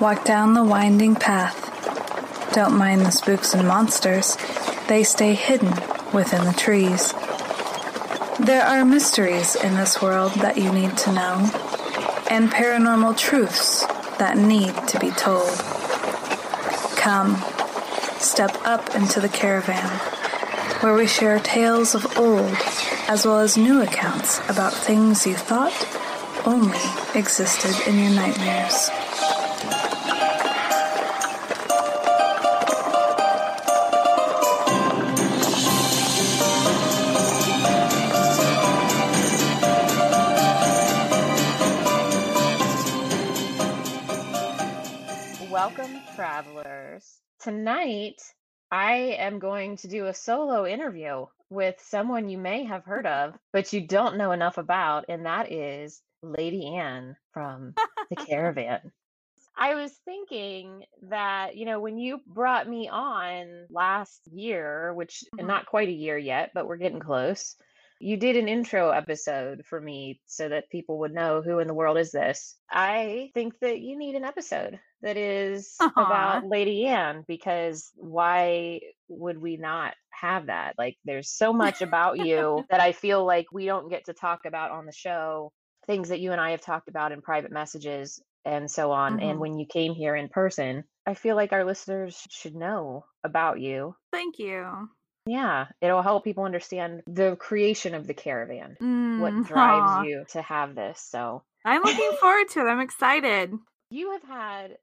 walk 0.00 0.24
down 0.24 0.54
the 0.54 0.62
winding 0.62 1.14
path. 1.16 1.64
Don't 2.54 2.76
mind 2.76 3.02
the 3.02 3.10
spooks 3.10 3.52
and 3.52 3.66
monsters, 3.66 4.36
they 4.86 5.02
stay 5.02 5.34
hidden 5.34 5.70
within 6.12 6.44
the 6.44 6.54
trees. 6.56 7.12
There 8.38 8.62
are 8.62 8.84
mysteries 8.84 9.56
in 9.56 9.74
this 9.74 10.00
world 10.00 10.32
that 10.34 10.56
you 10.56 10.72
need 10.72 10.96
to 10.98 11.12
know, 11.12 11.50
and 12.30 12.48
paranormal 12.50 13.18
truths 13.18 13.84
that 14.18 14.38
need 14.38 14.74
to 14.88 15.00
be 15.00 15.10
told. 15.10 15.50
Come, 16.96 17.36
step 18.20 18.54
up 18.64 18.94
into 18.94 19.20
the 19.20 19.28
caravan, 19.28 19.88
where 20.80 20.94
we 20.94 21.08
share 21.08 21.40
tales 21.40 21.96
of 21.96 22.16
old 22.16 22.56
as 23.08 23.26
well 23.26 23.40
as 23.40 23.56
new 23.56 23.82
accounts 23.82 24.38
about 24.48 24.72
things 24.72 25.26
you 25.26 25.34
thought 25.34 25.74
only 26.46 26.78
existed 27.14 27.74
in 27.88 27.98
your 27.98 28.10
nightmares. 28.10 28.90
Tonight, 47.48 48.20
I 48.70 49.16
am 49.18 49.38
going 49.38 49.78
to 49.78 49.88
do 49.88 50.04
a 50.04 50.12
solo 50.12 50.66
interview 50.66 51.24
with 51.48 51.80
someone 51.80 52.28
you 52.28 52.36
may 52.36 52.64
have 52.64 52.84
heard 52.84 53.06
of, 53.06 53.38
but 53.54 53.72
you 53.72 53.86
don't 53.86 54.18
know 54.18 54.32
enough 54.32 54.58
about, 54.58 55.06
and 55.08 55.24
that 55.24 55.50
is 55.50 56.02
Lady 56.22 56.66
Ann 56.76 57.16
from 57.32 57.72
the 58.10 58.16
Caravan. 58.26 58.92
I 59.56 59.76
was 59.76 59.94
thinking 60.04 60.84
that, 61.08 61.56
you 61.56 61.64
know, 61.64 61.80
when 61.80 61.96
you 61.96 62.20
brought 62.26 62.68
me 62.68 62.90
on 62.90 63.66
last 63.70 64.26
year, 64.30 64.92
which 64.92 65.24
Mhm. 65.34 65.46
not 65.46 65.64
quite 65.64 65.88
a 65.88 65.92
year 65.92 66.18
yet, 66.18 66.50
but 66.52 66.66
we're 66.66 66.76
getting 66.76 67.00
close, 67.00 67.56
you 67.98 68.18
did 68.18 68.36
an 68.36 68.48
intro 68.48 68.90
episode 68.90 69.64
for 69.64 69.80
me 69.80 70.20
so 70.26 70.50
that 70.50 70.68
people 70.68 70.98
would 70.98 71.14
know 71.14 71.40
who 71.40 71.60
in 71.60 71.66
the 71.66 71.72
world 71.72 71.96
is 71.96 72.12
this. 72.12 72.58
I 72.68 73.30
think 73.32 73.58
that 73.60 73.80
you 73.80 73.96
need 73.96 74.16
an 74.16 74.24
episode 74.26 74.78
that 75.02 75.16
is 75.16 75.76
Aw. 75.80 75.92
about 75.96 76.44
Lady 76.46 76.86
Ann 76.86 77.24
because 77.28 77.90
why 77.94 78.80
would 79.08 79.38
we 79.40 79.56
not 79.56 79.94
have 80.10 80.46
that? 80.46 80.74
Like, 80.78 80.96
there's 81.04 81.30
so 81.30 81.52
much 81.52 81.82
about 81.82 82.18
you 82.18 82.64
that 82.70 82.80
I 82.80 82.92
feel 82.92 83.24
like 83.24 83.46
we 83.52 83.66
don't 83.66 83.88
get 83.90 84.06
to 84.06 84.12
talk 84.12 84.40
about 84.46 84.70
on 84.70 84.86
the 84.86 84.92
show, 84.92 85.52
things 85.86 86.08
that 86.10 86.20
you 86.20 86.32
and 86.32 86.40
I 86.40 86.50
have 86.50 86.60
talked 86.60 86.88
about 86.88 87.12
in 87.12 87.22
private 87.22 87.52
messages 87.52 88.20
and 88.44 88.70
so 88.70 88.90
on. 88.92 89.20
And 89.20 89.36
Mhm. 89.36 89.40
when 89.40 89.58
you 89.58 89.66
came 89.66 89.94
here 89.94 90.16
in 90.16 90.28
person, 90.28 90.84
I 91.06 91.14
feel 91.14 91.36
like 91.36 91.52
our 91.52 91.64
listeners 91.64 92.26
should 92.30 92.54
know 92.54 93.04
about 93.24 93.60
you. 93.60 93.94
Thank 94.12 94.38
you. 94.38 94.88
Yeah, 95.26 95.66
it'll 95.82 96.02
help 96.02 96.24
people 96.24 96.44
understand 96.44 97.02
the 97.06 97.36
creation 97.36 97.94
of 97.94 98.06
the 98.06 98.14
caravan, 98.14 98.76
what 99.16 99.34
Mm, 99.34 99.44
drives 99.46 99.92
aw. 99.92 100.02
you 100.02 100.24
to 100.30 100.42
have 100.42 100.74
this. 100.74 101.00
So, 101.00 101.42
I'm 101.64 101.82
looking 101.82 102.12
forward 102.20 102.48
to 102.50 102.60
it. 102.60 102.70
I'm 102.70 102.80
excited. 102.80 103.52
you 103.90 104.12
have 104.12 104.22
had 104.22 104.78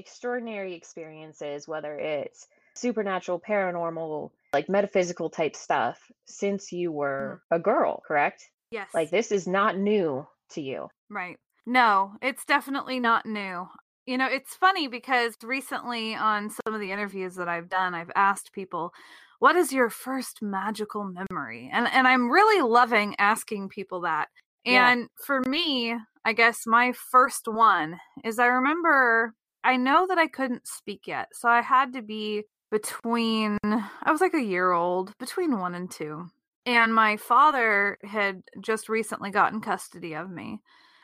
extraordinary 0.00 0.74
experiences, 0.74 1.68
whether 1.68 1.96
it's 1.96 2.48
supernatural, 2.74 3.40
paranormal, 3.40 4.30
like 4.52 4.68
metaphysical 4.68 5.30
type 5.30 5.54
stuff, 5.54 5.98
since 6.26 6.72
you 6.72 6.90
mm-hmm. 6.90 6.98
were 6.98 7.42
a 7.50 7.58
girl, 7.58 8.02
correct? 8.06 8.50
Yes. 8.72 8.88
Like, 8.94 9.10
this 9.10 9.30
is 9.30 9.46
not 9.46 9.78
new 9.78 10.26
to 10.50 10.60
you. 10.60 10.88
Right. 11.08 11.36
No, 11.66 12.12
it's 12.22 12.44
definitely 12.44 12.98
not 13.00 13.26
new. 13.26 13.68
You 14.06 14.18
know, 14.18 14.26
it's 14.26 14.54
funny 14.54 14.88
because 14.88 15.34
recently 15.42 16.14
on 16.14 16.50
some 16.50 16.74
of 16.74 16.80
the 16.80 16.90
interviews 16.90 17.36
that 17.36 17.48
I've 17.48 17.68
done, 17.68 17.94
I've 17.94 18.10
asked 18.16 18.52
people, 18.52 18.92
what 19.38 19.56
is 19.56 19.72
your 19.72 19.88
first 19.88 20.42
magical 20.42 21.04
memory? 21.04 21.70
And 21.72 21.88
and 21.88 22.06
I'm 22.06 22.30
really 22.30 22.62
loving 22.62 23.14
asking 23.18 23.68
people 23.70 24.02
that. 24.02 24.28
Yeah. 24.64 24.92
And 24.92 25.08
for 25.24 25.40
me, 25.40 25.96
I 26.24 26.32
guess 26.32 26.66
my 26.66 26.92
first 26.92 27.48
one 27.48 27.98
is 28.24 28.38
I 28.38 28.46
remember 28.46 29.34
I 29.64 29.76
know 29.76 30.06
that 30.06 30.18
I 30.18 30.26
couldn't 30.26 30.66
speak 30.66 31.06
yet. 31.06 31.28
So 31.32 31.48
I 31.48 31.60
had 31.60 31.92
to 31.94 32.02
be 32.02 32.44
between 32.70 33.58
I 33.64 34.10
was 34.10 34.20
like 34.20 34.34
a 34.34 34.42
year 34.42 34.72
old, 34.72 35.16
between 35.18 35.58
1 35.58 35.74
and 35.74 35.90
2. 35.90 36.26
And 36.66 36.94
my 36.94 37.16
father 37.16 37.98
had 38.04 38.42
just 38.60 38.88
recently 38.88 39.30
gotten 39.30 39.60
custody 39.60 40.14
of 40.14 40.30
me. 40.30 40.60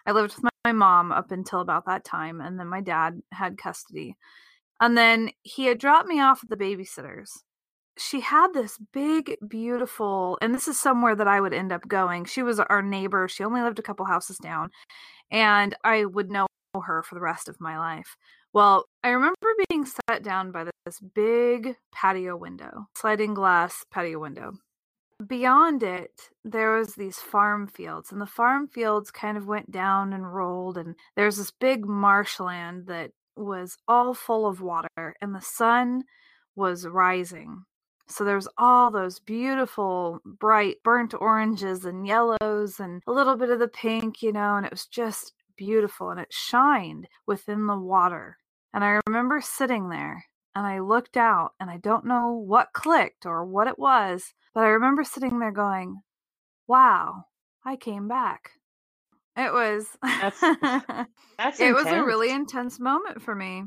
I 0.06 0.12
lived 0.12 0.34
with 0.34 0.45
my, 0.45 0.50
my 0.66 0.72
mom 0.72 1.12
up 1.12 1.33
until 1.33 1.61
about 1.61 1.87
that 1.87 2.05
time, 2.05 2.41
and 2.41 2.61
then 2.61 2.69
my 2.69 2.81
dad 2.81 3.21
had 3.33 3.59
custody. 3.59 4.16
And 4.81 4.97
then 4.97 5.31
he 5.43 5.65
had 5.66 5.78
dropped 5.78 6.06
me 6.06 6.21
off 6.21 6.45
at 6.45 6.50
the 6.50 6.56
babysitter's. 6.56 7.43
She 7.99 8.21
had 8.21 8.53
this 8.53 8.78
big, 8.93 9.37
beautiful, 9.49 10.39
and 10.43 10.55
this 10.55 10.69
is 10.69 10.78
somewhere 10.78 11.16
that 11.16 11.27
I 11.27 11.41
would 11.41 11.55
end 11.55 11.72
up 11.72 11.89
going. 11.89 12.27
She 12.27 12.43
was 12.43 12.61
our 12.61 12.83
neighbor. 12.83 13.27
She 13.27 13.43
only 13.43 13.62
lived 13.62 13.78
a 13.78 13.83
couple 13.83 14.05
houses 14.05 14.37
down, 14.37 14.71
and 15.31 15.75
I 15.83 16.05
would 16.05 16.31
know 16.31 16.47
her 16.84 17.03
for 17.03 17.15
the 17.15 17.22
rest 17.22 17.49
of 17.49 17.59
my 17.59 17.78
life. 17.78 18.16
Well, 18.56 18.87
I 19.05 19.11
remember 19.11 19.49
being 19.69 19.84
sat 19.84 20.22
down 20.22 20.50
by 20.50 20.65
this 20.65 20.99
big 20.99 21.77
patio 21.93 22.39
window, 22.39 22.87
sliding 22.97 23.34
glass 23.34 23.84
patio 23.91 24.19
window. 24.19 24.53
Beyond 25.27 25.83
it 25.83 26.31
there 26.43 26.78
was 26.78 26.95
these 26.95 27.19
farm 27.19 27.66
fields 27.66 28.12
and 28.12 28.19
the 28.19 28.25
farm 28.25 28.66
fields 28.66 29.11
kind 29.11 29.37
of 29.37 29.47
went 29.47 29.71
down 29.71 30.15
and 30.15 30.33
rolled 30.34 30.78
and 30.78 30.95
there's 31.16 31.37
this 31.37 31.50
big 31.50 31.84
marshland 31.84 32.87
that 32.87 33.11
was 33.37 33.77
all 33.87 34.15
full 34.15 34.47
of 34.47 34.62
water 34.62 35.15
and 35.21 35.34
the 35.34 35.43
sun 35.43 36.05
was 36.55 36.87
rising. 36.87 37.62
So 38.09 38.25
there's 38.25 38.49
all 38.56 38.91
those 38.91 39.21
beautiful 39.21 40.21
bright 40.25 40.77
burnt 40.83 41.12
oranges 41.12 41.84
and 41.84 42.06
yellows 42.06 42.81
and 42.81 43.03
a 43.06 43.12
little 43.12 43.37
bit 43.37 43.50
of 43.50 43.59
the 43.59 43.69
pink 43.69 44.22
you 44.22 44.33
know 44.33 44.56
and 44.56 44.65
it 44.65 44.72
was 44.72 44.87
just 44.87 45.34
beautiful 45.59 46.09
and 46.09 46.21
it 46.21 46.33
shined 46.33 47.06
within 47.27 47.66
the 47.66 47.77
water 47.77 48.39
and 48.76 48.84
i 48.84 49.00
remember 49.09 49.41
sitting 49.41 49.88
there 49.88 50.25
and 50.54 50.64
I 50.66 50.78
looked 50.78 51.16
out 51.19 51.50
and 51.60 51.69
I 51.70 51.76
don't 51.78 52.06
know 52.06 52.31
what 52.32 52.72
clicked 52.72 53.26
or 53.26 53.44
what 53.44 53.66
it 53.66 53.78
was, 53.78 54.32
but 54.54 54.64
I 54.64 54.69
remember 54.69 55.04
sitting 55.04 55.38
there 55.38 55.50
going, 55.53 56.00
"Wow, 56.66 57.26
I 57.62 57.76
came 57.76 58.09
back." 58.09 58.53
It 59.36 59.53
was 59.53 59.86
That's- 60.03 60.41
That's 61.38 61.60
It 61.60 61.75
was 61.75 61.84
a 61.86 62.03
really 62.03 62.30
intense 62.30 62.80
moment 62.80 63.21
for 63.21 63.34
me. 63.34 63.65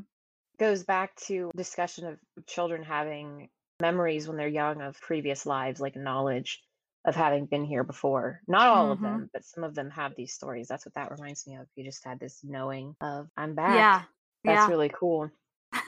goes 0.58 0.82
back 0.82 1.14
to 1.28 1.52
discussion 1.56 2.06
of 2.08 2.18
children 2.46 2.82
having 2.82 3.48
memories 3.80 4.26
when 4.26 4.36
they're 4.36 4.48
young 4.48 4.82
of 4.82 5.00
previous 5.00 5.46
lives, 5.46 5.80
like 5.80 5.94
knowledge 5.94 6.60
of 7.04 7.14
having 7.14 7.46
been 7.46 7.64
here 7.64 7.84
before. 7.84 8.40
Not 8.48 8.66
all 8.66 8.90
of 8.90 8.98
Mhm. 8.98 9.02
them, 9.02 9.30
but 9.32 9.44
some 9.44 9.62
of 9.62 9.76
them 9.76 9.90
have 9.90 10.16
these 10.16 10.34
stories. 10.34 10.66
That's 10.66 10.84
what 10.84 10.94
that 10.96 11.12
reminds 11.12 11.46
me 11.46 11.54
of. 11.54 11.68
You 11.76 11.84
just 11.84 12.04
had 12.04 12.18
this 12.18 12.42
knowing 12.42 12.96
of 13.00 13.28
I'm 13.36 13.54
back. 13.54 13.76
Yeah. 13.76 14.02
That's 14.44 14.68
yeah. 14.68 14.68
really 14.68 14.90
cool. 14.90 15.30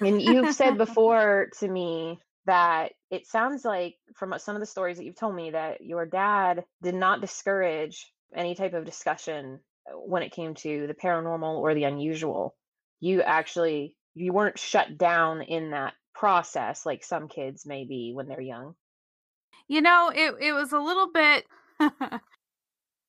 And 0.00 0.20
you've 0.20 0.54
said 0.54 0.78
before 0.78 1.49
to 1.60 1.69
me 1.69 2.20
that 2.46 2.93
it 3.10 3.26
sounds 3.26 3.64
like 3.64 3.96
from 4.16 4.34
some 4.38 4.56
of 4.56 4.60
the 4.60 4.66
stories 4.66 4.96
that 4.96 5.04
you've 5.04 5.16
told 5.16 5.34
me 5.34 5.50
that 5.50 5.81
your 5.81 6.06
dad 6.06 6.64
did 6.82 6.94
not 6.94 7.20
discourage 7.20 8.12
any 8.34 8.54
type 8.54 8.75
of 8.75 8.84
discussion 8.84 9.60
uh, 9.88 9.93
when 9.94 10.22
it 10.22 10.32
came 10.32 10.54
to 10.54 10.87
the 10.87 10.94
paranormal 10.94 11.58
or 11.58 11.75
the 11.75 11.84
unusual. 11.84 12.54
You 13.00 13.22
actually 13.22 13.94
you 14.14 14.32
weren't 14.32 14.58
shut 14.58 14.99
down 14.99 15.43
in 15.43 15.70
that 15.70 15.94
process 16.14 16.84
like 16.84 17.02
some 17.02 17.28
kids 17.28 17.64
may 17.64 17.84
be 17.84 18.12
when 18.14 18.28
they're 18.28 18.40
young. 18.40 18.75
You 19.69 19.81
know, 19.81 20.10
it 20.14 20.34
it 20.40 20.52
was 20.52 20.72
a 20.72 20.78
little 20.78 21.10
bit 21.12 21.46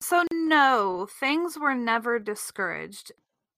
So 0.03 0.25
no, 0.33 1.07
things 1.09 1.57
were 1.57 1.73
never 1.73 2.19
discouraged. 2.19 3.13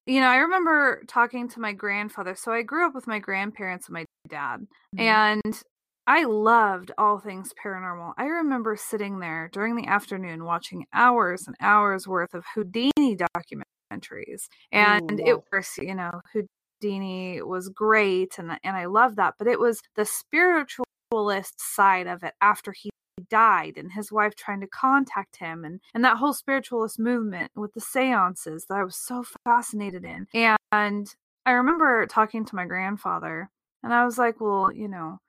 You 0.06 0.20
know, 0.20 0.28
I 0.30 0.38
remember 0.38 1.04
talking 1.08 1.48
to 1.50 1.60
my 1.60 1.74
grandfather. 1.74 2.36
So 2.36 2.52
I 2.54 2.62
grew 2.62 2.86
up 2.86 2.94
with 2.96 3.08
my 3.08 3.20
grandparents 3.20 3.88
and 3.88 3.94
my 3.94 4.06
dad, 4.28 4.68
Mhm. 4.94 5.20
and 5.38 5.62
I 6.08 6.24
loved 6.26 6.92
all 6.98 7.20
things 7.20 7.52
paranormal. 7.64 8.14
I 8.18 8.26
remember 8.26 8.76
sitting 8.76 9.20
there 9.20 9.50
during 9.52 9.76
the 9.76 9.88
afternoon 9.88 10.44
watching 10.46 10.86
hours 10.94 11.48
and 11.48 11.56
hours 11.60 12.08
worth 12.08 12.34
of 12.36 12.46
Houdini 12.54 13.18
documentaries. 13.18 14.48
And 14.72 15.02
Ooh, 15.10 15.26
it 15.26 15.40
was, 15.52 15.68
you 15.80 15.96
know, 15.96 16.22
Houdini 16.34 17.42
was 17.42 17.70
great 17.70 18.38
and 18.38 18.60
and 18.64 18.78
I 18.78 18.86
loved 18.86 19.16
that, 19.18 19.36
but 19.40 19.48
it 19.48 19.60
was 19.60 19.82
the 19.96 20.06
spiritualist 20.06 21.60
side 21.60 22.08
of 22.08 22.24
it 22.24 22.34
after 22.42 22.72
he 22.74 22.90
died 23.30 23.78
and 23.78 23.92
his 23.92 24.12
wife 24.12 24.36
trying 24.36 24.62
to 24.62 24.68
contact 24.68 25.38
him 25.38 25.64
and 25.64 25.80
and 25.94 26.04
that 26.04 26.18
whole 26.18 26.34
spiritualist 26.34 27.00
movement 27.00 27.52
with 27.56 27.74
the 27.74 27.82
seances 27.82 28.66
that 28.70 28.78
I 28.78 28.84
was 28.84 28.96
so 28.98 29.24
fascinated 29.46 30.04
in. 30.04 30.28
And 30.72 31.14
I 31.46 31.52
remember 31.52 32.06
talking 32.08 32.46
to 32.46 32.56
my 32.56 32.66
grandfather 32.66 33.50
and 33.84 33.94
I 33.94 34.04
was 34.06 34.18
like, 34.18 34.42
"Well, 34.42 34.72
you 34.72 34.88
know, 34.88 35.20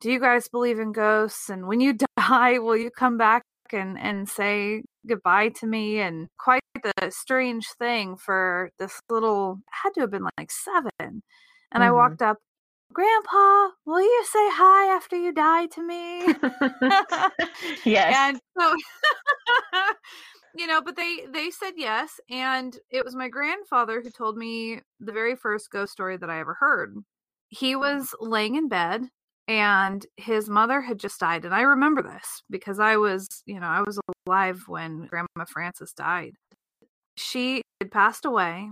do 0.00 0.10
you 0.10 0.20
guys 0.20 0.48
believe 0.48 0.78
in 0.78 0.92
ghosts 0.92 1.48
and 1.50 1.66
when 1.66 1.80
you 1.80 1.94
die 2.18 2.58
will 2.58 2.76
you 2.76 2.90
come 2.90 3.16
back 3.18 3.42
and 3.72 3.98
and 3.98 4.28
say 4.28 4.82
goodbye 5.06 5.48
to 5.50 5.66
me 5.66 6.00
and 6.00 6.28
quite 6.38 6.60
the 6.82 7.10
strange 7.10 7.66
thing 7.78 8.16
for 8.16 8.70
this 8.78 9.00
little 9.10 9.60
had 9.70 9.90
to 9.94 10.00
have 10.02 10.10
been 10.10 10.26
like 10.38 10.50
7 10.50 10.90
and 11.00 11.22
I 11.84 11.88
Mhm. 11.88 11.94
walked 11.94 12.22
up 12.22 12.38
grandpa 12.94 13.70
will 13.84 14.00
you 14.00 14.24
say 14.24 14.48
hi 14.52 14.94
after 14.94 15.16
you 15.16 15.32
die 15.32 15.66
to 15.66 15.82
me? 15.82 16.22
Yes. 17.84 18.14
and 18.16 18.40
so 18.58 18.74
you 20.56 20.66
know 20.66 20.80
but 20.80 20.96
they 20.96 21.26
they 21.32 21.50
said 21.50 21.72
yes 21.76 22.20
and 22.30 22.78
it 22.90 23.04
was 23.04 23.14
my 23.16 23.28
grandfather 23.28 24.00
who 24.00 24.10
told 24.10 24.36
me 24.36 24.80
the 25.00 25.12
very 25.12 25.34
first 25.34 25.70
ghost 25.70 25.92
story 25.92 26.16
that 26.16 26.30
i 26.30 26.38
ever 26.38 26.54
heard. 26.54 26.96
He 27.48 27.76
was 27.76 28.14
laying 28.20 28.54
in 28.56 28.68
bed 28.68 29.02
and 29.48 30.04
his 30.16 30.48
mother 30.48 30.80
had 30.80 30.98
just 30.98 31.20
died 31.20 31.44
and 31.44 31.54
i 31.54 31.60
remember 31.62 32.02
this 32.02 32.42
because 32.48 32.78
i 32.78 32.96
was 32.96 33.26
you 33.44 33.60
know 33.60 33.66
i 33.66 33.82
was 33.82 33.98
alive 34.26 34.62
when 34.68 35.06
grandma 35.06 35.44
frances 35.48 35.92
died. 35.92 36.32
She 37.16 37.62
had 37.80 37.90
passed 37.90 38.24
away 38.24 38.70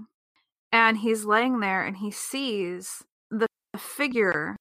and 0.73 0.97
he's 0.97 1.25
laying 1.25 1.61
there 1.61 1.85
and 1.85 1.97
he 1.97 2.11
sees 2.11 3.03
the 3.31 3.47
figure 3.79 4.57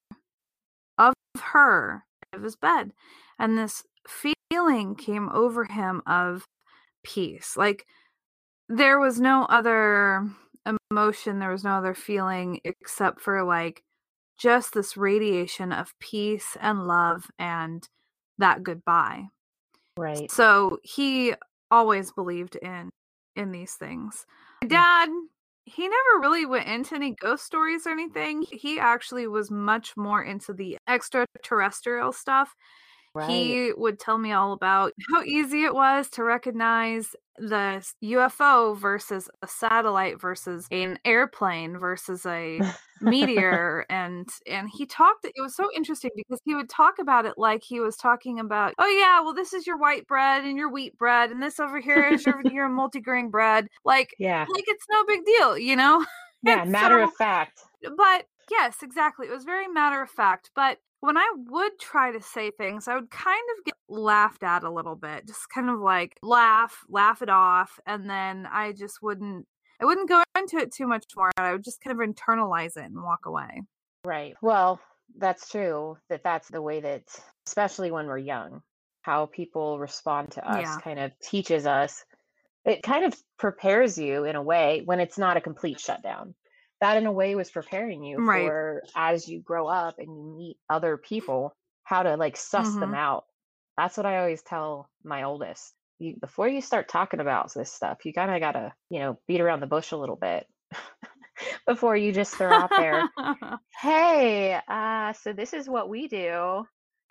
of 0.98 1.14
her 1.40 2.04
of 2.34 2.44
his 2.44 2.56
bed 2.56 2.92
and 3.40 3.58
this 3.58 3.84
feeling 4.08 4.96
came 4.96 5.30
over 5.30 5.66
him 5.66 6.02
of 6.06 6.46
peace 7.04 7.56
like 7.58 7.86
there 8.70 9.00
was 9.00 9.20
no 9.20 9.46
other 9.46 10.30
emotion 10.92 11.40
there 11.40 11.52
was 11.52 11.64
no 11.64 11.72
other 11.72 11.94
feeling 11.94 12.60
except 12.64 13.20
for 13.20 13.44
like 13.44 13.84
just 14.40 14.74
this 14.74 14.96
radiation 14.96 15.72
of 15.72 15.94
peace 16.00 16.58
and 16.62 16.88
love 16.88 17.26
and 17.38 17.88
that 18.38 18.64
goodbye 18.64 19.24
right. 19.98 20.32
so 20.32 20.80
he 20.84 21.34
always 21.70 22.12
believed 22.12 22.56
in 22.56 22.90
in 23.36 23.52
these 23.52 23.74
things. 23.74 24.26
My 24.62 24.68
dad, 24.68 25.10
he 25.66 25.84
never 25.88 26.20
really 26.20 26.46
went 26.46 26.68
into 26.68 26.96
any 26.96 27.12
ghost 27.12 27.46
stories 27.46 27.86
or 27.86 27.92
anything. 27.92 28.44
He 28.52 28.80
actually 28.80 29.28
was 29.28 29.52
much 29.52 29.96
more 29.96 30.24
into 30.24 30.54
the 30.54 30.78
extraterrestrial 30.88 32.12
stuff. 32.12 32.56
Right. 33.14 33.30
He 33.30 33.74
would 33.76 34.00
tell 34.00 34.18
me 34.18 34.32
all 34.32 34.54
about 34.54 34.94
how 35.12 35.22
easy 35.24 35.64
it 35.64 35.74
was 35.74 36.10
to 36.12 36.24
recognize 36.24 37.14
the 37.38 37.84
UFO 38.04 38.78
versus 38.78 39.30
a 39.42 39.48
satellite 39.48 40.22
versus 40.22 40.68
an 40.72 41.00
airplane 41.06 41.78
versus 41.78 42.26
a 42.26 42.62
meteor 43.02 43.86
and 43.90 44.30
and 44.46 44.70
he 44.70 44.86
talked 44.86 45.26
it 45.26 45.34
was 45.42 45.56
so 45.56 45.68
interesting 45.76 46.12
because 46.16 46.40
he 46.46 46.54
would 46.54 46.70
talk 46.70 47.00
about 47.00 47.26
it 47.26 47.34
like 47.38 47.64
he 47.64 47.80
was 47.80 47.98
talking 47.98 48.40
about 48.40 48.76
oh 48.78 48.88
yeah 48.88 49.20
well 49.22 49.34
this 49.34 49.54
is 49.54 49.66
your 49.66 49.78
white 49.78 50.06
bread 50.06 50.44
and 50.46 50.56
your 50.56 50.70
wheat 50.70 50.96
bread 51.00 51.32
and 51.32 51.42
this 51.42 51.60
over 51.60 51.80
here 51.80 52.04
is 52.04 52.24
your, 52.26 52.42
your 52.52 52.70
multigrain 52.70 53.32
bread 53.32 53.68
like 53.84 54.14
yeah. 54.20 54.46
like 54.54 54.66
it's 54.68 54.86
no 54.92 55.04
big 55.06 55.26
deal 55.26 55.58
you 55.58 55.76
know 55.76 56.06
Yeah. 56.44 56.66
Matter 56.66 57.00
of 57.00 57.14
fact. 57.14 57.62
but 57.84 58.26
yes 58.50 58.78
exactly 58.82 59.28
it 59.28 59.32
was 59.32 59.44
very 59.44 59.68
matter 59.68 60.02
of 60.02 60.10
fact 60.10 60.50
but 60.56 60.80
when 61.02 61.18
i 61.18 61.30
would 61.50 61.78
try 61.80 62.12
to 62.12 62.22
say 62.22 62.52
things 62.52 62.88
i 62.88 62.96
would 62.96 63.10
kind 63.10 63.44
of 63.58 63.66
get 63.66 63.74
laughed 63.90 64.44
at 64.44 64.64
a 64.64 64.72
little 64.72 64.96
bit 64.96 65.28
just 65.28 65.50
kind 65.54 65.70
of 65.70 65.80
like 65.80 66.18
laugh 66.24 66.84
laugh 66.90 67.22
it 67.22 67.30
off 67.30 67.80
and 67.86 68.10
then 68.10 68.48
i 68.52 68.72
just 68.72 69.02
wouldn't 69.02 69.46
i 69.82 69.86
wouldn't 69.86 70.08
go 70.10 70.24
into 70.38 70.58
it 70.58 70.72
too 70.74 70.88
much 70.88 71.04
more 71.16 71.32
i 71.38 71.52
would 71.52 71.64
just 71.64 71.82
kind 71.82 72.00
of 72.00 72.08
internalize 72.08 72.78
it 72.78 72.86
and 72.86 73.04
walk 73.04 73.26
away 73.26 73.62
Right. 74.04 74.34
Well, 74.42 74.80
that's 75.18 75.50
true 75.50 75.98
that 76.10 76.24
that's 76.24 76.50
the 76.50 76.62
way 76.62 76.80
that, 76.80 77.04
especially 77.46 77.92
when 77.92 78.08
we're 78.08 78.18
young, 78.18 78.64
how 79.02 79.28
people 79.28 79.78
respond 79.80 80.32
to 80.32 80.50
us 80.50 80.62
Yeah. 80.62 80.78
kind 80.80 81.00
of 81.00 81.12
teaches 81.20 81.68
us. 81.68 82.04
It 82.66 82.82
kind 82.82 83.06
of 83.06 83.14
prepares 83.38 83.98
you 84.00 84.24
in 84.26 84.36
a 84.36 84.42
way 84.42 84.82
when 84.86 85.00
it's 85.00 85.20
not 85.20 85.38
a 85.38 85.42
complete 85.42 85.80
shutdown. 85.80 86.34
That, 86.82 86.98
in 86.98 87.06
a 87.06 87.12
way, 87.12 87.36
was 87.36 87.52
preparing 87.52 88.04
you 88.04 88.22
Right. 88.22 88.56
for 88.62 88.84
as 88.96 89.28
you 89.28 89.42
grow 89.42 89.68
up 89.68 90.00
and 90.00 90.18
you 90.18 90.24
meet 90.36 90.58
other 90.70 90.98
people, 90.98 91.56
how 91.84 92.04
to 92.04 92.18
like 92.18 92.36
suss 92.38 92.78
them 92.78 92.94
Mhm. 92.94 92.96
out. 92.96 93.26
That's 93.78 93.98
what 93.98 94.06
I 94.08 94.18
always 94.20 94.42
tell 94.44 94.90
my 95.04 95.24
oldest. 95.24 95.76
You, 96.00 96.16
before 96.20 96.48
you 96.48 96.62
start 96.62 96.90
talking 96.90 97.20
about 97.20 97.54
this 97.54 97.72
stuff, 97.72 98.06
you 98.06 98.14
kind 98.14 98.32
of 98.32 98.40
got 98.40 98.54
to, 98.54 98.74
you 98.90 99.00
know, 99.00 99.20
beat 99.28 99.42
around 99.42 99.60
the 99.62 99.68
bush 99.68 99.92
a 99.92 99.98
little 99.98 100.16
bit 100.16 100.48
before 101.68 101.96
you 101.96 102.12
just 102.12 102.38
throw 102.38 102.54
out 102.56 102.76
there 102.76 103.10
hey 103.82 104.60
uh 104.68 105.14
so 105.14 105.34
this 105.34 105.54
is 105.54 105.70
what 105.70 105.90
we 105.90 106.08
do 106.08 106.66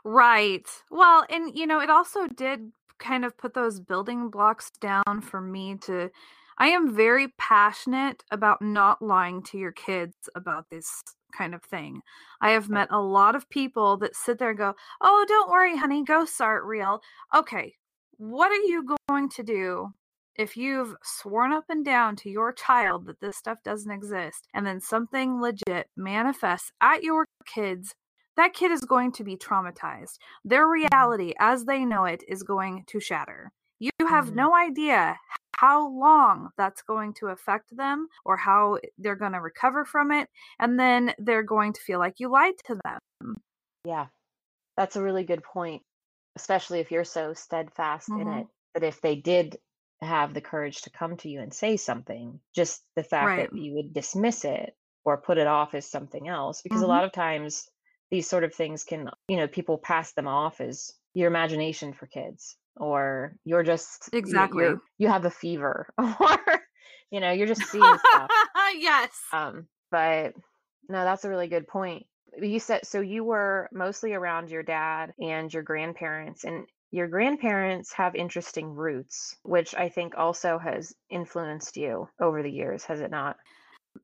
Right. 0.04 0.66
Well, 0.90 1.26
and 1.28 1.56
you 1.56 1.66
know, 1.66 1.80
it 1.80 1.90
also 1.90 2.26
did 2.26 2.72
kind 2.98 3.24
of 3.24 3.36
put 3.36 3.54
those 3.54 3.80
building 3.80 4.30
blocks 4.30 4.70
down 4.80 5.20
for 5.22 5.40
me 5.40 5.76
to 5.78 6.10
I 6.60 6.68
am 6.68 6.94
very 6.94 7.28
passionate 7.38 8.22
about 8.30 8.60
not 8.60 9.00
lying 9.00 9.42
to 9.44 9.58
your 9.58 9.72
kids 9.72 10.14
about 10.34 10.68
this 10.70 11.02
kind 11.36 11.54
of 11.54 11.62
thing. 11.62 12.02
I 12.42 12.50
have 12.50 12.68
met 12.68 12.88
a 12.90 13.00
lot 13.00 13.34
of 13.34 13.48
people 13.48 13.96
that 13.96 14.14
sit 14.14 14.38
there 14.38 14.50
and 14.50 14.58
go, 14.58 14.74
"Oh, 15.00 15.24
don't 15.26 15.50
worry, 15.50 15.76
honey, 15.76 16.04
ghosts 16.04 16.40
aren't 16.40 16.66
real." 16.66 17.00
Okay. 17.34 17.76
What 18.18 18.52
are 18.52 18.66
you 18.66 18.96
going 19.08 19.30
to 19.30 19.42
do 19.42 19.94
if 20.36 20.56
you've 20.56 20.94
sworn 21.02 21.52
up 21.52 21.64
and 21.70 21.84
down 21.84 22.14
to 22.16 22.30
your 22.30 22.52
child 22.52 23.06
that 23.06 23.20
this 23.20 23.36
stuff 23.38 23.58
doesn't 23.64 23.90
exist 23.90 24.46
and 24.54 24.66
then 24.66 24.80
something 24.80 25.40
legit 25.40 25.88
manifests 25.96 26.72
at 26.80 27.02
your 27.02 27.26
kids 27.46 27.94
that 28.36 28.54
kid 28.54 28.70
is 28.70 28.80
going 28.82 29.12
to 29.12 29.24
be 29.24 29.36
traumatized. 29.36 30.18
Their 30.44 30.64
mm-hmm. 30.64 30.86
reality 30.86 31.34
as 31.38 31.64
they 31.64 31.84
know 31.84 32.04
it 32.04 32.22
is 32.28 32.42
going 32.42 32.84
to 32.86 33.00
shatter. 33.00 33.52
You 33.80 33.90
have 34.06 34.32
Mhm. 34.32 34.36
no 34.36 34.54
idea 34.54 35.18
how 35.56 35.88
long 35.88 36.50
that's 36.56 36.82
going 36.82 37.14
to 37.14 37.28
affect 37.28 37.76
them 37.76 38.08
or 38.24 38.36
how 38.36 38.78
they're 38.98 39.16
going 39.16 39.32
to 39.32 39.40
recover 39.40 39.84
from 39.84 40.12
it. 40.12 40.28
And 40.58 40.78
then 40.78 41.14
they're 41.18 41.42
going 41.42 41.72
to 41.74 41.80
feel 41.80 41.98
like 41.98 42.20
you 42.20 42.28
lied 42.30 42.54
to 42.66 42.78
them. 42.84 43.36
yeah 43.84 44.08
that's 44.76 44.96
a 44.96 45.02
really 45.02 45.24
good 45.24 45.44
point 45.44 45.82
especially 46.36 46.80
if 46.80 46.90
you're 46.92 47.04
so 47.04 47.34
steadfast 47.34 48.16
in 48.16 48.28
Mhm. 48.28 48.40
it 48.40 48.48
that 48.74 48.84
if 48.84 49.00
they 49.02 49.16
did 49.16 49.58
have 50.00 50.34
the 50.34 50.42
courage 50.42 50.82
to 50.82 50.90
come 50.90 51.16
to 51.16 51.28
you 51.30 51.40
and 51.40 51.54
say 51.54 51.76
something 51.76 52.40
just 52.54 52.84
the 52.96 53.04
fact 53.04 53.36
Right. 53.36 53.50
that 53.52 53.54
you 53.54 53.74
would 53.74 53.92
dismiss 53.94 54.44
it 54.44 54.76
or 55.04 55.22
put 55.22 55.38
it 55.38 55.48
off 55.48 55.74
as 55.74 55.86
something 55.86 56.28
else 56.28 56.62
because 56.62 56.82
Mhm. 56.82 56.82
a 56.82 56.88
lot 56.88 57.04
of 57.04 57.12
times 57.12 57.70
these 58.10 58.28
sort 58.28 58.44
of 58.44 58.54
things 58.54 58.84
can 58.84 59.10
you 59.28 59.36
know 59.38 59.48
people 59.48 59.78
pass 59.78 60.12
them 60.14 60.28
off 60.28 60.60
as 60.60 60.92
your 61.14 61.28
imagination 61.28 61.92
for 61.94 62.06
kids 62.06 62.56
or 62.80 63.36
you're 63.44 63.62
just 63.62 64.08
Exactly. 64.12 64.64
you're, 64.64 64.82
you 64.98 65.08
have 65.08 65.24
a 65.24 65.30
fever 65.30 65.86
or 65.98 66.38
you 67.10 67.20
know 67.20 67.30
you're 67.30 67.46
just 67.46 67.64
seeing 67.66 67.82
stuff 67.82 68.30
yes. 68.78 69.10
Um, 69.32 69.66
but 69.90 70.34
no, 70.88 71.04
that's 71.04 71.24
a 71.24 71.28
really 71.28 71.48
good 71.48 71.68
point. 71.68 72.06
You 72.40 72.58
said 72.58 72.86
so 72.86 73.00
you 73.00 73.24
were 73.24 73.68
mostly 73.72 74.14
around 74.14 74.50
your 74.50 74.62
dad 74.62 75.12
and 75.20 75.52
your 75.52 75.62
grandparents, 75.62 76.44
and 76.44 76.66
your 76.90 77.08
grandparents 77.08 77.92
have 77.92 78.14
interesting 78.14 78.74
roots, 78.74 79.36
which 79.42 79.74
I 79.74 79.88
think 79.88 80.14
also 80.16 80.58
has 80.58 80.92
influenced 81.10 81.76
you 81.76 82.08
over 82.20 82.42
the 82.42 82.50
years, 82.50 82.84
has 82.84 83.00
it 83.00 83.10
not? 83.10 83.36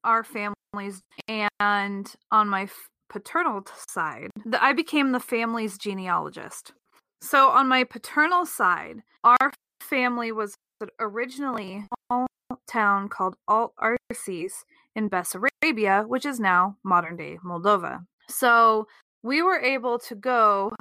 our 0.04 0.24
families 0.24 1.02
and 1.28 2.14
on 2.30 2.48
my 2.48 2.62
f- 2.62 2.88
paternal 3.08 3.62
side 3.88 4.30
the, 4.44 4.62
i 4.62 4.72
became 4.72 5.12
the 5.12 5.20
family's 5.20 5.78
genealogist 5.78 6.72
so 7.20 7.48
on 7.48 7.68
my 7.68 7.84
paternal 7.84 8.46
side 8.46 9.02
our 9.24 9.52
family 9.80 10.32
was 10.32 10.54
originally 11.00 11.84
a 11.92 12.06
small 12.08 12.26
town 12.66 13.08
called 13.08 13.36
Alt 13.48 13.72
Arzis 13.80 14.64
in 14.94 15.08
bessarabia 15.08 16.06
which 16.06 16.26
is 16.26 16.40
now 16.40 16.76
modern 16.84 17.16
day 17.16 17.38
moldova 17.44 18.04
so 18.28 18.86
we 19.22 19.42
were 19.42 19.58
able 19.58 19.98
to 19.98 20.14
go 20.14 20.72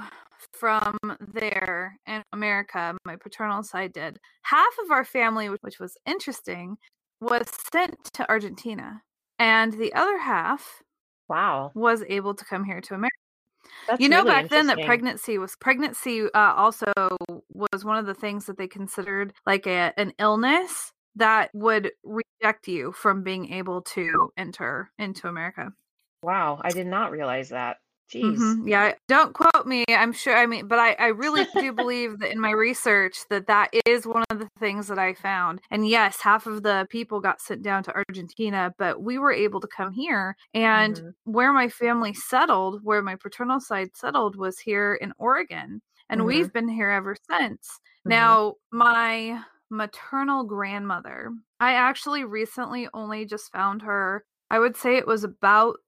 from 0.52 0.96
there 1.32 1.98
in 2.06 2.22
america 2.32 2.96
my 3.04 3.16
paternal 3.16 3.62
side 3.62 3.92
did 3.92 4.18
half 4.42 4.74
of 4.84 4.90
our 4.90 5.04
family 5.04 5.48
which 5.48 5.78
was 5.80 5.96
interesting 6.06 6.76
was 7.20 7.46
sent 7.72 7.96
to 8.14 8.28
Argentina, 8.28 9.02
and 9.38 9.72
the 9.72 9.92
other 9.94 10.18
half 10.18 10.82
Wow. 11.28 11.72
was 11.74 12.02
able 12.08 12.34
to 12.34 12.44
come 12.44 12.64
here 12.64 12.80
to 12.80 12.94
America. 12.94 13.16
That's 13.88 14.00
you 14.00 14.08
know, 14.08 14.18
really 14.18 14.30
back 14.30 14.48
then 14.48 14.66
that 14.66 14.82
pregnancy 14.84 15.38
was 15.38 15.56
pregnancy 15.56 16.22
uh, 16.22 16.54
also 16.54 16.92
was 17.52 17.84
one 17.84 17.98
of 17.98 18.06
the 18.06 18.14
things 18.14 18.46
that 18.46 18.58
they 18.58 18.68
considered 18.68 19.32
like 19.46 19.66
a, 19.66 19.92
an 19.96 20.12
illness 20.18 20.92
that 21.16 21.50
would 21.54 21.92
reject 22.04 22.68
you 22.68 22.92
from 22.92 23.22
being 23.22 23.52
able 23.52 23.82
to 23.82 24.30
enter 24.36 24.90
into 24.98 25.28
America. 25.28 25.72
Wow, 26.22 26.60
I 26.62 26.70
did 26.70 26.86
not 26.86 27.10
realize 27.10 27.50
that. 27.50 27.78
Jeez. 28.12 28.38
Mhm. 28.38 28.68
Yeah, 28.68 28.94
don't 29.08 29.34
quote 29.34 29.66
me. 29.66 29.84
I'm 29.88 30.12
sure. 30.12 30.36
I 30.36 30.46
mean, 30.46 30.68
but 30.68 30.78
I, 30.78 30.92
I 30.94 31.06
really 31.08 31.44
do 31.58 31.72
believe 31.72 32.18
that 32.20 32.30
in 32.32 32.40
my 32.40 32.50
research 32.52 33.18
that 33.30 33.46
that 33.48 33.70
is 33.84 34.06
one 34.06 34.24
of 34.30 34.38
the 34.38 34.48
things 34.60 34.86
that 34.88 34.98
I 34.98 35.12
found. 35.14 35.60
And 35.70 35.88
yes, 35.88 36.20
half 36.20 36.46
of 36.46 36.62
the 36.62 36.86
people 36.88 37.20
got 37.20 37.40
sent 37.40 37.62
down 37.62 37.82
to 37.84 37.94
Argentina, 38.08 38.72
but 38.78 39.02
we 39.02 39.18
were 39.18 39.32
able 39.32 39.60
to 39.60 39.66
come 39.68 39.92
here. 39.92 40.36
And 40.54 40.96
Mhm. 40.96 41.14
where 41.24 41.52
my 41.52 41.68
family 41.68 42.14
settled, 42.14 42.80
where 42.84 43.02
my 43.02 43.16
paternal 43.16 43.60
side 43.60 43.96
settled, 43.96 44.36
was 44.36 44.58
here 44.60 44.94
in 44.94 45.12
Oregon, 45.18 45.82
and 46.08 46.20
Mhm. 46.20 46.26
we've 46.26 46.52
been 46.52 46.68
here 46.68 46.90
ever 46.90 47.16
since. 47.28 47.80
Mhm. 48.04 48.10
Now, 48.10 48.54
my 48.70 49.42
maternal 49.68 50.44
grandmother, 50.44 51.32
I 51.60 51.72
actually 51.74 52.24
recently 52.24 52.88
only 52.94 53.24
just 53.26 53.50
found 53.52 53.82
her. 53.82 54.24
I 54.48 54.60
would 54.60 54.76
say 54.76 54.96
it 54.96 55.06
was 55.08 55.24
about 55.24 55.78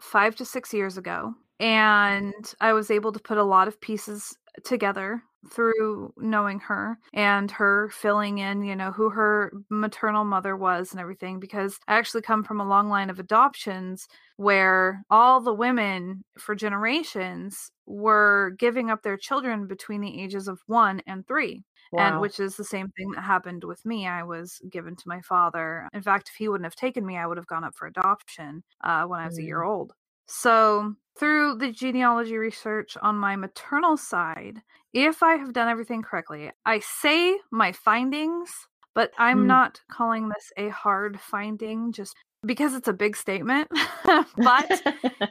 five 0.00 0.36
to 0.36 0.44
six 0.46 0.72
years 0.74 0.98
ago. 0.98 1.34
And 1.60 2.34
I 2.60 2.72
was 2.72 2.90
able 2.90 3.12
to 3.12 3.18
put 3.20 3.38
a 3.38 3.42
lot 3.44 3.68
of 3.68 3.80
pieces 3.80 4.36
together 4.64 5.22
through 5.52 6.12
knowing 6.16 6.58
her 6.60 6.98
and 7.14 7.50
her 7.52 7.88
filling 7.90 8.38
in, 8.38 8.62
you 8.62 8.74
know, 8.74 8.90
who 8.90 9.08
her 9.10 9.52
maternal 9.70 10.24
mother 10.24 10.56
was 10.56 10.90
and 10.92 11.00
everything. 11.00 11.38
Because 11.40 11.78
I 11.88 11.96
actually 11.96 12.22
come 12.22 12.42
from 12.44 12.60
a 12.60 12.66
long 12.68 12.88
line 12.88 13.08
of 13.10 13.18
adoptions 13.20 14.06
where 14.36 15.02
all 15.10 15.40
the 15.40 15.54
women 15.54 16.24
for 16.38 16.54
generations 16.54 17.70
were 17.86 18.52
giving 18.58 18.90
up 18.90 19.02
their 19.02 19.16
children 19.16 19.66
between 19.66 20.00
the 20.00 20.20
ages 20.22 20.48
of 20.48 20.60
one 20.66 21.00
and 21.06 21.26
three 21.26 21.64
and 21.96 22.18
which 22.20 22.38
is 22.40 22.56
the 22.56 22.64
same 22.64 22.88
thing 22.96 23.10
that 23.12 23.22
happened 23.22 23.64
with 23.64 23.84
me. 23.84 24.06
I 24.06 24.22
was 24.22 24.60
given 24.70 24.94
to 24.96 25.08
my 25.08 25.20
father. 25.22 25.88
In 25.92 26.02
fact, 26.02 26.28
if 26.28 26.34
he 26.36 26.48
wouldn't 26.48 26.66
have 26.66 26.74
taken 26.76 27.04
me, 27.06 27.16
I 27.16 27.26
would 27.26 27.36
have 27.38 27.46
gone 27.46 27.64
up 27.64 27.74
for 27.76 27.86
adoption 27.86 28.62
uh, 28.82 29.04
when 29.06 29.20
I 29.20 29.26
was 29.26 29.38
a 29.38 29.42
year 29.42 29.60
Mm. 29.60 29.66
old. 29.66 29.94
So, 30.28 30.94
through 31.18 31.56
the 31.56 31.72
genealogy 31.72 32.36
research 32.36 32.96
on 33.02 33.16
my 33.16 33.34
maternal 33.36 33.96
side, 33.96 34.62
if 34.92 35.22
I 35.22 35.34
have 35.36 35.52
done 35.52 35.68
everything 35.68 36.02
correctly, 36.02 36.52
I 36.64 36.78
say 36.80 37.38
my 37.50 37.72
findings, 37.72 38.50
but 38.94 39.12
I'm 39.18 39.46
Hmm. 39.46 39.46
not 39.46 39.80
calling 39.90 40.28
this 40.28 40.52
a 40.56 40.68
hard 40.68 41.20
finding 41.20 41.92
just 41.92 42.14
because 42.46 42.74
it's 42.74 42.88
a 42.88 42.92
big 42.92 43.16
statement. 43.16 43.68
but 44.36 44.82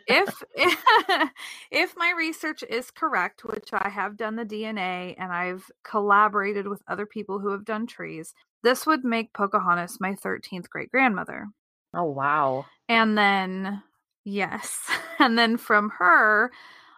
if 0.07 0.43
if 1.71 1.95
my 1.97 2.13
research 2.17 2.63
is 2.63 2.91
correct, 2.91 3.45
which 3.45 3.69
I 3.73 3.89
have 3.89 4.17
done 4.17 4.35
the 4.35 4.45
DNA 4.45 5.15
and 5.17 5.31
I've 5.31 5.69
collaborated 5.83 6.67
with 6.67 6.81
other 6.87 7.05
people 7.05 7.39
who 7.39 7.51
have 7.51 7.65
done 7.65 7.87
trees, 7.87 8.33
this 8.63 8.85
would 8.87 9.03
make 9.05 9.33
Pocahontas 9.33 9.99
my 10.01 10.15
13th 10.15 10.69
great 10.69 10.91
grandmother. 10.91 11.47
oh 11.93 12.05
wow. 12.11 12.65
And 12.89 13.17
then 13.17 13.83
yes, 14.27 14.89
and 15.19 15.37
then 15.37 15.57
from 15.57 15.89
her 15.91 16.51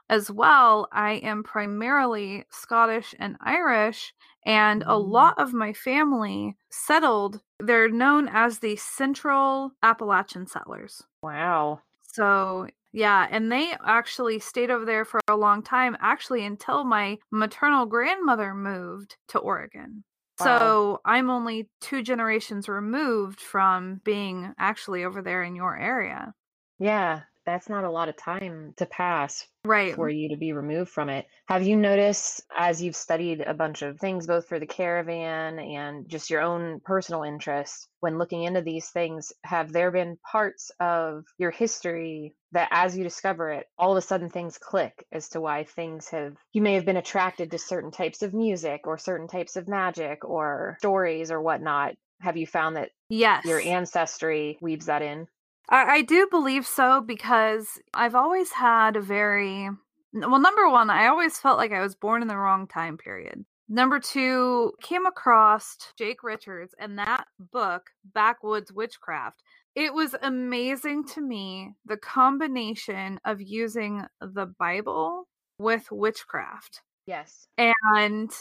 as 0.09 0.31
well, 0.31 0.87
I 0.91 1.13
am 1.15 1.43
primarily 1.43 2.45
Scottish 2.51 3.15
and 3.19 3.37
Irish 3.41 4.13
and 4.45 4.83
a 4.87 4.97
Mm. 4.97 4.99
lot 4.99 5.35
of 5.39 5.53
my 5.53 5.73
family 5.73 6.57
settled 6.71 7.41
they're 7.59 7.89
known 7.89 8.27
as 8.29 8.59
the 8.59 8.75
Central 8.77 9.71
Appalachian 9.83 10.47
settlers. 10.47 11.03
Wow. 11.21 11.81
So, 12.01 12.67
yeah, 12.91 13.27
and 13.29 13.51
they 13.51 13.73
actually 13.85 14.39
stayed 14.39 14.71
over 14.71 14.85
there 14.85 15.05
for 15.05 15.19
a 15.27 15.35
long 15.35 15.61
time, 15.63 15.95
actually, 15.99 16.45
until 16.45 16.83
my 16.83 17.17
maternal 17.31 17.85
grandmother 17.85 18.53
moved 18.53 19.17
to 19.29 19.39
Oregon. 19.39 20.03
Wow. 20.39 20.79
So, 20.81 21.01
I'm 21.05 21.29
only 21.29 21.69
two 21.81 22.01
generations 22.01 22.69
removed 22.69 23.39
from 23.41 24.01
being 24.03 24.53
actually 24.57 25.03
over 25.03 25.21
there 25.21 25.43
in 25.43 25.55
your 25.55 25.77
area. 25.77 26.33
Yeah, 26.79 27.21
that's 27.45 27.69
not 27.69 27.83
a 27.83 27.89
lot 27.91 28.09
of 28.09 28.15
time 28.17 28.73
to 28.77 28.85
pass 28.85 29.47
Right. 29.65 29.93
for 29.95 30.09
you 30.09 30.29
to 30.29 30.37
be 30.37 30.53
removed 30.53 30.91
from 30.91 31.09
it. 31.09 31.25
Have 31.47 31.63
you 31.63 31.75
noticed 31.75 32.41
as 32.55 32.81
you've 32.81 32.95
studied 32.95 33.41
a 33.41 33.53
bunch 33.53 33.81
of 33.81 33.99
things, 33.99 34.27
both 34.27 34.47
for 34.47 34.59
the 34.59 34.65
caravan 34.67 35.59
and 35.59 36.07
just 36.07 36.29
your 36.29 36.41
own 36.41 36.79
personal 36.79 37.23
interest, 37.23 37.89
when 37.99 38.17
looking 38.17 38.43
into 38.43 38.61
these 38.61 38.89
things, 38.89 39.33
have 39.43 39.71
there 39.71 39.91
been 39.91 40.17
parts 40.31 40.71
of 40.79 41.25
your 41.37 41.51
history 41.51 42.35
that 42.51 42.69
as 42.71 42.97
you 42.97 43.03
discover 43.03 43.49
it, 43.49 43.67
all 43.77 43.91
of 43.91 43.97
a 43.97 44.01
sudden 44.01 44.29
things 44.29 44.57
click 44.57 45.05
as 45.11 45.29
to 45.29 45.41
why 45.41 45.63
things 45.63 46.07
have, 46.09 46.35
you 46.53 46.61
may 46.61 46.75
have 46.75 46.85
been 46.85 46.97
attracted 46.97 47.51
to 47.51 47.57
certain 47.57 47.91
types 47.91 48.21
of 48.21 48.33
music 48.33 48.87
or 48.87 48.97
certain 48.97 49.27
types 49.27 49.55
of 49.55 49.67
magic 49.67 50.23
or 50.23 50.77
stories 50.79 51.31
or 51.31 51.41
whatnot? 51.41 51.95
Have 52.21 52.37
you 52.37 52.47
found 52.47 52.75
that 52.75 52.91
Yes. 53.09 53.45
your 53.45 53.59
ancestry 53.61 54.57
weaves 54.61 54.85
that 54.85 55.01
in? 55.01 55.27
I, 55.69 55.97
I 55.97 56.01
do 56.01 56.27
believe 56.29 56.65
so 56.65 57.01
because 57.01 57.79
I've 57.93 58.15
always 58.15 58.51
had 58.51 58.95
a 58.95 59.01
very 59.01 59.69
well. 60.13 60.39
Number 60.39 60.69
one, 60.69 60.89
I 60.89 61.07
always 61.07 61.37
felt 61.37 61.57
like 61.57 61.71
I 61.71 61.81
was 61.81 61.95
born 61.95 62.21
in 62.21 62.27
the 62.27 62.37
wrong 62.37 62.67
time 62.67 62.97
period. 62.97 63.45
Number 63.71 63.99
two, 63.99 64.73
came 64.81 65.05
across 65.05 65.77
Jake 65.95 66.23
Richards 66.23 66.73
and 66.79 66.97
that 66.97 67.25
book, 67.51 67.83
Backwoods 68.15 68.73
Witchcraft. 68.73 69.43
It 69.75 69.93
was 69.93 70.15
amazing 70.23 71.05
to 71.09 71.21
me 71.21 71.73
the 71.85 71.97
combination 71.97 73.19
of 73.25 73.39
using 73.39 74.03
the 74.19 74.47
Bible 74.57 75.27
with 75.59 75.91
witchcraft. 75.91 76.81
Yes. 77.05 77.47
And 77.59 78.31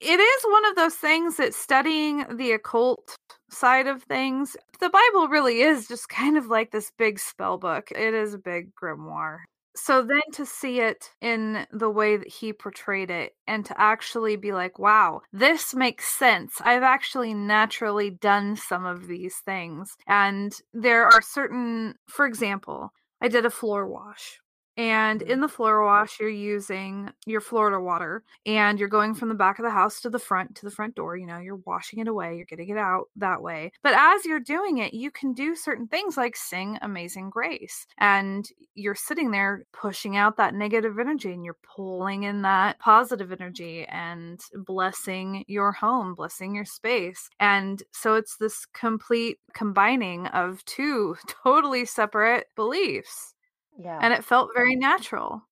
it 0.00 0.20
is 0.20 0.42
one 0.44 0.64
of 0.66 0.76
those 0.76 0.94
things 0.94 1.36
that 1.36 1.54
studying 1.54 2.24
the 2.36 2.52
occult 2.52 3.16
side 3.50 3.86
of 3.86 4.02
things, 4.02 4.56
the 4.80 4.90
Bible 4.90 5.28
really 5.28 5.60
is 5.60 5.88
just 5.88 6.08
kind 6.08 6.36
of 6.36 6.46
like 6.46 6.70
this 6.70 6.92
big 6.98 7.18
spell 7.18 7.58
book. 7.58 7.90
It 7.90 8.14
is 8.14 8.34
a 8.34 8.38
big 8.38 8.70
grimoire. 8.74 9.38
So 9.74 10.02
then 10.02 10.22
to 10.32 10.44
see 10.44 10.80
it 10.80 11.10
in 11.20 11.64
the 11.72 11.88
way 11.88 12.16
that 12.16 12.26
he 12.26 12.52
portrayed 12.52 13.10
it 13.10 13.36
and 13.46 13.64
to 13.66 13.80
actually 13.80 14.34
be 14.34 14.52
like, 14.52 14.78
wow, 14.78 15.20
this 15.32 15.72
makes 15.72 16.08
sense. 16.08 16.60
I've 16.64 16.82
actually 16.82 17.32
naturally 17.32 18.10
done 18.10 18.56
some 18.56 18.84
of 18.84 19.06
these 19.06 19.36
things. 19.36 19.96
And 20.08 20.52
there 20.72 21.06
are 21.06 21.22
certain, 21.22 21.94
for 22.08 22.26
example, 22.26 22.92
I 23.20 23.28
did 23.28 23.46
a 23.46 23.50
floor 23.50 23.86
wash. 23.86 24.40
And 24.78 25.20
mm-hmm. 25.20 25.30
in 25.30 25.40
the 25.40 25.48
floor 25.48 25.84
wash, 25.84 26.20
you're 26.20 26.28
using 26.30 27.10
your 27.26 27.40
Florida 27.40 27.80
water 27.80 28.22
and 28.46 28.78
you're 28.78 28.88
going 28.88 29.14
from 29.14 29.28
the 29.28 29.34
back 29.34 29.58
of 29.58 29.64
the 29.64 29.70
house 29.70 30.00
to 30.02 30.10
the 30.10 30.20
front 30.20 30.54
to 30.54 30.64
the 30.64 30.70
front 30.70 30.94
door. 30.94 31.16
You 31.16 31.26
know, 31.26 31.38
you're 31.38 31.60
washing 31.66 31.98
it 31.98 32.08
away, 32.08 32.36
you're 32.36 32.46
getting 32.46 32.68
it 32.68 32.78
out 32.78 33.08
that 33.16 33.42
way. 33.42 33.72
But 33.82 33.94
as 33.94 34.24
you're 34.24 34.40
doing 34.40 34.78
it, 34.78 34.94
you 34.94 35.10
can 35.10 35.32
do 35.32 35.56
certain 35.56 35.88
things 35.88 36.16
like 36.16 36.36
sing 36.36 36.78
Amazing 36.80 37.30
Grace. 37.30 37.86
And 37.98 38.48
you're 38.74 38.94
sitting 38.94 39.32
there 39.32 39.64
pushing 39.72 40.16
out 40.16 40.36
that 40.36 40.54
negative 40.54 40.98
energy 40.98 41.32
and 41.32 41.44
you're 41.44 41.56
pulling 41.74 42.22
in 42.22 42.42
that 42.42 42.78
positive 42.78 43.32
energy 43.32 43.84
and 43.86 44.40
blessing 44.54 45.44
your 45.48 45.72
home, 45.72 46.14
blessing 46.14 46.54
your 46.54 46.64
space. 46.64 47.28
And 47.40 47.82
so 47.92 48.14
it's 48.14 48.36
this 48.36 48.64
complete 48.66 49.38
combining 49.54 50.28
of 50.28 50.64
two 50.66 51.16
totally 51.42 51.84
separate 51.84 52.46
beliefs 52.54 53.34
Yeah. 53.78 53.98
and 54.02 54.12
it 54.12 54.24
felt 54.24 54.50
very 54.54 54.76
natural. 54.76 55.42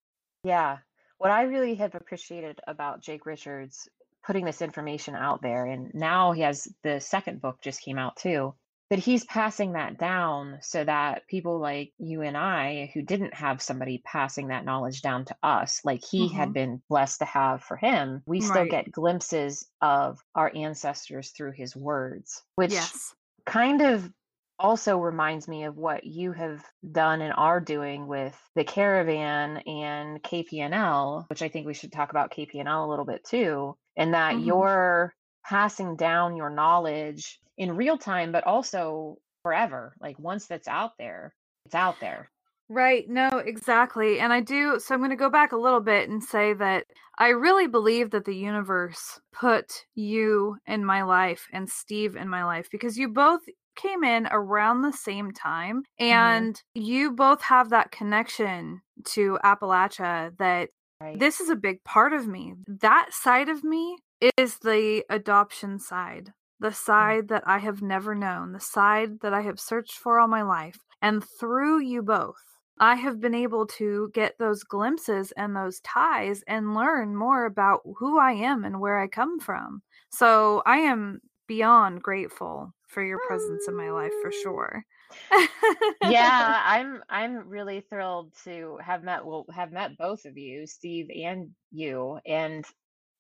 Yeah. 0.45 0.78
What 1.18 1.30
I 1.30 1.42
really 1.42 1.75
have 1.76 1.95
appreciated 1.95 2.61
about 2.66 3.02
Jake 3.02 3.26
Richards 3.26 3.88
putting 4.25 4.45
this 4.45 4.61
information 4.62 5.14
out 5.14 5.40
there, 5.42 5.64
and 5.66 5.90
now 5.95 6.33
he 6.33 6.42
has 6.42 6.68
the 6.83 7.00
second 7.00 7.40
book 7.40 7.61
just 7.62 7.80
came 7.80 7.97
out 7.99 8.16
too, 8.16 8.54
that 8.90 8.99
he's 8.99 9.25
passing 9.25 9.73
that 9.73 9.99
down 9.99 10.59
so 10.62 10.85
that 10.85 11.26
people 11.28 11.59
like 11.59 11.92
you 11.99 12.23
and 12.23 12.37
I, 12.37 12.90
who 12.92 13.02
didn't 13.02 13.35
have 13.35 13.62
somebody 13.62 14.02
passing 14.04 14.49
that 14.49 14.64
knowledge 14.64 15.00
down 15.02 15.25
to 15.26 15.37
us, 15.42 15.80
like 15.85 16.02
he 16.04 16.28
had 16.28 16.52
Mhm. 16.52 16.52
been 16.52 16.83
blessed 16.88 17.21
to 17.21 17.25
have 17.25 17.62
for 17.62 17.76
him, 17.76 18.23
we 18.26 18.40
still 18.40 18.66
get 18.66 18.90
glimpses 18.92 19.68
of 19.80 20.21
our 20.35 20.52
ancestors 20.54 21.30
through 21.30 21.52
his 21.52 21.75
words, 21.76 22.42
which 22.56 22.73
Yes. 22.73 23.14
kind 23.47 23.80
of 23.80 24.11
also 24.58 24.98
reminds 24.98 25.48
me 25.48 25.64
of 25.64 25.76
what 25.76 26.04
you 26.04 26.32
have 26.32 26.64
done 26.92 27.20
and 27.20 27.32
are 27.36 27.60
doing 27.60 28.06
with 28.06 28.38
the 28.54 28.64
caravan 28.64 29.58
and 29.58 30.22
KPNL, 30.22 31.26
which 31.28 31.42
I 31.42 31.48
think 31.48 31.66
we 31.66 31.75
should 31.75 31.92
talk 31.92 32.10
about 32.10 32.30
KPNL 32.30 32.84
a 32.86 32.90
little 32.90 33.04
bit 33.04 33.25
too, 33.25 33.76
and 33.96 34.14
that 34.14 34.38
Mhm. 34.38 34.40
you're 34.40 35.14
passing 35.44 35.96
down 35.96 36.36
your 36.36 36.50
knowledge 36.50 37.40
in 37.56 37.76
real 37.76 37.98
time, 37.98 38.32
but 38.32 38.44
also 38.44 39.18
forever. 39.42 39.96
Like 40.00 40.18
once 40.18 40.46
that's 40.46 40.68
out 40.68 40.92
there, 40.98 41.34
it's 41.64 41.75
out 41.75 42.00
there. 42.00 42.30
Right. 42.68 43.08
No, 43.08 43.28
exactly. 43.38 44.18
And 44.18 44.32
I 44.32 44.40
do. 44.40 44.80
So 44.80 44.92
I'm 44.94 45.00
going 45.00 45.10
to 45.10 45.16
go 45.16 45.30
back 45.30 45.52
a 45.52 45.56
little 45.56 45.80
bit 45.80 46.08
and 46.08 46.22
say 46.22 46.52
that 46.54 46.86
I 47.16 47.28
really 47.28 47.68
believe 47.68 48.10
that 48.10 48.25
the 48.25 48.34
universe 48.34 49.20
put 49.32 49.86
you 49.94 50.56
in 50.66 50.84
my 50.84 51.02
life 51.02 51.46
and 51.52 51.68
Steve 51.70 52.16
in 52.16 52.28
my 52.28 52.44
life 52.44 52.68
because 52.70 52.98
you 52.98 53.08
both 53.08 53.42
came 53.76 54.02
in 54.04 54.26
around 54.30 54.83
the 54.83 54.92
same 54.92 55.30
time, 55.33 55.85
Mm-hmm. 56.00 56.12
and 56.12 56.62
you 56.75 57.12
both 57.12 57.42
have 57.42 57.71
that 57.71 57.90
connection 57.92 58.80
to 59.04 59.38
Appalachia 59.45 60.37
that 60.38 60.71
Right. 61.00 61.18
this 61.18 61.40
is 61.40 61.50
a 61.50 61.56
big 61.56 61.85
part 61.85 62.14
of 62.14 62.26
me. 62.26 62.54
That 62.66 63.12
side 63.12 63.50
of 63.50 63.62
me 63.62 63.99
is 64.38 64.59
the 64.61 65.04
adoption 65.11 65.78
side, 65.78 66.33
the 66.59 66.73
side 66.73 67.28
that 67.28 67.42
I 67.47 67.59
have 67.59 67.83
never 67.83 68.14
known, 68.14 68.52
the 68.52 68.61
side 68.61 69.21
that 69.21 69.35
I 69.35 69.42
have 69.42 69.61
searched 69.61 69.99
for 69.99 70.18
all 70.18 70.26
my 70.28 70.40
life. 70.40 70.78
And 71.02 71.23
through 71.38 71.80
you 71.80 72.02
both, 72.02 72.40
I 72.80 72.95
have 72.95 73.21
been 73.21 73.35
able 73.35 73.66
to 73.78 74.11
get 74.14 74.38
those 74.38 74.62
glimpses 74.64 75.33
and 75.37 75.54
those 75.54 75.80
ties 75.80 76.42
and 76.47 76.75
learn 76.75 77.14
more 77.14 77.45
about 77.45 77.80
who 77.99 78.18
I 78.18 78.33
am 78.33 78.64
and 78.64 78.80
where 78.80 78.99
I 78.99 79.06
come 79.06 79.38
from. 79.38 79.83
So 80.11 80.62
I 80.64 80.78
am 80.78 81.21
beyond 81.47 82.02
grateful 82.02 82.73
for 82.88 83.02
your 83.05 83.19
presence 83.19 83.69
in 83.69 83.76
my 83.76 83.90
life 83.90 84.12
for 84.23 84.31
sure. 84.33 84.85
yeah, 86.02 86.62
I'm 86.64 87.02
I'm 87.09 87.49
really 87.49 87.81
thrilled 87.81 88.33
to 88.45 88.78
have 88.85 89.05
met 89.05 89.25
well 89.25 89.47
have 89.55 89.73
met 89.73 89.97
both 89.99 90.25
of 90.25 90.37
you, 90.37 90.66
Steve 90.66 91.09
and 91.14 91.50
you. 91.73 92.19
And 92.26 92.64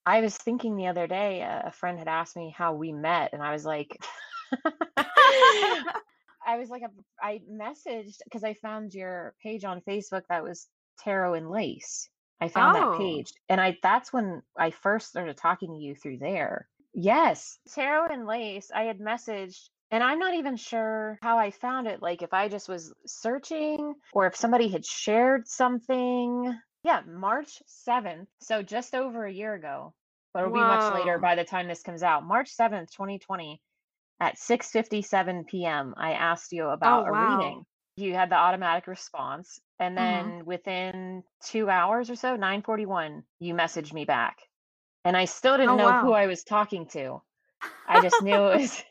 I 0.04 0.20
was 0.20 0.36
thinking 0.36 0.76
the 0.76 0.88
other 0.88 1.06
day, 1.06 1.42
uh, 1.42 1.68
a 1.68 1.72
friend 1.72 1.98
had 1.98 2.08
asked 2.08 2.36
me 2.36 2.54
how 2.56 2.74
we 2.74 2.92
met, 2.92 3.32
and 3.32 3.42
I 3.42 3.52
was 3.52 3.64
like, 3.64 3.96
I 4.96 6.58
was 6.58 6.68
like, 6.70 6.82
I 7.20 7.40
messaged 7.50 8.18
because 8.24 8.44
I 8.44 8.54
found 8.54 8.94
your 8.94 9.34
page 9.42 9.64
on 9.64 9.80
Facebook 9.88 10.22
that 10.28 10.44
was 10.44 10.68
Tarot 11.00 11.34
and 11.34 11.50
Lace. 11.50 12.08
I 12.40 12.48
found 12.48 12.76
Oh. 12.76 12.90
that 12.92 12.98
page, 12.98 13.32
and 13.48 13.60
I 13.60 13.78
that's 13.82 14.12
when 14.12 14.42
I 14.58 14.70
first 14.70 15.08
started 15.08 15.36
talking 15.36 15.72
to 15.72 15.78
you 15.80 15.94
through 15.94 16.18
there. 16.18 16.68
Yes, 16.98 17.58
Tarot 17.68 18.06
and 18.06 18.26
Lace. 18.26 18.70
I 18.70 18.84
had 18.84 18.98
messaged, 19.00 19.68
and 19.90 20.02
I'm 20.02 20.18
not 20.18 20.32
even 20.34 20.56
sure 20.56 21.18
how 21.20 21.36
I 21.38 21.50
found 21.50 21.86
it. 21.86 22.00
Like 22.00 22.22
if 22.22 22.32
I 22.32 22.48
just 22.48 22.68
was 22.70 22.94
searching, 23.04 23.94
or 24.12 24.26
if 24.26 24.34
somebody 24.34 24.68
had 24.68 24.84
shared 24.86 25.46
something. 25.46 26.58
Yeah, 26.82 27.02
March 27.06 27.62
7th. 27.66 28.28
So 28.40 28.62
just 28.62 28.94
over 28.94 29.26
a 29.26 29.32
year 29.32 29.52
ago. 29.54 29.94
But 30.32 30.40
it'll 30.40 30.52
be 30.52 30.64
much 30.64 30.88
later 30.90 31.18
by 31.18 31.34
the 31.34 31.44
time 31.44 31.68
this 31.68 31.82
comes 31.82 32.02
out. 32.02 32.24
March 32.24 32.48
7th, 32.50 32.90
2020 32.92 33.60
at 34.20 34.38
6:57 34.38 35.46
p.m. 35.46 35.94
I 35.98 36.12
asked 36.14 36.52
you 36.52 36.68
about 36.68 37.06
a 37.06 37.12
Oh, 37.12 37.14
wow. 37.14 37.18
reading. 37.18 37.66
You 37.96 38.14
had 38.14 38.30
the 38.30 38.36
automatic 38.36 38.86
response, 38.86 39.60
and 39.78 39.96
Mhm. 39.96 39.98
then 39.98 40.46
within 40.46 41.24
2 41.44 41.68
hours 41.68 42.08
or 42.08 42.16
so, 42.16 42.36
9:41, 42.36 43.24
you 43.38 43.54
messaged 43.54 43.92
me 43.92 44.06
back. 44.06 44.38
And 45.06 45.16
I 45.16 45.24
still 45.26 45.56
didn't 45.56 45.72
Oh, 45.72 45.76
know 45.78 45.92
who. 45.94 46.12
I 46.12 46.26
was 46.26 46.44
talking 46.44 46.86
to. 46.88 47.22
I 47.88 48.00
just 48.00 48.22
knew 48.22 48.34
it 48.48 48.60
was 48.60 48.72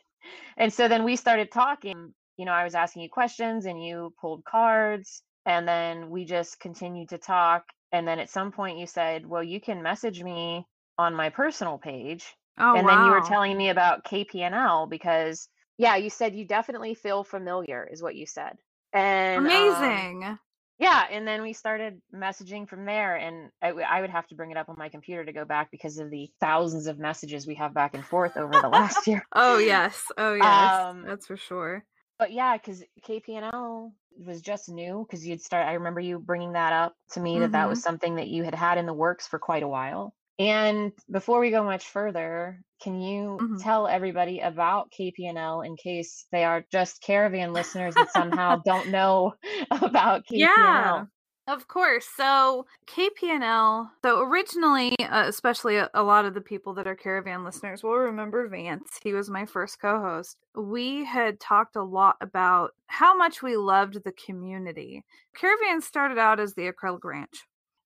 And 0.58 0.74
so 0.74 0.88
then 0.88 1.04
we 1.04 1.16
started 1.16 1.52
talking. 1.52 2.14
You 2.38 2.46
know, 2.46 2.52
I 2.52 2.64
was 2.64 2.76
asking 2.76 3.04
you 3.04 3.10
questions 3.10 3.66
and 3.66 3.84
you 3.84 4.14
pulled 4.20 4.44
cards, 4.46 5.24
and 5.46 5.68
then 5.68 6.10
we 6.10 6.26
just 6.26 6.60
continued 6.60 7.10
to 7.10 7.18
talk. 7.18 7.66
And 7.92 8.08
then 8.08 8.20
at 8.20 8.30
some 8.30 8.52
point 8.52 8.80
you 8.80 8.88
said, 8.88 9.26
"Well, 9.26 9.44
you 9.44 9.62
can 9.62 9.82
message 9.84 10.24
me 10.24 10.66
on 10.98 11.16
my 11.16 11.30
personal 11.30 11.78
page." 11.78 12.26
Oh, 12.60 12.76
and 12.78 12.88
then 12.90 13.02
you 13.02 13.12
were 13.12 13.22
telling 13.22 13.58
me 13.58 13.70
about 13.70 14.06
KPNL 14.06 14.90
because 14.90 15.50
yeah, 15.78 15.96
you 15.98 16.10
said 16.10 16.36
you 16.36 16.46
definitely 16.48 16.96
feel 16.96 17.24
familiar 17.24 17.88
is 17.92 18.02
what 18.04 18.16
you 18.16 18.26
said. 18.26 18.58
And 18.94 19.48
um, 19.48 19.48
Amazing. 19.48 20.40
Yeah, 20.80 21.06
and 21.10 21.28
then 21.28 21.42
we 21.42 21.54
started 21.54 22.02
messaging 22.14 22.68
from 22.68 22.86
there 22.86 23.16
and 23.16 23.50
I, 23.62 23.68
w- 23.70 23.86
I 23.90 24.02
would 24.02 24.10
have 24.10 24.28
to 24.28 24.36
bring 24.36 24.52
it 24.52 24.58
up 24.58 24.70
on 24.70 24.76
my 24.78 24.90
computer 24.90 25.24
to 25.24 25.32
go 25.32 25.46
back 25.46 25.72
because 25.72 25.98
of 25.98 26.10
the 26.10 26.30
thousands 26.42 26.88
of 26.88 27.00
messages 27.00 27.48
we 27.48 27.56
have 27.56 27.74
back 27.74 27.94
and 27.94 28.06
forth 28.06 28.36
over 28.38 28.54
the 28.62 28.70
last 28.70 29.08
year. 29.08 29.26
Oh, 29.34 29.58
yes. 29.58 30.02
Oh, 30.18 30.34
yes. 30.36 30.74
Um, 30.74 31.04
That's 31.06 31.28
for 31.28 31.38
sure. 31.38 31.86
But 32.20 32.32
yeah, 32.32 32.58
because 32.58 32.84
KPNL 33.08 33.92
was 34.18 34.42
just 34.42 34.70
new 34.70 35.06
because 35.06 35.26
you'd 35.26 35.42
start. 35.42 35.68
I 35.68 35.74
remember 35.74 36.00
you 36.00 36.20
bringing 36.20 36.54
that 36.54 36.72
up 36.72 36.96
to 37.12 37.20
me 37.20 37.40
that 37.40 37.52
that 37.52 37.68
was 37.68 37.82
something 37.82 38.16
that 38.16 38.30
you 38.30 38.44
had 38.44 38.56
had 38.56 38.78
in 38.78 38.86
the 38.86 38.94
works 38.94 39.28
for 39.28 39.40
quite 39.40 39.64
a 39.64 39.68
while. 39.68 40.14
And 40.40 40.92
before 41.10 41.40
we 41.40 41.52
go 41.52 41.64
much 41.64 41.88
further, 41.88 42.62
can 42.86 43.02
you 43.02 43.40
Mhm. 43.42 43.64
tell 43.64 43.88
everybody 43.88 44.42
about 44.42 44.92
KPNL 44.92 45.62
in 45.62 45.76
case 45.76 46.28
they 46.32 46.44
are 46.44 46.64
just 46.72 47.02
caravan 47.02 47.52
listeners 47.52 47.96
that 47.96 48.12
somehow 48.12 48.62
don't 48.64 48.90
know 48.90 49.34
about 49.72 50.24
KPNL? 50.28 50.38
Yeah. 50.38 51.06
Of 51.48 51.68
course. 51.68 52.08
So 52.16 52.68
KPNL. 52.86 53.90
So 54.04 54.22
originally, 54.22 54.96
uh, 55.00 55.26
especially 55.28 55.78
a, 55.78 55.90
a 55.96 56.04
lot 56.04 56.26
of 56.26 56.36
the 56.36 56.42
people 56.42 56.76
that 56.76 56.86
are 56.88 56.96
caravan 56.96 57.44
listeners 57.44 57.84
will 57.84 57.98
remember 57.98 58.48
Vance. 58.48 59.00
He 59.02 59.14
was 59.14 59.30
my 59.32 59.46
first 59.48 59.80
co-host. 59.80 60.38
We 60.56 61.06
had 61.06 61.40
talked 61.40 61.76
a 61.76 61.84
lot 61.84 62.18
about 62.22 62.72
how 62.88 63.16
much 63.16 63.42
we 63.42 63.58
loved 63.58 64.04
the 64.04 64.12
community. 64.14 65.04
Caravan 65.36 65.82
started 65.82 66.20
out 66.20 66.40
as 66.40 66.54
the 66.54 66.72
Acrylic 66.72 67.04
Ranch. 67.04 67.46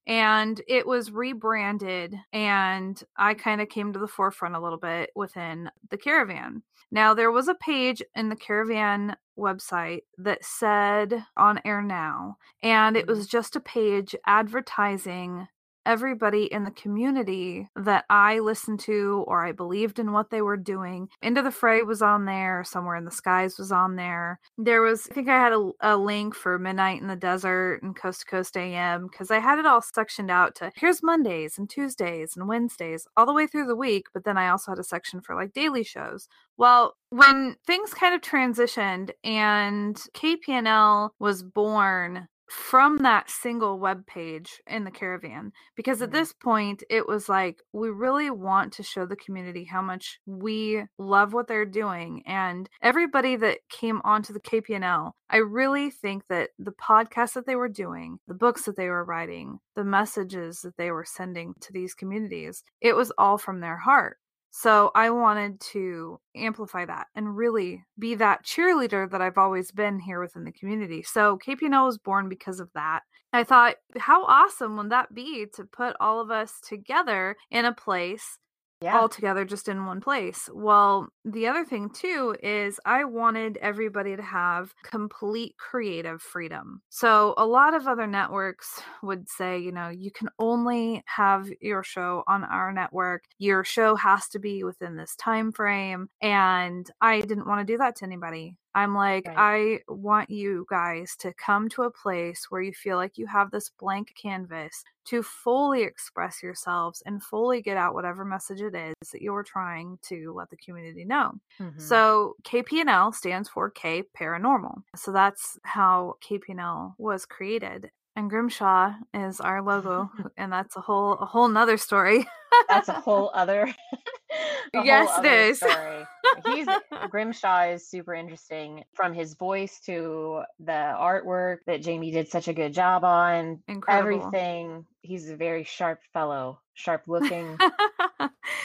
And 0.09 0.59
it 0.67 0.87
was 0.87 1.11
rebranded, 1.11 2.15
and 2.33 3.01
I 3.15 3.35
kind 3.35 3.61
of 3.61 3.69
came 3.69 3.93
to 3.93 3.99
the 3.99 4.07
forefront 4.07 4.55
a 4.55 4.59
little 4.59 4.79
bit 4.79 5.11
within 5.15 5.69
the 5.91 5.97
caravan. 5.97 6.63
Now, 6.91 7.13
there 7.13 7.31
was 7.31 7.47
a 7.47 7.53
page 7.53 8.01
in 8.15 8.29
the 8.29 8.35
caravan 8.35 9.15
website 9.37 10.01
that 10.17 10.43
said 10.43 11.23
on 11.37 11.61
air 11.63 11.83
now, 11.83 12.37
and 12.63 12.97
it 12.97 13.05
mm-hmm. 13.05 13.17
was 13.17 13.27
just 13.27 13.55
a 13.55 13.59
page 13.59 14.15
advertising 14.25 15.47
everybody 15.85 16.45
in 16.45 16.63
the 16.63 16.71
community 16.71 17.67
that 17.75 18.05
I 18.09 18.39
listened 18.39 18.79
to 18.81 19.23
or 19.27 19.45
I 19.45 19.51
believed 19.51 19.99
in 19.99 20.11
what 20.11 20.29
they 20.29 20.41
were 20.41 20.57
doing. 20.57 21.09
Into 21.21 21.41
the 21.41 21.51
Fray 21.51 21.81
was 21.81 22.01
on 22.01 22.25
there, 22.25 22.63
Somewhere 22.63 22.95
in 22.95 23.05
the 23.05 23.11
Skies 23.11 23.57
was 23.57 23.71
on 23.71 23.95
there. 23.95 24.39
There 24.57 24.81
was, 24.81 25.07
I 25.09 25.13
think 25.13 25.29
I 25.29 25.39
had 25.39 25.53
a, 25.53 25.71
a 25.81 25.97
link 25.97 26.35
for 26.35 26.59
Midnight 26.59 27.01
in 27.01 27.07
the 27.07 27.15
Desert 27.15 27.81
and 27.83 27.95
Coast 27.95 28.21
to 28.21 28.25
Coast 28.25 28.57
AM 28.57 29.07
because 29.07 29.31
I 29.31 29.39
had 29.39 29.59
it 29.59 29.65
all 29.65 29.81
sectioned 29.81 30.31
out 30.31 30.55
to 30.55 30.71
here's 30.75 31.03
Mondays 31.03 31.57
and 31.57 31.69
Tuesdays 31.69 32.35
and 32.35 32.47
Wednesdays 32.47 33.07
all 33.17 33.25
the 33.25 33.33
way 33.33 33.47
through 33.47 33.67
the 33.67 33.75
week. 33.75 34.07
But 34.13 34.23
then 34.23 34.37
I 34.37 34.49
also 34.49 34.71
had 34.71 34.79
a 34.79 34.83
section 34.83 35.21
for 35.21 35.35
like 35.35 35.53
daily 35.53 35.83
shows. 35.83 36.27
Well, 36.57 36.95
when 37.09 37.55
things 37.65 37.93
kind 37.93 38.13
of 38.13 38.21
transitioned 38.21 39.11
and 39.23 39.95
KPNL 40.13 41.11
was 41.19 41.43
born 41.43 42.27
from 42.49 42.97
that 42.97 43.29
single 43.29 43.79
web 43.79 44.05
page 44.07 44.61
in 44.67 44.83
the 44.83 44.91
caravan 44.91 45.51
because 45.75 46.01
at 46.01 46.09
Mhm. 46.09 46.13
this 46.13 46.33
point 46.33 46.83
it 46.89 47.07
was 47.07 47.29
like 47.29 47.61
we 47.73 47.89
really 47.89 48.29
want 48.29 48.73
to 48.73 48.83
show 48.83 49.05
the 49.05 49.15
community 49.15 49.65
how 49.65 49.81
much 49.81 50.19
we 50.25 50.83
love 50.97 51.33
what 51.33 51.47
they're 51.47 51.65
doing 51.65 52.23
and 52.25 52.69
everybody 52.81 53.35
that 53.35 53.59
came 53.69 54.01
onto 54.03 54.33
the 54.33 54.39
KPNL 54.39 55.15
I 55.29 55.37
really 55.37 55.91
think 55.91 56.23
that 56.29 56.49
the 56.57 56.71
podcast 56.71 57.33
that 57.33 57.45
they 57.45 57.55
were 57.55 57.69
doing 57.69 58.19
the 58.27 58.33
books 58.33 58.63
that 58.65 58.75
they 58.75 58.89
were 58.89 59.03
writing 59.05 59.59
the 59.75 59.83
messages 59.83 60.61
that 60.61 60.77
they 60.77 60.91
were 60.91 61.05
sending 61.05 61.53
to 61.61 61.71
these 61.73 61.93
communities 61.93 62.63
it 62.81 62.95
was 62.95 63.11
all 63.17 63.37
from 63.37 63.59
their 63.59 63.77
heart 63.77 64.17
so 64.51 64.91
I 64.95 65.09
wanted 65.11 65.59
to 65.73 66.19
amplify 66.35 66.85
that 66.85 67.07
and 67.15 67.35
really 67.35 67.83
be 67.97 68.15
that 68.15 68.45
cheerleader 68.45 69.09
that 69.11 69.21
I've 69.21 69.37
always 69.37 69.71
been 69.71 69.99
here 69.99 70.19
within 70.19 70.43
the 70.43 70.51
community. 70.51 71.03
So 71.03 71.37
KPNL 71.37 71.85
was 71.85 71.97
born 71.97 72.29
because 72.29 72.59
of 72.59 72.69
that. 72.73 73.01
I 73.31 73.43
thought, 73.43 73.75
how 73.97 74.25
awesome 74.25 74.75
would 74.77 74.89
that 74.89 75.13
be 75.13 75.45
to 75.53 75.63
put 75.65 75.95
all 75.99 76.19
of 76.19 76.31
us 76.31 76.53
together 76.67 77.35
in 77.51 77.65
a 77.65 77.73
place 77.73 78.39
Yeah. 78.81 78.97
all 78.97 79.09
together 79.09 79.45
just 79.45 79.67
in 79.67 79.85
one 79.85 80.01
place. 80.01 80.49
Well, 80.53 81.09
the 81.31 81.47
other 81.47 81.65
thing 81.65 81.89
too 81.89 82.35
is 82.41 82.79
I 82.85 83.03
wanted 83.03 83.57
everybody 83.57 84.15
to 84.15 84.21
have 84.21 84.73
complete 84.83 85.55
creative 85.57 86.21
freedom. 86.21 86.81
So, 86.89 87.33
a 87.37 87.45
lot 87.45 87.73
of 87.73 87.87
other 87.87 88.07
networks 88.07 88.81
would 89.01 89.29
say, 89.29 89.59
you 89.59 89.71
know, 89.71 89.89
you 89.89 90.11
can 90.11 90.29
only 90.39 91.03
have 91.05 91.49
your 91.61 91.83
show 91.83 92.23
on 92.27 92.43
our 92.43 92.71
network. 92.71 93.23
Your 93.37 93.63
show 93.63 93.95
has 93.95 94.27
to 94.29 94.39
be 94.39 94.63
within 94.63 94.95
this 94.95 95.15
time 95.15 95.51
frame, 95.51 96.09
and 96.21 96.89
I 97.01 97.21
didn't 97.21 97.47
want 97.47 97.65
to 97.65 97.73
do 97.73 97.77
that 97.77 97.95
to 97.97 98.05
anybody. 98.05 98.55
I'm 98.75 98.95
like, 98.95 99.27
Right. 99.27 99.81
I 99.87 99.91
want 99.91 100.29
you 100.29 100.65
guys 100.69 101.15
to 101.19 101.33
come 101.33 101.69
to 101.69 101.83
a 101.83 101.91
place 101.91 102.45
where 102.49 102.61
you 102.61 102.71
feel 102.73 102.97
like 102.97 103.17
you 103.17 103.25
have 103.27 103.51
this 103.51 103.69
blank 103.69 104.13
canvas 104.21 104.83
to 105.05 105.23
fully 105.23 105.83
express 105.83 106.43
yourselves 106.43 107.01
and 107.05 107.23
fully 107.23 107.61
get 107.61 107.77
out 107.77 107.95
whatever 107.95 108.23
message 108.23 108.61
it 108.61 108.75
is 108.75 109.09
that 109.11 109.21
you're 109.21 109.43
trying 109.43 109.97
to 110.03 110.33
let 110.33 110.49
the 110.49 110.57
community 110.57 111.03
know. 111.03 111.18
Mhm. 111.59 111.79
So 111.81 112.35
KPNL 112.43 113.13
stands 113.13 113.49
for 113.49 113.69
K 113.69 114.03
Paranormal. 114.17 114.83
So 114.95 115.11
that's 115.11 115.57
how 115.63 116.15
KPNL 116.21 116.95
was 116.97 117.25
created. 117.25 117.91
And 118.15 118.29
Grimshaw 118.29 118.93
is 119.13 119.39
our 119.39 119.61
logo, 119.61 120.09
and 120.37 120.51
that's 120.51 120.75
a 120.75 120.81
whole 120.81 121.13
a 121.13 121.25
whole 121.25 121.47
nother 121.47 121.77
story. 121.77 122.25
That's 122.67 122.89
a 122.89 122.93
whole 122.93 123.31
other. 123.35 123.63
a 124.73 124.83
Yes, 124.83 125.09
whole 125.09 125.23
it 125.23 125.27
other 125.27 125.37
is. 125.49 125.57
Story. 125.59 126.05
He's 126.45 126.67
Grimshaw 127.09 127.71
is 127.73 127.87
super 127.87 128.13
interesting 128.13 128.83
from 128.93 129.13
his 129.13 129.33
voice 129.35 129.79
to 129.81 130.43
the 130.59 130.71
artwork 130.95 131.59
that 131.65 131.81
Jamie 131.81 132.11
did 132.11 132.27
such 132.29 132.47
a 132.47 132.53
good 132.53 132.73
job 132.73 133.03
on. 133.03 133.63
Incredible. 133.67 134.19
Everything. 134.27 134.85
He's 135.01 135.29
a 135.29 135.35
very 135.35 135.63
sharp 135.63 135.99
fellow, 136.13 136.59
sharp 136.73 137.03
looking, 137.07 137.57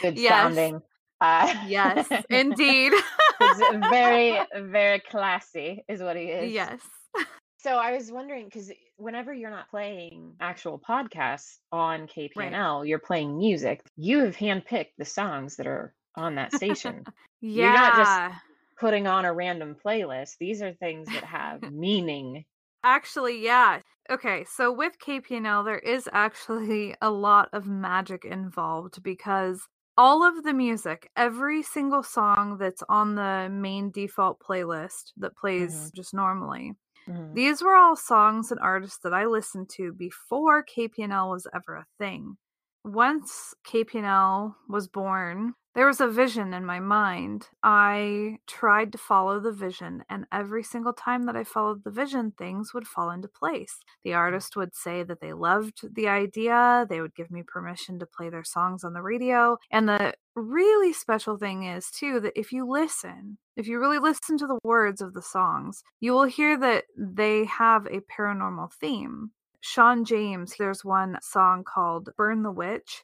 good 0.02 0.18
Yes. 0.18 0.28
sounding. 0.30 0.82
Uh, 1.20 1.54
yes, 1.66 2.08
indeed. 2.30 2.92
He's 3.38 3.62
very, 3.90 4.38
very 4.70 5.00
classy, 5.00 5.84
is 5.88 6.00
what 6.02 6.16
he 6.16 6.24
is. 6.24 6.52
yes. 6.52 6.80
So 7.58 7.78
I 7.78 7.96
was 7.96 8.12
wondering 8.12 8.44
because 8.44 8.70
whenever 8.98 9.32
you're 9.32 9.48
not 9.48 9.70
playing 9.70 10.34
actual 10.38 10.78
podcasts 10.86 11.60
on 11.72 12.06
KPNL, 12.06 12.86
you're 12.86 12.98
playing 12.98 13.38
music. 13.38 13.80
You 13.96 14.18
have 14.18 14.36
handpicked 14.36 14.90
the 14.98 15.06
songs 15.06 15.56
that 15.56 15.66
are 15.66 15.94
on 16.14 16.34
that 16.34 16.52
station. 16.52 17.04
Yeah. 17.40 17.64
You're 17.64 17.72
not 17.72 17.96
just 17.96 18.42
putting 18.78 19.06
on 19.06 19.24
a 19.24 19.32
random 19.32 19.76
playlist. 19.82 20.36
These 20.38 20.60
are 20.60 20.74
things 20.74 21.08
that 21.08 21.24
have 21.24 21.72
meaning. 21.72 22.44
Actually, 22.84 23.42
yeah. 23.42 23.80
Okay, 24.10 24.44
so 24.46 24.70
with 24.70 24.98
KPNL, 24.98 25.64
there 25.64 25.78
is 25.78 26.06
actually 26.12 26.94
a 27.00 27.10
lot 27.10 27.48
of 27.54 27.66
magic 27.66 28.26
involved 28.26 29.02
because 29.02 29.66
all 29.96 30.22
of 30.24 30.42
the 30.44 30.52
music, 30.54 31.10
every 31.16 31.62
single 31.62 32.02
song 32.02 32.58
that's 32.58 32.82
on 32.88 33.14
the 33.14 33.48
main 33.50 33.90
default 33.90 34.40
playlist 34.40 35.12
that 35.16 35.36
plays 35.36 35.90
Mhm. 35.90 35.94
just 35.94 36.14
normally, 36.14 36.74
Mhm. 37.06 37.40
these 37.40 37.62
were 37.62 37.76
all 37.76 37.96
songs 37.96 38.50
and 38.52 38.60
artists 38.60 38.98
that 39.04 39.14
I 39.14 39.26
listened 39.26 39.70
to 39.70 39.92
before 39.92 40.62
KPNL 40.64 41.30
was 41.30 41.46
ever 41.54 41.76
a 41.76 41.86
thing. 41.98 42.38
Once 42.84 43.54
KPNL 43.64 44.56
was 44.68 44.88
born, 44.88 45.54
there 45.74 45.86
was 45.86 46.00
a 46.00 46.08
vision 46.08 46.54
in 46.54 46.64
my 46.64 46.80
mind. 46.80 47.48
I 47.62 48.38
tried 48.46 48.92
to 48.92 48.98
follow 48.98 49.40
the 49.40 49.52
vision, 49.52 50.04
and 50.08 50.26
every 50.32 50.62
single 50.62 50.92
time 50.92 51.26
that 51.26 51.36
I 51.36 51.44
followed 51.44 51.82
the 51.82 51.90
vision, 51.90 52.32
things 52.32 52.72
would 52.72 52.86
fall 52.86 53.10
into 53.10 53.28
place. 53.28 53.78
The 54.04 54.10
mm. 54.10 54.16
artist 54.16 54.56
would 54.56 54.74
say 54.74 55.02
that 55.02 55.20
they 55.20 55.32
loved 55.32 55.94
the 55.94 56.08
idea, 56.08 56.86
they 56.88 57.00
would 57.00 57.14
give 57.14 57.30
me 57.30 57.42
permission 57.42 57.98
to 57.98 58.06
play 58.06 58.30
their 58.30 58.44
songs 58.44 58.84
on 58.84 58.92
the 58.92 59.02
radio. 59.02 59.58
And 59.70 59.88
the 59.88 60.14
really 60.34 60.92
special 60.92 61.36
thing 61.36 61.64
is, 61.64 61.90
too, 61.90 62.20
that 62.20 62.38
if 62.38 62.52
you 62.52 62.68
listen, 62.68 63.38
if 63.56 63.66
you 63.66 63.78
really 63.80 63.98
listen 63.98 64.38
to 64.38 64.46
the 64.46 64.58
words 64.62 65.00
of 65.00 65.12
the 65.12 65.22
songs, 65.22 65.82
you 66.00 66.12
will 66.12 66.24
hear 66.24 66.58
that 66.58 66.84
they 66.96 67.44
have 67.46 67.86
a 67.86 68.00
paranormal 68.00 68.72
theme. 68.74 69.30
Shawn 69.60 70.04
James, 70.04 70.56
there's 70.58 70.84
one 70.84 71.16
song 71.22 71.64
called 71.64 72.10
Burn 72.18 72.42
the 72.42 72.50
Witch. 72.50 73.02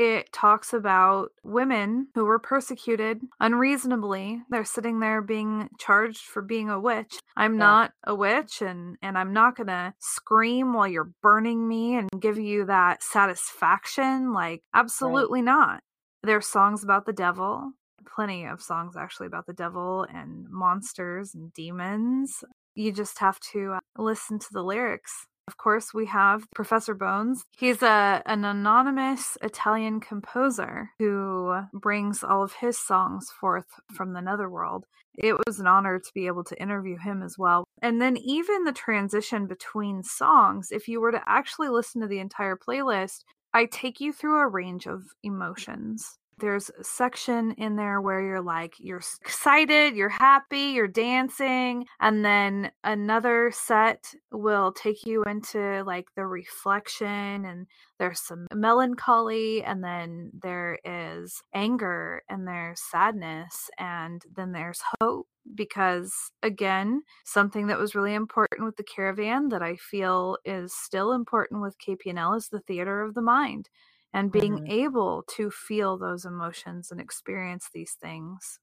It 0.00 0.32
talks 0.32 0.72
about 0.72 1.32
women 1.44 2.08
who 2.14 2.24
were 2.24 2.38
persecuted 2.38 3.20
unreasonably. 3.38 4.40
They're 4.48 4.64
sitting 4.64 5.00
there 5.00 5.20
being 5.20 5.68
charged 5.78 6.22
for 6.22 6.40
being 6.40 6.70
a 6.70 6.80
witch. 6.80 7.18
I'm 7.36 7.52
Yeah. 7.52 7.58
not 7.58 7.92
a 8.04 8.14
witch 8.14 8.62
and 8.62 8.96
and 9.02 9.18
I'm 9.18 9.34
not 9.34 9.56
going 9.56 9.66
to 9.66 9.92
scream 9.98 10.72
while 10.72 10.88
you're 10.88 11.12
burning 11.20 11.68
me 11.68 11.96
and 11.96 12.08
give 12.18 12.38
you 12.38 12.64
that 12.64 13.02
satisfaction 13.02 14.32
like 14.32 14.62
absolutely 14.72 15.42
not. 15.42 15.82
There's 16.22 16.46
songs 16.46 16.82
about 16.82 17.04
the 17.04 17.12
devil, 17.12 17.72
plenty 18.06 18.46
of 18.46 18.62
songs 18.62 18.96
actually 18.96 19.26
about 19.26 19.44
the 19.44 19.52
devil 19.52 20.06
and 20.10 20.46
monsters 20.48 21.34
and 21.34 21.52
demons. 21.52 22.42
You 22.74 22.90
just 22.90 23.18
have 23.18 23.38
to 23.52 23.72
uh, 23.72 23.80
listen 23.98 24.38
to 24.38 24.48
the 24.50 24.62
lyrics. 24.62 25.26
Of 25.50 25.56
course, 25.56 25.92
we 25.92 26.06
have 26.06 26.46
Professor 26.54 26.94
Bones. 26.94 27.44
He's 27.58 27.82
a 27.82 28.22
an 28.24 28.44
anonymous 28.44 29.36
Italian 29.42 29.98
composer 29.98 30.90
who 31.00 31.62
brings 31.72 32.22
all 32.22 32.44
of 32.44 32.52
his 32.52 32.78
songs 32.78 33.32
forth 33.32 33.66
from 33.92 34.12
the 34.12 34.20
netherworld. 34.20 34.86
It 35.18 35.34
was 35.44 35.58
an 35.58 35.66
honor 35.66 35.98
to 35.98 36.14
be 36.14 36.28
able 36.28 36.44
to 36.44 36.62
interview 36.62 36.98
him 36.98 37.20
as 37.20 37.36
well. 37.36 37.64
And 37.82 38.00
then 38.00 38.16
even 38.16 38.62
the 38.62 38.70
transition 38.70 39.48
between 39.48 40.04
songs, 40.04 40.68
if 40.70 40.86
you 40.86 41.00
were 41.00 41.10
to 41.10 41.24
actually 41.26 41.68
listen 41.68 42.00
to 42.00 42.06
the 42.06 42.20
entire 42.20 42.56
playlist, 42.56 43.24
I 43.52 43.64
take 43.64 44.00
you 44.00 44.12
through 44.12 44.38
a 44.38 44.46
range 44.46 44.86
of 44.86 45.02
emotions. 45.24 46.19
There's 46.40 46.70
a 46.70 46.84
section 46.84 47.52
in 47.52 47.76
there 47.76 48.00
where 48.00 48.22
you're 48.22 48.40
like, 48.40 48.74
you're 48.78 49.02
excited, 49.20 49.94
you're 49.94 50.08
happy, 50.08 50.72
you're 50.74 50.88
dancing. 50.88 51.86
And 52.00 52.24
then 52.24 52.72
another 52.82 53.52
set 53.54 54.14
will 54.32 54.72
take 54.72 55.04
you 55.04 55.22
into 55.24 55.82
like 55.84 56.08
the 56.16 56.26
reflection, 56.26 57.44
and 57.44 57.66
there's 57.98 58.20
some 58.20 58.46
melancholy, 58.54 59.62
and 59.62 59.84
then 59.84 60.30
there 60.42 60.78
is 60.84 61.42
anger, 61.54 62.22
and 62.28 62.48
there's 62.48 62.80
sadness, 62.80 63.68
and 63.78 64.22
then 64.34 64.52
there's 64.52 64.80
hope. 65.00 65.26
Because 65.54 66.14
again, 66.42 67.02
something 67.24 67.66
that 67.68 67.78
was 67.78 67.94
really 67.94 68.14
important 68.14 68.64
with 68.64 68.76
the 68.76 68.84
caravan 68.84 69.48
that 69.48 69.62
I 69.62 69.76
feel 69.76 70.36
is 70.44 70.74
still 70.74 71.12
important 71.12 71.62
with 71.62 71.76
KPNL 71.78 72.36
is 72.36 72.48
the 72.48 72.60
theater 72.60 73.02
of 73.02 73.14
the 73.14 73.22
mind 73.22 73.68
and 74.12 74.32
being 74.32 74.60
Mhm. 74.60 74.66
able 74.66 75.24
to 75.36 75.50
feel 75.50 75.98
those 75.98 76.24
emotions 76.24 76.90
and 76.90 77.00
experience 77.00 77.68
these 77.72 77.94
things. 78.00 78.58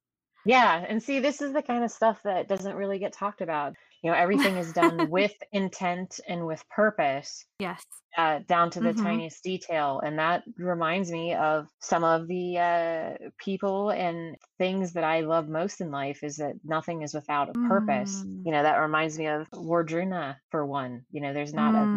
Yeah, 0.45 0.85
and 0.87 1.03
see, 1.03 1.19
this 1.19 1.41
is 1.41 1.53
the 1.53 1.61
kind 1.61 1.83
of 1.83 1.91
stuff 1.91 2.21
that 2.23 2.47
doesn't 2.47 2.75
really 2.75 2.99
get 2.99 3.11
talked 3.13 3.41
about. 3.41 3.75
You 4.01 4.11
know, 4.11 4.17
everything 4.17 4.57
is 4.57 4.71
done 4.71 5.09
with 5.09 5.33
intent 5.51 6.19
and 6.27 6.45
with 6.47 6.67
purpose, 6.69 7.45
Yes. 7.59 7.85
uh, 8.17 8.39
down 8.47 8.71
to 8.71 8.81
the 8.81 8.93
Mhm. 8.93 8.95
tiniest 8.95 9.43
detail. 9.43 9.99
And 10.01 10.19
that 10.19 10.43
reminds 10.57 11.11
me 11.11 11.35
of 11.35 11.67
some 11.81 12.03
of 12.03 12.27
the 12.27 12.57
uh, 12.59 13.29
people 13.39 13.91
and 13.91 14.37
things 14.57 14.93
that 14.93 15.03
I 15.03 15.21
love 15.21 15.49
most 15.49 15.81
in 15.81 15.91
life 15.91 16.23
is 16.23 16.37
that 16.37 16.55
nothing 16.63 17.03
is 17.03 17.13
without 17.13 17.49
a 17.49 17.55
purpose. 17.55 18.25
Mm. 18.25 18.45
You 18.45 18.53
know, 18.53 18.63
that 18.63 18.77
reminds 18.77 19.17
me 19.19 19.27
of 19.27 19.49
Wardruna, 19.53 20.37
for 20.51 20.65
one. 20.65 21.05
You 21.11 21.21
know, 21.21 21.33
there's 21.33 21.53
not 21.53 21.75
Mm. 21.75 21.77
a 21.77 21.87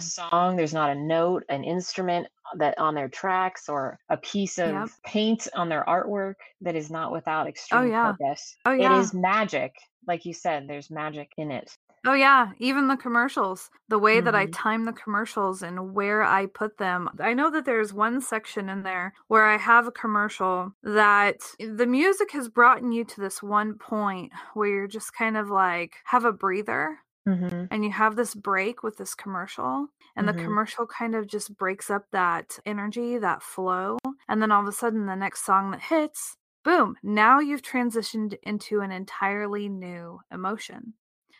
song, 0.00 0.56
there's 0.56 0.74
not 0.74 0.90
a 0.90 0.94
note, 0.94 1.44
an 1.48 1.64
instrument 1.64 2.26
that 2.56 2.78
on 2.78 2.94
their 2.94 3.08
tracks 3.08 3.68
or 3.68 3.98
a 4.08 4.16
piece 4.16 4.58
of 4.58 4.72
Yep. 4.72 4.88
paint 5.04 5.48
on 5.54 5.68
their 5.68 5.84
artwork 5.84 6.34
that 6.60 6.76
is 6.76 6.90
not 6.90 7.12
without 7.12 7.46
extreme 7.46 7.90
yeah. 7.90 8.12
purpose. 8.12 8.56
Oh, 8.66 8.72
It 8.72 8.80
yeah. 8.82 8.98
is 9.00 9.14
magic. 9.14 9.74
Like 10.06 10.24
you 10.26 10.34
said, 10.34 10.68
there's 10.68 10.90
magic 10.90 11.32
in 11.36 11.50
it. 11.50 11.76
Oh 12.06 12.12
yeah, 12.12 12.52
even 12.58 12.86
the 12.86 12.98
commercials, 12.98 13.70
the 13.88 13.98
way 13.98 14.20
that 14.20 14.34
I 14.34 14.44
Mhm. 14.44 14.52
time 14.52 14.84
the 14.84 14.92
commercials 14.92 15.62
and 15.62 15.94
where 15.94 16.22
I 16.22 16.44
put 16.44 16.76
them. 16.76 17.08
I 17.18 17.32
know 17.32 17.48
that 17.50 17.64
there's 17.64 17.94
one 17.94 18.20
section 18.20 18.68
in 18.68 18.82
there 18.82 19.14
where 19.28 19.44
I 19.46 19.56
have 19.56 19.86
a 19.86 19.90
commercial 19.90 20.74
that 20.82 21.40
the 21.58 21.86
music 21.86 22.30
has 22.32 22.50
brought 22.50 22.82
you 22.82 23.04
to 23.06 23.20
this 23.22 23.42
one 23.42 23.78
point 23.78 24.32
where 24.52 24.68
you're 24.68 24.86
just 24.86 25.14
kind 25.14 25.38
of 25.38 25.48
like 25.48 25.94
have 26.04 26.26
a 26.26 26.32
breather 26.32 26.98
Mm-hmm. 27.26 27.64
and 27.70 27.84
you 27.84 27.90
have 27.90 28.16
this 28.16 28.34
break 28.34 28.82
with 28.82 28.96
this 28.96 29.14
commercial 29.14 29.88
and 30.16 30.26
Mhm. 30.26 30.28
the 30.28 30.34
commercial 30.34 30.86
kind 30.86 31.14
of 31.14 31.26
just 31.26 31.56
breaks 31.56 31.90
up 31.90 32.06
that 32.12 32.58
energy 32.66 33.18
that 33.18 33.42
flow 33.42 33.98
and 34.28 34.40
then 34.42 34.50
all 34.52 34.62
of 34.62 34.68
a 34.68 34.72
sudden 34.72 35.06
the 35.06 35.16
next 35.16 35.44
song 35.44 35.70
that 35.70 35.82
hits 35.82 36.36
boom 36.64 36.96
now 37.02 37.38
you've 37.40 37.62
transitioned 37.62 38.36
into 38.42 38.80
an 38.80 38.90
entirely 38.92 39.68
new 39.68 40.20
emotion 40.30 40.94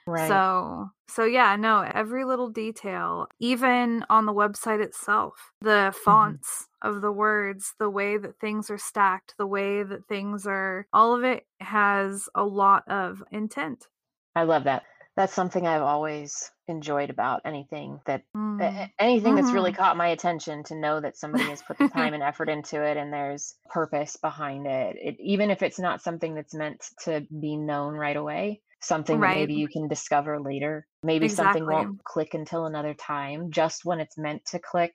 Right. 0.06 0.44
so 0.48 0.90
so 1.08 1.24
yeah 1.24 1.56
no 1.56 1.80
every 1.94 2.24
little 2.24 2.48
detail 2.50 3.26
even 3.40 4.04
on 4.10 4.26
the 4.26 4.32
website 4.32 4.82
itself 4.82 5.52
the 5.60 5.92
Mm-hmm. 6.08 6.34
fonts 6.34 6.68
of 6.82 7.00
the 7.00 7.12
words 7.12 7.74
the 7.78 7.90
way 7.90 8.16
that 8.18 8.38
things 8.40 8.70
are 8.70 8.78
stacked 8.78 9.34
the 9.38 9.46
way 9.46 9.82
that 9.82 10.06
things 10.08 10.46
are 10.46 10.86
all 10.92 11.14
of 11.16 11.24
it 11.24 11.46
has 11.60 12.28
a 12.34 12.44
lot 12.44 12.86
of 12.88 13.22
intent 13.32 13.88
I 14.36 14.42
love 14.44 14.64
that. 14.64 14.84
That's 15.16 15.32
something 15.32 15.66
I've 15.66 15.82
always 15.82 16.50
enjoyed 16.66 17.10
about 17.10 17.42
anything 17.44 18.00
that 18.06 18.22
Mm. 18.34 18.90
anything 18.98 19.34
that's 19.34 19.52
really 19.52 19.72
Mhm. 19.72 19.76
caught 19.76 19.96
my 19.96 20.08
attention 20.08 20.64
to 20.64 20.74
know 20.74 21.00
that 21.00 21.16
somebody 21.16 21.44
has 21.44 21.62
put 21.62 21.76
the 21.78 21.88
time 21.88 22.14
and 22.14 22.22
effort 22.22 22.48
into 22.48 22.82
it 22.82 22.96
and 22.96 23.12
there's 23.12 23.56
purpose 23.70 24.16
behind 24.16 24.66
it. 24.66 24.96
it 24.96 25.16
even 25.20 25.50
if 25.50 25.62
it's 25.62 25.78
not 25.78 26.00
something 26.02 26.34
that's 26.34 26.54
meant 26.54 26.82
to 27.02 27.26
be 27.40 27.56
known 27.56 27.94
right 27.94 28.16
away 28.16 28.62
something 28.80 29.20
that 29.20 29.26
Right. 29.26 29.36
maybe 29.36 29.54
you 29.54 29.68
can 29.68 29.88
discover 29.88 30.40
later 30.40 30.86
maybe 31.02 31.28
something 31.28 31.66
won't 31.66 32.02
click 32.04 32.34
until 32.34 32.64
another 32.66 32.94
time 32.94 33.50
just 33.50 33.84
when 33.84 34.00
it's 34.00 34.16
meant 34.18 34.44
to 34.46 34.58
click 34.58 34.94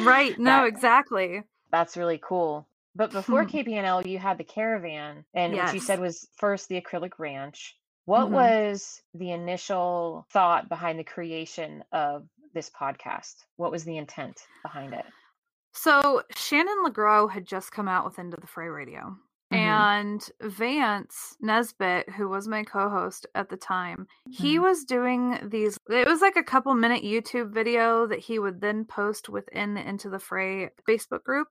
Right. 0.00 0.38
No, 0.38 0.62
That- 0.62 0.66
exactly. 0.68 1.42
that's 1.70 1.96
really 1.96 2.18
cool 2.18 2.66
but 2.94 3.10
before 3.12 3.44
kpnl 3.44 4.06
you 4.06 4.18
had 4.18 4.38
the 4.38 4.44
caravan 4.44 5.24
and 5.34 5.54
what 5.54 5.74
you 5.74 5.80
said 5.80 6.00
was 6.00 6.26
first 6.36 6.68
the 6.68 6.80
acrylic 6.80 7.18
ranch 7.18 7.76
what 8.06 8.28
Mhm. 8.28 8.32
was 8.32 9.02
the 9.14 9.30
initial 9.30 10.26
thought 10.30 10.68
behind 10.68 10.98
the 10.98 11.04
creation 11.04 11.82
of 11.92 12.28
this 12.52 12.70
podcast 12.70 13.44
what 13.56 13.70
was 13.72 13.84
the 13.84 13.96
intent 13.96 14.46
behind 14.62 14.94
it 14.94 15.06
So 15.72 16.22
Shannon 16.36 16.84
LeGro 16.84 17.28
had 17.30 17.44
just 17.46 17.72
come 17.72 17.88
out 17.88 18.04
with 18.04 18.20
Into 18.20 18.36
the 18.36 18.46
Fray 18.46 18.68
Radio. 18.68 19.16
Mhm. 19.52 19.56
And 19.56 20.30
Vance 20.40 21.36
Nesbitt, 21.40 22.08
who 22.10 22.28
was 22.28 22.46
my 22.46 22.62
co 22.62 22.88
host 22.88 23.26
at 23.34 23.48
the 23.48 23.56
time, 23.56 24.06
he 24.30 24.56
Mhm. 24.56 24.62
was 24.62 24.84
doing 24.84 25.38
these. 25.48 25.76
It 25.88 26.06
was 26.06 26.20
like 26.22 26.36
a 26.36 26.44
couple 26.44 26.72
minute 26.74 27.02
YouTube 27.02 27.50
video 27.50 28.06
that 28.06 28.20
he 28.20 28.38
would 28.38 28.60
then 28.60 28.84
post 28.84 29.28
within 29.28 29.74
the 29.74 29.82
Into 29.86 30.08
the 30.08 30.20
Fray 30.20 30.70
Facebook 30.88 31.24
group. 31.24 31.48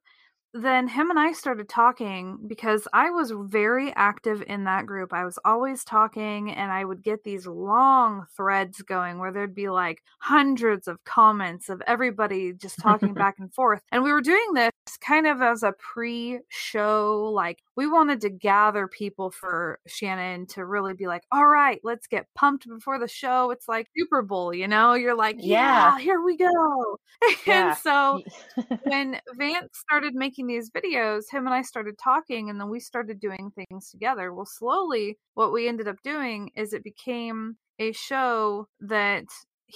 Then 0.56 0.88
him 0.88 1.10
and 1.10 1.18
I 1.20 1.32
started 1.32 1.68
talking 1.68 2.38
because 2.46 2.88
I 2.94 3.10
was 3.10 3.34
very 3.36 3.92
active 3.96 4.44
in 4.46 4.66
that 4.66 4.86
group. 4.86 5.12
I 5.12 5.26
was 5.26 5.40
always 5.44 5.84
talking, 5.84 6.52
and 6.52 6.72
I 6.72 6.86
would 6.86 7.02
get 7.02 7.24
these 7.24 7.48
long 7.48 8.28
threads 8.38 8.84
going 8.84 9.18
where 9.18 9.32
there'd 9.32 9.56
be 9.56 9.70
like 9.70 10.04
hundreds 10.20 10.88
of 10.88 11.04
comments 11.06 11.70
of 11.70 11.82
everybody 11.88 12.54
just 12.54 12.78
talking 12.78 13.14
back 13.16 13.36
and 13.40 13.52
forth. 13.52 13.82
And 13.92 14.04
we 14.04 14.12
were 14.12 14.22
doing 14.22 14.54
this 14.54 14.72
kind 15.02 15.26
of 15.26 15.42
as 15.42 15.64
a 15.64 15.74
pre 15.74 16.40
show, 16.50 17.32
like, 17.34 17.64
we 17.76 17.88
wanted 17.88 18.22
to 18.22 18.30
gather 18.30 18.88
people 18.88 19.32
for 19.32 19.80
Shannon 19.88 20.46
to 20.48 20.66
really 20.66 20.94
be 20.94 21.08
like, 21.08 21.24
all 21.32 21.48
right, 21.48 21.80
let's 21.84 22.08
get 22.08 22.28
pumped 22.36 22.68
before 22.68 23.00
the 23.00 23.08
show. 23.08 23.52
It's 23.52 23.68
like 23.68 23.88
Super 23.98 24.22
Bowl, 24.22 24.54
you 24.54 24.68
know? 24.68 24.94
You're 24.94 25.16
like, 25.16 25.38
yeah, 25.40 25.96
yeah 25.96 26.00
here 26.00 26.22
we 26.22 26.38
go. 26.38 27.00
Yeah. 27.48 27.70
and 27.70 27.78
so 27.78 28.22
when 28.84 29.20
Vance 29.36 29.70
started 29.80 30.14
making 30.14 30.48
these 30.48 30.70
videos, 30.70 31.24
him 31.32 31.46
and 31.46 31.54
I 31.54 31.62
started 31.62 31.96
talking 31.98 32.50
and 32.50 32.60
then 32.60 32.70
we 32.70 32.80
started 32.82 33.20
doing 33.20 33.52
things 33.56 33.90
together. 33.90 34.34
Well, 34.34 34.46
slowly, 34.46 35.18
what 35.34 35.54
we 35.54 35.68
ended 35.68 35.88
up 35.88 36.02
doing 36.04 36.52
is 36.56 36.74
it 36.74 36.84
became 36.84 37.56
a 37.80 37.94
show 37.94 38.68
that 38.82 39.26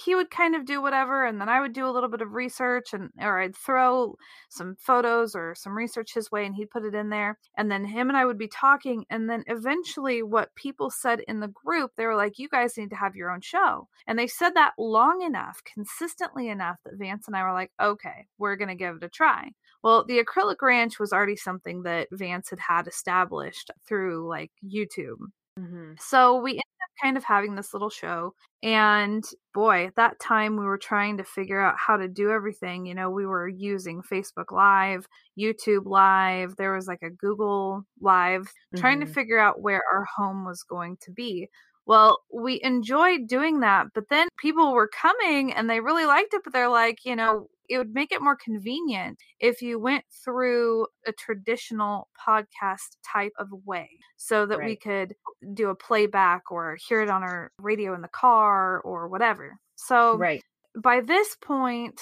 he 0.04 0.14
would 0.14 0.30
kind 0.30 0.54
of 0.54 0.64
do 0.64 0.80
whatever 0.80 1.26
and 1.26 1.40
then 1.40 1.48
I 1.48 1.60
would 1.60 1.72
do 1.72 1.86
a 1.86 1.90
little 1.90 2.08
bit 2.08 2.20
of 2.20 2.32
research 2.32 2.92
and 2.92 3.10
or 3.20 3.40
I'd 3.40 3.56
throw 3.56 4.16
some 4.48 4.76
photos 4.78 5.34
or 5.34 5.54
some 5.56 5.76
research 5.76 6.14
his 6.14 6.30
way 6.30 6.46
and 6.46 6.54
he'd 6.54 6.70
put 6.70 6.84
it 6.84 6.94
in 6.94 7.08
there 7.08 7.38
and 7.56 7.70
then 7.70 7.84
him 7.84 8.08
and 8.08 8.16
I 8.16 8.24
would 8.24 8.38
be 8.38 8.48
talking 8.48 9.04
and 9.10 9.28
then 9.28 9.44
eventually 9.46 10.22
what 10.22 10.54
people 10.54 10.90
said 10.90 11.20
in 11.26 11.40
the 11.40 11.48
group 11.48 11.92
they 11.96 12.06
were 12.06 12.16
like 12.16 12.38
you 12.38 12.48
guys 12.48 12.76
need 12.76 12.90
to 12.90 12.96
have 12.96 13.16
your 13.16 13.30
own 13.30 13.40
show 13.40 13.88
and 14.06 14.18
they 14.18 14.26
said 14.26 14.50
that 14.54 14.72
long 14.78 15.22
enough 15.22 15.60
consistently 15.64 16.48
enough 16.48 16.76
that 16.84 16.98
Vance 16.98 17.26
and 17.26 17.36
I 17.36 17.42
were 17.42 17.52
like 17.52 17.72
okay 17.80 18.26
we're 18.38 18.56
going 18.56 18.68
to 18.68 18.74
give 18.74 18.96
it 18.96 19.04
a 19.04 19.08
try 19.08 19.50
well 19.82 20.04
the 20.04 20.22
acrylic 20.22 20.62
ranch 20.62 20.98
was 20.98 21.12
already 21.12 21.36
something 21.36 21.82
that 21.82 22.08
Vance 22.12 22.50
had 22.50 22.60
had 22.60 22.86
established 22.86 23.70
through 23.86 24.28
like 24.28 24.52
YouTube 24.64 25.18
Mm-hmm. 25.58 25.92
So 25.98 26.40
we 26.40 26.52
ended 26.52 26.77
kind 27.02 27.16
of 27.16 27.24
having 27.24 27.54
this 27.54 27.72
little 27.72 27.90
show. 27.90 28.34
And 28.62 29.24
boy, 29.54 29.86
at 29.86 29.96
that 29.96 30.18
time 30.18 30.56
we 30.56 30.64
were 30.64 30.78
trying 30.78 31.18
to 31.18 31.24
figure 31.24 31.60
out 31.60 31.76
how 31.78 31.96
to 31.96 32.08
do 32.08 32.30
everything. 32.30 32.86
You 32.86 32.94
know, 32.94 33.10
we 33.10 33.26
were 33.26 33.48
using 33.48 34.02
Facebook 34.02 34.50
Live, 34.50 35.06
YouTube 35.38 35.86
Live, 35.86 36.56
there 36.56 36.74
was 36.74 36.86
like 36.86 37.02
a 37.02 37.10
Google 37.10 37.84
Live, 38.00 38.42
mm-hmm. 38.42 38.80
trying 38.80 39.00
to 39.00 39.06
mm-hmm. 39.06 39.14
figure 39.14 39.38
out 39.38 39.62
where 39.62 39.82
our 39.92 40.06
home 40.16 40.44
was 40.44 40.62
going 40.62 40.96
to 41.02 41.12
be. 41.12 41.48
Well, 41.86 42.18
we 42.30 42.60
enjoyed 42.62 43.28
doing 43.28 43.60
that, 43.60 43.86
but 43.94 44.10
then 44.10 44.28
people 44.38 44.74
were 44.74 44.88
coming 44.88 45.54
and 45.54 45.70
they 45.70 45.80
really 45.80 46.04
liked 46.04 46.34
it, 46.34 46.42
but 46.44 46.52
they're 46.52 46.68
like, 46.68 46.98
you 47.04 47.16
know, 47.16 47.48
it 47.68 47.78
would 47.78 47.94
make 47.94 48.12
it 48.12 48.22
more 48.22 48.36
convenient 48.36 49.18
if 49.40 49.62
you 49.62 49.78
went 49.78 50.04
through 50.24 50.86
a 51.06 51.12
traditional 51.12 52.08
podcast 52.18 52.96
type 53.10 53.32
of 53.38 53.48
way 53.64 53.88
so 54.16 54.46
that 54.46 54.58
right. 54.58 54.66
we 54.66 54.76
could 54.76 55.14
do 55.54 55.70
a 55.70 55.74
playback 55.74 56.50
or 56.50 56.76
hear 56.88 57.00
it 57.00 57.10
on 57.10 57.22
our 57.22 57.52
radio 57.60 57.94
in 57.94 58.02
the 58.02 58.08
car 58.08 58.80
or 58.80 59.08
whatever. 59.08 59.58
So 59.76 60.16
right. 60.16 60.42
by 60.76 61.00
this 61.00 61.36
point, 61.40 62.00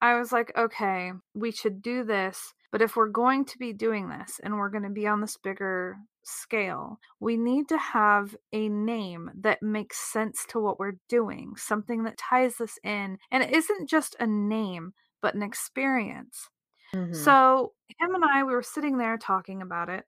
I 0.00 0.18
was 0.18 0.32
like, 0.32 0.52
okay, 0.56 1.12
we 1.34 1.50
should 1.50 1.82
do 1.82 2.04
this. 2.04 2.54
But 2.70 2.82
if 2.82 2.96
we're 2.96 3.08
going 3.08 3.46
to 3.46 3.58
be 3.58 3.72
doing 3.72 4.10
this 4.10 4.40
and 4.42 4.56
we're 4.56 4.68
going 4.68 4.82
to 4.82 4.90
be 4.90 5.06
on 5.06 5.20
this 5.20 5.38
bigger 5.38 5.96
scale, 6.22 6.98
we 7.18 7.36
need 7.36 7.68
to 7.68 7.78
have 7.78 8.36
a 8.52 8.68
name 8.68 9.30
that 9.40 9.62
makes 9.62 9.98
sense 9.98 10.44
to 10.50 10.60
what 10.60 10.78
we're 10.78 10.98
doing, 11.08 11.54
something 11.56 12.04
that 12.04 12.18
ties 12.18 12.56
this 12.56 12.78
in. 12.84 13.18
And 13.30 13.42
it 13.42 13.54
isn't 13.54 13.88
just 13.88 14.16
a 14.20 14.26
name, 14.26 14.92
but 15.22 15.34
an 15.34 15.42
experience. 15.42 16.48
Mm-hmm. 16.94 17.14
So, 17.14 17.72
him 17.98 18.14
and 18.14 18.24
I, 18.24 18.44
we 18.44 18.52
were 18.52 18.62
sitting 18.62 18.98
there 18.98 19.18
talking 19.18 19.62
about 19.62 19.88
it. 19.88 20.04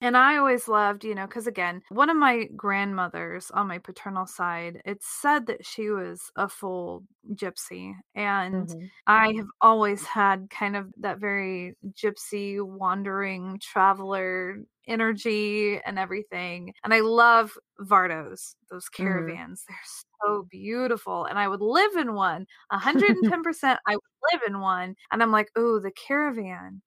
And 0.00 0.16
I 0.16 0.36
always 0.36 0.68
loved, 0.68 1.04
you 1.04 1.14
know, 1.14 1.26
because 1.26 1.46
again, 1.46 1.82
one 1.88 2.10
of 2.10 2.16
my 2.18 2.48
grandmothers 2.54 3.50
on 3.52 3.66
my 3.66 3.78
paternal 3.78 4.26
side, 4.26 4.82
it's 4.84 5.06
said 5.06 5.46
that 5.46 5.64
she 5.64 5.88
was 5.88 6.30
a 6.36 6.48
full 6.48 7.04
gypsy. 7.32 7.94
And 8.14 8.68
mm-hmm. 8.68 8.86
I 9.06 9.32
have 9.36 9.46
always 9.62 10.04
had 10.04 10.50
kind 10.50 10.76
of 10.76 10.92
that 11.00 11.18
very 11.18 11.76
gypsy, 11.92 12.62
wandering 12.62 13.58
traveler 13.62 14.58
energy 14.86 15.80
and 15.84 15.98
everything. 15.98 16.74
And 16.84 16.92
I 16.92 17.00
love 17.00 17.56
Vardos, 17.80 18.54
those 18.70 18.84
mm-hmm. 18.84 19.02
caravans. 19.02 19.62
Mm-hmm. 19.62 19.72
They're 19.72 20.28
so 20.28 20.46
beautiful. 20.50 21.24
And 21.24 21.38
I 21.38 21.48
would 21.48 21.62
live 21.62 21.96
in 21.96 22.14
one. 22.14 22.46
110% 22.70 23.76
I 23.86 23.94
would 23.94 24.32
live 24.32 24.42
in 24.46 24.60
one. 24.60 24.94
And 25.10 25.22
I'm 25.22 25.32
like, 25.32 25.48
oh, 25.56 25.80
the 25.80 25.92
caravan. 25.92 26.82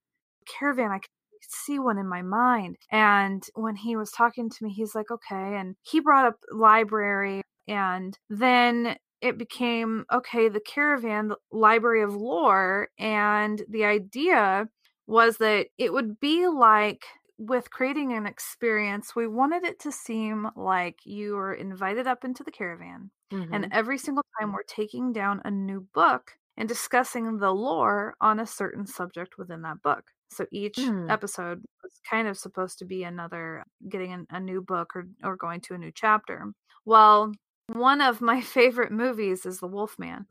Caravan, 0.46 0.90
I 0.90 0.98
can 0.98 1.10
see 1.48 1.78
one 1.78 1.98
in 1.98 2.08
my 2.08 2.22
mind. 2.22 2.76
And 2.90 3.42
when 3.54 3.76
he 3.76 3.96
was 3.96 4.10
talking 4.10 4.50
to 4.50 4.64
me, 4.64 4.70
he's 4.70 4.94
like, 4.94 5.10
okay. 5.10 5.56
And 5.56 5.76
he 5.82 6.00
brought 6.00 6.26
up 6.26 6.36
library. 6.52 7.42
And 7.68 8.18
then 8.28 8.96
it 9.20 9.38
became, 9.38 10.04
okay, 10.12 10.48
the 10.48 10.60
caravan, 10.60 11.28
the 11.28 11.36
library 11.50 12.02
of 12.02 12.14
lore. 12.14 12.88
And 12.98 13.62
the 13.68 13.84
idea 13.84 14.68
was 15.06 15.38
that 15.38 15.66
it 15.78 15.92
would 15.92 16.20
be 16.20 16.46
like 16.46 17.04
with 17.40 17.70
creating 17.70 18.12
an 18.12 18.26
experience, 18.26 19.16
we 19.16 19.26
wanted 19.26 19.64
it 19.64 19.80
to 19.80 19.90
seem 19.90 20.48
like 20.56 20.98
you 21.04 21.34
were 21.34 21.54
invited 21.54 22.06
up 22.06 22.22
into 22.22 22.44
the 22.44 22.50
caravan. 22.50 23.10
Mm-hmm. 23.32 23.54
And 23.54 23.68
every 23.72 23.96
single 23.96 24.24
time 24.38 24.52
we're 24.52 24.62
taking 24.62 25.12
down 25.12 25.40
a 25.44 25.50
new 25.50 25.86
book 25.94 26.32
and 26.58 26.68
discussing 26.68 27.38
the 27.38 27.50
lore 27.50 28.14
on 28.20 28.40
a 28.40 28.46
certain 28.46 28.86
subject 28.86 29.38
within 29.38 29.62
that 29.62 29.80
book. 29.82 30.04
So 30.32 30.46
each 30.52 30.76
mm. 30.76 31.10
episode 31.10 31.62
was 31.82 31.92
kind 32.08 32.28
of 32.28 32.38
supposed 32.38 32.78
to 32.78 32.84
be 32.84 33.02
another 33.02 33.64
getting 33.88 34.12
an, 34.12 34.26
a 34.30 34.40
new 34.40 34.62
book 34.62 34.94
or, 34.94 35.06
or 35.22 35.36
going 35.36 35.60
to 35.62 35.74
a 35.74 35.78
new 35.78 35.90
chapter. 35.94 36.44
Well, 36.84 37.32
one 37.72 38.00
of 38.00 38.20
my 38.20 38.40
favorite 38.56 38.92
movies 38.92 39.44
is 39.44 39.60
The 39.60 39.66
Wolfman. 39.66 40.26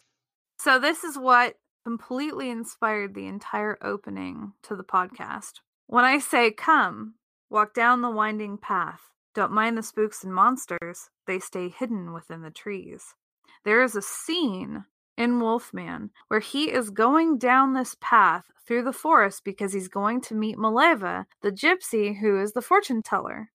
So 0.59 0.79
this 0.79 1.03
is 1.03 1.17
what 1.17 1.55
completely 1.85 2.49
inspired 2.49 3.13
the 3.13 3.27
entire 3.27 3.77
opening 3.81 4.53
to 4.63 4.75
the 4.75 4.83
podcast. 4.83 5.53
When 5.87 6.05
I 6.05 6.19
say 6.19 6.51
come, 6.51 7.15
walk 7.49 7.73
down 7.73 8.01
the 8.01 8.11
winding 8.11 8.57
path. 8.57 9.01
Don't 9.35 9.51
mind 9.51 9.77
the 9.77 9.83
spooks 9.83 10.23
and 10.23 10.33
monsters, 10.33 11.09
they 11.27 11.39
stay 11.39 11.69
hidden 11.69 12.13
within 12.13 12.41
the 12.41 12.51
trees. 12.51 13.15
There 13.63 13.83
is 13.83 13.95
a 13.95 14.01
scene 14.01 14.85
in 15.19 15.39
Wolfman 15.39 16.09
where 16.29 16.39
he 16.39 16.71
is 16.71 16.89
going 16.89 17.37
down 17.37 17.73
this 17.73 17.95
path 17.99 18.45
through 18.65 18.83
the 18.83 18.93
forest 18.93 19.43
because 19.43 19.73
he's 19.73 19.89
going 19.89 20.21
to 20.21 20.33
meet 20.33 20.57
Maleva, 20.57 21.25
the 21.41 21.51
gypsy 21.51 22.17
who 22.17 22.41
is 22.41 22.53
the 22.53 22.61
fortune 22.61 23.03
teller. 23.03 23.51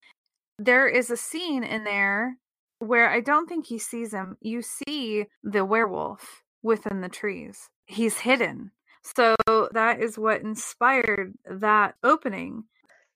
There 0.58 0.86
is 0.86 1.10
a 1.10 1.16
scene 1.16 1.64
in 1.64 1.82
there 1.82 2.36
where 2.78 3.10
I 3.10 3.20
don't 3.20 3.48
think 3.48 3.66
he 3.66 3.78
sees 3.78 4.12
him. 4.12 4.36
You 4.40 4.62
see 4.62 5.26
the 5.42 5.64
werewolf 5.64 6.42
within 6.62 7.00
the 7.00 7.08
trees. 7.08 7.68
He's 7.86 8.18
hidden. 8.18 8.70
So 9.02 9.34
that 9.72 10.00
is 10.00 10.18
what 10.18 10.42
inspired 10.42 11.34
that 11.48 11.94
opening. 12.02 12.64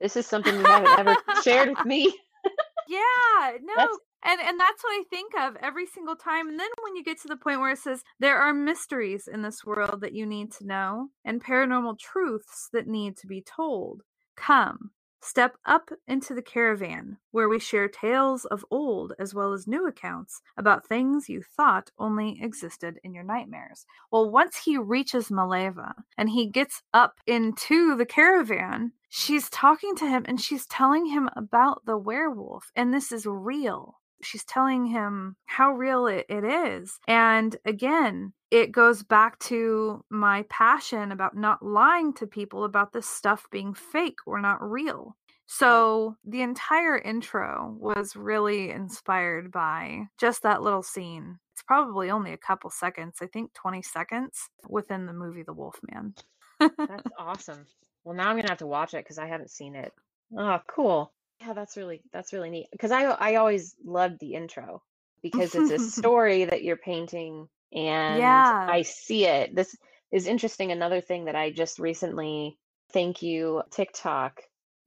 This 0.00 0.16
is 0.16 0.26
something 0.26 0.54
you 0.54 0.64
haven't 0.64 0.98
ever 0.98 1.16
shared 1.42 1.70
with 1.70 1.84
me. 1.84 2.14
yeah, 2.88 3.52
no. 3.62 3.98
And 4.24 4.40
and 4.40 4.58
that's 4.58 4.82
what 4.82 4.90
I 4.90 5.04
think 5.08 5.32
of 5.38 5.56
every 5.56 5.86
single 5.86 6.16
time. 6.16 6.48
And 6.48 6.58
then 6.58 6.68
when 6.82 6.96
you 6.96 7.04
get 7.04 7.20
to 7.22 7.28
the 7.28 7.36
point 7.36 7.60
where 7.60 7.72
it 7.72 7.78
says 7.78 8.02
there 8.18 8.38
are 8.38 8.52
mysteries 8.52 9.28
in 9.28 9.42
this 9.42 9.64
world 9.64 10.00
that 10.00 10.12
you 10.12 10.26
need 10.26 10.52
to 10.52 10.66
know 10.66 11.08
and 11.24 11.42
paranormal 11.42 11.98
truths 11.98 12.68
that 12.72 12.86
need 12.86 13.16
to 13.18 13.26
be 13.26 13.40
told. 13.42 14.02
Come, 14.36 14.92
Step 15.20 15.56
up 15.66 15.90
into 16.06 16.32
the 16.32 16.42
caravan, 16.42 17.18
where 17.32 17.48
we 17.48 17.58
share 17.58 17.88
tales 17.88 18.44
of 18.44 18.64
old 18.70 19.14
as 19.18 19.34
well 19.34 19.52
as 19.52 19.66
new 19.66 19.84
accounts 19.84 20.40
about 20.56 20.86
things 20.86 21.28
you 21.28 21.42
thought 21.42 21.90
only 21.98 22.38
existed 22.40 23.00
in 23.02 23.12
your 23.12 23.24
nightmares. 23.24 23.84
Well, 24.12 24.30
once 24.30 24.58
he 24.64 24.78
reaches 24.78 25.28
Maleva 25.28 25.92
and 26.16 26.30
he 26.30 26.46
gets 26.46 26.82
up 26.94 27.18
into 27.26 27.96
the 27.96 28.06
caravan, 28.06 28.92
she's 29.08 29.50
talking 29.50 29.96
to 29.96 30.06
him 30.06 30.24
and 30.28 30.40
she's 30.40 30.66
telling 30.66 31.06
him 31.06 31.28
about 31.34 31.84
the 31.84 31.98
werewolf, 31.98 32.70
and 32.76 32.94
this 32.94 33.10
is 33.10 33.26
real. 33.26 33.98
She's 34.22 34.44
telling 34.44 34.86
him 34.86 35.36
how 35.46 35.72
real 35.72 36.06
it, 36.06 36.26
it 36.28 36.44
is. 36.44 36.98
And 37.06 37.56
again, 37.64 38.32
it 38.50 38.72
goes 38.72 39.02
back 39.02 39.38
to 39.40 40.04
my 40.10 40.44
passion 40.48 41.12
about 41.12 41.36
not 41.36 41.62
lying 41.62 42.12
to 42.14 42.26
people 42.26 42.64
about 42.64 42.92
this 42.92 43.06
stuff 43.06 43.46
being 43.50 43.74
fake 43.74 44.18
or 44.26 44.40
not 44.40 44.62
real. 44.62 45.16
So 45.46 46.16
the 46.24 46.42
entire 46.42 46.98
intro 46.98 47.74
was 47.78 48.14
really 48.14 48.70
inspired 48.70 49.50
by 49.50 50.04
just 50.18 50.42
that 50.42 50.62
little 50.62 50.82
scene. 50.82 51.38
It's 51.54 51.62
probably 51.62 52.10
only 52.10 52.32
a 52.32 52.38
couple 52.38 52.70
seconds, 52.70 53.18
I 53.22 53.26
think 53.26 53.54
20 53.54 53.82
seconds 53.82 54.50
within 54.68 55.06
the 55.06 55.14
movie 55.14 55.42
The 55.42 55.54
Wolfman. 55.54 56.14
that's 56.60 57.10
awesome. 57.18 57.64
Well, 58.04 58.14
now 58.14 58.28
I'm 58.28 58.34
going 58.34 58.44
to 58.44 58.50
have 58.50 58.58
to 58.58 58.66
watch 58.66 58.92
it 58.92 59.06
cuz 59.06 59.18
I 59.18 59.26
haven't 59.26 59.50
seen 59.50 59.74
it. 59.74 59.92
Oh, 60.36 60.58
cool. 60.66 61.12
Yeah, 61.40 61.52
that's 61.52 61.76
really 61.76 62.02
that's 62.12 62.32
really 62.32 62.50
neat 62.50 62.66
because 62.72 62.90
I 62.90 63.04
I 63.04 63.36
always 63.36 63.74
loved 63.84 64.18
the 64.20 64.34
intro 64.34 64.82
because 65.22 65.54
it's 65.54 65.70
a 65.70 65.78
story 65.90 66.44
that 66.44 66.62
you're 66.62 66.76
painting 66.76 67.48
and 67.72 68.18
yeah. 68.18 68.66
I 68.68 68.82
see 68.82 69.26
it. 69.26 69.54
This 69.54 69.76
is 70.10 70.26
interesting. 70.26 70.72
Another 70.72 71.00
thing 71.00 71.26
that 71.26 71.36
I 71.36 71.50
just 71.50 71.78
recently, 71.78 72.58
thank 72.92 73.22
you, 73.22 73.62
TikTok, 73.70 74.40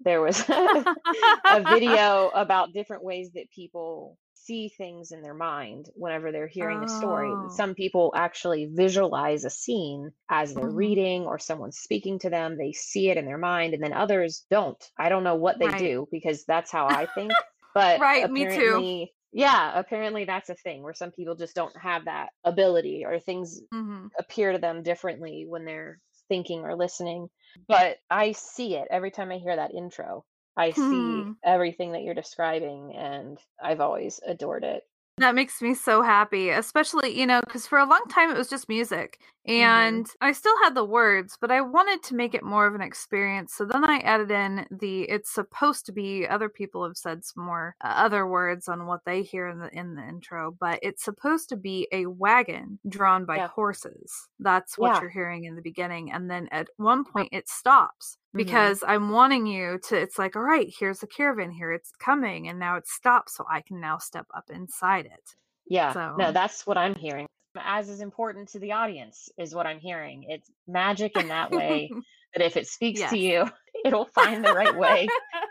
there 0.03 0.21
was 0.21 0.43
a 0.49 0.85
video 1.63 2.31
about 2.33 2.73
different 2.73 3.03
ways 3.03 3.31
that 3.35 3.51
people 3.51 4.17
see 4.45 4.69
things 4.69 5.11
in 5.11 5.21
their 5.21 5.33
mind 5.33 5.87
whenever 5.95 6.31
they're 6.31 6.47
hearing 6.47 6.83
a 6.83 6.87
story. 6.87 7.37
Oh. 7.37 7.49
Some 7.49 7.75
people 7.75 8.13
actually 8.15 8.67
visualize 8.73 9.45
a 9.45 9.49
scene 9.49 10.11
as 10.29 10.55
they're 10.55 10.69
Mhm. 10.69 10.71
reading 10.71 11.25
or 11.25 11.39
someone's 11.39 11.79
speaking 11.79 12.19
to 12.19 12.29
them. 12.29 12.57
They 12.57 12.71
see 12.73 13.09
it 13.09 13.17
in 13.17 13.25
their 13.25 13.37
mind, 13.37 13.73
and 13.73 13.83
then 13.83 13.93
others 13.93 14.45
don't. 14.49 14.83
I 14.97 15.09
don't 15.09 15.23
know 15.23 15.35
what 15.35 15.59
they 15.59 15.71
Right. 15.71 15.73
do 15.73 16.07
because 16.11 16.45
that's 16.45 16.71
how 16.71 16.87
I 16.87 17.07
think. 17.07 17.39
But 17.73 18.01
Right, 18.01 18.29
me 18.29 18.47
too. 18.47 18.87
yeah, 19.31 19.77
apparently 19.79 20.25
that's 20.25 20.49
a 20.49 20.55
thing 20.55 20.83
where 20.83 20.93
some 20.93 21.11
people 21.11 21.35
just 21.35 21.55
don't 21.55 21.75
have 21.77 22.05
that 22.05 22.31
ability 22.43 23.03
or 23.05 23.19
things 23.19 23.61
hmm 23.71 24.07
appear 24.19 24.51
to 24.51 24.57
them 24.59 24.83
differently 24.83 25.45
when 25.47 25.65
they're 25.65 25.99
thinking 26.29 26.61
or 26.61 26.75
listening. 26.75 27.29
But 27.67 27.97
I 28.09 28.33
see 28.33 28.75
it 28.75 28.87
every 28.91 29.11
time 29.11 29.31
I 29.31 29.37
hear 29.37 29.55
that 29.55 29.73
intro. 29.73 30.25
I 30.61 30.71
see 30.73 31.25
Hmm. 31.25 31.33
everything 31.43 31.91
that 31.93 32.03
you're 32.03 32.13
describing, 32.13 32.95
and 32.95 33.39
I've 33.61 33.81
always 33.81 34.19
adored 34.25 34.63
it. 34.63 34.83
That 35.17 35.35
makes 35.35 35.61
me 35.61 35.75
so 35.75 36.01
happy, 36.01 36.49
especially, 36.49 37.19
you 37.19 37.27
know, 37.27 37.41
because 37.41 37.67
for 37.67 37.77
a 37.77 37.85
long 37.85 38.03
time 38.09 38.31
it 38.31 38.37
was 38.37 38.49
just 38.49 38.67
music 38.69 39.19
and 39.45 40.07
I 40.19 40.31
still 40.31 40.57
had 40.63 40.73
the 40.73 40.85
words, 40.85 41.37
but 41.39 41.51
I 41.51 41.61
wanted 41.61 42.01
to 42.03 42.15
make 42.15 42.33
it 42.33 42.43
more 42.43 42.65
of 42.65 42.73
an 42.73 42.81
experience. 42.81 43.53
So 43.53 43.65
then 43.65 43.83
I 43.87 43.99
added 43.99 44.31
in 44.31 44.65
the 44.71 45.03
it's 45.03 45.29
supposed 45.31 45.85
to 45.87 45.91
be 45.91 46.25
other 46.27 46.49
people 46.49 46.83
have 46.85 46.97
said 46.97 47.23
some 47.23 47.45
more 47.45 47.75
uh, 47.83 47.93
other 47.97 48.25
words 48.25 48.67
on 48.67 48.87
what 48.87 49.01
they 49.05 49.21
hear 49.21 49.47
in 49.47 49.59
the 49.59 49.69
in 49.77 49.93
the 49.95 50.01
intro, 50.01 50.55
but 50.59 50.79
it's 50.81 51.03
supposed 51.03 51.49
to 51.49 51.57
be 51.57 51.87
a 51.91 52.07
wagon 52.07 52.79
drawn 52.89 53.25
by 53.25 53.37
Yeah. 53.37 53.47
horses. 53.47 54.27
That's 54.39 54.79
what 54.79 54.93
Yeah. 54.93 55.01
you're 55.01 55.09
hearing 55.11 55.43
in 55.43 55.55
the 55.55 55.61
beginning 55.61 56.11
and 56.11 56.31
then 56.31 56.47
at 56.51 56.69
one 56.77 57.03
point 57.05 57.29
it 57.31 57.47
stops 57.47 58.17
Mhm. 58.33 58.37
because 58.37 58.83
I'm 58.87 59.09
wanting 59.09 59.45
you 59.45 59.79
to 59.89 59.95
it's 59.99 60.17
like 60.17 60.35
all 60.35 60.41
right, 60.43 60.73
here's 60.79 60.99
the 60.99 61.07
caravan 61.07 61.51
here, 61.51 61.71
it's 61.71 61.91
coming 61.99 62.47
and 62.47 62.57
now 62.59 62.75
it 62.77 62.87
stops 62.87 63.35
so 63.35 63.45
I 63.49 63.61
can 63.61 63.79
now 63.79 63.97
step 63.97 64.25
up 64.35 64.45
inside 64.49 65.05
it. 65.05 65.35
Yeah, 65.67 65.93
So- 65.93 66.15
no, 66.17 66.31
that's 66.31 66.65
what 66.65 66.77
I'm 66.77 66.95
hearing. 66.95 67.27
As 67.57 67.89
is 67.89 67.99
important 67.99 68.47
to 68.49 68.59
the 68.59 68.71
audience, 68.71 69.27
is 69.37 69.53
what 69.53 69.67
I'm 69.67 69.79
hearing. 69.79 70.23
It's 70.29 70.49
magic 70.67 71.17
in 71.17 71.27
that 71.27 71.51
way 71.51 71.89
that 72.33 72.45
if 72.45 72.55
it 72.55 72.67
speaks 72.67 73.01
Yes. 73.01 73.09
to 73.09 73.17
you, 73.17 73.49
it'll 73.85 74.05
find 74.15 74.43
the 74.45 74.53
right 74.53 74.75
way 74.77 75.07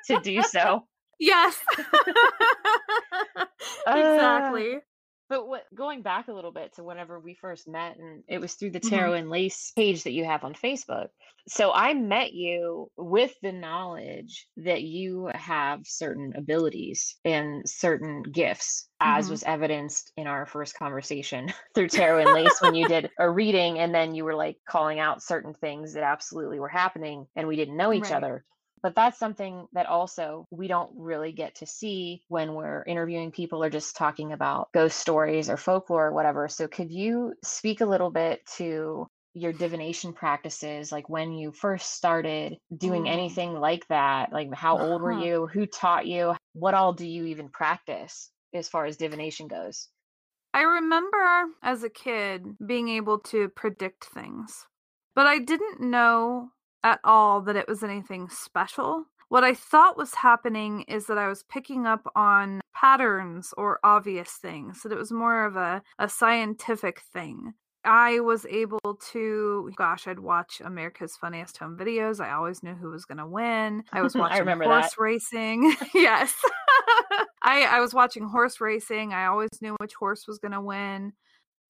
to 0.07 0.19
do 0.21 0.43
so. 0.57 0.87
Yes. 1.19 1.59
Uh, 3.37 3.45
exactly. 3.87 4.79
But 5.31 5.47
what, 5.47 5.65
going 5.75 6.03
back 6.03 6.29
a 6.29 6.33
little 6.33 6.51
bit 6.53 6.75
to 6.75 6.85
whenever 6.85 7.21
we 7.21 7.35
first 7.37 7.69
met, 7.69 7.97
and 7.99 8.25
it 8.29 8.41
was 8.41 8.55
through 8.55 8.73
the 8.73 8.81
Mhm. 8.83 8.91
Tarot 8.91 9.15
and 9.15 9.31
Lace 9.31 9.71
page 9.77 10.03
that 10.03 10.13
you 10.13 10.25
have 10.25 10.45
on 10.45 10.55
Facebook. 10.55 11.11
So 11.49 11.73
I 11.73 11.95
met 11.95 12.33
you 12.35 12.91
with 12.97 13.33
the 13.41 13.53
knowledge 13.53 14.49
that 14.59 14.83
you 14.83 15.31
have 15.33 15.83
certain 15.87 16.33
abilities 16.37 17.17
and 17.25 17.63
certain 17.69 18.25
gifts, 18.25 18.89
as 19.01 19.29
Mhm. 19.29 19.31
was 19.31 19.45
evidenced 19.45 20.13
in 20.17 20.27
our 20.27 20.47
first 20.47 20.77
conversation 20.77 21.49
through 21.77 21.89
Tarot 21.91 22.23
and 22.23 22.33
Lace 22.33 22.61
when 22.61 22.75
you 22.75 22.87
did 22.89 23.11
a 23.19 23.31
reading, 23.31 23.79
and 23.79 23.95
then 23.95 24.17
you 24.17 24.25
were 24.25 24.35
like 24.35 24.59
calling 24.69 24.99
out 24.99 25.23
certain 25.23 25.55
things 25.55 25.95
that 25.95 26.03
absolutely 26.03 26.59
were 26.59 26.69
happening, 26.69 27.27
and 27.37 27.47
we 27.49 27.57
didn't 27.57 27.77
know 27.77 27.93
each 27.93 28.03
Right. 28.03 28.13
other. 28.13 28.45
But 28.83 28.95
that's 28.95 29.19
something 29.19 29.67
that 29.73 29.87
also 29.87 30.47
we 30.51 30.69
don't 30.69 30.93
really 30.97 31.33
get 31.33 31.57
to 31.57 31.67
see 31.67 32.23
when 32.29 32.55
we're 32.55 32.83
interviewing 32.85 33.31
people 33.33 33.63
or 33.63 33.71
just 33.71 33.97
talking 33.97 34.33
about 34.33 34.73
ghost 34.73 34.99
stories 34.99 35.51
or 35.51 35.57
folklore 35.57 36.07
or 36.09 36.13
whatever. 36.13 36.49
So, 36.49 36.67
could 36.69 36.91
you 36.91 37.35
speak 37.45 37.81
a 37.81 37.87
little 37.87 38.11
bit 38.11 38.45
to 38.57 39.07
your 39.35 39.53
divination 39.53 40.13
practices, 40.13 40.91
like 40.93 41.09
when 41.09 41.33
you 41.33 41.53
first 41.53 41.93
started 41.93 42.59
doing 42.77 43.07
Mm. 43.07 43.09
anything 43.09 43.55
like 43.55 43.87
that? 43.89 44.33
Like, 44.33 44.53
how 44.55 44.77
old 44.79 45.03
were 45.03 45.11
Uh-huh. 45.11 45.13
you? 45.13 45.47
Who 45.47 45.67
taught 45.67 46.07
you? 46.07 46.35
What 46.53 46.75
all 46.75 46.93
do 46.93 47.07
you 47.07 47.27
even 47.27 47.49
practice 47.51 48.31
as 48.55 48.69
far 48.69 48.87
as 48.87 48.97
divination 48.97 49.47
goes? 49.49 49.89
I 50.53 50.63
remember 50.63 51.47
as 51.63 51.83
a 51.83 51.91
kid 51.91 52.57
being 52.65 52.89
able 52.89 53.19
to 53.21 53.49
predict 53.51 54.05
things, 54.05 54.67
but 55.15 55.27
I 55.27 55.39
didn't 55.39 55.81
know 55.81 56.53
at 56.83 57.01
all 57.05 57.41
that 57.43 57.57
it 57.57 57.69
was 57.69 57.83
anything 57.83 58.29
special. 58.29 59.05
What 59.29 59.45
I 59.45 59.55
thought 59.55 59.97
was 59.97 60.15
happening 60.15 60.83
is 60.83 61.07
that 61.07 61.19
I 61.19 61.29
was 61.29 61.45
picking 61.45 61.87
up 61.87 62.11
on 62.17 62.61
patterns 62.75 63.55
or 63.57 63.79
obvious 63.85 64.33
things, 64.33 64.83
that 64.83 64.93
it 64.93 64.99
was 64.99 65.13
more 65.13 65.45
of 65.45 65.57
a, 65.57 65.83
a 65.99 66.09
scientific 66.09 67.03
thing. 67.13 67.55
I 67.85 68.21
was 68.21 68.45
able 68.47 68.99
to, 69.13 69.71
gosh, 69.77 70.07
I'd 70.07 70.19
watch 70.19 70.61
America's 70.63 71.17
Funniest 71.17 71.57
Home 71.59 71.79
Videos. 71.79 72.21
I 72.21 72.33
always 72.33 72.63
knew 72.63 72.75
who 72.75 72.91
was 72.91 73.05
going 73.05 73.19
to 73.19 73.27
win. 73.27 73.85
I 73.93 74.03
was 74.03 74.15
I 74.17 74.19
watching 74.19 74.41
remember 74.41 74.65
horse 74.65 74.95
that. 74.95 75.01
racing. 75.03 75.75
yes. 75.95 76.35
I, 77.43 77.63
I 77.63 77.81
was 77.81 77.95
watching 77.95 78.25
horse 78.29 78.61
racing. 78.61 79.15
I 79.15 79.27
always 79.27 79.51
knew 79.63 79.77
which 79.81 79.95
horse 79.95 80.27
was 80.27 80.39
going 80.39 80.53
to 80.53 80.61
win. 80.61 81.13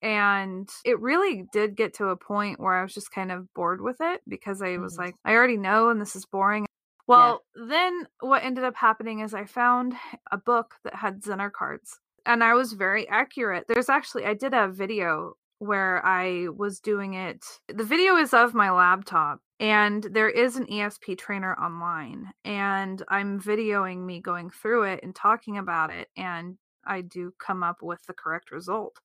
And 0.02 0.68
it 0.84 0.98
really 1.00 1.44
did 1.52 1.76
get 1.76 1.94
to 1.94 2.08
a 2.08 2.16
point 2.16 2.58
where 2.60 2.74
I 2.74 2.82
was 2.82 2.94
just 2.94 3.12
kind 3.12 3.30
of 3.30 3.52
bored 3.54 3.80
with 3.82 3.98
it 4.00 4.22
because 4.28 4.62
I 4.62 4.78
was 4.78 4.94
Mhm. 4.94 4.98
like, 4.98 5.14
I 5.24 5.34
already 5.34 5.56
know, 5.58 5.90
and 5.90 6.00
this 6.00 6.16
is 6.16 6.24
boring. 6.26 6.66
Well, 7.06 7.44
then 7.54 8.06
what 8.20 8.44
ended 8.44 8.64
up 8.64 8.76
happening 8.76 9.20
is 9.20 9.34
I 9.34 9.44
found 9.44 9.96
a 10.30 10.38
book 10.38 10.76
that 10.84 10.94
had 10.94 11.22
Zener 11.22 11.50
cards, 11.52 12.00
and 12.24 12.44
I 12.44 12.54
was 12.54 12.72
very 12.72 13.08
accurate. 13.08 13.64
There's 13.68 13.88
actually, 13.88 14.26
I 14.26 14.34
did 14.34 14.54
a 14.54 14.68
video 14.68 15.34
where 15.58 16.04
I 16.06 16.48
was 16.48 16.80
doing 16.80 17.14
it. 17.14 17.44
The 17.68 17.84
video 17.84 18.16
is 18.16 18.32
of 18.32 18.54
my 18.54 18.70
laptop, 18.70 19.40
and 19.58 20.04
there 20.04 20.28
is 20.30 20.56
an 20.56 20.66
ESP 20.66 21.16
trainer 21.18 21.54
online, 21.56 22.32
and 22.44 23.02
I'm 23.08 23.40
videoing 23.40 24.04
me 24.06 24.20
going 24.20 24.48
through 24.50 24.84
it 24.84 25.00
and 25.02 25.14
talking 25.14 25.58
about 25.58 25.90
it, 25.90 26.08
and 26.16 26.58
I 26.84 27.00
do 27.02 27.32
come 27.38 27.62
up 27.62 27.82
with 27.82 28.02
the 28.06 28.14
correct 28.14 28.52
result. 28.52 28.96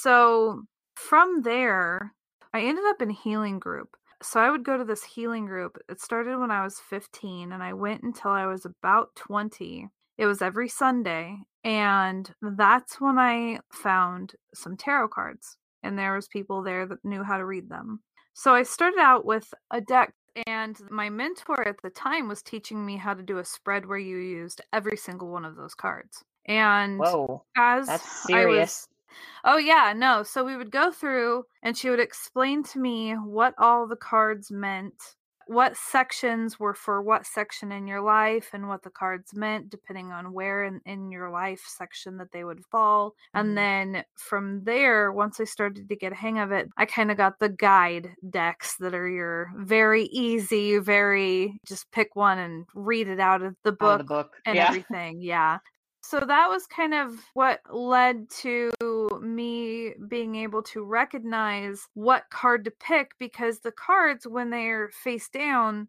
So 0.00 0.64
from 0.96 1.42
there, 1.42 2.12
I 2.52 2.62
ended 2.62 2.84
up 2.86 3.00
in 3.00 3.10
healing 3.10 3.58
group. 3.58 3.96
So 4.22 4.40
I 4.40 4.50
would 4.50 4.64
go 4.64 4.76
to 4.76 4.84
this 4.84 5.04
healing 5.04 5.46
group. 5.46 5.76
It 5.88 6.00
started 6.00 6.38
when 6.38 6.50
I 6.50 6.64
was 6.64 6.80
15 6.90 7.52
and 7.52 7.62
I 7.62 7.74
went 7.74 8.02
until 8.02 8.30
I 8.30 8.46
was 8.46 8.64
about 8.64 9.14
20. 9.16 9.88
It 10.18 10.26
was 10.26 10.42
every 10.42 10.68
Sunday 10.68 11.36
and 11.62 12.30
that's 12.40 13.00
when 13.00 13.18
I 13.18 13.60
found 13.72 14.34
some 14.54 14.76
tarot 14.76 15.08
cards 15.08 15.56
and 15.82 15.98
there 15.98 16.14
was 16.14 16.28
people 16.28 16.62
there 16.62 16.86
that 16.86 17.04
knew 17.04 17.22
how 17.22 17.36
to 17.36 17.44
read 17.44 17.68
them. 17.68 18.00
So 18.32 18.54
I 18.54 18.62
started 18.62 18.98
out 18.98 19.24
with 19.24 19.52
a 19.70 19.80
deck 19.80 20.12
and 20.46 20.76
my 20.90 21.10
mentor 21.10 21.66
at 21.66 21.76
the 21.82 21.90
time 21.90 22.28
was 22.28 22.42
teaching 22.42 22.84
me 22.84 22.96
how 22.96 23.14
to 23.14 23.22
do 23.22 23.38
a 23.38 23.44
spread 23.44 23.86
where 23.86 23.98
you 23.98 24.16
used 24.16 24.60
every 24.72 24.96
single 24.96 25.28
one 25.28 25.44
of 25.44 25.56
those 25.56 25.74
cards. 25.74 26.24
And 26.46 26.98
Whoa, 26.98 27.44
as 27.56 27.88
I 27.88 27.92
was 27.92 28.02
serious. 28.02 28.88
Oh 29.44 29.58
yeah, 29.58 29.92
no. 29.96 30.22
So 30.22 30.44
we 30.44 30.56
would 30.56 30.70
go 30.70 30.90
through 30.90 31.44
and 31.62 31.76
she 31.76 31.90
would 31.90 32.00
explain 32.00 32.62
to 32.64 32.78
me 32.78 33.12
what 33.12 33.54
all 33.58 33.86
the 33.86 33.96
cards 33.96 34.50
meant, 34.50 34.94
what 35.46 35.76
sections 35.76 36.58
were 36.58 36.72
for 36.72 37.02
what 37.02 37.26
section 37.26 37.70
in 37.70 37.86
your 37.86 38.00
life 38.00 38.50
and 38.54 38.68
what 38.68 38.82
the 38.82 38.90
cards 38.90 39.34
meant 39.34 39.68
depending 39.68 40.10
on 40.10 40.32
where 40.32 40.64
in, 40.64 40.80
in 40.86 41.10
your 41.10 41.30
life 41.30 41.62
section 41.66 42.16
that 42.16 42.32
they 42.32 42.44
would 42.44 42.64
fall. 42.70 43.12
And 43.34 43.48
mm-hmm. 43.48 43.54
then 43.54 44.04
from 44.16 44.64
there, 44.64 45.12
once 45.12 45.40
I 45.40 45.44
started 45.44 45.88
to 45.88 45.96
get 45.96 46.12
a 46.12 46.16
hang 46.16 46.38
of 46.38 46.50
it, 46.50 46.70
I 46.78 46.86
kind 46.86 47.10
of 47.10 47.16
got 47.18 47.38
the 47.38 47.50
guide 47.50 48.14
decks 48.30 48.76
that 48.78 48.94
are 48.94 49.08
your 49.08 49.52
very 49.58 50.04
easy, 50.04 50.78
very 50.78 51.60
just 51.66 51.90
pick 51.92 52.16
one 52.16 52.38
and 52.38 52.64
read 52.74 53.08
it 53.08 53.20
out 53.20 53.42
of 53.42 53.54
the 53.64 53.72
book 53.72 54.00
of 54.00 54.06
the 54.06 54.14
book. 54.14 54.36
and 54.46 54.56
yeah. 54.56 54.68
everything. 54.68 55.20
Yeah. 55.20 55.58
So 56.06 56.20
that 56.20 56.48
was 56.50 56.66
kind 56.66 56.92
of 56.92 57.24
what 57.32 57.60
led 57.72 58.28
to 58.42 58.70
me 59.22 59.94
being 60.06 60.34
able 60.34 60.62
to 60.64 60.84
recognize 60.84 61.88
what 61.94 62.28
card 62.30 62.64
to 62.66 62.70
pick 62.70 63.12
because 63.18 63.60
the 63.60 63.72
cards, 63.72 64.26
when 64.26 64.50
they're 64.50 64.90
face 64.90 65.30
down, 65.30 65.88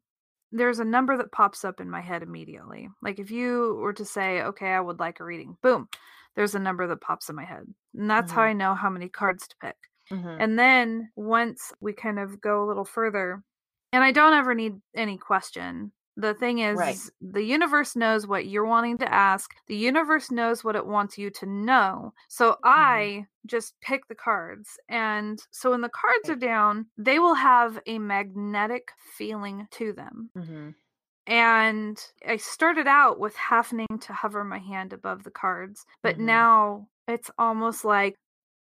there's 0.54 0.80
a 0.80 0.86
number 0.86 1.18
that 1.18 1.34
pops 1.34 1.66
up 1.66 1.82
in 1.82 1.90
my 1.90 2.00
head 2.00 2.24
immediately. 2.24 2.88
Like 3.02 3.20
if 3.20 3.30
you 3.30 3.76
were 3.82 3.92
to 3.94 4.06
say, 4.06 4.42
okay, 4.42 4.70
I 4.74 4.80
would 4.80 5.00
like 5.00 5.20
a 5.20 5.26
reading, 5.26 5.58
boom, 5.62 5.90
there's 6.36 6.56
a 6.56 6.60
number 6.60 6.88
that 6.88 7.02
pops 7.02 7.30
in 7.30 7.36
my 7.36 7.44
head. 7.44 7.66
And 7.94 8.10
that's 8.10 8.32
how 8.32 8.42
Mhm. 8.42 8.44
I 8.44 8.54
know 8.54 8.74
how 8.74 8.90
many 8.90 9.10
cards 9.10 9.48
to 9.50 9.56
pick. 9.62 9.76
Mhm. 10.12 10.46
And 10.46 10.58
then 10.58 11.12
once 11.18 11.74
we 11.82 11.92
kind 11.92 12.20
of 12.20 12.40
go 12.40 12.64
a 12.64 12.68
little 12.68 12.86
further, 12.86 13.44
and 13.92 14.02
I 14.04 14.12
don't 14.14 14.34
ever 14.34 14.54
need 14.56 14.76
any 14.96 15.18
question. 15.18 15.92
The 16.18 16.34
thing 16.34 16.60
is, 16.60 16.82
Right. 16.86 17.02
the 17.22 17.44
universe 17.44 17.96
knows 17.96 18.26
what 18.28 18.48
you're 18.48 18.66
wanting 18.66 18.98
to 19.00 19.14
ask. 19.14 19.54
The 19.68 19.76
universe 19.76 20.32
knows 20.32 20.64
what 20.64 20.76
it 20.78 20.86
wants 20.86 21.18
you 21.18 21.30
to 21.32 21.46
know. 21.46 22.14
So 22.30 22.58
Mm-hmm. 22.78 23.04
I 23.04 23.28
just 23.46 23.80
pick 23.82 24.08
the 24.08 24.16
cards. 24.16 24.80
And 24.90 25.40
so 25.52 25.72
when 25.72 25.82
the 25.82 25.90
cards 25.90 26.30
are 26.30 26.36
down, 26.38 26.88
they 26.98 27.20
will 27.20 27.36
have 27.36 27.80
a 27.86 28.00
magnetic 28.00 28.92
feeling 29.18 29.68
to 29.72 29.92
them. 29.94 30.32
Mhm. 30.36 30.76
And 31.28 32.00
I 32.28 32.38
started 32.38 32.88
out 32.88 33.20
with 33.20 33.36
happening 33.36 33.88
to 34.02 34.14
hover 34.14 34.44
my 34.44 34.60
hand 34.60 34.94
above 34.94 35.24
the 35.24 35.32
cards, 35.32 35.86
but 36.04 36.20
Mhm. 36.20 36.20
now 36.20 36.90
it's 37.08 37.32
almost 37.38 37.84
like 37.86 38.16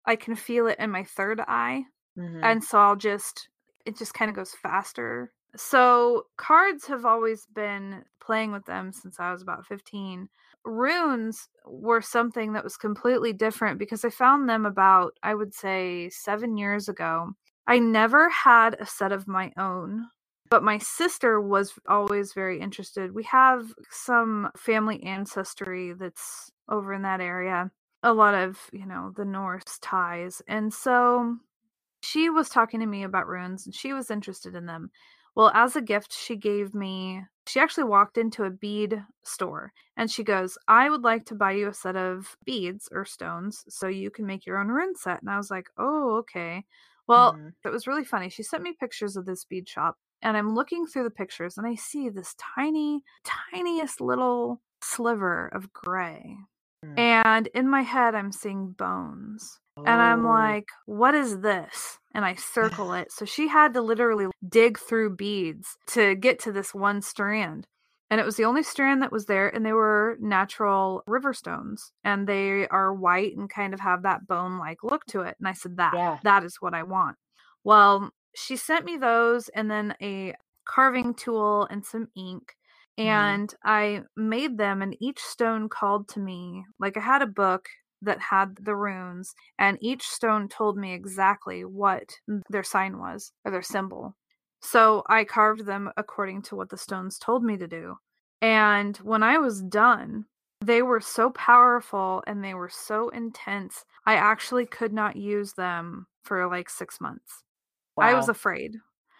I 0.05 0.15
can 0.15 0.35
feel 0.35 0.67
it 0.67 0.79
in 0.79 0.91
my 0.91 1.03
third 1.03 1.41
eye. 1.41 1.85
Mhm. 2.15 2.43
And 2.43 2.63
so 2.63 2.79
I'll 2.79 2.95
just, 2.97 3.49
it 3.85 3.97
just 3.97 4.13
kind 4.13 4.29
of 4.29 4.35
goes 4.35 4.53
faster. 4.55 5.33
So 5.55 6.25
cards 6.37 6.85
have 6.87 7.05
always 7.05 7.45
been 7.45 8.03
playing 8.19 8.51
with 8.51 8.65
them 8.65 8.91
since 8.91 9.19
I 9.19 9.31
was 9.31 9.41
about 9.41 9.65
15. 9.67 10.29
runes 10.65 11.49
were 11.65 12.01
something 12.01 12.53
that 12.53 12.63
was 12.63 12.77
completely 12.77 13.33
different 13.33 13.77
because 13.79 14.05
I 14.05 14.09
found 14.09 14.49
them 14.49 14.65
about, 14.65 15.17
I 15.21 15.35
would 15.35 15.53
say, 15.53 16.09
seven 16.09 16.57
years 16.57 16.89
ago. 16.89 17.33
I 17.67 17.79
never 17.79 18.29
had 18.29 18.75
a 18.79 18.85
set 18.85 19.11
of 19.11 19.27
my 19.27 19.51
own, 19.57 20.07
but 20.49 20.63
my 20.63 20.77
sister 20.77 21.39
was 21.39 21.73
always 21.87 22.33
very 22.33 22.59
interested. 22.59 23.13
We 23.13 23.23
have 23.23 23.73
some 23.89 24.49
family 24.57 25.03
ancestry 25.03 25.93
that's 25.93 26.51
over 26.69 26.93
in 26.93 27.03
that 27.03 27.21
area, 27.21 27.71
a 28.03 28.13
lot 28.13 28.35
of, 28.35 28.59
you 28.71 28.85
know, 28.85 29.13
the 29.15 29.25
Norse 29.25 29.79
ties. 29.81 30.41
And 30.47 30.73
so 30.73 31.37
she 32.01 32.29
was 32.29 32.49
talking 32.49 32.79
to 32.81 32.85
me 32.85 33.03
about 33.03 33.27
runes 33.27 33.65
and 33.65 33.75
she 33.75 33.93
was 33.93 34.11
interested 34.11 34.55
in 34.55 34.65
them. 34.65 34.91
Well, 35.35 35.51
as 35.53 35.75
a 35.75 35.81
gift, 35.81 36.13
she 36.13 36.35
gave 36.35 36.75
me, 36.75 37.21
she 37.47 37.59
actually 37.59 37.85
walked 37.85 38.17
into 38.17 38.43
a 38.43 38.51
bead 38.51 39.03
store 39.23 39.73
and 39.97 40.09
she 40.09 40.23
goes, 40.23 40.57
I 40.67 40.89
would 40.89 41.01
like 41.01 41.25
to 41.25 41.35
buy 41.35 41.53
you 41.53 41.69
a 41.69 41.73
set 41.73 41.95
of 41.95 42.37
beads 42.45 42.87
or 42.91 43.05
stones 43.05 43.63
so 43.67 43.87
you 43.87 44.11
can 44.11 44.25
make 44.25 44.45
your 44.45 44.59
own 44.59 44.67
rune 44.67 44.95
set. 44.95 45.21
And 45.21 45.29
I 45.29 45.37
was 45.37 45.49
like, 45.49 45.67
oh, 45.77 46.17
okay. 46.17 46.63
Well, 47.07 47.33
mm-hmm. 47.33 47.49
it 47.65 47.69
was 47.69 47.87
really 47.87 48.05
funny. 48.05 48.29
She 48.29 48.43
sent 48.43 48.63
me 48.63 48.75
pictures 48.79 49.17
of 49.17 49.25
this 49.25 49.43
bead 49.43 49.67
shop 49.67 49.97
and 50.21 50.37
I'm 50.37 50.53
looking 50.53 50.85
through 50.85 51.03
the 51.03 51.09
pictures 51.09 51.57
and 51.57 51.67
I 51.67 51.75
see 51.75 52.09
this 52.09 52.35
tiny, 52.55 53.01
tiniest 53.51 54.01
little 54.01 54.61
sliver 54.81 55.47
of 55.47 55.73
gray. 55.73 56.37
Mm-hmm. 56.85 56.99
And 56.99 57.47
in 57.47 57.69
my 57.69 57.81
head, 57.81 58.13
I'm 58.13 58.31
seeing 58.31 58.71
bones. 58.71 59.59
And 59.77 60.01
I'm 60.01 60.25
oh. 60.25 60.29
like, 60.29 60.67
what 60.85 61.15
is 61.15 61.39
this? 61.39 61.97
And 62.13 62.23
I 62.23 62.35
circle 62.35 62.93
it. 62.93 63.11
So 63.11 63.25
she 63.25 63.47
had 63.47 63.73
to 63.73 63.81
literally 63.81 64.27
dig 64.47 64.77
through 64.77 65.15
beads 65.15 65.77
to 65.87 66.15
get 66.15 66.39
to 66.39 66.51
this 66.51 66.73
one 66.73 67.01
strand. 67.01 67.67
And 68.09 68.19
it 68.19 68.25
was 68.25 68.35
the 68.35 68.45
only 68.45 68.61
strand 68.61 69.01
that 69.01 69.11
was 69.11 69.25
there. 69.25 69.49
And 69.49 69.65
they 69.65 69.73
were 69.73 70.17
natural 70.19 71.03
river 71.07 71.33
stones. 71.33 71.91
And 72.03 72.27
they 72.27 72.67
are 72.67 72.93
white 72.93 73.35
and 73.35 73.49
kind 73.49 73.73
of 73.73 73.79
have 73.79 74.03
that 74.03 74.27
bone 74.27 74.59
like 74.59 74.83
look 74.83 75.05
to 75.07 75.21
it. 75.21 75.35
And 75.39 75.47
I 75.47 75.53
said, 75.53 75.77
that, 75.77 75.93
yeah. 75.95 76.19
that 76.23 76.43
is 76.43 76.57
what 76.59 76.75
I 76.75 76.83
want. 76.83 77.17
Well, 77.63 78.11
she 78.35 78.55
sent 78.55 78.85
me 78.85 78.97
those 78.97 79.49
and 79.49 79.69
then 79.69 79.95
a 80.01 80.35
carving 80.65 81.13
tool 81.13 81.67
and 81.69 81.83
some 81.83 82.07
ink. 82.15 82.55
Mm-hmm. 82.99 83.09
And 83.09 83.49
mm. 83.49 83.55
I 83.63 84.01
made 84.15 84.59
them, 84.59 84.83
and 84.83 84.95
each 84.99 85.19
stone 85.19 85.67
called 85.67 86.07
to 86.09 86.19
me. 86.19 86.63
Like 86.79 86.95
I 86.95 86.99
had 86.99 87.23
a 87.23 87.27
book 87.27 87.67
that 88.03 88.19
had 88.19 88.55
the 88.61 88.75
runes, 88.75 89.33
and 89.57 89.77
each 89.81 90.03
stone 90.03 90.47
told 90.47 90.77
me 90.77 90.93
exactly 90.93 91.65
what 91.65 92.09
their 92.49 92.63
sign 92.63 92.99
was 92.99 93.31
or 93.43 93.51
their 93.51 93.61
symbol. 93.61 94.15
So 94.61 95.03
I 95.09 95.25
carved 95.25 95.65
them 95.65 95.91
according 95.97 96.43
to 96.43 96.55
what 96.55 96.69
the 96.69 96.77
stones 96.77 97.19
told 97.19 97.43
me 97.43 97.57
to 97.57 97.67
do. 97.67 97.95
And 98.41 98.95
when 98.97 99.21
I 99.23 99.37
was 99.37 99.61
done, 99.61 100.25
they 100.61 100.81
were 100.81 101.01
so 101.01 101.29
powerful 101.31 102.23
and 102.25 102.43
they 102.43 102.53
were 102.53 102.69
so 102.69 103.09
intense. 103.09 103.83
I 104.05 104.15
actually 104.15 104.65
could 104.65 104.93
not 104.93 105.17
use 105.17 105.53
them 105.53 106.07
for 106.23 106.47
like 106.47 106.69
six 106.69 107.01
months. 107.01 107.43
Wow. 107.97 108.05
I 108.05 108.13
was 108.13 108.29
afraid. 108.29 108.75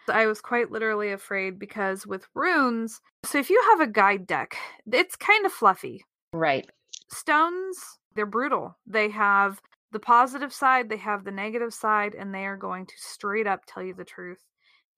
I 0.08 0.26
was 0.26 0.40
quite 0.40 0.70
literally 0.70 1.12
afraid 1.12 1.58
because 1.58 2.06
with 2.06 2.26
runes, 2.34 3.00
so 3.24 3.38
if 3.38 3.48
you 3.50 3.62
have 3.70 3.80
a 3.80 3.90
guide 3.90 4.26
deck, 4.26 4.56
it's 4.90 5.16
kind 5.16 5.46
of 5.46 5.52
fluffy. 5.52 6.04
Right. 6.32 6.68
Stones 7.10 7.78
they're 8.14 8.26
brutal. 8.26 8.76
They 8.86 9.10
have 9.10 9.60
the 9.92 10.00
positive 10.00 10.52
side, 10.52 10.88
they 10.88 10.96
have 10.96 11.24
the 11.24 11.30
negative 11.30 11.72
side, 11.72 12.14
and 12.14 12.34
they 12.34 12.46
are 12.46 12.56
going 12.56 12.86
to 12.86 12.94
straight 12.96 13.46
up 13.46 13.62
tell 13.66 13.82
you 13.82 13.94
the 13.94 14.04
truth. 14.04 14.44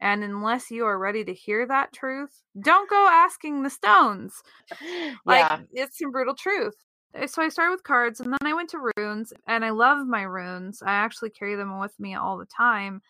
And 0.00 0.22
unless 0.22 0.70
you 0.70 0.84
are 0.84 0.98
ready 0.98 1.24
to 1.24 1.32
hear 1.32 1.66
that 1.66 1.92
truth, 1.92 2.42
don't 2.60 2.90
go 2.90 3.08
asking 3.10 3.62
the 3.62 3.70
stones. 3.70 4.42
Like 5.24 5.40
yeah. 5.40 5.60
it's 5.72 5.98
some 5.98 6.12
brutal 6.12 6.34
truth. 6.34 6.74
Eh, 7.14 7.26
so 7.26 7.42
I 7.42 7.48
started 7.48 7.72
with 7.72 7.82
cards 7.82 8.20
and 8.20 8.32
then 8.32 8.38
I 8.42 8.54
went 8.54 8.70
to 8.70 8.92
runes 8.96 9.32
and 9.46 9.64
I 9.64 9.70
love 9.70 10.06
my 10.06 10.22
runes. 10.22 10.82
I 10.82 10.92
actually 10.92 11.30
carry 11.30 11.56
them 11.56 11.78
with 11.80 11.98
me 11.98 12.14
all 12.14 12.38
the 12.38 12.46
time. 12.46 13.00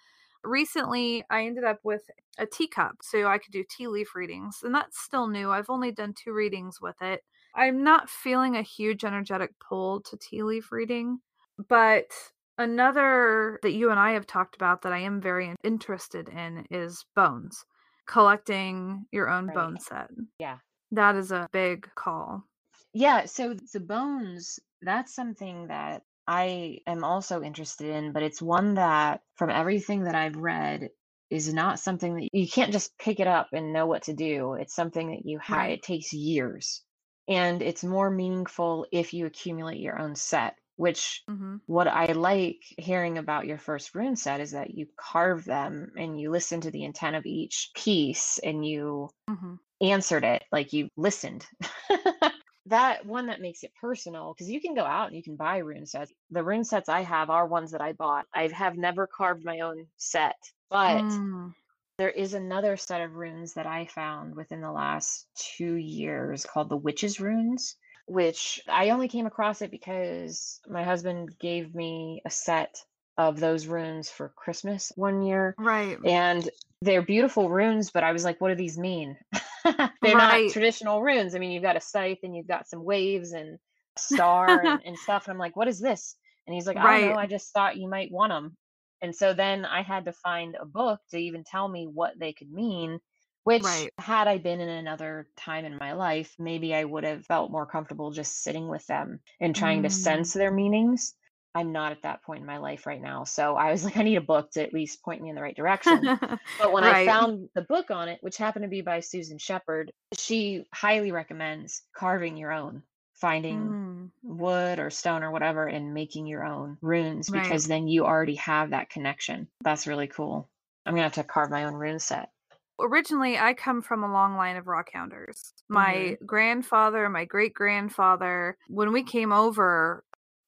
Recently, 0.45 1.25
I 1.29 1.45
ended 1.45 1.65
up 1.65 1.81
with 1.83 2.03
a 2.39 2.47
teacup 2.47 2.97
so 3.03 3.27
I 3.27 3.39
could 3.39 3.53
do 3.53 3.65
tea 3.69 3.89
leaf 3.89 4.15
readings, 4.15 4.61
and 4.63 4.75
that's 4.75 5.01
still 5.01 5.27
new. 5.27 5.51
I've 5.51 5.71
only 5.71 5.91
done 5.91 6.15
two 6.15 6.33
readings 6.33 6.81
with 6.81 7.01
it. 7.03 7.23
I'm 7.57 7.83
not 7.83 8.11
feeling 8.11 8.55
a 8.55 8.63
huge 8.63 9.03
energetic 9.03 9.53
pull 9.67 10.03
to 10.03 10.19
tea 10.19 10.43
leaf 10.43 10.71
reading, 10.71 11.21
but 11.69 12.11
another 12.59 13.59
that 13.63 13.73
you 13.73 13.91
and 13.91 13.99
I 13.99 14.13
have 14.13 14.27
talked 14.27 14.57
about 14.57 14.83
that 14.83 14.93
I 14.93 14.99
am 14.99 15.23
very 15.23 15.55
interested 15.65 16.29
in 16.29 16.67
is 16.71 17.07
bones, 17.15 17.65
collecting 18.07 19.07
your 19.11 19.31
own 19.31 19.47
right. 19.47 19.55
bone 19.55 19.79
set. 19.81 20.11
Yeah. 20.39 20.59
That 20.93 21.17
is 21.17 21.33
a 21.33 21.49
big 21.51 21.89
call. 21.95 22.45
Yeah, 22.93 23.25
so 23.25 23.55
the 23.73 23.81
bones, 23.81 24.61
that's 24.83 25.15
something 25.15 25.69
that 25.69 26.03
I 26.27 26.81
am 26.87 27.05
also 27.05 27.43
interested 27.43 27.89
in, 27.89 28.13
but 28.13 28.23
it's 28.23 28.43
one 28.43 28.75
that 28.75 29.23
from 29.37 29.49
everything 29.49 30.05
that 30.05 30.15
I've 30.15 30.37
read 30.37 30.91
is 31.31 31.53
not 31.53 31.81
something 31.81 32.15
that 32.17 32.29
you 32.33 32.47
can't 32.47 32.73
just 32.73 32.97
pick 32.99 33.19
it 33.19 33.27
up 33.27 33.49
and 33.53 33.73
know 33.73 33.87
what 33.87 34.03
to 34.05 34.15
do. 34.15 34.55
It's 34.55 34.75
something 34.75 35.11
that 35.11 35.25
you 35.25 35.39
have, 35.39 35.57
right. 35.57 35.73
it 35.73 35.83
takes 35.83 36.13
years 36.13 36.83
and 37.29 37.63
it's 37.63 37.85
more 37.85 38.11
meaningful 38.11 38.87
if 38.93 39.13
you 39.13 39.27
accumulate 39.27 39.81
your 39.81 39.99
own 39.99 40.15
set 40.15 40.57
which 40.77 41.23
mm-hmm. 41.29 41.57
what 41.67 41.89
i 41.89 42.07
like 42.13 42.63
hearing 42.79 43.19
about 43.19 43.47
your 43.47 43.59
first 43.59 43.95
rune 43.95 44.17
set 44.17 44.41
is 44.41 44.53
that 44.53 44.75
you 44.75 44.87
carve 44.99 45.45
them 45.45 45.91
and 45.97 46.21
you 46.21 46.31
listen 46.31 46.61
to 46.61 46.71
the 46.71 46.85
intent 46.85 47.17
of 47.17 47.27
each 47.27 47.71
piece 47.75 48.39
and 48.45 48.67
you 48.67 49.09
mm-hmm. 49.29 49.55
answered 49.81 50.25
it 50.25 50.45
like 50.53 50.73
you 50.73 50.89
listened 50.97 51.47
that 52.67 53.07
one 53.07 53.27
that 53.27 53.41
makes 53.41 53.63
it 53.63 53.73
personal 53.81 54.35
because 54.35 54.51
you 54.51 54.61
can 54.61 54.75
go 54.75 54.85
out 54.85 55.07
and 55.07 55.17
you 55.17 55.23
can 55.23 55.37
buy 55.37 55.59
rune 55.59 55.87
sets 55.87 56.13
the 56.31 56.43
rune 56.43 56.65
sets 56.65 56.89
i 56.89 57.01
have 57.01 57.31
are 57.31 57.47
ones 57.47 57.71
that 57.71 57.81
i 57.81 57.93
bought 57.93 58.27
i 58.35 58.49
have 58.49 58.77
never 58.77 59.07
carved 59.07 59.45
my 59.45 59.61
own 59.61 59.87
set 59.97 60.37
but 60.69 61.03
mm. 61.03 61.53
There 61.99 62.11
is 62.11 62.35
another 62.35 62.77
set 62.77 63.01
of 63.01 63.15
runes 63.15 63.55
that 63.55 63.67
I 63.67 63.87
found 63.87 64.35
within 64.37 64.61
the 64.61 64.71
last 64.71 65.27
two 65.35 65.77
years 65.77 66.45
called 66.45 66.69
the 66.69 66.77
Witches' 66.77 67.21
Runes, 67.21 67.77
which 68.07 68.61
I 68.69 68.91
only 68.91 69.09
came 69.09 69.27
across 69.27 69.63
it 69.63 69.71
because 69.71 70.61
my 70.69 70.83
husband 70.83 71.39
gave 71.39 71.75
me 71.75 72.21
a 72.27 72.31
set 72.31 72.77
of 73.17 73.41
those 73.41 73.67
runes 73.67 74.11
for 74.11 74.29
Christmas 74.37 74.93
one 74.95 75.23
year. 75.23 75.55
Right. 75.59 75.97
And 76.05 76.49
they're 76.83 77.03
beautiful 77.03 77.49
runes, 77.49 77.91
but 77.91 78.05
I 78.05 78.13
was 78.13 78.25
like, 78.25 78.41
what 78.43 78.51
do 78.51 78.55
these 78.57 78.77
mean? 78.77 79.17
they're 79.65 79.75
right. 80.03 80.45
not 80.45 80.53
traditional 80.53 81.03
runes. 81.03 81.35
I 81.35 81.39
mean, 81.39 81.51
you've 81.51 81.63
got 81.63 81.77
a 81.77 81.81
scythe 81.81 82.19
and 82.23 82.37
you've 82.37 82.47
got 82.47 82.69
some 82.69 82.85
waves 82.85 83.33
and 83.33 83.59
star 83.97 84.61
and, 84.67 84.83
and, 84.87 84.99
stuff. 84.99 85.27
And 85.27 85.33
I'm 85.33 85.39
like, 85.39 85.57
what 85.57 85.69
is 85.69 85.81
this? 85.81 86.17
And 86.47 86.55
he's 86.55 86.67
like, 86.67 86.77
I 86.77 86.85
right. 86.85 87.01
don't 87.01 87.15
know. 87.15 87.21
I 87.21 87.27
just 87.27 87.53
thought 87.53 87.79
you 87.79 87.89
might 87.89 88.13
want 88.13 88.33
them. 88.33 88.57
And 89.03 89.15
so 89.15 89.33
then 89.33 89.65
I 89.65 89.83
had 89.83 90.07
to 90.07 90.13
find 90.13 90.57
a 90.61 90.67
book 90.67 91.01
to 91.11 91.19
even 91.19 91.45
tell 91.45 91.69
me 91.69 91.87
what 91.87 92.19
they 92.19 92.33
could 92.33 92.51
mean, 92.51 92.99
which, 93.45 93.63
right. 93.63 93.91
had 93.99 94.29
I 94.29 94.39
been 94.39 94.61
in 94.61 94.69
another 94.69 95.29
time 95.37 95.65
in 95.65 95.77
my 95.79 95.93
life, 95.93 96.35
maybe 96.39 96.75
I 96.75 96.85
would 96.85 97.05
have 97.05 97.27
felt 97.27 97.51
more 97.51 97.67
comfortable 97.67 98.11
just 98.11 98.43
sitting 98.43 98.69
with 98.69 98.87
them 98.87 99.21
and 99.41 99.55
trying 99.55 99.81
mm. 99.81 99.85
to 99.85 99.91
sense 99.91 100.33
their 100.33 100.51
meanings. 100.51 101.15
I'm 101.55 101.73
not 101.73 101.93
at 101.93 102.03
that 102.03 102.23
point 102.23 102.41
in 102.41 102.47
my 102.47 102.59
life 102.59 102.87
right 102.87 103.01
now. 103.01 103.25
So 103.25 103.57
I 103.57 103.71
was 103.71 103.85
like, 103.85 103.97
I 103.97 104.03
need 104.03 104.17
a 104.17 104.21
book 104.21 104.51
to 104.53 104.63
at 104.63 104.75
least 104.75 105.03
point 105.03 105.23
me 105.23 105.31
in 105.31 105.35
the 105.35 105.43
right 105.43 105.57
direction. 105.57 106.03
but 106.59 106.73
when 106.73 106.85
right. 106.85 106.97
I 106.97 107.07
found 107.07 107.49
the 107.55 107.63
book 107.63 107.91
on 107.91 108.09
it, 108.09 108.19
which 108.21 108.37
happened 108.37 108.65
to 108.65 108.69
be 108.69 108.83
by 108.83 109.01
Susan 109.01 109.39
Sheppard, 109.39 109.93
she 110.17 110.65
highly 110.73 111.13
recommends 111.13 111.83
carving 111.95 112.37
your 112.37 112.53
own 112.53 112.83
finding 113.17 113.59
mm. 113.59 114.11
wood 114.23 114.79
or 114.79 114.91
stone 114.91 115.23
or 115.23 115.31
whatever 115.31 115.67
and 115.67 115.95
making 115.95 116.27
your 116.27 116.45
own 116.45 116.77
runes 116.81 117.31
right. 117.31 117.43
because 117.43 117.67
then 117.67 117.89
you 117.89 118.05
already 118.05 118.37
have 118.37 118.71
that 118.71 118.91
connection. 118.91 119.49
That's 119.63 119.87
really 119.87 120.07
cool. 120.07 120.49
I'm 120.85 120.95
gonna 120.95 121.05
have 121.05 121.15
to 121.15 121.25
carve 121.25 121.51
my 121.51 121.65
own 121.65 121.75
rune 121.75 121.99
set. 121.99 122.31
Originally, 122.79 123.39
I 123.39 123.55
come 123.55 123.81
from 123.81 124.05
a 124.05 124.13
long 124.13 124.37
line 124.37 124.57
of 124.57 124.67
rock 124.67 124.91
hounders. 124.93 125.55
My 125.69 125.95
mm-hmm. 125.95 126.27
grandfather, 126.27 127.09
my 127.09 127.25
great 127.25 127.55
grandfather, 127.55 128.59
when 128.69 128.93
we 128.93 129.03
came 129.03 129.33
over 129.33 130.05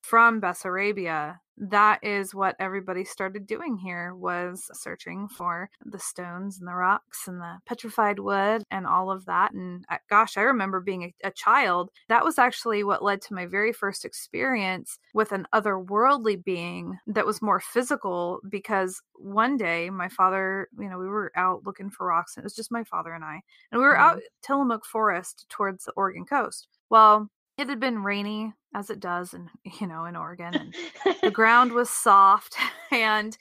from 0.08 0.40
Bessarabia, 0.40 1.38
that 1.58 1.98
is 2.02 2.34
what 2.34 2.56
everybody 2.58 3.04
started 3.04 3.46
doing 3.46 3.76
here 3.76 4.14
was 4.14 4.70
searching 4.72 5.28
for 5.28 5.68
the 5.84 5.98
stones 5.98 6.58
and 6.58 6.68
the 6.68 6.74
rocks 6.74 7.26
and 7.26 7.40
the 7.40 7.58
petrified 7.66 8.18
wood 8.18 8.62
and 8.70 8.86
all 8.86 9.10
of 9.10 9.24
that 9.24 9.52
and 9.52 9.84
gosh 10.08 10.36
i 10.36 10.40
remember 10.40 10.78
being 10.78 11.02
a, 11.02 11.14
a 11.26 11.30
child 11.32 11.90
that 12.08 12.24
was 12.24 12.38
actually 12.38 12.84
what 12.84 13.02
led 13.02 13.20
to 13.20 13.34
my 13.34 13.44
very 13.44 13.72
first 13.72 14.04
experience 14.04 15.00
with 15.14 15.32
an 15.32 15.46
otherworldly 15.52 16.42
being 16.44 16.96
that 17.08 17.26
was 17.26 17.42
more 17.42 17.58
physical 17.58 18.38
because 18.48 19.02
one 19.14 19.56
day 19.56 19.90
my 19.90 20.08
father 20.08 20.68
you 20.78 20.88
know 20.88 20.98
we 20.98 21.08
were 21.08 21.32
out 21.34 21.66
looking 21.66 21.90
for 21.90 22.06
rocks 22.06 22.36
and 22.36 22.44
it 22.44 22.46
was 22.46 22.54
just 22.54 22.70
my 22.70 22.84
father 22.84 23.14
and 23.14 23.24
i 23.24 23.40
and 23.72 23.80
we 23.80 23.84
were 23.84 23.94
mm-hmm. 23.94 24.16
out 24.16 24.20
tillamook 24.42 24.84
forest 24.84 25.44
towards 25.48 25.84
the 25.86 25.92
oregon 25.96 26.24
coast 26.24 26.68
well 26.88 27.28
it 27.58 27.68
had 27.68 27.80
been 27.80 28.02
rainy 28.02 28.54
as 28.74 28.90
it 28.90 29.00
does 29.00 29.34
in 29.34 29.48
you 29.80 29.86
know 29.86 30.04
in 30.04 30.16
Oregon 30.16 30.54
and 30.54 30.74
the 31.22 31.30
ground 31.32 31.72
was 31.72 31.90
soft 31.90 32.56
and 32.90 33.36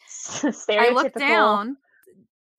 I 0.70 0.90
looked 0.90 1.18
down 1.18 1.78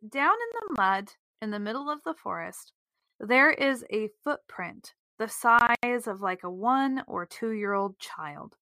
down 0.08 0.34
in 0.34 0.68
the 0.68 0.74
mud 0.76 1.12
in 1.42 1.50
the 1.50 1.58
middle 1.58 1.90
of 1.90 2.02
the 2.04 2.14
forest 2.14 2.72
there 3.20 3.50
is 3.50 3.84
a 3.92 4.08
footprint 4.24 4.94
the 5.18 5.28
size 5.28 6.06
of 6.06 6.20
like 6.20 6.42
a 6.44 6.50
one 6.50 7.02
or 7.06 7.26
two 7.26 7.50
year 7.50 7.74
old 7.74 7.98
child. 7.98 8.54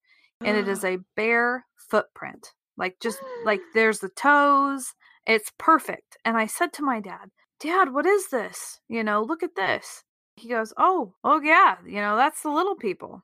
And 0.45 0.57
it 0.57 0.67
mm. 0.67 0.71
is 0.71 0.85
a 0.85 0.99
bare 1.15 1.67
footprint. 1.77 2.53
Like 2.77 2.97
just 3.01 3.19
like 3.45 3.61
there's 3.75 4.01
the 4.01 4.09
toes. 4.09 4.95
It's 5.27 5.53
perfect. 5.59 6.17
And 6.25 6.37
I 6.37 6.47
said 6.47 6.73
to 6.75 6.83
my 6.83 7.01
dad, 7.01 7.31
Dad, 7.61 7.93
what 7.93 8.07
is 8.07 8.29
this? 8.29 8.81
You 8.89 9.03
know, 9.03 9.23
look 9.23 9.43
at 9.43 9.57
this. 9.57 10.05
He 10.37 10.49
goes, 10.49 10.73
Oh, 10.77 11.15
oh 11.25 11.41
yeah, 11.41 11.79
you 11.85 12.01
know, 12.01 12.17
that's 12.17 12.43
the 12.43 12.51
little 12.51 12.77
people. 12.77 13.23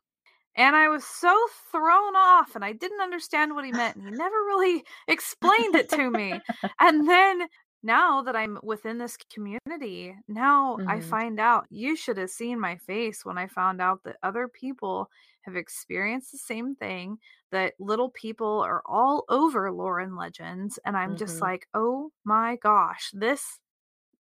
And 0.57 0.77
I 0.77 0.89
was 0.89 1.05
so 1.07 1.37
thrown 1.73 2.17
off 2.17 2.57
and 2.57 2.65
I 2.65 2.73
didn't 2.73 3.01
understand 3.03 3.55
what 3.55 3.65
he 3.65 3.73
meant. 3.73 3.97
And 3.97 4.07
he 4.07 4.13
never 4.13 4.37
really 4.47 4.85
explained 5.09 5.77
it 5.77 5.91
to 5.91 6.11
me. 6.11 6.43
And 6.81 7.09
then 7.09 7.49
now 7.83 8.23
that 8.23 8.37
I'm 8.37 8.59
within 8.63 8.99
this 8.99 9.17
community, 9.33 10.17
now 10.29 10.81
I 10.87 11.01
Mhm. 11.01 11.01
find 11.01 11.41
out 11.41 11.67
you 11.71 11.97
should 11.97 12.19
have 12.19 12.31
seen 12.31 12.61
my 12.61 12.77
face 12.79 13.25
when 13.25 13.39
I 13.39 13.49
found 13.49 13.81
out 13.83 14.05
that 14.05 14.19
other 14.23 14.49
people 14.49 15.09
have 15.43 15.57
experienced 15.57 16.33
the 16.33 16.39
same 16.39 16.77
thing, 16.77 17.19
that 17.53 17.75
little 17.81 18.11
people 18.11 18.61
are 18.61 18.83
all 18.87 19.25
over 19.31 19.73
Lauren 19.73 20.17
legends. 20.17 20.79
And 20.85 20.97
I'm 20.97 21.17
just 21.17 21.41
Mhm. 21.41 21.43
like, 21.43 21.67
oh 21.75 22.13
my 22.25 22.57
gosh, 22.57 23.11
this 23.15 23.61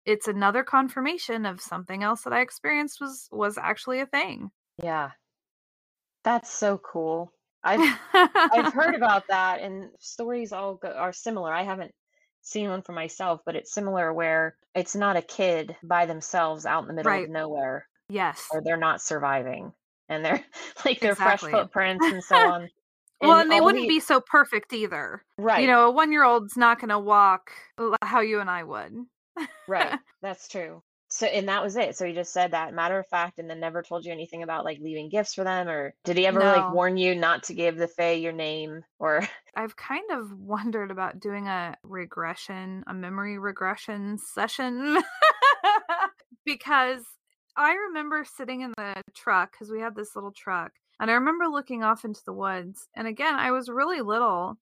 it's 0.05 0.29
another 0.29 0.63
confirmation 0.65 1.47
of 1.47 1.61
something 1.61 2.03
else 2.03 2.23
that 2.23 2.33
I 2.33 2.41
experienced 2.41 3.01
was 3.01 3.29
was 3.31 3.59
actually 3.59 4.01
a 4.01 4.07
thing. 4.07 4.51
Yeah. 4.83 5.11
That's 6.25 6.53
so 6.53 6.79
cool. 6.79 7.33
I've 7.65 7.99
I've 8.13 8.73
heard 8.73 8.95
about 8.97 9.25
that, 9.29 9.61
and 9.61 9.91
stories 9.99 10.53
all 10.53 10.77
go, 10.77 10.89
are 10.91 11.13
similar. 11.13 11.53
I 11.53 11.63
haven't 11.63 11.93
seen 12.43 12.69
one 12.69 12.83
for 12.83 12.93
myself, 12.93 13.41
but 13.47 13.55
it's 13.57 13.73
similar 13.73 14.13
where 14.13 14.57
it's 14.75 14.97
not 14.97 15.17
a 15.17 15.23
kid 15.23 15.77
by 15.83 16.07
themselves 16.07 16.67
out 16.67 16.83
in 16.83 16.89
the 16.89 16.95
middle 16.95 17.11
Right. 17.13 17.25
of 17.25 17.31
nowhere, 17.31 17.87
yes. 18.09 18.49
or 18.53 18.63
they're 18.65 18.77
not 18.77 19.01
surviving, 19.01 19.73
and 20.09 20.25
they're 20.25 20.45
like 20.85 20.99
their 21.01 21.15
fresh 21.15 21.41
footprints 21.41 22.05
and 22.07 22.23
so 22.23 22.37
on. 22.53 22.69
Well, 23.21 23.39
and 23.39 23.51
they 23.51 23.61
wouldn't 23.61 23.83
the- 23.85 23.89
be 23.89 24.01
so 24.01 24.21
perfect 24.21 24.73
either. 24.73 25.23
right. 25.39 25.61
You 25.61 25.69
know, 25.69 25.87
a 25.87 25.91
one 25.93 26.11
year 26.11 26.25
old's 26.25 26.57
not 26.57 26.81
going 26.81 26.89
to 26.89 26.99
walk 26.99 27.53
uh, 27.79 27.95
how 28.03 28.21
you 28.21 28.41
and 28.41 28.51
I 28.51 28.65
would. 28.65 28.93
Right. 29.67 29.97
That's 30.23 30.49
true. 30.49 30.83
So, 31.09 31.27
and 31.27 31.49
that 31.49 31.63
was 31.63 31.77
it. 31.77 31.95
So 31.97 32.07
he 32.07 32.15
just 32.15 32.33
said 32.33 32.53
that 32.53 32.73
matter 32.73 32.99
of 32.99 33.07
fact, 33.09 33.39
and 33.39 33.49
then 33.51 33.61
never 33.61 33.83
told 33.83 34.05
you 34.07 34.13
anything 34.13 34.43
about 34.43 34.65
like 34.65 34.79
leaving 34.81 35.11
gifts 35.11 35.35
for 35.35 35.45
them, 35.45 35.69
or 35.69 35.95
did 36.05 36.17
he 36.17 36.27
ever 36.27 36.39
No. 36.39 36.47
like 36.47 36.69
warn 36.69 36.97
you 36.97 37.15
not 37.15 37.43
to 37.45 37.55
give 37.55 37.77
the 37.77 37.89
Fae 37.89 38.13
your 38.13 38.33
name, 38.33 38.83
or 38.99 39.29
I've 39.55 39.77
kind 39.77 40.11
of 40.11 40.33
wondered 40.39 40.91
about 40.91 41.21
doing 41.21 41.47
a 41.49 41.77
regression, 41.83 42.85
a 42.87 42.95
memory 42.95 43.39
regression 43.39 44.19
session 44.19 44.99
because 46.45 47.05
I 47.57 47.75
remember 47.75 48.25
sitting 48.25 48.63
in 48.63 48.73
the 48.77 49.03
truck 49.15 49.53
because 49.53 49.71
we 49.71 49.81
had 49.81 49.95
this 49.95 50.15
little 50.15 50.33
truck 50.33 50.73
and 50.99 51.11
I 51.11 51.15
remember 51.15 51.47
looking 51.49 51.83
off 51.83 52.05
into 52.05 52.23
the 52.25 52.33
woods. 52.33 52.89
And 52.97 53.07
again, 53.07 53.35
I 53.35 53.51
was 53.51 53.69
really 53.69 54.01
little 54.01 54.57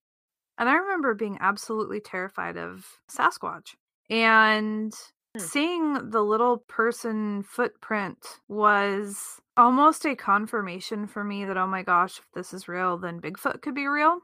and 0.57 0.69
I 0.69 0.75
remember 0.75 1.13
being 1.15 1.37
absolutely 1.41 2.01
terrified 2.01 2.57
of 2.57 2.85
Sasquatch. 3.09 3.75
And 4.11 4.93
Hmm. 5.35 5.47
seeing 5.47 6.11
the 6.11 6.21
little 6.23 6.59
person 6.67 7.43
footprint 7.43 8.39
was 8.49 9.41
almost 9.57 10.05
a 10.05 10.15
confirmation 10.15 11.07
for 11.07 11.23
me 11.23 11.45
that, 11.45 11.57
oh 11.57 11.67
my 11.67 11.83
gosh, 11.83 12.19
if 12.19 12.27
this 12.33 12.53
is 12.53 12.67
real, 12.69 12.97
then 12.97 13.21
Bigfoot 13.21 13.61
could 13.63 13.75
be 13.75 13.87
real. 13.87 14.19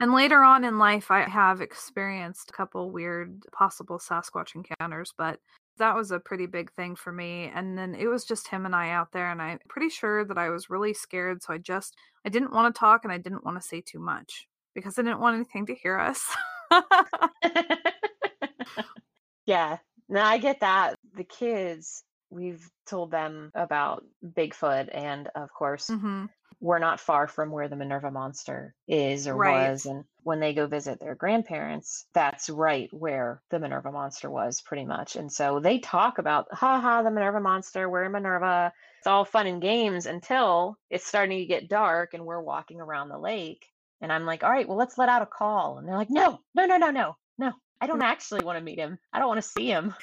And 0.00 0.12
later 0.12 0.42
on 0.42 0.64
in 0.64 0.78
life, 0.78 1.10
I 1.10 1.28
have 1.28 1.60
experienced 1.60 2.50
a 2.50 2.52
couple 2.52 2.90
weird 2.90 3.44
possible 3.52 3.98
Sasquatch 3.98 4.54
encounters, 4.56 5.14
but 5.16 5.40
that 5.78 5.94
was 5.96 6.10
a 6.12 6.20
pretty 6.20 6.46
big 6.46 6.72
thing 6.72 6.96
for 6.96 7.12
me. 7.12 7.50
And 7.54 7.78
then 7.78 7.94
it 7.94 8.08
was 8.08 8.24
just 8.24 8.48
him 8.48 8.66
and 8.66 8.74
I 8.76 8.90
out 8.90 9.12
there, 9.12 9.30
and 9.30 9.42
I'm 9.42 9.60
pretty 9.68 9.90
sure 9.90 10.24
that 10.24 10.38
I 10.38 10.50
was 10.50 10.70
really 10.70 10.94
scared. 10.94 11.42
So 11.42 11.54
I 11.54 11.58
just, 11.58 11.96
I 12.26 12.28
didn't 12.30 12.52
want 12.52 12.74
to 12.74 12.78
talk 12.78 13.04
and 13.04 13.12
I 13.12 13.18
didn't 13.18 13.44
want 13.44 13.60
to 13.60 13.66
say 13.68 13.80
too 13.80 14.00
much 14.00 14.48
because 14.74 14.98
I 14.98 15.02
didn't 15.02 15.20
want 15.20 15.36
anything 15.36 15.66
to 15.66 15.74
hear 15.76 15.98
us. 15.98 16.36
yeah, 19.48 19.78
no, 20.08 20.20
I 20.22 20.38
get 20.38 20.60
that. 20.60 20.96
The 21.16 21.24
kids, 21.24 22.04
we've 22.30 22.68
told 22.86 23.10
them 23.10 23.50
about 23.54 24.04
Bigfoot, 24.24 24.90
and 24.92 25.28
of 25.34 25.52
course, 25.52 25.88
hmm 25.88 26.26
we're 26.60 26.80
not 26.80 26.98
far 26.98 27.28
from 27.28 27.52
where 27.52 27.68
the 27.68 27.76
Minerva 27.76 28.10
monster 28.10 28.74
is 28.88 29.28
or 29.28 29.36
Right. 29.36 29.72
was. 29.72 29.86
And 29.86 30.04
when 30.24 30.40
they 30.40 30.52
go 30.52 30.66
visit 30.66 30.98
their 30.98 31.14
grandparents, 31.14 32.06
that's 32.14 32.50
right 32.50 32.92
where 32.92 33.42
the 33.50 33.60
Minerva 33.60 33.92
monster 33.92 34.28
was, 34.28 34.60
pretty 34.60 34.84
much. 34.84 35.14
And 35.14 35.32
so 35.32 35.60
they 35.60 35.78
talk 35.78 36.18
about, 36.18 36.48
ha 36.52 36.80
ha, 36.80 37.02
the 37.02 37.12
Minerva 37.12 37.40
monster, 37.40 37.88
we're 37.88 38.04
in 38.04 38.12
Minerva. 38.12 38.72
It's 38.98 39.06
all 39.06 39.24
fun 39.24 39.46
and 39.46 39.62
games 39.62 40.06
until 40.06 40.76
it's 40.90 41.06
starting 41.06 41.38
to 41.38 41.46
get 41.46 41.68
dark 41.68 42.12
and 42.14 42.26
we're 42.26 42.42
walking 42.42 42.80
around 42.80 43.08
the 43.10 43.18
lake. 43.18 43.64
And 44.00 44.12
I'm 44.12 44.26
like, 44.26 44.42
all 44.42 44.50
right, 44.50 44.66
well, 44.66 44.78
let's 44.78 44.98
let 44.98 45.08
out 45.08 45.22
a 45.22 45.26
call. 45.26 45.78
And 45.78 45.86
they're 45.86 45.96
like, 45.96 46.10
no, 46.10 46.40
no, 46.54 46.66
no, 46.66 46.76
no, 46.76 46.90
no, 46.90 47.16
no. 47.38 47.52
I 47.80 47.86
don't 47.86 48.02
actually 48.02 48.42
want 48.42 48.58
to 48.58 48.64
meet 48.64 48.78
him. 48.78 48.98
I 49.12 49.18
don't 49.18 49.28
want 49.28 49.38
to 49.42 49.48
see 49.48 49.66
him. 49.66 49.94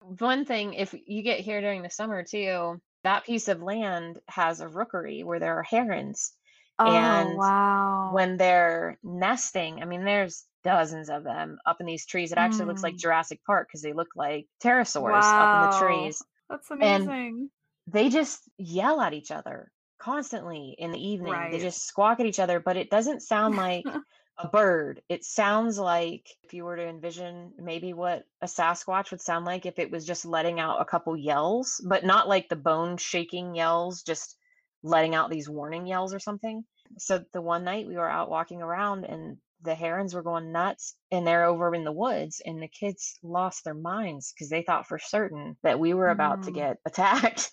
One 0.00 0.44
thing, 0.44 0.74
if 0.74 0.94
you 1.06 1.22
get 1.22 1.40
here 1.40 1.60
during 1.60 1.82
the 1.82 1.90
summer 1.90 2.24
too, 2.24 2.80
that 3.04 3.24
piece 3.24 3.48
of 3.48 3.62
land 3.62 4.20
has 4.28 4.60
a 4.60 4.68
rookery 4.68 5.22
where 5.22 5.38
there 5.40 5.58
are 5.58 5.62
herons. 5.62 6.36
Oh, 6.80 7.28
And 7.30 7.36
wow. 7.36 8.10
When 8.10 8.36
they're 8.38 8.98
nesting, 9.02 9.82
I 9.82 9.86
mean, 9.86 10.04
there's 10.04 10.46
dozens 10.64 11.10
of 11.10 11.24
them 11.24 11.58
up 11.66 11.80
in 11.80 11.86
these 11.86 12.06
trees. 12.06 12.32
It 12.32 12.38
actually 12.38 12.66
looks 12.66 12.82
like 12.84 12.96
Mm. 12.96 12.98
Jurassic 12.98 13.42
Park 13.46 13.68
because 13.68 13.82
they 13.82 13.92
look 13.94 14.08
like 14.16 14.48
pterosaurs 14.62 15.34
up 15.38 15.54
in 15.54 15.60
the 15.60 15.68
Wow. 15.68 15.68
trees. 15.68 16.26
That's 16.48 16.70
And 16.80 17.14
amazing. 17.14 17.50
They 17.86 18.08
just 18.08 18.48
yell 18.58 19.00
at 19.00 19.14
each 19.14 19.30
other 19.30 19.72
constantly 19.98 20.74
in 20.78 20.92
the 20.92 20.98
evening. 21.00 21.50
They 21.50 21.58
just 21.58 21.84
squawk 21.86 22.20
at 22.20 22.26
each 22.26 22.38
other, 22.40 22.60
but 22.60 22.76
it 22.76 22.90
doesn't 22.90 23.20
sound 23.20 23.56
like 23.56 23.86
a 24.42 24.48
bird. 24.48 25.02
It 25.08 25.24
sounds 25.24 25.78
like 25.78 26.28
if 26.44 26.54
you 26.54 26.64
were 26.64 26.76
to 26.76 26.86
envision 26.86 27.52
maybe 27.58 27.92
what 27.92 28.24
a 28.42 28.46
Sasquatch 28.46 29.10
would 29.10 29.20
sound 29.20 29.44
like 29.44 29.66
if 29.66 29.78
it 29.78 29.90
was 29.90 30.06
just 30.06 30.24
letting 30.24 30.60
out 30.60 30.80
a 30.80 30.84
couple 30.84 31.16
yells, 31.16 31.80
but 31.88 32.04
not 32.04 32.28
like 32.28 32.48
the 32.48 32.56
bone 32.56 32.96
shaking 32.96 33.54
yells, 33.54 34.02
just 34.02 34.36
letting 34.82 35.14
out 35.14 35.30
these 35.30 35.48
warning 35.48 35.86
yells 35.86 36.14
or 36.14 36.18
something. 36.18 36.64
So 36.98 37.24
the 37.32 37.42
one 37.42 37.64
night 37.64 37.86
we 37.86 37.96
were 37.96 38.10
out 38.10 38.30
walking 38.30 38.62
around 38.62 39.04
and 39.04 39.36
the 39.62 39.74
herons 39.74 40.14
were 40.14 40.22
going 40.22 40.52
nuts 40.52 40.96
and 41.12 41.26
they're 41.26 41.44
over 41.44 41.74
in 41.74 41.84
the 41.84 41.92
woods 41.92 42.40
and 42.44 42.62
the 42.62 42.68
kids 42.68 43.18
lost 43.22 43.64
their 43.64 43.74
minds 43.74 44.32
because 44.32 44.48
they 44.48 44.62
thought 44.62 44.86
for 44.88 44.98
certain 44.98 45.56
that 45.62 45.78
we 45.78 45.92
were 45.94 46.08
about 46.10 46.42
to 46.44 46.50
Mm. 46.50 46.54
get 46.54 46.78
attacked 46.86 47.50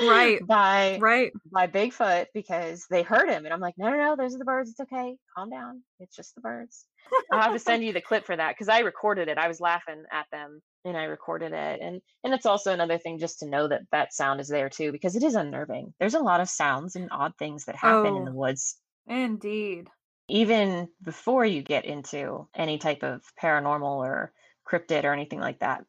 Right. 0.00 0.40
by 0.46 1.00
Right. 1.00 1.32
by 1.52 1.66
Bigfoot 1.66 2.26
because 2.34 2.86
they 2.90 3.02
heard 3.02 3.28
him. 3.28 3.44
And 3.44 3.52
I'm 3.54 3.60
like, 3.60 3.74
no, 3.78 3.90
no, 3.90 3.96
no, 3.96 4.16
those 4.16 4.34
are 4.34 4.38
the 4.38 4.44
birds. 4.44 4.70
It's 4.70 4.80
okay. 4.80 5.16
Calm 5.36 5.50
down. 5.50 5.82
It's 6.00 6.16
just 6.16 6.34
the 6.34 6.40
birds. 6.40 6.86
I'll 7.30 7.40
have 7.40 7.52
to 7.52 7.58
send 7.58 7.84
you 7.84 7.92
the 7.92 8.00
clip 8.00 8.24
for 8.24 8.36
that 8.36 8.52
because 8.54 8.68
I 8.68 8.80
recorded 8.80 9.28
it. 9.28 9.38
I 9.38 9.48
was 9.48 9.60
laughing 9.60 10.04
at 10.10 10.26
them 10.32 10.60
and 10.84 10.96
I 10.96 11.04
recorded 11.04 11.52
it. 11.52 11.80
And 11.80 12.00
and 12.24 12.34
it's 12.34 12.46
also 12.46 12.72
another 12.72 12.98
thing 12.98 13.18
just 13.18 13.38
to 13.40 13.46
know 13.48 13.68
that 13.68 13.82
that 13.92 14.12
sound 14.14 14.40
is 14.40 14.48
there 14.48 14.68
too 14.68 14.92
because 14.92 15.16
it 15.16 15.22
is 15.22 15.34
unnerving. 15.34 15.94
There's 15.98 16.14
a 16.14 16.20
lot 16.20 16.40
of 16.40 16.48
sounds 16.48 16.96
and 16.96 17.08
odd 17.12 17.32
things 17.38 17.64
that 17.66 17.76
happen 17.76 18.16
in 18.16 18.24
Oh. 18.24 18.24
the 18.24 18.34
woods 18.34 18.80
Indeed. 19.06 19.90
even 20.28 20.88
before 21.02 21.44
you 21.44 21.62
get 21.62 21.84
into 21.84 22.48
any 22.54 22.78
type 22.78 23.02
of 23.02 23.22
paranormal 23.42 23.96
or 23.98 24.32
cryptid 24.66 25.04
or 25.04 25.12
anything 25.12 25.40
like 25.40 25.60
that. 25.60 25.84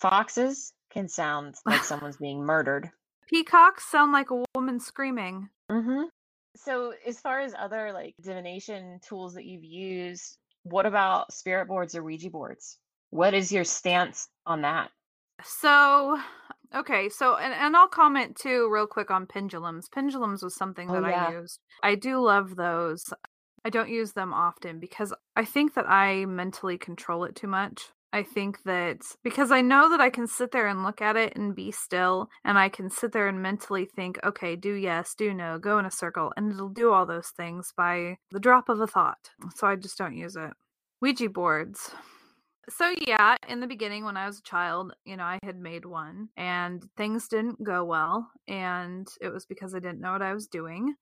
Foxes 0.00 0.74
can 0.90 1.08
sound 1.08 1.56
like 1.66 1.84
someone's 1.84 2.18
being 2.18 2.44
murdered. 2.44 2.90
Peacocks 3.30 3.88
sound 3.88 4.12
like 4.12 4.30
a 4.30 4.42
woman 4.56 4.80
screaming. 4.80 5.48
Mm-hmm. 5.70 6.02
So, 6.56 6.92
as 7.06 7.20
far 7.20 7.40
as 7.40 7.54
other 7.56 7.92
like 7.92 8.14
divination 8.20 8.98
tools 9.06 9.34
that 9.34 9.44
you've 9.44 9.64
used, 9.64 10.36
what 10.64 10.84
about 10.84 11.32
spirit 11.32 11.68
boards 11.68 11.94
or 11.94 12.02
Ouija 12.02 12.28
boards? 12.28 12.78
What 13.10 13.32
is 13.32 13.52
your 13.52 13.64
stance 13.64 14.28
on 14.46 14.62
that? 14.62 14.90
So, 15.44 16.18
okay, 16.74 17.08
so 17.08 17.36
and, 17.36 17.54
and 17.54 17.76
I'll 17.76 17.88
comment 17.88 18.36
too 18.36 18.68
real 18.70 18.86
quick 18.86 19.10
on 19.10 19.26
pendulums. 19.26 19.88
Pendulums 19.88 20.42
was 20.42 20.56
something 20.56 20.90
Oh, 20.90 21.00
that 21.00 21.10
yeah. 21.10 21.26
I 21.26 21.32
used. 21.32 21.60
I 21.82 21.94
do 21.94 22.18
love 22.20 22.56
those. 22.56 23.04
I 23.64 23.70
don't 23.70 23.90
use 23.90 24.12
them 24.12 24.32
often 24.32 24.80
because 24.80 25.12
I 25.36 25.44
think 25.44 25.74
that 25.74 25.88
I 25.88 26.24
mentally 26.24 26.78
control 26.78 27.24
it 27.24 27.36
too 27.36 27.46
much. 27.46 27.90
I 28.12 28.22
think 28.24 28.62
that 28.64 29.02
because 29.22 29.52
I 29.52 29.60
know 29.60 29.88
that 29.90 30.00
I 30.00 30.10
can 30.10 30.26
sit 30.26 30.50
there 30.50 30.66
and 30.66 30.82
look 30.82 31.00
at 31.00 31.16
it 31.16 31.36
and 31.36 31.54
be 31.54 31.70
still, 31.70 32.28
and 32.44 32.58
I 32.58 32.68
can 32.68 32.90
sit 32.90 33.12
there 33.12 33.28
and 33.28 33.40
mentally 33.42 33.84
think, 33.86 34.18
okay, 34.24 34.56
do 34.56 34.72
yes, 34.74 35.14
do 35.14 35.32
no, 35.32 35.58
go 35.58 35.78
in 35.78 35.86
a 35.86 35.90
circle, 35.90 36.32
and 36.36 36.52
it'll 36.52 36.68
do 36.70 36.92
all 36.92 37.06
those 37.06 37.28
things 37.30 37.72
by 37.76 38.18
the 38.30 38.40
drop 38.40 38.68
of 38.68 38.80
a 38.80 38.86
thought. 38.86 39.30
So 39.54 39.66
I 39.68 39.76
just 39.76 39.96
don't 39.98 40.16
use 40.16 40.36
it. 40.36 40.52
Ouija 41.00 41.28
boards. 41.28 41.94
So 42.68 42.94
yeah, 43.06 43.36
in 43.48 43.60
the 43.60 43.66
beginning 43.66 44.04
when 44.04 44.16
I 44.16 44.26
was 44.26 44.38
a 44.38 44.42
child, 44.42 44.94
you 45.04 45.16
know, 45.16 45.24
I 45.24 45.38
had 45.42 45.56
made 45.58 45.84
one 45.84 46.28
and 46.36 46.84
things 46.96 47.26
didn't 47.28 47.62
go 47.64 47.84
well 47.84 48.30
and 48.46 49.08
it 49.20 49.30
was 49.30 49.46
because 49.46 49.74
I 49.74 49.80
didn't 49.80 50.00
know 50.00 50.12
what 50.12 50.22
I 50.22 50.34
was 50.34 50.46
doing. 50.46 50.94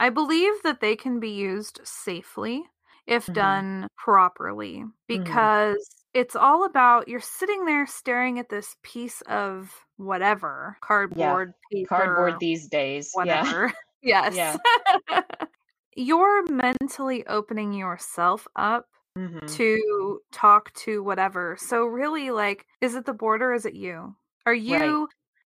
I 0.00 0.10
believe 0.10 0.54
that 0.64 0.80
they 0.80 0.96
can 0.96 1.20
be 1.20 1.30
used 1.30 1.80
safely 1.84 2.64
if 3.06 3.28
Mhm. 3.28 3.32
done 3.32 3.88
properly 3.96 4.84
because 5.08 6.01
it's 6.14 6.36
all 6.36 6.64
about 6.64 7.08
you're 7.08 7.20
sitting 7.20 7.64
there 7.64 7.86
staring 7.86 8.38
at 8.38 8.48
this 8.48 8.76
piece 8.82 9.20
of 9.22 9.72
whatever 9.96 10.76
cardboard, 10.80 11.54
paper, 11.70 11.88
Cardboard 11.88 12.34
these 12.40 12.68
days. 12.68 13.12
Yeah. 13.14 13.18
whatever. 13.42 13.72
yes. 14.02 14.34
Yeah. 14.34 14.56
you're 15.96 16.44
mentally 16.50 17.26
opening 17.26 17.72
yourself 17.72 18.46
up 18.56 18.86
Mhm. 19.18 19.46
to 19.56 20.20
talk 20.32 20.72
to 20.72 21.02
whatever. 21.02 21.56
So 21.60 21.84
really 21.84 22.30
like 22.30 22.66
is 22.80 22.94
it 22.94 23.04
the 23.04 23.12
board 23.12 23.42
or 23.42 23.52
is 23.52 23.66
it 23.66 23.74
you? 23.74 24.16
Are 24.46 24.54
you 24.54 25.06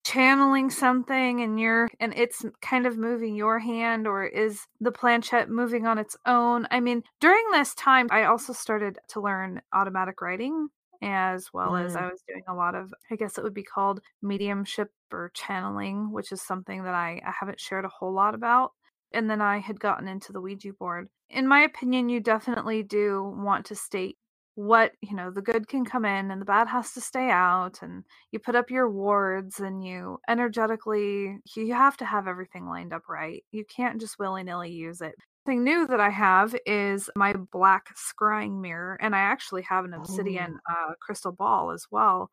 channeling 0.09 0.69
something 0.69 1.41
and 1.41 1.59
you're 1.59 1.87
and 1.99 2.13
it's 2.15 2.43
kind 2.61 2.87
of 2.87 2.97
moving 2.97 3.35
your 3.35 3.59
hand 3.59 4.07
or 4.07 4.25
is 4.25 4.65
the 4.79 4.91
planchette 4.91 5.49
moving 5.49 5.85
on 5.85 5.97
its 5.97 6.15
own? 6.25 6.67
I 6.71 6.79
mean, 6.79 7.03
during 7.19 7.43
this 7.51 7.73
time 7.75 8.07
I 8.11 8.23
also 8.25 8.53
started 8.53 8.97
to 9.09 9.21
learn 9.21 9.61
automatic 9.73 10.21
writing 10.21 10.69
as 11.01 11.49
well 11.53 11.75
as 11.75 11.95
Mm. 11.95 12.01
I 12.03 12.07
was 12.07 12.21
doing 12.27 12.43
a 12.47 12.53
lot 12.55 12.75
of 12.75 12.93
I 13.11 13.15
guess 13.15 13.37
it 13.37 13.43
would 13.43 13.53
be 13.53 13.63
called 13.63 14.01
mediumship 14.21 14.89
or 15.11 15.31
channeling, 15.33 16.11
which 16.11 16.31
is 16.31 16.41
something 16.41 16.83
that 16.83 16.93
I, 16.95 17.21
I 17.25 17.31
haven't 17.39 17.59
shared 17.59 17.85
a 17.85 17.89
whole 17.89 18.13
lot 18.13 18.35
about 18.35 18.71
and 19.11 19.29
then 19.29 19.41
I 19.41 19.59
had 19.59 19.79
gotten 19.79 20.07
into 20.07 20.31
the 20.33 20.41
Ouija 20.41 20.73
board. 20.73 21.09
In 21.29 21.47
my 21.47 21.61
opinion, 21.61 22.09
you 22.09 22.19
definitely 22.19 22.83
do 22.83 23.23
want 23.23 23.65
to 23.67 23.75
state 23.75 24.17
what, 24.59 24.91
you 25.01 25.15
know, 25.15 25.31
the 25.31 25.41
good 25.41 25.69
can 25.69 25.85
come 25.85 26.03
in 26.03 26.31
and 26.31 26.41
the 26.41 26.45
bad 26.45 26.67
has 26.67 26.91
to 26.91 26.99
stay 26.99 27.29
out 27.29 27.81
and 27.81 28.03
you 28.31 28.39
put 28.39 28.55
up 28.55 28.69
your 28.69 28.89
wards 28.89 29.61
and 29.61 29.85
you 29.85 30.19
energetically 30.27 31.39
you 31.55 31.73
have 31.73 31.95
to 31.95 32.03
have 32.05 32.27
everything 32.27 32.67
lined 32.67 32.91
up 32.91 33.07
right. 33.07 33.41
You 33.51 33.63
can't 33.63 34.01
just 34.01 34.19
willy-nilly 34.19 34.71
use 34.71 34.99
it. 34.99 35.15
Thing 35.45 35.63
new 35.63 35.87
that 35.87 36.01
I 36.01 36.09
have 36.09 36.53
is 36.65 37.09
my 37.15 37.33
black 37.53 37.95
scrying 37.95 38.59
mirror 38.59 38.97
and 38.99 39.15
I 39.15 39.19
actually 39.19 39.61
have 39.61 39.85
an 39.85 39.93
obsidian 39.93 40.59
uh, 40.69 40.93
crystal 40.99 41.31
ball 41.31 41.71
as 41.71 41.87
well 41.89 42.29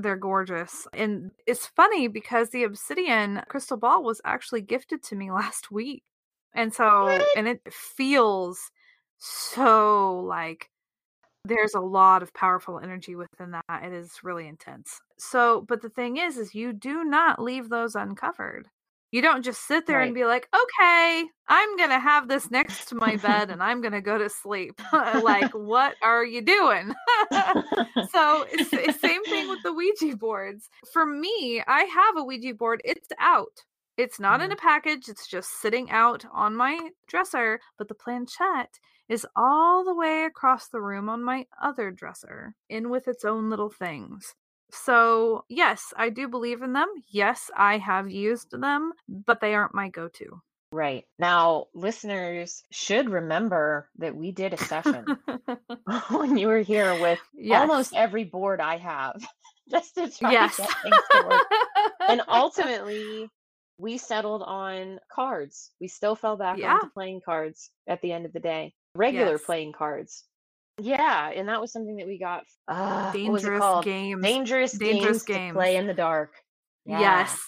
they're 0.00 0.16
gorgeous. 0.16 0.86
And 0.92 1.30
it's 1.46 1.66
funny 1.68 2.08
because 2.08 2.50
the 2.50 2.64
obsidian 2.64 3.40
crystal 3.48 3.78
ball 3.78 4.02
was 4.02 4.20
actually 4.24 4.60
gifted 4.60 5.02
to 5.04 5.16
me 5.16 5.30
last 5.42 5.70
week. 5.70 6.02
And 6.54 6.74
so, 6.74 7.04
What? 7.04 7.24
and 7.36 7.46
it 7.48 7.72
feels 7.72 8.70
so 9.18 10.20
like 10.20 10.70
there's 11.48 11.74
a 11.74 11.80
lot 11.80 12.22
of 12.22 12.32
powerful 12.34 12.78
energy 12.78 13.16
within 13.16 13.52
that. 13.52 13.82
It 13.82 13.92
is 13.92 14.12
really 14.22 14.46
intense. 14.46 15.00
So, 15.18 15.64
but 15.66 15.82
the 15.82 15.88
thing 15.88 16.16
is, 16.18 16.36
is 16.36 16.54
you 16.54 16.72
do 16.72 17.04
not 17.04 17.42
leave 17.42 17.68
those 17.68 17.94
uncovered. 17.94 18.68
You 19.10 19.22
don't 19.22 19.42
just 19.42 19.66
sit 19.66 19.86
there 19.86 20.00
and 20.00 20.14
be 20.14 20.26
like, 20.26 20.46
okay, 20.54 21.24
I'm 21.48 21.76
going 21.78 21.88
to 21.88 21.98
have 21.98 22.28
this 22.28 22.50
next 22.50 22.88
to 22.88 22.94
my 22.94 23.16
bed 23.16 23.48
and 23.50 23.62
I'm 23.62 23.80
going 23.80 23.94
to 23.94 24.02
go 24.02 24.18
to 24.18 24.28
sleep. 24.28 24.80
like, 24.92 25.50
what 25.52 25.94
are 26.02 26.24
you 26.24 26.42
doing? 26.42 26.92
so 28.10 28.44
it's 28.52 28.70
the 28.70 28.94
same 29.00 29.24
thing 29.24 29.48
with 29.48 29.62
the 29.62 29.72
Ouija 29.72 30.14
boards. 30.14 30.68
For 30.92 31.06
me, 31.06 31.62
I 31.66 31.84
have 31.84 32.18
a 32.18 32.24
Ouija 32.24 32.52
board. 32.54 32.82
It's 32.84 33.08
out. 33.18 33.64
It's 33.96 34.20
not 34.20 34.40
in 34.40 34.50
mm-hmm. 34.50 34.52
a 34.52 34.56
package. 34.56 35.08
It's 35.08 35.26
just 35.26 35.60
sitting 35.60 35.90
out 35.90 36.24
on 36.32 36.54
my 36.54 36.90
dresser. 37.08 37.60
But 37.78 37.88
the 37.88 37.94
planchette 37.94 38.78
is 39.08 39.26
all 39.36 39.84
the 39.84 39.94
way 39.94 40.24
across 40.24 40.68
the 40.68 40.80
room 40.80 41.08
on 41.08 41.22
my 41.22 41.46
other 41.62 41.90
dresser, 41.90 42.54
in 42.68 42.90
with 42.90 43.08
its 43.08 43.24
own 43.24 43.48
little 43.50 43.70
things. 43.70 44.34
So, 44.70 45.44
yes, 45.48 45.94
I 45.96 46.10
do 46.10 46.28
believe 46.28 46.62
in 46.62 46.74
them. 46.74 46.88
Yes, 47.08 47.50
I 47.56 47.78
have 47.78 48.10
used 48.10 48.50
them, 48.50 48.92
but 49.08 49.40
they 49.40 49.54
aren't 49.54 49.74
my 49.74 49.88
go 49.88 50.08
to. 50.08 50.42
Right. 50.70 51.04
Now, 51.18 51.68
listeners 51.74 52.62
should 52.70 53.08
remember 53.08 53.88
that 53.96 54.14
we 54.14 54.32
did 54.32 54.52
a 54.52 54.58
session 54.58 55.06
when 56.10 56.36
you 56.36 56.48
were 56.48 56.60
here 56.60 56.94
with 57.00 57.18
almost 57.50 57.94
every 57.96 58.24
board 58.24 58.60
I 58.60 58.76
have 58.76 59.14
just 59.70 59.94
to 59.94 60.10
try 60.10 60.32
Yes. 60.32 60.56
to 60.56 60.62
get 60.62 60.76
things 60.82 60.96
to 61.12 61.26
work. 61.26 61.42
And 62.06 62.20
ultimately, 62.28 63.30
we 63.78 63.96
settled 63.96 64.42
on 64.42 64.98
cards. 65.10 65.70
We 65.80 65.88
still 65.88 66.14
fell 66.14 66.36
back 66.36 66.58
Yeah. 66.58 66.74
onto 66.74 66.90
playing 66.90 67.22
cards 67.24 67.70
at 67.86 68.02
the 68.02 68.12
end 68.12 68.26
of 68.26 68.32
the 68.34 68.40
day, 68.40 68.74
regular 68.98 69.32
Yes. 69.32 69.44
playing 69.44 69.72
cards. 69.72 70.24
Yeah, 70.80 71.30
and 71.30 71.48
that 71.48 71.60
was 71.60 71.72
something 71.72 71.96
that 71.96 72.06
we 72.06 72.18
got. 72.18 72.44
Uh, 72.68 73.10
what 73.12 73.32
was 73.32 73.42
it 73.44 73.46
dangerous 73.48 73.60
called? 73.60 73.84
games. 73.84 74.22
Dangerous, 74.22 74.72
Dangerous 74.72 75.22
games, 75.22 75.52
to 75.54 75.58
play 75.58 75.76
in 75.76 75.86
the 75.86 75.94
dark. 75.94 76.32
Yeah 76.84 77.00
Yes. 77.00 77.38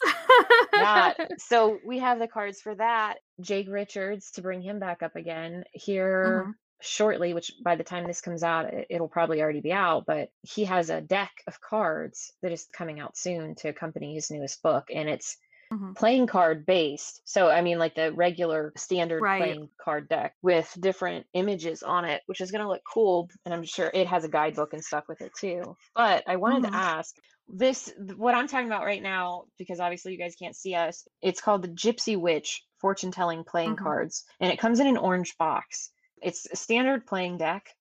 that. 0.72 1.16
So 1.38 1.78
we 1.86 1.98
have 1.98 2.18
the 2.18 2.28
cards 2.28 2.60
for 2.60 2.74
that. 2.74 3.18
Jake 3.40 3.68
Richards 3.70 4.32
to 4.32 4.42
bring 4.42 4.60
him 4.62 4.78
back 4.78 5.02
up 5.02 5.16
again 5.16 5.64
here 5.72 6.44
Mhm. 6.48 6.52
shortly, 6.82 7.32
which 7.34 7.52
by 7.64 7.76
the 7.76 7.84
time 7.84 8.06
this 8.06 8.20
comes 8.20 8.42
out, 8.42 8.66
it'll 8.90 9.08
probably 9.08 9.40
already 9.40 9.60
be 9.60 9.72
out. 9.72 10.04
But 10.06 10.28
he 10.42 10.64
has 10.64 10.90
a 10.90 11.00
deck 11.00 11.30
of 11.46 11.60
cards 11.60 12.32
that 12.42 12.52
is 12.52 12.66
coming 12.72 13.00
out 13.00 13.16
soon 13.16 13.54
to 13.56 13.68
accompany 13.68 14.14
his 14.14 14.30
newest 14.30 14.60
book, 14.62 14.88
and 14.94 15.08
it's 15.08 15.36
Mhm. 15.72 15.94
playing 15.96 16.26
card 16.26 16.66
based. 16.66 17.20
So 17.24 17.50
I 17.50 17.62
mean, 17.62 17.78
like 17.78 17.94
the 17.94 18.12
regular 18.12 18.72
standard 18.76 19.28
Right. 19.28 19.30
playing 19.36 19.70
card 19.80 20.08
deck 20.08 20.34
with 20.42 20.76
different 20.80 21.26
images 21.34 21.82
on 21.82 22.04
it, 22.04 22.22
which 22.26 22.40
is 22.40 22.50
going 22.50 22.62
to 22.62 22.68
look 22.68 22.82
cool. 22.90 23.28
And 23.44 23.52
I'm 23.54 23.64
sure 23.64 23.90
it 23.92 24.06
has 24.06 24.24
a 24.24 24.28
guidebook 24.28 24.72
and 24.72 24.84
stuff 24.84 25.04
with 25.08 25.20
it 25.20 25.32
too. 25.38 25.76
But 25.94 26.24
I 26.28 26.36
wanted 26.36 26.62
Mhm. 26.62 26.70
to 26.70 26.76
ask 26.76 27.14
this 27.48 27.92
what 28.16 28.34
I'm 28.34 28.46
talking 28.46 28.66
about 28.68 28.84
right 28.84 29.02
now, 29.02 29.46
because 29.58 29.80
obviously 29.80 30.12
you 30.12 30.18
guys 30.18 30.36
can't 30.36 30.56
see 30.56 30.74
us. 30.74 31.06
It's 31.22 31.40
called 31.40 31.62
the 31.62 31.68
Gypsy 31.68 32.16
Witch 32.20 32.62
fortune 32.80 33.10
telling 33.10 33.44
playing 33.44 33.76
Mhm. 33.76 33.76
cards, 33.76 34.24
and 34.40 34.52
it 34.52 34.58
comes 34.60 34.80
in 34.80 34.86
an 34.86 34.96
orange 34.96 35.36
box. 35.38 35.90
It's 36.22 36.46
a 36.52 36.56
standard 36.56 37.06
playing 37.06 37.38
deck, 37.38 37.74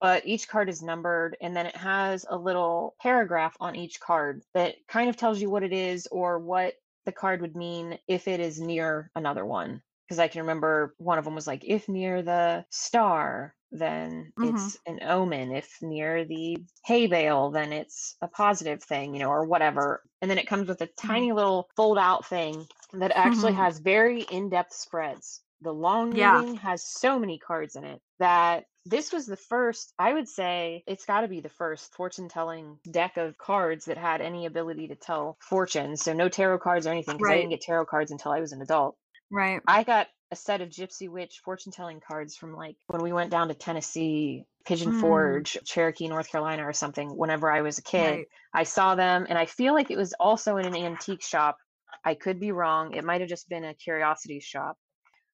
but 0.00 0.26
each 0.26 0.48
card 0.48 0.68
is 0.68 0.82
numbered, 0.82 1.36
and 1.40 1.56
then 1.56 1.66
it 1.66 1.76
has 1.76 2.26
a 2.28 2.36
little 2.38 2.96
paragraph 3.00 3.56
on 3.60 3.76
each 3.76 4.00
card 4.00 4.42
that 4.54 4.76
kind 4.88 5.08
of 5.10 5.16
tells 5.16 5.40
you 5.40 5.50
what 5.50 5.62
it 5.62 5.72
is 5.72 6.08
or 6.12 6.38
what 6.40 6.74
the 7.04 7.12
card 7.12 7.40
would 7.40 7.56
mean 7.56 7.98
if 8.08 8.28
it 8.28 8.40
is 8.40 8.60
near 8.60 9.10
another 9.14 9.44
one. 9.44 9.82
Because 10.06 10.18
I 10.18 10.28
can 10.28 10.42
remember 10.42 10.94
one 10.98 11.18
of 11.18 11.24
them 11.24 11.34
was 11.34 11.46
like, 11.46 11.64
if 11.64 11.88
near 11.88 12.22
the 12.22 12.66
star, 12.70 13.54
then 13.70 14.32
Mhm. 14.36 14.72
it's 14.72 14.76
an 14.86 15.00
omen. 15.02 15.52
If 15.54 15.78
near 15.80 16.24
the 16.24 16.56
hay 16.84 17.06
bale, 17.06 17.50
then 17.50 17.72
it's 17.72 18.16
a 18.20 18.28
positive 18.28 18.82
thing, 18.82 19.14
you 19.14 19.20
know, 19.20 19.30
or 19.30 19.46
whatever. 19.46 20.02
And 20.20 20.30
then 20.30 20.38
it 20.38 20.46
comes 20.48 20.68
with 20.68 20.82
a 20.82 20.88
tiny 20.98 21.32
little 21.32 21.68
fold 21.76 21.98
out 21.98 22.26
thing 22.26 22.66
that 22.92 23.12
actually 23.12 23.52
Mhm. 23.52 23.54
has 23.54 23.78
very 23.78 24.22
in 24.22 24.50
depth 24.50 24.74
spreads. 24.74 25.42
The 25.62 25.72
long 25.72 26.12
Yeah. 26.12 26.42
reading 26.42 26.56
has 26.56 26.84
so 26.84 27.18
many 27.18 27.38
cards 27.38 27.76
in 27.76 27.84
it 27.84 28.02
that 28.18 28.64
this 28.84 29.12
was 29.12 29.26
the 29.26 29.36
first, 29.36 29.92
I 29.98 30.12
would 30.12 30.28
say 30.28 30.82
it's 30.86 31.04
got 31.04 31.20
to 31.20 31.28
be 31.28 31.40
the 31.40 31.48
first 31.48 31.94
fortune 31.94 32.28
telling 32.28 32.78
deck 32.90 33.16
of 33.16 33.38
cards 33.38 33.84
that 33.84 33.96
had 33.96 34.20
any 34.20 34.46
ability 34.46 34.88
to 34.88 34.96
tell 34.96 35.36
fortunes. 35.40 36.02
So 36.02 36.12
no 36.12 36.28
tarot 36.28 36.58
cards 36.58 36.86
or 36.86 36.90
anything 36.90 37.16
because 37.16 37.30
I 37.30 37.36
didn't 37.36 37.50
get 37.50 37.60
tarot 37.60 37.86
cards 37.86 38.10
until 38.10 38.32
I 38.32 38.40
was 38.40 38.52
an 38.52 38.60
adult. 38.60 38.96
Right. 39.30 39.60
I 39.66 39.84
got 39.84 40.08
a 40.30 40.36
set 40.36 40.60
of 40.60 40.68
Gypsy 40.70 41.08
Witch 41.08 41.40
fortune 41.44 41.72
telling 41.72 42.00
cards 42.00 42.36
from 42.36 42.54
like 42.54 42.76
when 42.88 43.02
we 43.02 43.12
went 43.12 43.30
down 43.30 43.48
to 43.48 43.54
Tennessee, 43.54 44.44
Pigeon 44.64 44.92
Mm. 44.92 45.00
Forge, 45.00 45.58
Cherokee, 45.64 46.08
North 46.08 46.30
Carolina, 46.30 46.66
or 46.66 46.72
something 46.72 47.16
whenever 47.16 47.50
I 47.50 47.62
was 47.62 47.78
a 47.78 47.82
kid. 47.82 48.10
Right. 48.10 48.26
I 48.52 48.62
saw 48.64 48.94
them 48.94 49.26
and 49.28 49.38
I 49.38 49.46
feel 49.46 49.74
like 49.74 49.90
it 49.90 49.96
was 49.96 50.12
also 50.18 50.56
in 50.56 50.66
an 50.66 50.76
antique 50.76 51.22
shop. 51.22 51.56
I 52.04 52.14
could 52.14 52.40
be 52.40 52.50
wrong. 52.50 52.94
It 52.94 53.04
might 53.04 53.20
have 53.20 53.30
just 53.30 53.48
been 53.48 53.64
a 53.64 53.74
curiosity 53.74 54.40
shop. 54.40 54.76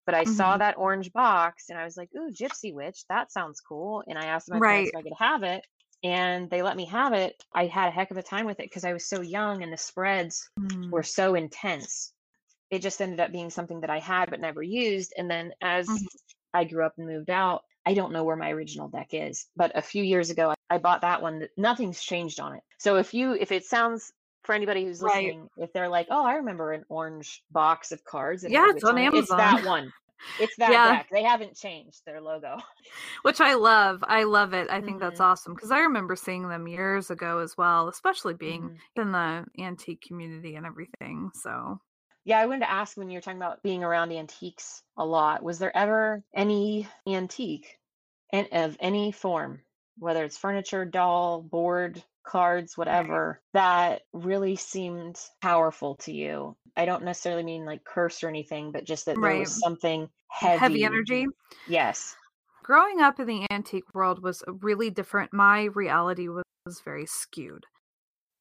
But 0.09 0.15
I 0.15 0.25
saw 0.25 0.57
Mhm. 0.57 0.59
that 0.59 0.79
orange 0.79 1.13
box 1.13 1.69
and 1.69 1.79
I 1.79 1.85
was 1.85 1.99
like, 1.99 2.09
ooh, 2.17 2.31
Gypsy 2.33 2.73
Witch, 2.73 3.05
that 3.11 3.31
sounds 3.31 3.61
cool. 3.61 4.03
And 4.09 4.19
I 4.19 4.25
asked 4.25 4.49
my 4.49 4.59
Right. 4.59 4.67
parents 4.67 4.95
if 4.95 4.99
I 4.99 5.03
could 5.03 5.13
have 5.19 5.43
it. 5.43 5.67
And 6.03 6.49
they 6.49 6.63
let 6.63 6.79
me 6.79 6.87
have 6.87 7.13
it. 7.13 7.45
I 7.55 7.67
had 7.67 7.89
a 7.89 7.91
heck 7.91 8.11
of 8.11 8.17
a 8.17 8.23
time 8.23 8.47
with 8.47 8.59
it 8.59 8.71
because 8.71 8.87
I 8.87 8.95
was 8.95 9.07
so 9.07 9.21
young 9.21 9.63
and 9.63 9.71
the 9.71 9.77
spreads 9.77 10.51
Mm. 10.59 10.91
were 10.91 11.03
so 11.03 11.35
intense. 11.35 12.15
It 12.71 12.81
just 12.83 13.03
ended 13.03 13.21
up 13.21 13.33
being 13.33 13.51
something 13.51 13.83
that 13.83 13.91
I 13.91 13.99
had 14.01 14.31
but 14.31 14.41
never 14.41 14.63
used. 14.63 15.13
And 15.19 15.31
then 15.31 15.53
as 15.61 15.93
Mhm. 15.93 16.19
I 16.55 16.65
grew 16.65 16.87
up 16.87 16.95
and 16.97 17.07
moved 17.07 17.31
out, 17.31 17.65
I 17.85 17.95
don't 17.95 18.13
know 18.13 18.25
where 18.25 18.37
my 18.37 18.51
original 18.51 18.89
deck 18.89 19.09
is. 19.13 19.49
But 19.57 19.77
a 19.77 19.83
few 19.83 20.03
years 20.03 20.31
ago, 20.31 20.55
I 20.71 20.79
bought 20.79 21.03
that 21.03 21.21
one. 21.23 21.49
Nothing's 21.59 22.03
changed 22.03 22.41
on 22.41 22.57
it. 22.57 22.63
So 22.79 22.97
if 22.97 23.13
you, 23.15 23.33
if 23.35 23.53
it 23.53 23.67
sounds 23.67 24.13
for 24.49 24.57
anybody 24.57 24.85
who's 24.85 25.01
Right. 25.01 25.35
listening, 25.35 25.51
if 25.59 25.73
they're 25.75 25.91
like, 25.91 26.09
"Oh, 26.11 26.27
I 26.27 26.37
remember 26.37 26.73
an 26.73 26.87
orange 26.91 27.45
box 27.53 27.93
of 27.93 28.05
cards," 28.05 28.45
and 28.45 28.55
Yeah, 28.55 28.67
it's 28.71 28.85
on 28.85 28.99
it," 28.99 29.11
it's 29.15 29.35
that 29.37 29.63
one. 29.63 29.93
It's 30.39 30.57
that 30.59 30.83
Yeah. 30.83 30.85
deck. 30.85 31.09
They 31.13 31.25
haven't 31.25 31.57
changed 31.57 32.03
their 32.07 32.21
logo. 32.23 32.59
Which 33.23 33.41
I 33.41 33.55
love. 33.55 34.03
I 34.07 34.25
love 34.25 34.55
it. 34.55 34.71
I 34.71 34.81
think 34.81 35.01
that's 35.01 35.21
Mhm. 35.21 35.21
awesome 35.21 35.55
because 35.55 35.71
I 35.71 35.81
remember 35.81 36.17
seeing 36.17 36.49
them 36.49 36.67
years 36.69 37.11
ago 37.11 37.39
as 37.39 37.57
well, 37.57 37.89
especially 37.89 38.35
being 38.35 38.71
Mhm. 38.71 38.83
in 38.97 39.13
the 39.13 39.47
antique 39.59 40.03
community 40.03 40.55
and 40.57 40.67
everything. 40.67 41.31
So, 41.35 41.81
Yeah, 42.25 42.39
I 42.39 42.47
wanted 42.47 42.61
to 42.61 42.71
ask 42.71 42.97
when 42.97 43.11
you 43.11 43.17
were 43.17 43.21
talking 43.23 43.39
about 43.39 43.63
being 43.63 43.83
around 43.83 44.13
antiques 44.13 44.83
a 44.97 45.05
lot, 45.05 45.43
was 45.43 45.59
there 45.59 45.77
ever 45.77 46.25
any 46.35 46.87
antique 47.07 47.81
and 48.33 48.49
of 48.53 48.77
any 48.81 49.13
form, 49.13 49.65
whether 49.99 50.25
it's 50.25 50.39
furniture, 50.39 50.85
doll, 50.85 51.43
board, 51.43 52.05
cards, 52.29 52.77
whatever, 52.77 53.41
that 53.55 54.03
really 54.13 54.55
seemed 54.55 55.19
powerful 55.41 55.97
to 55.97 56.13
you? 56.13 56.57
I 56.77 56.85
don't 56.85 57.05
necessarily 57.05 57.43
mean 57.43 57.65
like 57.65 57.85
curse 57.85 58.23
or 58.23 58.29
anything, 58.29 58.71
but 58.71 58.85
just 58.85 59.07
that 59.07 59.17
there 59.21 59.39
was 59.39 59.59
something 59.61 60.09
heavy. 60.29 60.59
heavy 60.59 60.85
energy. 60.85 61.27
Yes. 61.67 62.15
growing 62.63 63.01
up 63.01 63.19
in 63.19 63.27
the 63.27 63.47
antique 63.51 63.95
world 63.95 64.23
was 64.23 64.45
really 64.61 64.91
different. 64.91 65.33
My 65.33 65.65
reality 65.65 66.29
was, 66.29 66.45
was 66.67 66.83
very 66.85 67.07
skewed. 67.07 67.65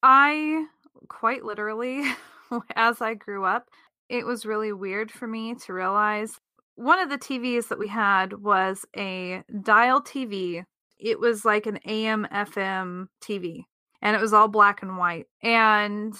I 0.02 0.66
quite 1.08 1.44
literally, 1.44 2.04
as 2.76 3.00
I 3.00 3.14
grew 3.14 3.44
up, 3.44 3.68
it 4.10 4.26
was 4.26 4.46
really 4.46 4.72
weird 4.72 5.10
for 5.10 5.26
me 5.26 5.54
to 5.64 5.72
realize 5.72 6.38
one 6.76 7.00
of 7.00 7.08
the 7.10 7.18
TVs 7.18 7.68
that 7.68 7.78
we 7.78 7.88
had 7.88 8.34
was 8.34 8.84
a 8.96 9.42
dial 9.62 10.00
TV. 10.00 10.62
It 10.98 11.18
was 11.18 11.44
like 11.44 11.66
an 11.66 11.78
AM 11.86 12.26
FM 12.30 13.08
TV 13.20 13.64
and 14.02 14.16
it 14.16 14.20
was 14.20 14.32
all 14.32 14.48
black 14.48 14.82
and 14.82 14.96
white. 14.96 15.26
And 15.42 16.14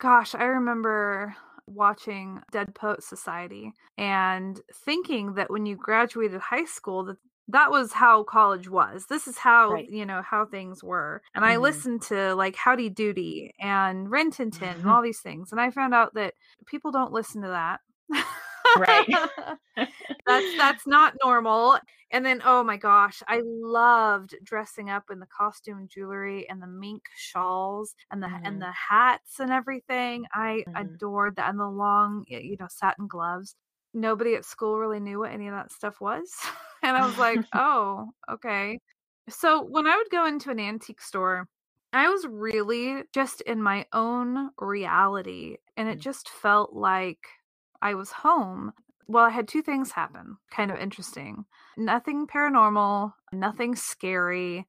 gosh, 0.00 0.34
I 0.34 0.44
remember 0.44 1.34
watching 1.66 2.40
Dead 2.50 2.74
Poet 2.74 3.02
Society 3.02 3.72
and 3.96 4.60
thinking 4.84 5.34
that 5.34 5.50
when 5.50 5.66
you 5.66 5.76
graduated 5.76 6.40
high 6.40 6.64
school 6.64 7.04
that 7.04 7.16
that 7.48 7.70
was 7.70 7.92
how 7.92 8.22
college 8.22 8.68
was. 8.68 9.06
This 9.08 9.26
is 9.26 9.36
how, 9.36 9.72
right. 9.72 9.88
you 9.88 10.06
know, 10.06 10.22
how 10.22 10.46
things 10.46 10.82
were. 10.82 11.22
And 11.34 11.44
mm-hmm. 11.44 11.52
I 11.52 11.56
listened 11.56 12.02
to 12.02 12.34
like 12.34 12.56
Howdy 12.56 12.90
Doody 12.90 13.52
and 13.60 14.10
Rin 14.10 14.30
Tin 14.30 14.50
Tin 14.50 14.68
and 14.68 14.88
all 14.88 15.02
these 15.02 15.20
things. 15.20 15.52
And 15.52 15.60
I 15.60 15.70
found 15.70 15.92
out 15.92 16.14
that 16.14 16.34
people 16.66 16.92
don't 16.92 17.12
listen 17.12 17.42
to 17.42 17.48
that. 17.48 17.80
right. 18.78 19.06
that's 20.26 20.56
that's 20.56 20.86
not 20.86 21.14
normal. 21.22 21.78
And 22.10 22.24
then 22.24 22.42
oh 22.44 22.62
my 22.62 22.76
gosh, 22.76 23.22
I 23.26 23.42
loved 23.44 24.34
dressing 24.42 24.90
up 24.90 25.04
in 25.10 25.18
the 25.18 25.26
costume 25.26 25.88
jewelry 25.88 26.48
and 26.48 26.60
the 26.60 26.66
mink 26.66 27.02
shawls 27.16 27.94
and 28.10 28.22
the 28.22 28.26
mm-hmm. 28.26 28.44
and 28.44 28.60
the 28.62 28.72
hats 28.72 29.40
and 29.40 29.50
everything. 29.50 30.24
I 30.34 30.64
mm-hmm. 30.66 30.76
adored 30.76 31.36
that 31.36 31.50
and 31.50 31.58
the 31.58 31.68
long, 31.68 32.24
you 32.28 32.56
know, 32.58 32.68
satin 32.68 33.06
gloves. 33.06 33.54
Nobody 33.94 34.34
at 34.34 34.44
school 34.44 34.78
really 34.78 35.00
knew 35.00 35.20
what 35.20 35.32
any 35.32 35.48
of 35.48 35.54
that 35.54 35.72
stuff 35.72 36.00
was. 36.00 36.30
And 36.84 36.96
I 36.96 37.06
was 37.06 37.16
like, 37.16 37.38
"Oh, 37.54 38.08
okay." 38.28 38.80
So 39.28 39.62
when 39.62 39.86
I 39.86 39.96
would 39.96 40.10
go 40.10 40.26
into 40.26 40.50
an 40.50 40.58
antique 40.58 41.00
store, 41.00 41.46
I 41.92 42.08
was 42.08 42.26
really 42.26 43.02
just 43.12 43.40
in 43.42 43.62
my 43.62 43.86
own 43.92 44.50
reality 44.58 45.58
and 45.76 45.88
it 45.88 45.98
mm. 45.98 46.02
just 46.02 46.28
felt 46.28 46.72
like 46.72 47.18
I 47.82 47.94
was 47.94 48.12
home, 48.12 48.72
well, 49.08 49.24
I 49.24 49.30
had 49.30 49.48
two 49.48 49.62
things 49.62 49.92
happen. 49.92 50.38
Kind 50.50 50.70
of 50.70 50.78
interesting. 50.78 51.44
Nothing 51.76 52.26
paranormal, 52.26 53.12
nothing 53.32 53.76
scary. 53.76 54.66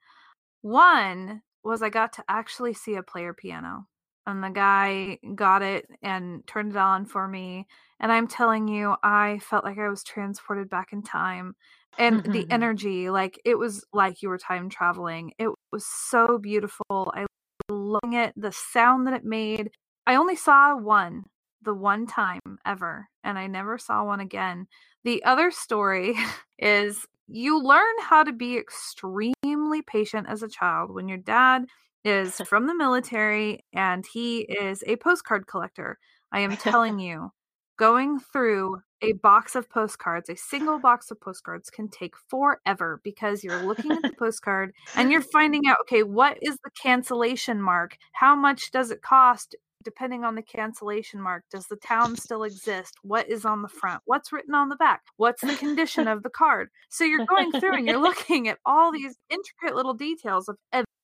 One 0.61 1.41
was 1.64 1.82
I 1.82 1.89
got 1.89 2.14
to 2.14 2.24
actually 2.28 2.74
see 2.74 2.95
a 2.95 3.03
player 3.03 3.34
piano. 3.34 3.88
And 4.26 4.43
the 4.43 4.49
guy 4.49 5.20
got 5.36 5.61
it 5.61 5.86
and 6.01 6.45
turned 6.47 6.72
it 6.72 6.78
on 6.78 7.05
for 7.05 7.28
me. 7.28 7.68
And 7.99 8.11
I'm 8.11 8.28
telling 8.28 8.68
you, 8.68 8.95
I 9.03 9.39
felt 9.39 9.66
like 9.66 9.78
I 9.78 9.89
was 9.89 10.03
transported 10.03 10.70
back 10.70 10.93
in 10.93 11.03
time. 11.03 11.55
And 11.97 12.24
the 12.24 12.43
mm-hmm. 12.43 12.51
energy, 12.51 13.09
like 13.09 13.39
it 13.45 13.57
was 13.57 13.86
like 13.93 14.22
you 14.22 14.30
were 14.30 14.38
time 14.38 14.70
traveling. 14.70 15.34
It 15.38 15.49
was 15.72 15.86
so 15.86 16.38
beautiful. 16.38 17.14
I 17.16 17.26
loved 17.70 18.14
it, 18.14 18.34
the 18.36 18.51
sound 18.51 19.07
that 19.07 19.14
it 19.14 19.26
made. 19.26 19.70
I 20.07 20.16
only 20.16 20.36
saw 20.36 20.76
one 20.76 21.26
the 21.64 21.74
one 21.74 22.07
time 22.07 22.39
ever, 22.66 23.09
and 23.24 23.38
I 23.38 23.47
never 23.47 23.78
saw 23.78 24.03
one 24.03 24.20
again. 24.20 24.68
The 25.03 25.24
other 25.24 25.51
story 25.51 26.16
is 26.59 27.05
you 27.28 27.61
learn 27.61 27.95
how 28.01 28.24
to 28.24 28.34
be 28.34 28.57
extremely 28.57 29.82
patient 29.86 30.28
as 30.30 30.43
a 30.43 30.47
child 30.47 30.93
when 30.93 31.07
your 31.07 31.18
dad 31.18 31.66
is 32.03 32.36
from 32.47 32.68
the 32.68 32.76
military 32.76 33.64
and 33.74 34.05
he 34.05 34.41
is 34.41 34.84
a 34.88 34.97
postcard 34.97 35.47
collector. 35.47 35.97
I 36.32 36.39
am 36.41 36.57
telling 36.57 36.99
you, 36.99 37.32
going 37.78 38.20
through 38.20 38.82
a 39.01 39.14
box 39.14 39.55
of 39.55 39.70
postcards, 39.70 40.30
a 40.30 40.36
single 40.36 40.80
box 40.80 41.11
of 41.11 41.20
postcards 41.20 41.70
can 41.70 41.89
take 41.89 42.14
forever 42.30 43.01
because 43.03 43.43
you're 43.43 43.64
looking 43.64 43.91
at 43.91 44.01
the 44.01 44.14
postcard 44.18 44.74
and 44.95 45.11
you're 45.11 45.22
finding 45.22 45.68
out, 45.68 45.78
okay, 45.82 46.03
what 46.03 46.38
is 46.41 46.55
the 46.64 46.72
cancellation 46.82 47.61
mark? 47.61 47.97
How 48.14 48.36
much 48.36 48.72
does 48.72 48.91
it 48.91 49.01
cost 49.01 49.55
depending 49.84 50.23
on 50.23 50.36
the 50.36 50.41
cancellation 50.41 51.21
mark 51.21 51.43
does 51.51 51.67
the 51.67 51.75
town 51.77 52.15
still 52.17 52.43
exist? 52.43 52.95
What 53.03 53.29
is 53.29 53.45
on 53.45 53.61
the 53.61 53.69
front? 53.69 54.01
What's 54.05 54.31
written 54.31 54.55
on 54.55 54.69
the 54.69 54.75
back? 54.75 55.01
What's 55.17 55.41
the 55.41 55.55
condition 55.55 56.07
of 56.07 56.23
the 56.23 56.29
card? 56.29 56.69
So 56.89 57.03
you're 57.03 57.25
going 57.25 57.51
through 57.51 57.75
and 57.75 57.88
you're 57.88 57.97
looking 58.01 58.47
at 58.47 58.59
all 58.65 58.91
these 58.91 59.15
intricate 59.29 59.75
little 59.75 59.93
details 59.93 60.47
of 60.49 60.57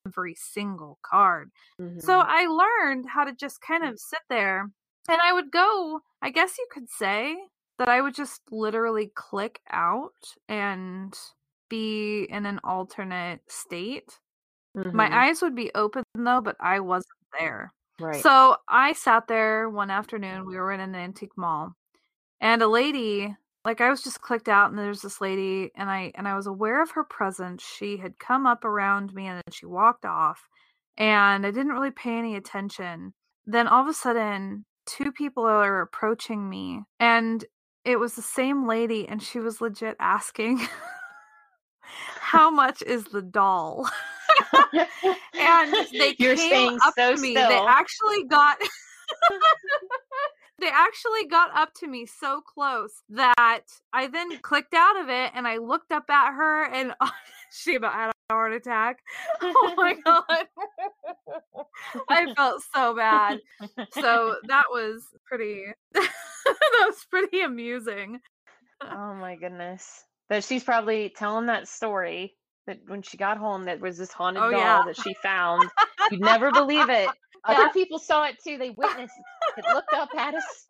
every 0.06 0.34
single 0.34 0.98
card. 1.02 1.50
Mm-hmm. 1.80 2.00
so 2.00 2.22
i 2.26 2.46
learned 2.46 3.06
how 3.08 3.24
to 3.24 3.34
just 3.34 3.60
kind 3.60 3.84
of 3.84 3.98
sit 3.98 4.20
there 4.28 4.70
and 5.08 5.20
i 5.20 5.32
would 5.32 5.50
go 5.50 6.00
i 6.22 6.30
guess 6.30 6.58
you 6.58 6.66
could 6.70 6.88
say 6.90 7.36
that 7.78 7.88
i 7.88 8.00
would 8.00 8.14
just 8.14 8.40
literally 8.50 9.12
click 9.14 9.60
out 9.70 10.12
and 10.48 11.14
be 11.68 12.26
in 12.28 12.46
an 12.46 12.60
alternate 12.64 13.40
state. 13.48 14.18
Mm-hmm. 14.76 14.96
my 14.96 15.26
eyes 15.26 15.42
would 15.42 15.54
be 15.54 15.70
open 15.74 16.02
though 16.14 16.40
but 16.40 16.56
i 16.60 16.80
wasn't 16.80 17.08
there 17.38 17.72
Right. 18.00 18.22
So 18.22 18.56
I 18.68 18.94
sat 18.94 19.28
there 19.28 19.68
one 19.68 19.90
afternoon. 19.90 20.46
We 20.46 20.54
mm-hmm. 20.54 20.62
were 20.62 20.72
in 20.72 20.80
an 20.80 20.94
antique 20.94 21.36
mall, 21.36 21.74
and 22.40 22.62
a 22.62 22.68
lady, 22.68 23.36
like 23.64 23.80
I 23.80 23.90
was 23.90 24.02
just 24.02 24.22
clicked 24.22 24.48
out, 24.48 24.70
and 24.70 24.78
there's 24.78 25.02
this 25.02 25.20
lady, 25.20 25.70
and 25.76 25.90
I 25.90 26.12
and 26.14 26.26
I 26.26 26.36
was 26.36 26.46
aware 26.46 26.82
of 26.82 26.92
her 26.92 27.04
presence. 27.04 27.62
She 27.62 27.98
had 27.98 28.18
come 28.18 28.46
up 28.46 28.64
around 28.64 29.12
me, 29.14 29.26
and 29.26 29.36
then 29.36 29.52
she 29.52 29.66
walked 29.66 30.04
off, 30.04 30.48
and 30.96 31.46
I 31.46 31.50
didn't 31.50 31.72
really 31.72 31.90
pay 31.90 32.16
any 32.16 32.36
attention. 32.36 33.12
Then 33.46 33.68
all 33.68 33.82
of 33.82 33.88
a 33.88 33.94
sudden, 33.94 34.64
two 34.86 35.12
people 35.12 35.44
are 35.44 35.80
approaching 35.80 36.48
me, 36.48 36.82
and 36.98 37.44
it 37.84 37.98
was 37.98 38.14
the 38.14 38.22
same 38.22 38.66
lady, 38.66 39.08
and 39.08 39.22
she 39.22 39.38
was 39.40 39.60
legit 39.60 39.96
asking, 40.00 40.60
"How 42.20 42.50
much 42.50 42.82
is 42.82 43.04
the 43.04 43.22
doll?" 43.22 43.88
and 45.34 45.74
they 45.92 46.14
You're 46.18 46.36
came 46.36 46.78
up 46.84 46.94
so 46.96 47.14
to 47.14 47.20
me. 47.20 47.34
Still. 47.34 47.48
They 47.48 47.58
actually 47.58 48.24
got 48.24 48.58
they 50.60 50.68
actually 50.68 51.26
got 51.28 51.56
up 51.56 51.72
to 51.74 51.88
me 51.88 52.06
so 52.06 52.40
close 52.40 53.02
that 53.08 53.62
I 53.92 54.08
then 54.08 54.38
clicked 54.38 54.74
out 54.74 55.00
of 55.00 55.08
it 55.08 55.32
and 55.34 55.46
I 55.46 55.56
looked 55.56 55.92
up 55.92 56.08
at 56.10 56.34
her 56.34 56.72
and 56.72 56.94
she 57.52 57.74
about 57.74 57.94
had 57.94 58.10
a 58.10 58.34
heart 58.34 58.52
attack. 58.52 58.98
Oh 59.42 59.74
my 59.76 59.94
god. 60.04 60.46
I 62.08 62.32
felt 62.34 62.62
so 62.74 62.94
bad. 62.94 63.40
So 63.92 64.36
that 64.48 64.64
was 64.70 65.02
pretty 65.26 65.64
that 65.94 66.84
was 66.86 67.06
pretty 67.10 67.42
amusing. 67.42 68.20
Oh 68.82 69.14
my 69.14 69.36
goodness. 69.36 70.04
But 70.28 70.44
she's 70.44 70.62
probably 70.62 71.12
telling 71.16 71.46
that 71.46 71.66
story 71.66 72.36
that 72.70 72.80
when 72.86 73.02
she 73.02 73.16
got 73.16 73.36
home 73.36 73.64
there 73.64 73.76
was 73.76 73.98
this 73.98 74.12
haunted 74.12 74.42
oh, 74.42 74.50
doll 74.50 74.60
yeah. 74.60 74.82
that 74.86 74.96
she 74.96 75.14
found. 75.22 75.68
You'd 76.10 76.20
never 76.20 76.50
believe 76.50 76.88
it. 76.88 77.08
Other 77.44 77.62
yeah. 77.62 77.68
people 77.72 77.98
saw 77.98 78.24
it 78.24 78.36
too. 78.42 78.58
They 78.58 78.70
witnessed 78.70 79.14
it. 79.56 79.64
it 79.64 79.74
looked 79.74 79.92
up 79.94 80.10
at 80.16 80.34
us. 80.34 80.66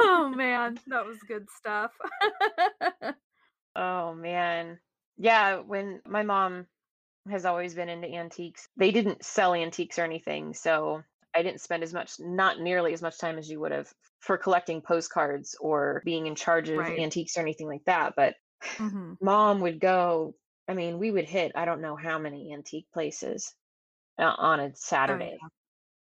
oh 0.00 0.32
man, 0.34 0.78
that 0.88 1.06
was 1.06 1.16
good 1.28 1.46
stuff. 1.56 1.92
oh 3.76 4.14
man. 4.14 4.78
Yeah, 5.16 5.58
when 5.58 6.00
my 6.06 6.22
mom 6.22 6.66
has 7.30 7.44
always 7.44 7.74
been 7.74 7.88
into 7.88 8.08
antiques. 8.08 8.68
They 8.76 8.90
didn't 8.90 9.24
sell 9.24 9.54
antiques 9.54 9.98
or 9.98 10.04
anything, 10.04 10.54
so 10.54 11.02
I 11.34 11.42
didn't 11.42 11.60
spend 11.60 11.82
as 11.82 11.92
much, 11.92 12.12
not 12.18 12.60
nearly 12.60 12.92
as 12.92 13.02
much 13.02 13.18
time 13.18 13.38
as 13.38 13.48
you 13.48 13.60
would 13.60 13.72
have 13.72 13.92
for 14.20 14.36
collecting 14.36 14.80
postcards 14.80 15.56
or 15.60 16.02
being 16.04 16.26
in 16.26 16.34
charge 16.34 16.68
of 16.68 16.78
right. 16.78 16.98
antiques 16.98 17.36
or 17.36 17.40
anything 17.40 17.68
like 17.68 17.84
that. 17.86 18.14
But 18.16 18.34
mm-hmm. 18.76 19.14
mom 19.20 19.60
would 19.60 19.80
go 19.80 20.34
I 20.68 20.74
mean, 20.74 20.98
we 20.98 21.10
would 21.10 21.28
hit 21.28 21.52
I 21.54 21.64
don't 21.64 21.80
know 21.80 21.96
how 21.96 22.18
many 22.18 22.52
antique 22.52 22.86
places 22.92 23.54
uh, 24.18 24.24
on 24.36 24.60
a 24.60 24.64
oh, 24.64 24.72
Saturday. 24.74 25.36
Yeah. 25.40 25.48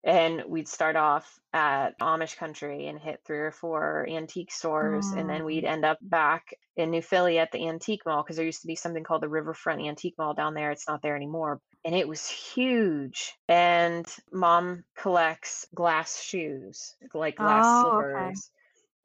And 0.05 0.45
we'd 0.47 0.69
start 0.69 0.95
off 0.95 1.37
at 1.53 1.99
Amish 1.99 2.37
country 2.37 2.87
and 2.87 2.97
hit 2.97 3.21
three 3.27 3.41
or 3.41 3.51
four 3.51 4.07
antique 4.09 4.53
stores. 4.53 5.09
And 5.09 5.29
then 5.29 5.45
we'd 5.45 5.65
mm. 5.65 5.69
end 5.69 5.85
up 5.85 5.99
back 6.01 6.55
in 6.77 6.93
New 6.93 7.03
Philly 7.03 7.41
at 7.41 7.51
the 7.51 7.67
antique 7.67 8.03
mall 8.07 8.23
because 8.23 8.37
there 8.37 8.47
used 8.47 8.61
to 8.61 8.69
be 8.69 8.77
something 8.77 9.03
called 9.03 9.23
the 9.23 9.29
Riverfront 9.29 9.81
Antique 9.83 10.15
Mall 10.17 10.33
down 10.33 10.55
there. 10.55 10.71
It's 10.71 10.87
not 10.87 11.03
there 11.03 11.17
anymore. 11.17 11.61
And 11.85 11.93
it 11.93 12.07
was 12.07 12.29
huge. 12.29 13.35
And 13.49 14.07
mom 14.33 14.85
collects 14.97 15.67
glass 15.75 16.23
shoes, 16.23 16.95
like 17.13 17.37
glass 17.37 17.65
oh, 17.67 18.01
slippers. 18.01 18.51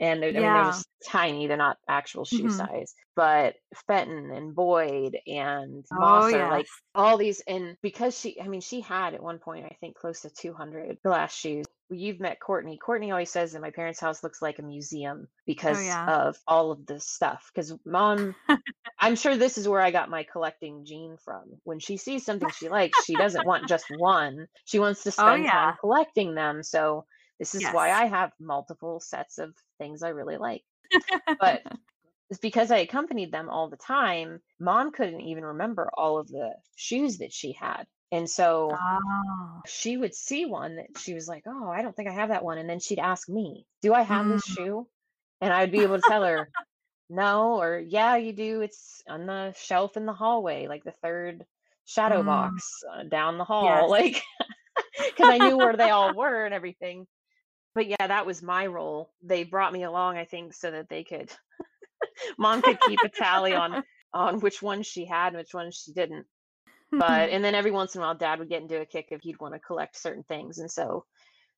And 0.02 0.22
they're, 0.22 0.32
yeah. 0.32 0.40
I 0.40 0.42
mean, 0.42 0.64
they're 0.64 0.72
just 0.72 0.88
tiny. 1.08 1.46
They're 1.46 1.58
not 1.58 1.78
actual 1.88 2.26
shoe 2.26 2.46
mm-hmm. 2.46 2.50
size. 2.50 2.96
But 3.16 3.56
Fenton 3.88 4.32
and 4.32 4.56
Boyd 4.56 5.16
and 5.28 5.86
Moser, 5.92 6.36
oh, 6.36 6.40
yes. 6.40 6.52
like 6.52 6.66
all 6.96 7.18
these, 7.18 7.42
and 7.48 7.78
because 7.84 8.20
she, 8.20 8.42
I 8.42 8.48
mean, 8.48 8.62
she 8.62 8.82
had 8.82 9.14
at 9.14 9.22
one 9.22 9.38
point, 9.38 9.66
I 9.66 9.78
think, 9.80 9.96
close 9.96 10.22
to 10.22 10.32
200 10.32 10.98
glass 11.04 11.36
shoes. 11.36 11.68
You've 11.92 12.20
met 12.20 12.40
Courtney. 12.40 12.78
Courtney 12.78 13.12
always 13.12 13.30
says 13.30 13.52
that 13.52 13.62
my 13.62 13.70
parents' 13.70 14.00
house 14.00 14.24
looks 14.24 14.42
like 14.42 14.58
a 14.58 14.64
museum 14.64 15.28
oh, 15.28 15.30
because 15.46 15.78
oh, 15.78 15.82
yeah. 15.82 16.06
of 16.08 16.38
all 16.48 16.72
of 16.72 16.86
this 16.88 17.06
stuff. 17.06 17.52
Because 17.54 17.78
mom, 17.86 18.34
I'm 19.00 19.16
sure 19.16 19.38
this 19.38 19.60
is 19.60 19.68
where 19.68 19.82
I 19.82 19.92
got 19.92 20.10
my 20.10 20.24
collecting 20.24 20.84
gene 20.84 21.18
from. 21.24 21.44
When 21.64 21.78
she 21.78 21.98
sees 21.98 22.26
something 22.26 22.50
she 22.50 22.70
likes, 22.70 23.06
she 23.06 23.14
doesn't 23.14 23.46
want 23.46 23.68
just 23.68 23.86
one. 23.98 24.48
She 24.66 24.80
wants 24.80 25.04
to 25.04 25.10
oh, 25.10 25.12
spend 25.12 25.42
oh, 25.42 25.46
yeah. 25.46 25.52
time 25.52 25.76
collecting 25.80 26.34
them. 26.34 26.64
So 26.64 27.06
this 27.42 27.56
is 27.56 27.64
yes. 27.64 27.74
why 27.74 27.90
I 27.90 28.06
have 28.06 28.32
multiple 28.40 29.00
sets 29.00 29.40
of 29.40 29.56
things 29.82 30.04
I 30.04 30.10
really 30.10 30.38
like. 30.38 30.64
But 31.40 31.64
it's 32.30 32.40
because 32.40 32.72
I 32.72 32.78
accompanied 32.80 33.32
them 33.32 33.50
all 33.50 33.70
the 33.70 33.78
time, 33.78 34.42
mom 34.60 34.92
couldn't 34.92 35.22
even 35.22 35.44
remember 35.46 35.90
all 35.98 36.20
of 36.20 36.28
the 36.30 36.54
shoes 36.76 37.20
that 37.20 37.34
she 37.34 37.54
had. 37.54 37.86
And 38.12 38.30
so 38.30 38.72
Oh. 38.74 39.62
she 39.68 39.98
would 39.98 40.16
see 40.16 40.46
one 40.46 40.78
that 40.78 40.98
she 41.00 41.14
was 41.14 41.28
like, 41.28 41.44
Oh, 41.48 41.70
I 41.70 41.82
don't 41.82 41.96
think 41.96 42.10
I 42.10 42.14
have 42.14 42.30
that 42.30 42.44
one. 42.44 42.58
And 42.60 42.70
then 42.70 42.80
she'd 42.80 43.00
ask 43.00 43.30
me, 43.30 43.66
Do 43.82 43.94
I 43.94 44.02
have 44.04 44.28
this 44.28 44.44
Mm. 44.44 44.56
shoe? 44.56 44.88
And 45.42 45.54
I'd 45.54 45.72
be 45.72 45.84
able 45.84 45.98
to 45.98 46.04
tell 46.08 46.24
her, 46.24 46.50
No, 47.10 47.62
or 47.62 47.80
Yeah, 47.80 48.16
you 48.18 48.34
do. 48.34 48.62
It's 48.62 49.04
on 49.08 49.26
the 49.26 49.54
shelf 49.54 49.98
in 49.98 50.06
the 50.06 50.14
hallway, 50.14 50.68
like 50.68 50.84
the 50.84 50.94
third 51.04 51.46
shadow 51.86 52.22
Mm. 52.22 52.26
box 52.26 52.84
uh, 52.92 53.04
down 53.04 53.38
the 53.38 53.46
hall. 53.46 53.90
Yes. 53.90 53.90
Like, 53.90 54.24
because 55.10 55.30
I 55.30 55.40
knew 55.40 55.58
where 55.58 55.76
they 55.78 55.90
all 55.90 56.16
were 56.16 56.46
and 56.46 56.54
everything. 56.54 57.08
But 57.74 57.88
yeah, 57.88 58.08
that 58.08 58.26
was 58.26 58.42
my 58.42 58.66
role. 58.66 59.12
They 59.24 59.44
brought 59.44 59.74
me 59.74 59.84
along, 59.84 60.18
I 60.18 60.26
think, 60.26 60.54
so 60.54 60.72
that 60.72 60.90
they 60.90 61.04
could, 61.04 61.32
mom 62.38 62.62
could 62.62 62.80
keep 62.82 63.00
a 63.04 63.10
tally 63.10 63.54
on 63.54 63.84
on 64.14 64.40
which 64.42 64.62
ones 64.62 64.88
she 64.88 65.06
had 65.06 65.30
and 65.30 65.38
which 65.38 65.54
ones 65.54 65.82
she 65.86 65.94
didn't. 65.94 66.26
But 66.92 67.30
and 67.32 67.44
then 67.44 67.56
every 67.56 67.72
once 67.72 67.96
in 67.96 68.02
a 68.02 68.04
while 68.04 68.16
dad 68.16 68.40
would 68.40 68.50
get 68.50 68.62
into 68.62 68.82
a 68.82 68.86
kick 68.86 69.08
if 69.12 69.22
he'd 69.22 69.40
want 69.40 69.54
to 69.54 69.60
collect 69.60 69.98
certain 69.98 70.24
things 70.24 70.60
and 70.60 70.70
so 70.70 71.06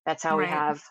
that's 0.05 0.23
how 0.23 0.37
we 0.37 0.45
have 0.45 0.83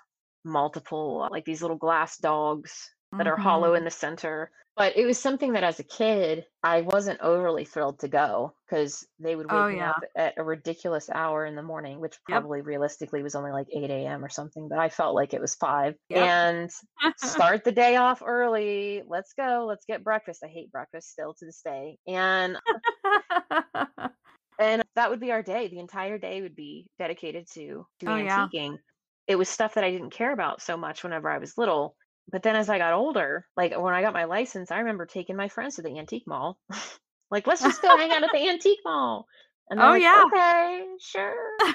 multiple 0.45 1.29
like 1.31 1.45
these 1.45 1.63
little 1.63 1.77
glass 1.77 2.17
dogs 2.19 2.91
that 3.19 3.27
are 3.27 3.37
hollow 3.37 3.75
Mhm. 3.75 3.75
in 3.75 3.85
the 3.85 3.91
center 3.91 4.51
but 4.77 4.97
it 4.97 5.05
was 5.05 5.19
something 5.19 5.53
that 5.53 5.65
as 5.65 5.79
a 5.81 5.85
kid 5.85 6.47
i 6.63 6.81
wasn't 6.83 7.21
overly 7.21 7.65
thrilled 7.65 7.99
to 8.01 8.09
go 8.09 8.55
because 8.67 9.07
they 9.19 9.37
would 9.37 9.47
wake 9.51 9.67
Oh, 9.67 9.69
me 9.71 9.81
yeah. 9.81 9.91
up 9.91 10.01
at 10.17 10.35
a 10.39 10.45
ridiculous 10.45 11.11
hour 11.11 11.45
in 11.47 11.57
the 11.57 11.63
morning 11.63 12.01
which 12.01 12.23
Yep. 12.29 12.45
probably 12.45 12.61
realistically 12.63 13.23
was 13.23 13.35
only 13.35 13.53
like 13.53 13.69
8 13.73 13.91
a.m 13.91 14.25
or 14.25 14.29
something 14.29 14.69
but 14.69 14.79
i 14.79 14.89
felt 14.89 15.15
like 15.15 15.35
it 15.35 15.41
was 15.41 15.55
5 15.57 15.95
Yep. 16.09 16.31
and 16.31 16.71
start 17.17 17.65
the 17.65 17.73
day 17.73 17.97
off 17.97 18.23
early 18.25 19.03
let's 19.07 19.33
go 19.35 19.67
let's 19.69 19.85
get 19.87 20.05
breakfast 20.05 20.43
i 20.45 20.49
hate 20.49 20.71
breakfast 20.73 21.11
still 21.11 21.35
to 21.35 21.45
this 21.47 21.63
day 21.63 21.99
and 22.07 22.59
and 24.59 24.83
that 24.95 25.11
would 25.11 25.21
be 25.21 25.33
our 25.33 25.43
day 25.43 25.69
the 25.69 25.79
entire 25.79 26.19
day 26.19 26.43
would 26.43 26.55
be 26.57 26.89
dedicated 26.99 27.47
to 27.53 27.87
to 28.01 28.07
Oh, 28.07 28.17
yeah. 28.17 28.49
antiquing 28.49 28.79
it 29.27 29.37
was 29.37 29.49
stuff 29.49 29.75
that 29.75 29.85
i 29.85 29.91
didn't 29.91 30.11
care 30.11 30.33
about 30.33 30.61
so 30.63 30.77
much 30.77 31.03
whenever 31.05 31.31
i 31.31 31.39
was 31.39 31.59
little 31.59 31.97
but 32.33 32.43
then 32.43 32.57
as 32.57 32.69
i 32.69 32.79
got 32.79 32.93
older 32.95 33.47
like 33.57 33.79
when 33.79 33.95
i 33.95 34.03
got 34.03 34.13
my 34.15 34.25
license 34.25 34.71
i 34.71 34.79
remember 34.79 35.07
taking 35.07 35.37
my 35.37 35.49
friends 35.49 35.77
to 35.77 35.83
the 35.83 35.99
antique 35.99 36.27
mall 36.27 36.59
like 37.31 37.47
let's 37.47 37.63
just 37.63 37.83
go 37.83 37.97
hang 37.97 38.11
out 38.11 38.23
at 38.25 38.31
the 38.33 38.49
antique 38.49 38.81
mall 38.85 39.27
and 39.71 39.81
Oh, 39.81 39.91
like, 39.91 40.03
yeah. 40.03 40.23
okay 40.27 40.85
sure 41.01 41.35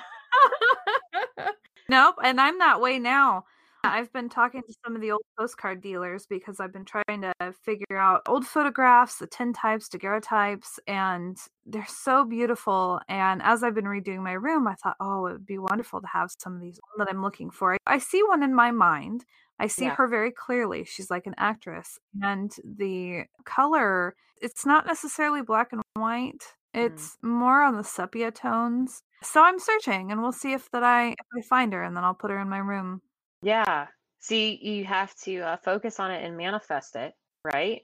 nope, 1.90 2.16
and 2.24 2.40
I'm 2.40 2.60
that 2.60 2.82
way 2.82 3.00
now. 3.00 3.46
I've 3.84 4.12
been 4.12 4.28
talking 4.28 4.62
to 4.68 4.74
some 4.86 4.96
of 4.96 5.02
the 5.02 5.12
old 5.12 5.22
postcard 5.40 5.82
dealers 5.82 6.26
because 6.30 6.60
I've 6.60 6.74
been 6.74 6.84
trying 6.84 7.22
to 7.22 7.34
figure 7.64 7.98
out 7.98 8.24
old 8.28 8.46
photographs, 8.46 9.18
the 9.20 9.28
tintypes, 9.28 9.88
daguerreotypes, 9.88 10.78
and 10.88 11.38
they're 11.66 11.86
so 11.88 12.26
beautiful. 12.26 13.00
And 13.08 13.42
as 13.42 13.64
I've 13.64 13.76
been 13.76 13.86
redoing 13.86 14.24
my 14.24 14.34
room, 14.34 14.68
I 14.68 14.74
thought, 14.76 14.98
oh, 15.00 15.28
it 15.28 15.34
would 15.34 15.46
be 15.46 15.58
wonderful 15.58 16.02
to 16.02 16.08
have 16.08 16.32
some 16.40 16.56
of 16.56 16.62
these 16.62 16.80
that 16.98 17.08
I'm 17.10 17.22
looking 17.22 17.50
for. 17.50 17.78
I 17.88 18.00
see 18.00 18.22
one 18.24 18.44
in 18.44 18.54
my 18.54 18.72
mind. 18.72 19.24
I 19.60 19.68
see 19.68 19.86
Yeah. 19.86 19.96
her 19.96 20.08
very 20.08 20.32
clearly. 20.32 20.84
She's 20.86 21.10
like 21.10 21.26
an 21.28 21.36
actress. 21.38 21.98
And 22.22 22.52
the 22.64 23.26
color, 23.46 24.16
it's 24.42 24.66
not 24.66 24.86
necessarily 24.86 25.42
black 25.42 25.70
and 25.74 25.82
white. 25.96 26.44
It's 26.74 27.18
more 27.24 27.62
on 27.64 27.76
the 27.76 27.84
sepia 27.84 28.30
tones. 28.32 29.02
So 29.24 29.42
I'm 29.42 29.58
searching 29.58 30.12
and 30.12 30.22
we'll 30.22 30.32
see 30.32 30.54
if 30.54 30.70
that 30.72 30.84
I 30.84 31.10
if 31.10 31.16
I 31.36 31.42
find 31.42 31.74
her 31.74 31.82
and 31.84 31.98
then 31.98 32.04
I'll 32.04 32.14
put 32.14 32.30
her 32.30 32.40
in 32.40 32.50
my 32.50 32.60
room. 32.60 33.02
yeah 33.42 33.88
see 34.20 34.60
you 34.62 34.84
have 34.86 35.16
to 35.24 35.40
uh, 35.42 35.58
focus 35.58 36.00
on 36.00 36.12
it 36.12 36.24
and 36.24 36.36
manifest 36.36 36.96
it 36.96 37.14
right 37.46 37.82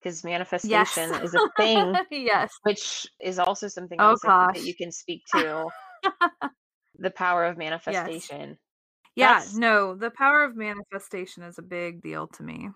because 0.00 0.24
manifestation 0.24 1.14
is 1.22 1.34
a 1.34 1.40
thing 1.56 1.94
yes. 2.10 2.50
which 2.62 3.06
is 3.20 3.38
also 3.38 3.68
something 3.68 3.98
Oh, 4.00 4.10
else 4.10 4.20
I 4.24 4.46
think 4.52 4.56
that 4.64 4.66
you 4.68 4.74
can 4.74 4.90
speak 4.92 5.22
to 5.32 5.68
the 6.98 7.10
power 7.10 7.44
of 7.44 7.56
manifestation 7.56 8.58
Yeah, 9.18 9.34
That's- 9.40 9.54
no, 9.54 9.94
the 9.94 10.10
power 10.10 10.44
of 10.44 10.56
manifestation 10.56 11.42
is 11.42 11.58
a 11.58 11.62
big 11.62 12.00
deal 12.02 12.28
to 12.28 12.42
me. 12.42 12.70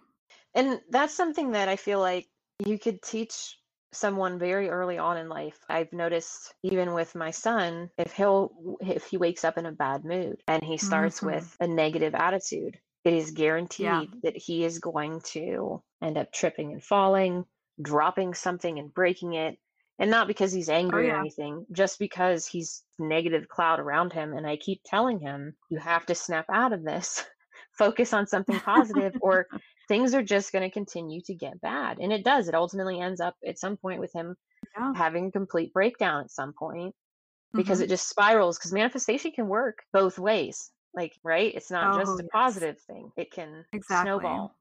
and 0.54 0.80
that's 0.90 1.14
something 1.14 1.52
that 1.52 1.68
i 1.68 1.76
feel 1.76 1.98
like 2.00 2.28
you 2.66 2.78
could 2.78 3.00
teach 3.02 3.58
someone 3.92 4.38
very 4.38 4.68
early 4.70 4.98
on 4.98 5.16
in 5.16 5.28
life 5.28 5.58
i've 5.70 5.92
noticed 5.92 6.54
even 6.62 6.92
with 6.94 7.14
my 7.14 7.30
son 7.30 7.90
if 7.98 8.12
he'll 8.12 8.76
if 8.80 9.06
he 9.06 9.16
wakes 9.18 9.44
up 9.44 9.56
in 9.58 9.66
a 9.66 9.72
bad 9.72 10.04
mood 10.04 10.42
and 10.48 10.62
he 10.64 10.76
starts 10.78 11.20
Mhm. 11.20 11.26
with 11.32 11.56
a 11.60 11.66
negative 11.66 12.14
attitude 12.14 12.78
it 13.04 13.14
is 13.14 13.30
guaranteed 13.32 14.10
that 14.22 14.36
he 14.36 14.64
is 14.64 14.78
going 14.78 15.20
to 15.36 15.82
end 16.02 16.18
up 16.18 16.32
tripping 16.32 16.72
and 16.72 16.82
falling 16.84 17.44
dropping 17.80 18.34
something 18.34 18.78
and 18.78 18.92
breaking 18.94 19.32
it 19.34 19.58
and 20.02 20.10
not 20.12 20.28
because 20.28 20.52
he's 20.52 20.70
angry 20.70 21.10
or 21.10 21.14
yeah. 21.14 21.16
anything 21.16 21.66
just 21.72 21.98
because 22.00 22.46
he's 22.46 22.84
negative 23.00 23.48
cloud 23.48 23.80
around 23.80 24.12
him 24.12 24.34
and 24.34 24.46
i 24.48 24.56
keep 24.58 24.82
telling 24.86 25.20
him 25.20 25.56
you 25.70 25.78
have 25.78 26.06
to 26.06 26.16
snap 26.16 26.46
out 26.52 26.74
of 26.74 26.84
this 26.84 27.24
focus 27.78 28.12
on 28.14 28.26
something 28.28 28.60
positive 28.60 29.14
or 29.20 29.48
things 29.88 30.14
are 30.14 30.24
just 30.24 30.52
going 30.52 30.64
to 30.68 30.74
continue 30.74 31.22
to 31.24 31.34
get 31.34 31.60
bad 31.62 31.98
and 32.00 32.12
it 32.12 32.24
does 32.24 32.48
it 32.48 32.56
ultimately 32.56 33.00
ends 33.00 33.20
up 33.22 33.36
at 33.46 33.58
some 33.60 33.78
point 33.78 34.00
with 34.00 34.12
him 34.14 34.36
Yeah. 34.76 34.94
having 34.94 35.28
a 35.28 35.32
complete 35.32 35.72
breakdown 35.74 36.22
at 36.22 36.32
some 36.32 36.54
point 36.58 36.94
because 37.56 37.80
Mhm. 37.80 37.82
it 37.82 37.90
just 37.90 38.08
spirals 38.08 38.58
because 38.58 38.72
manifestation 38.72 39.32
can 39.32 39.48
work 39.48 39.80
both 39.92 40.18
ways 40.18 40.72
like 40.94 41.14
right 41.24 41.54
it's 41.56 41.72
not 41.72 41.92
just 41.92 42.12
Oh, 42.12 42.20
a 42.20 42.24
yes. 42.24 42.32
positive 42.32 42.80
thing 42.82 43.10
it 43.16 43.32
can 43.32 43.64
Exactly. 43.72 44.02
snowball 44.02 44.56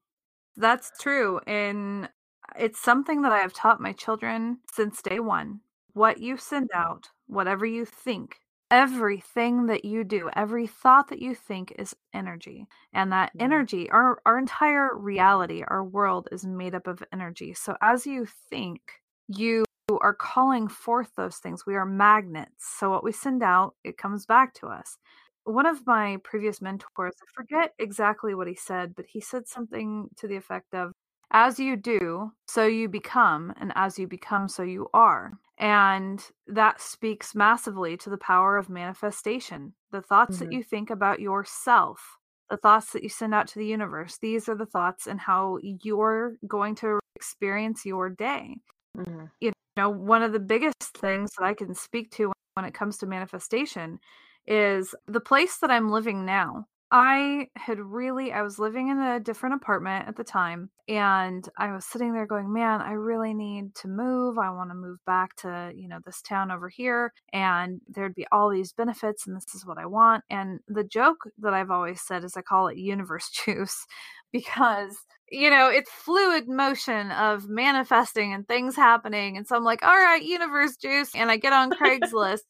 That's 0.57 0.91
true. 0.99 1.39
And 1.47 2.09
it's 2.57 2.79
something 2.79 3.21
that 3.23 3.31
I 3.31 3.39
have 3.39 3.53
taught 3.53 3.81
my 3.81 3.93
children 3.93 4.59
since 4.71 5.01
day 5.01 5.19
one. 5.19 5.61
What 5.93 6.19
you 6.19 6.37
send 6.37 6.69
out, 6.73 7.09
whatever 7.27 7.65
you 7.65 7.85
think, 7.85 8.39
everything 8.69 9.65
that 9.67 9.83
you 9.85 10.03
do, 10.03 10.29
every 10.35 10.67
thought 10.67 11.09
that 11.09 11.21
you 11.21 11.35
think 11.35 11.73
is 11.77 11.95
energy. 12.13 12.67
And 12.93 13.11
that 13.11 13.33
Mhm. 13.35 13.41
energy, 13.43 13.89
our, 13.91 14.21
our 14.25 14.37
entire 14.37 14.95
reality, 14.97 15.63
our 15.67 15.83
world 15.83 16.29
is 16.31 16.45
made 16.45 16.75
up 16.75 16.87
of 16.87 17.03
energy. 17.11 17.53
So 17.53 17.75
as 17.81 18.05
you 18.07 18.25
think, 18.25 18.81
you 19.27 19.65
are 20.01 20.13
calling 20.13 20.67
forth 20.69 21.11
those 21.15 21.37
things. 21.37 21.65
We 21.65 21.75
are 21.75 21.85
magnets. 21.85 22.65
So 22.79 22.89
what 22.89 23.03
we 23.03 23.11
send 23.11 23.43
out, 23.43 23.75
it 23.83 23.97
comes 23.97 24.25
back 24.25 24.53
to 24.55 24.67
us 24.67 24.97
one 25.43 25.65
of 25.65 25.85
my 25.87 26.17
previous 26.23 26.61
mentors, 26.61 27.13
I 27.21 27.25
forget 27.33 27.73
exactly 27.79 28.35
what 28.35 28.47
he 28.47 28.53
said, 28.55 28.93
but 28.95 29.05
he 29.07 29.19
said 29.21 29.47
something 29.47 30.09
to 30.17 30.27
the 30.27 30.35
effect 30.35 30.73
of, 30.75 30.91
as 31.31 31.59
you 31.59 31.75
do, 31.77 32.33
so 32.47 32.65
you 32.65 32.89
become, 32.89 33.53
and 33.57 33.71
as 33.75 33.97
you 33.99 34.07
become, 34.07 34.47
so 34.47 34.63
you 34.63 34.89
are. 34.93 35.33
And 35.57 36.25
that 36.47 36.81
speaks 36.81 37.35
massively 37.35 37.95
to 37.97 38.09
the 38.09 38.17
power 38.17 38.57
of 38.57 38.69
manifestation. 38.69 39.73
The 39.91 40.01
thoughts 40.01 40.39
that 40.39 40.51
Mhm. 40.51 40.53
you 40.53 40.63
think 40.63 40.89
about 40.89 41.19
yourself, 41.21 42.17
the 42.49 42.57
thoughts 42.57 42.91
that 42.93 43.03
you 43.03 43.09
send 43.09 43.33
out 43.33 43.47
to 43.49 43.59
the 43.59 43.65
universe, 43.67 44.17
these 44.17 44.49
are 44.49 44.55
the 44.55 44.65
thoughts 44.65 45.07
and 45.07 45.19
how 45.21 45.59
you're 45.61 46.37
going 46.47 46.75
to 46.75 46.99
experience 47.15 47.85
your 47.85 48.09
day 48.09 48.57
Mhm. 48.95 49.31
you 49.39 49.51
know, 49.77 49.89
one 49.89 50.23
of 50.23 50.33
the 50.33 50.39
biggest 50.39 50.97
things 50.97 51.31
that 51.37 51.45
I 51.45 51.53
can 51.53 51.73
speak 51.73 52.11
to 52.11 52.31
when 52.55 52.65
it 52.65 52.73
comes 52.73 52.97
to 52.99 53.05
manifestation 53.07 53.99
is 54.47 54.95
the 55.07 55.19
place 55.21 55.57
that 55.59 55.71
I'm 55.71 55.89
living 55.89 56.25
now. 56.25 56.67
I 56.91 57.47
had 57.55 57.79
really, 57.79 58.33
I 58.33 58.41
was 58.41 58.59
living 58.59 58.89
in 58.89 58.99
a 58.99 59.19
different 59.19 59.55
apartment 59.55 60.09
at 60.09 60.17
the 60.17 60.25
time, 60.25 60.69
and 60.89 61.47
I 61.57 61.71
was 61.71 61.85
sitting 61.85 62.13
there 62.13 62.25
going, 62.25 62.51
Man, 62.51 62.81
I 62.81 62.91
really 62.91 63.33
need 63.33 63.75
to 63.75 63.87
move. 63.87 64.37
I 64.37 64.49
want 64.49 64.71
to 64.71 64.75
move 64.75 64.99
back 65.05 65.35
to, 65.37 65.71
you 65.73 65.87
know, 65.87 65.99
this 66.05 66.21
town 66.21 66.51
over 66.51 66.67
here, 66.67 67.13
and 67.31 67.79
there'd 67.87 68.15
be 68.15 68.27
all 68.31 68.49
these 68.49 68.73
benefits, 68.73 69.25
and 69.25 69.35
this 69.37 69.55
is 69.55 69.65
what 69.65 69.77
I 69.77 69.85
want. 69.85 70.25
And 70.29 70.59
the 70.67 70.83
joke 70.83 71.19
that 71.39 71.53
I've 71.53 71.71
always 71.71 72.01
said 72.01 72.25
is 72.25 72.35
I 72.35 72.41
call 72.41 72.67
it 72.67 72.77
universe 72.77 73.29
juice 73.45 73.85
because 74.33 74.97
you 75.31 75.49
know, 75.49 75.69
it's 75.69 75.89
fluid 75.89 76.49
motion 76.49 77.09
of 77.11 77.47
manifesting 77.47 78.33
and 78.33 78.45
things 78.45 78.75
happening. 78.75 79.37
And 79.37 79.47
so 79.47 79.55
I'm 79.55 79.63
like, 79.63 79.81
all 79.81 79.95
right, 79.95 80.21
universe 80.21 80.75
juice. 80.75 81.15
And 81.15 81.31
I 81.31 81.37
get 81.37 81.53
on 81.53 81.71
Craigslist 81.71 82.41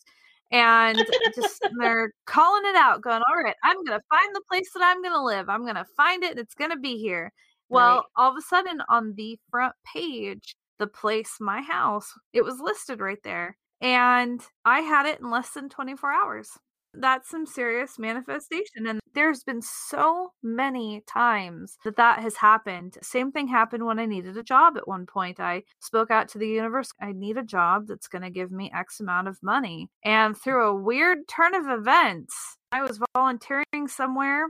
and 0.51 1.11
just 1.33 1.61
they're 1.79 2.11
calling 2.25 2.63
it 2.65 2.75
out, 2.75 3.01
going, 3.01 3.21
all 3.29 3.43
right, 3.43 3.55
I'm 3.63 3.77
going 3.83 3.97
to 3.99 4.05
find 4.09 4.35
the 4.35 4.41
place 4.49 4.69
that 4.73 4.83
I'm 4.83 5.01
going 5.01 5.13
to 5.13 5.23
live. 5.23 5.49
I'm 5.49 5.63
going 5.63 5.75
to 5.75 5.85
find 5.97 6.23
it 6.23 6.37
it's 6.37 6.55
going 6.55 6.71
to 6.71 6.77
be 6.77 6.97
here. 6.97 7.31
Well, 7.69 7.95
Right. 7.97 8.03
all 8.17 8.31
of 8.31 8.37
a 8.37 8.41
sudden 8.41 8.81
on 8.89 9.13
the 9.15 9.39
front 9.49 9.75
page, 9.93 10.55
the 10.79 10.87
place, 10.87 11.37
my 11.39 11.61
house, 11.61 12.11
it 12.33 12.43
was 12.43 12.59
listed 12.59 12.99
right 12.99 13.21
there. 13.23 13.57
And 13.81 14.41
I 14.65 14.81
had 14.81 15.05
it 15.07 15.19
in 15.21 15.29
less 15.31 15.51
than 15.51 15.69
24 15.69 16.11
hours 16.11 16.49
that's 16.93 17.29
some 17.29 17.45
serious 17.45 17.97
manifestation 17.97 18.87
and 18.87 18.99
there's 19.13 19.43
been 19.43 19.61
so 19.61 20.31
many 20.41 21.03
times 21.07 21.77
that 21.83 21.97
that 21.97 22.19
has 22.19 22.37
happened. 22.37 22.97
Same 23.01 23.31
thing 23.31 23.47
happened 23.47 23.85
when 23.85 23.99
i 23.99 24.05
needed 24.05 24.37
a 24.37 24.43
job 24.43 24.77
at 24.77 24.87
one 24.87 25.05
point. 25.05 25.39
I 25.39 25.63
spoke 25.79 26.11
out 26.11 26.27
to 26.29 26.37
the 26.37 26.47
universe 26.47 26.91
i 27.01 27.11
need 27.11 27.37
a 27.37 27.43
job 27.43 27.87
that's 27.87 28.07
going 28.07 28.21
to 28.21 28.29
give 28.29 28.51
me 28.51 28.71
x 28.75 28.99
amount 28.99 29.27
of 29.27 29.37
money 29.41 29.89
and 30.03 30.35
mm. 30.35 30.41
through 30.41 30.67
a 30.67 30.75
weird 30.75 31.27
turn 31.27 31.53
of 31.55 31.67
events 31.67 32.57
i 32.71 32.81
was 32.81 32.99
volunteering 33.13 33.87
somewhere 33.87 34.47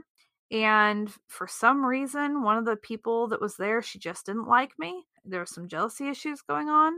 and 0.52 1.10
for 1.28 1.46
some 1.48 1.84
reason 1.84 2.42
one 2.42 2.58
of 2.58 2.66
the 2.66 2.76
people 2.76 3.26
that 3.28 3.40
was 3.40 3.56
there 3.56 3.80
she 3.82 3.98
just 3.98 4.26
didn't 4.26 4.46
like 4.46 4.72
me. 4.78 5.04
There 5.24 5.40
were 5.40 5.46
some 5.46 5.68
jealousy 5.68 6.08
issues 6.08 6.42
going 6.42 6.68
on. 6.68 6.92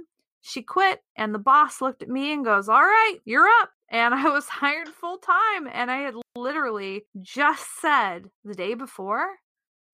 She 0.47 0.63
quit, 0.63 1.03
and 1.17 1.35
the 1.35 1.39
boss 1.39 1.81
looked 1.81 2.03
at 2.03 2.09
me 2.09 2.33
and 2.33 2.45
goes, 2.45 2.69
All 2.69 2.83
right, 2.83 3.19
you're 3.25 3.49
up. 3.63 3.71
And 3.89 4.15
I 4.15 4.29
was 4.31 4.49
hired 4.51 4.89
full 4.89 5.19
time. 5.19 5.67
And 5.67 5.91
I 5.91 5.99
had 5.99 6.15
literally 6.37 7.07
just 7.23 7.81
said 7.81 8.31
the 8.45 8.55
day 8.55 8.75
before 8.75 9.27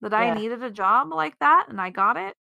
that 0.03 0.15
I 0.15 0.31
needed 0.31 0.63
a 0.63 0.71
job 0.71 1.13
like 1.13 1.39
that, 1.41 1.67
and 1.69 1.81
I 1.81 1.91
got 1.91 2.17
it. 2.17 2.35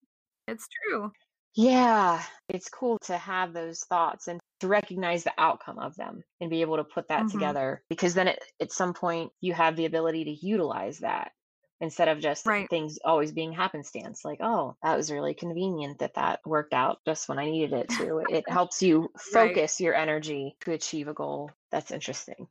It's 0.49 0.69
true. 0.69 1.13
Yeah, 1.55 2.23
it's 2.49 2.69
cool 2.69 2.99
to 3.05 3.17
have 3.17 3.53
those 3.53 3.81
thoughts 3.85 4.29
and 4.29 4.41
to 4.61 4.69
recognize 4.69 5.25
the 5.25 5.33
outcome 5.39 5.79
of 5.79 5.97
them 5.97 6.23
and 6.41 6.51
be 6.51 6.61
able 6.61 6.77
to 6.77 6.85
put 6.85 7.09
that 7.09 7.23
Mhm. 7.23 7.29
together 7.29 7.83
because 7.89 8.15
then 8.15 8.29
it, 8.29 8.45
at 8.61 8.73
some 8.73 8.95
point 8.95 9.33
you 9.41 9.53
have 9.55 9.77
the 9.77 9.87
ability 9.87 10.25
to 10.25 10.47
utilize 10.47 10.99
that 11.01 11.33
instead 11.81 12.09
of 12.09 12.21
just 12.21 12.47
Right. 12.47 12.71
things 12.71 12.99
always 13.05 13.33
being 13.33 13.53
happenstance 13.53 14.25
like 14.25 14.39
oh 14.43 14.77
that 14.83 14.97
was 14.97 15.13
really 15.13 15.35
convenient 15.35 15.99
that 15.99 16.15
that 16.15 16.41
worked 16.47 16.73
out 16.75 16.99
just 17.07 17.29
when 17.29 17.39
i 17.39 17.45
needed 17.47 17.73
it 17.73 17.89
to 17.91 18.19
it 18.29 18.49
helps 18.51 18.83
you 18.83 19.09
Right. 19.31 19.61
focus 19.61 19.81
your 19.81 19.95
energy 19.95 20.57
to 20.61 20.73
achieve 20.73 21.09
a 21.09 21.15
goal 21.15 21.51
that's 21.71 21.91
interesting 21.91 22.49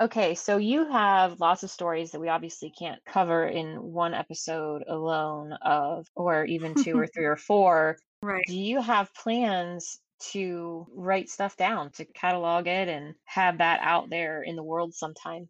okay 0.00 0.34
so 0.34 0.56
you 0.56 0.88
have 0.90 1.40
lots 1.40 1.62
of 1.62 1.70
stories 1.70 2.10
that 2.12 2.20
we 2.20 2.28
obviously 2.28 2.70
can't 2.70 3.04
cover 3.04 3.46
in 3.46 3.82
one 3.82 4.14
episode 4.14 4.82
alone 4.88 5.52
of 5.62 6.06
or 6.14 6.44
even 6.44 6.74
two 6.74 6.96
or 6.96 7.06
three 7.14 7.24
or 7.24 7.36
four 7.36 7.98
Right. 8.22 8.46
do 8.46 8.58
you 8.58 8.80
have 8.80 9.14
plans 9.14 10.00
to 10.20 10.86
write 10.94 11.28
stuff 11.28 11.56
down 11.56 11.90
to 11.92 12.04
catalog 12.04 12.66
it 12.66 12.88
and 12.88 13.14
have 13.24 13.58
that 13.58 13.80
out 13.82 14.10
there 14.10 14.42
in 14.42 14.56
the 14.56 14.62
world 14.64 14.94
sometime 14.94 15.48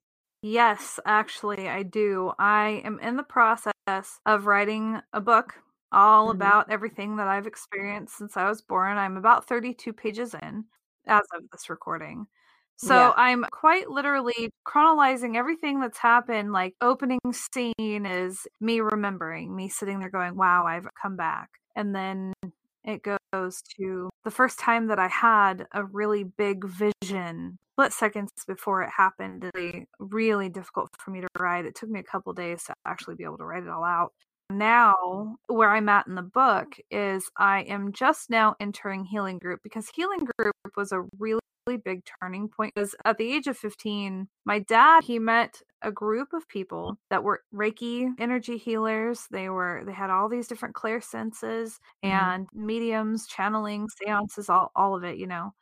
Yes, 0.50 1.00
actually, 1.04 1.68
I 1.68 1.82
do. 1.82 2.32
I 2.38 2.80
am 2.84 2.98
in 3.00 3.16
the 3.16 3.22
process 3.22 3.72
of 4.24 4.46
writing 4.46 5.00
a 5.12 5.20
book 5.20 5.54
all 5.90 6.30
Mhm. 6.30 6.30
about 6.30 6.70
everything 6.70 7.16
that 7.16 7.28
I've 7.28 7.46
experienced 7.46 8.16
since 8.16 8.36
I 8.36 8.48
was 8.48 8.62
born. 8.62 8.96
I'm 8.98 9.16
about 9.16 9.46
32 9.48 9.92
pages 9.92 10.34
in 10.34 10.64
as 11.06 11.22
of 11.34 11.42
this 11.50 11.68
recording. 11.68 12.26
So 12.76 12.94
Yeah. 12.94 13.12
I'm 13.16 13.44
quite 13.50 13.90
literally 13.90 14.50
chronologizing 14.66 15.36
everything 15.36 15.80
that's 15.80 15.98
happened. 15.98 16.52
Like, 16.52 16.74
opening 16.80 17.18
scene 17.32 18.06
is 18.06 18.46
me 18.60 18.80
remembering, 18.80 19.54
me 19.56 19.68
sitting 19.68 19.98
there 19.98 20.10
going, 20.10 20.36
wow, 20.36 20.64
I've 20.66 20.86
come 21.00 21.16
back. 21.16 21.50
And 21.74 21.94
then 21.94 22.32
it 22.84 23.02
goes 23.32 23.62
to 23.78 24.10
the 24.24 24.30
first 24.30 24.58
time 24.60 24.86
that 24.88 24.98
I 25.00 25.08
had 25.08 25.66
a 25.72 25.84
really 25.84 26.24
big 26.24 26.64
vision, 26.66 27.58
split 27.78 27.92
seconds 27.92 28.30
before 28.46 28.82
it 28.82 28.90
happened. 28.90 29.50
Really, 29.54 29.86
really 30.00 30.48
difficult 30.48 30.90
for 30.98 31.10
me 31.12 31.20
to 31.20 31.28
write. 31.38 31.64
It 31.64 31.76
took 31.76 31.88
me 31.88 32.00
a 32.00 32.02
couple 32.02 32.32
days 32.32 32.64
to 32.64 32.74
actually 32.84 33.14
be 33.14 33.24
able 33.24 33.38
to 33.38 33.44
write 33.44 33.62
it 33.62 33.68
all 33.68 33.84
out. 33.84 34.12
Now, 34.50 35.36
where 35.46 35.70
I'm 35.70 35.88
at 35.88 36.06
in 36.06 36.14
the 36.14 36.22
book 36.22 36.68
is 36.90 37.30
I 37.36 37.60
am 37.62 37.92
just 37.92 38.30
now 38.30 38.56
entering 38.58 39.04
Healing 39.04 39.38
Group 39.38 39.60
because 39.62 39.88
Healing 39.94 40.26
Group 40.38 40.54
was 40.76 40.90
a 40.90 41.04
really 41.18 41.40
big 41.84 42.02
turning 42.22 42.48
point 42.48 42.72
because 42.74 42.94
at 43.04 43.18
the 43.18 43.30
age 43.30 43.46
of 43.46 43.54
15 43.56 44.26
my 44.46 44.58
dad 44.58 45.04
he 45.04 45.18
met 45.18 45.60
a 45.82 45.92
group 45.92 46.32
of 46.32 46.48
people 46.48 46.96
that 47.10 47.22
were 47.22 47.42
reiki 47.54 48.08
energy 48.18 48.56
healers 48.56 49.26
they 49.30 49.50
were 49.50 49.82
they 49.84 49.92
had 49.92 50.08
all 50.08 50.30
these 50.30 50.48
different 50.48 50.74
clair 50.74 50.98
senses 51.02 51.78
Mhm. 52.02 52.10
and 52.10 52.48
mediums 52.54 53.26
channeling 53.26 53.86
seances 53.90 54.48
all, 54.48 54.72
all 54.74 54.96
of 54.96 55.04
it 55.04 55.18
you 55.18 55.26
know 55.26 55.52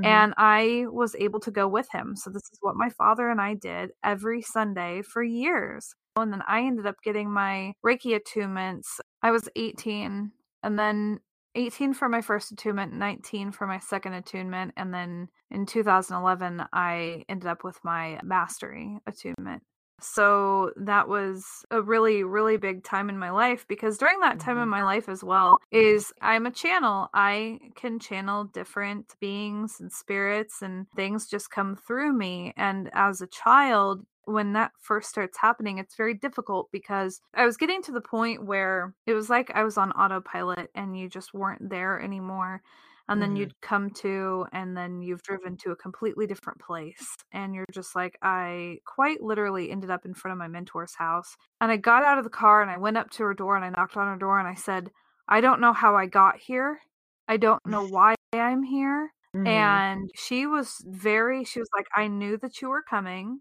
Mhm. 0.00 0.04
and 0.06 0.34
I 0.36 0.86
was 0.90 1.14
able 1.16 1.40
to 1.40 1.50
go 1.50 1.68
with 1.68 1.88
him. 1.92 2.16
So 2.16 2.30
this 2.30 2.42
is 2.52 2.58
what 2.60 2.76
my 2.76 2.90
father 2.90 3.30
and 3.30 3.40
I 3.40 3.54
did 3.54 3.90
every 4.02 4.42
Sunday 4.42 5.02
for 5.02 5.22
years. 5.22 5.94
And 6.16 6.32
then 6.32 6.42
I 6.46 6.62
ended 6.62 6.86
up 6.86 6.96
getting 7.02 7.30
my 7.30 7.74
Reiki 7.84 8.18
attunements. 8.18 9.00
I 9.22 9.30
was 9.30 9.48
18 9.56 10.32
and 10.62 10.78
then 10.78 11.20
18 11.56 11.94
for 11.94 12.08
my 12.08 12.20
first 12.20 12.50
attunement, 12.52 12.92
19 12.94 13.52
for 13.52 13.66
my 13.66 13.78
second 13.78 14.14
attunement, 14.14 14.72
and 14.76 14.92
then 14.92 15.28
in 15.50 15.66
2011 15.66 16.64
I 16.72 17.24
ended 17.28 17.48
up 17.48 17.64
with 17.64 17.78
my 17.84 18.20
mastery 18.24 18.98
attunement. 19.06 19.62
So 20.00 20.72
that 20.76 21.08
was 21.08 21.64
a 21.70 21.80
really, 21.80 22.24
really 22.24 22.56
big 22.56 22.82
time 22.84 23.08
in 23.08 23.18
my 23.18 23.30
life 23.30 23.66
because 23.68 23.96
during 23.96 24.18
that 24.20 24.40
time 24.40 24.58
in 24.58 24.68
Mhm. 24.68 24.68
my 24.68 24.82
life 24.82 25.08
as 25.08 25.22
well 25.24 25.58
is 25.70 26.12
I'm 26.20 26.46
a 26.46 26.50
channel. 26.50 27.08
I 27.14 27.60
can 27.76 27.98
channel 27.98 28.44
different 28.44 29.14
beings 29.20 29.80
and 29.80 29.90
spirits 29.92 30.62
and 30.62 30.86
things 30.96 31.28
just 31.28 31.50
come 31.50 31.76
through 31.76 32.12
me. 32.12 32.52
And 32.56 32.90
as 32.92 33.20
a 33.22 33.26
child, 33.28 34.04
when 34.24 34.52
that 34.54 34.72
first 34.78 35.08
starts 35.10 35.38
happening, 35.38 35.78
it's 35.78 35.94
very 35.96 36.14
difficult 36.14 36.70
because 36.72 37.20
I 37.34 37.46
was 37.46 37.56
getting 37.56 37.80
to 37.82 37.92
the 37.92 38.00
point 38.00 38.44
where 38.44 38.94
it 39.06 39.14
was 39.14 39.30
like 39.30 39.50
I 39.54 39.62
was 39.64 39.78
on 39.78 39.92
autopilot 39.92 40.70
and 40.74 40.98
you 40.98 41.08
just 41.08 41.32
weren't 41.34 41.70
there 41.70 42.00
anymore 42.00 42.62
and 43.08 43.20
then 43.22 43.36
Mhm. 43.36 43.36
you'd 43.36 43.52
come 43.60 43.90
to 43.90 44.46
and 44.52 44.76
then 44.76 45.02
you've 45.02 45.22
driven 45.22 45.56
to 45.58 45.70
a 45.72 45.76
completely 45.76 46.26
different 46.26 46.60
place 46.60 47.14
and 47.32 47.54
you're 47.54 47.66
just 47.72 47.94
like 47.94 48.16
i 48.22 48.78
quite 48.86 49.22
literally 49.22 49.70
ended 49.70 49.90
up 49.90 50.04
in 50.04 50.14
front 50.14 50.32
of 50.32 50.38
my 50.38 50.48
mentor's 50.48 50.94
house 50.94 51.36
and 51.60 51.70
i 51.72 51.76
got 51.76 52.04
out 52.04 52.18
of 52.18 52.24
the 52.24 52.30
car 52.30 52.62
and 52.62 52.70
i 52.70 52.76
went 52.78 52.96
up 52.96 53.10
to 53.10 53.22
her 53.24 53.34
door 53.34 53.56
and 53.56 53.64
i 53.64 53.70
knocked 53.70 53.96
on 53.96 54.08
her 54.08 54.18
door 54.18 54.38
and 54.38 54.48
i 54.48 54.54
said 54.54 54.90
i 55.28 55.40
don't 55.40 55.60
know 55.60 55.72
how 55.72 55.96
i 55.96 56.06
got 56.06 56.36
here 56.38 56.80
i 57.28 57.36
don't 57.36 57.64
know 57.66 57.82
why 57.86 58.14
i'm 58.34 58.62
here 58.62 59.12
Mhm. 59.34 59.84
and 59.84 60.10
she 60.14 60.46
was 60.46 60.76
very 60.86 61.44
she 61.44 61.58
was 61.60 61.68
like 61.76 61.86
i 61.94 62.08
knew 62.08 62.36
that 62.38 62.60
you 62.62 62.68
were 62.68 62.82
coming 62.82 63.40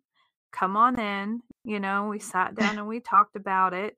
come 0.51 0.77
on 0.77 0.99
in 0.99 1.41
you 1.63 1.79
know 1.79 2.07
we 2.07 2.19
sat 2.19 2.55
down 2.55 2.77
and 2.77 2.87
we 2.87 2.99
talked 2.99 3.35
about 3.35 3.73
it 3.73 3.97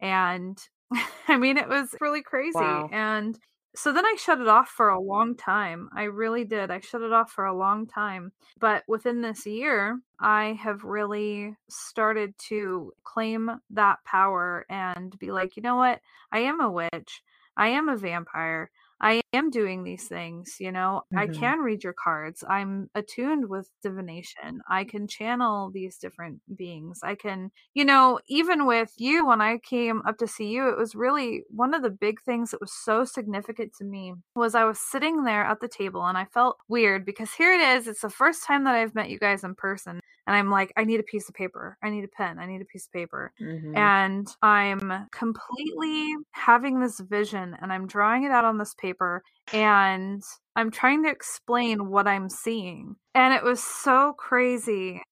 and 0.00 0.58
i 1.28 1.36
mean 1.36 1.56
it 1.56 1.68
was 1.68 1.94
really 2.00 2.22
crazy 2.22 2.84
Wow. 2.84 2.90
and 2.90 3.38
so 3.76 3.92
then 3.92 4.06
I 4.06 4.16
shut 4.18 4.40
it 4.40 4.48
off 4.48 4.68
for 4.68 4.88
a 4.88 5.00
long 5.00 5.36
time. 5.36 5.88
I 5.94 6.04
really 6.04 6.44
did. 6.44 6.70
I 6.70 6.80
shut 6.80 7.02
it 7.02 7.12
off 7.12 7.32
for 7.32 7.44
a 7.44 7.56
long 7.56 7.86
time. 7.86 8.32
But 8.60 8.84
within 8.86 9.20
this 9.20 9.46
year, 9.46 10.00
I 10.20 10.58
have 10.62 10.84
really 10.84 11.56
started 11.68 12.34
to 12.48 12.92
claim 13.02 13.50
that 13.70 14.04
power 14.04 14.64
and 14.68 15.18
be 15.18 15.32
like, 15.32 15.56
you 15.56 15.62
know 15.62 15.76
what? 15.76 16.00
I 16.30 16.40
am 16.40 16.60
a 16.60 16.70
witch. 16.70 17.22
I 17.56 17.68
am 17.68 17.88
a 17.88 17.96
vampire. 17.96 18.70
I 19.00 19.20
am 19.32 19.50
doing 19.50 19.82
these 19.84 20.08
things, 20.08 20.56
you 20.60 20.72
know. 20.72 21.02
I 21.16 21.26
Mhm. 21.26 21.28
can 21.28 21.58
read 21.60 21.84
your 21.84 21.92
cards. 21.94 22.44
I'm 22.48 22.88
attuned 22.94 23.48
with 23.48 23.70
divination. 23.82 24.62
I 24.68 24.84
can 24.84 25.06
channel 25.08 25.70
these 25.70 25.98
different 25.98 26.40
beings. 26.56 27.00
I 27.02 27.14
can, 27.14 27.50
you 27.74 27.84
know, 27.84 28.20
even 28.28 28.66
with 28.66 28.92
you 28.96 29.26
when 29.26 29.40
I 29.40 29.58
came 29.58 30.02
up 30.06 30.18
to 30.18 30.26
see 30.26 30.48
you, 30.48 30.68
it 30.68 30.78
was 30.78 30.94
really 30.94 31.44
one 31.50 31.74
of 31.74 31.82
the 31.82 31.90
big 31.90 32.20
things 32.22 32.50
that 32.52 32.60
was 32.60 32.72
so 32.72 33.04
significant 33.04 33.72
to 33.78 33.84
me 33.84 34.14
was 34.34 34.54
I 34.54 34.64
was 34.64 34.78
sitting 34.78 35.24
there 35.24 35.44
at 35.44 35.60
the 35.60 35.68
table 35.68 36.04
and 36.06 36.16
I 36.16 36.24
felt 36.26 36.58
weird 36.68 37.04
because 37.04 37.32
here 37.34 37.52
it 37.52 37.60
is, 37.60 37.86
it's 37.88 38.02
the 38.02 38.10
first 38.10 38.44
time 38.44 38.64
that 38.64 38.74
I've 38.74 38.94
met 38.94 39.10
you 39.10 39.18
guys 39.18 39.44
in 39.44 39.54
person 39.54 40.00
and 40.26 40.36
I'm 40.36 40.50
like 40.50 40.72
I 40.76 40.84
need 40.84 41.00
a 41.00 41.04
piece 41.04 41.28
of 41.28 41.34
paper. 41.34 41.76
I 41.82 41.90
need 41.90 42.04
a 42.04 42.08
pen. 42.08 42.38
I 42.38 42.46
need 42.46 42.62
a 42.62 42.64
piece 42.66 42.86
of 42.86 42.92
paper 42.92 43.32
Mhm. 43.40 43.76
and 43.76 44.28
I'm 44.42 45.08
completely 45.10 46.16
having 46.32 46.80
this 46.80 47.00
vision 47.00 47.56
and 47.60 47.72
I'm 47.72 47.86
drawing 47.86 48.24
it 48.24 48.30
out 48.30 48.44
on 48.44 48.58
this 48.58 48.74
paper 48.74 49.22
and 49.52 50.22
I'm 50.56 50.70
trying 50.70 51.02
to 51.04 51.10
explain 51.10 51.88
what 51.90 52.06
I'm 52.08 52.28
seeing. 52.28 52.96
And 53.14 53.34
it 53.34 53.42
was 53.42 53.62
so 53.62 54.14
crazy 54.14 55.02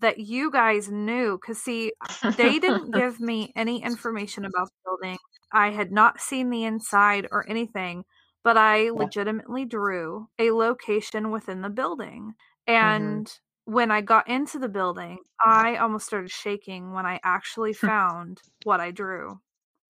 that 0.00 0.18
you 0.18 0.50
guys 0.50 0.90
knew 0.90 1.38
because 1.40 1.62
see 1.62 1.92
they 2.36 2.58
didn't 2.58 2.90
give 2.94 3.20
me 3.20 3.52
any 3.56 3.82
information 3.82 4.44
about 4.44 4.68
the 4.68 4.74
building 4.84 5.18
i 5.52 5.70
had 5.70 5.92
not 5.92 6.20
seen 6.20 6.50
the 6.50 6.64
inside 6.64 7.26
or 7.30 7.48
anything 7.48 8.04
but 8.42 8.56
i 8.56 8.90
legitimately 8.90 9.64
drew 9.64 10.26
a 10.38 10.50
location 10.50 11.30
within 11.30 11.60
the 11.60 11.68
building 11.68 12.32
and 12.66 13.30
when 13.64 13.90
i 13.90 14.00
got 14.00 14.28
into 14.28 14.58
the 14.58 14.68
building 14.68 15.18
i 15.44 15.76
almost 15.76 16.06
started 16.06 16.30
shaking 16.30 16.92
when 16.92 17.06
i 17.06 17.20
actually 17.22 17.72
found 17.74 18.40
what 18.64 18.80
i 18.80 18.90
drew 18.90 19.38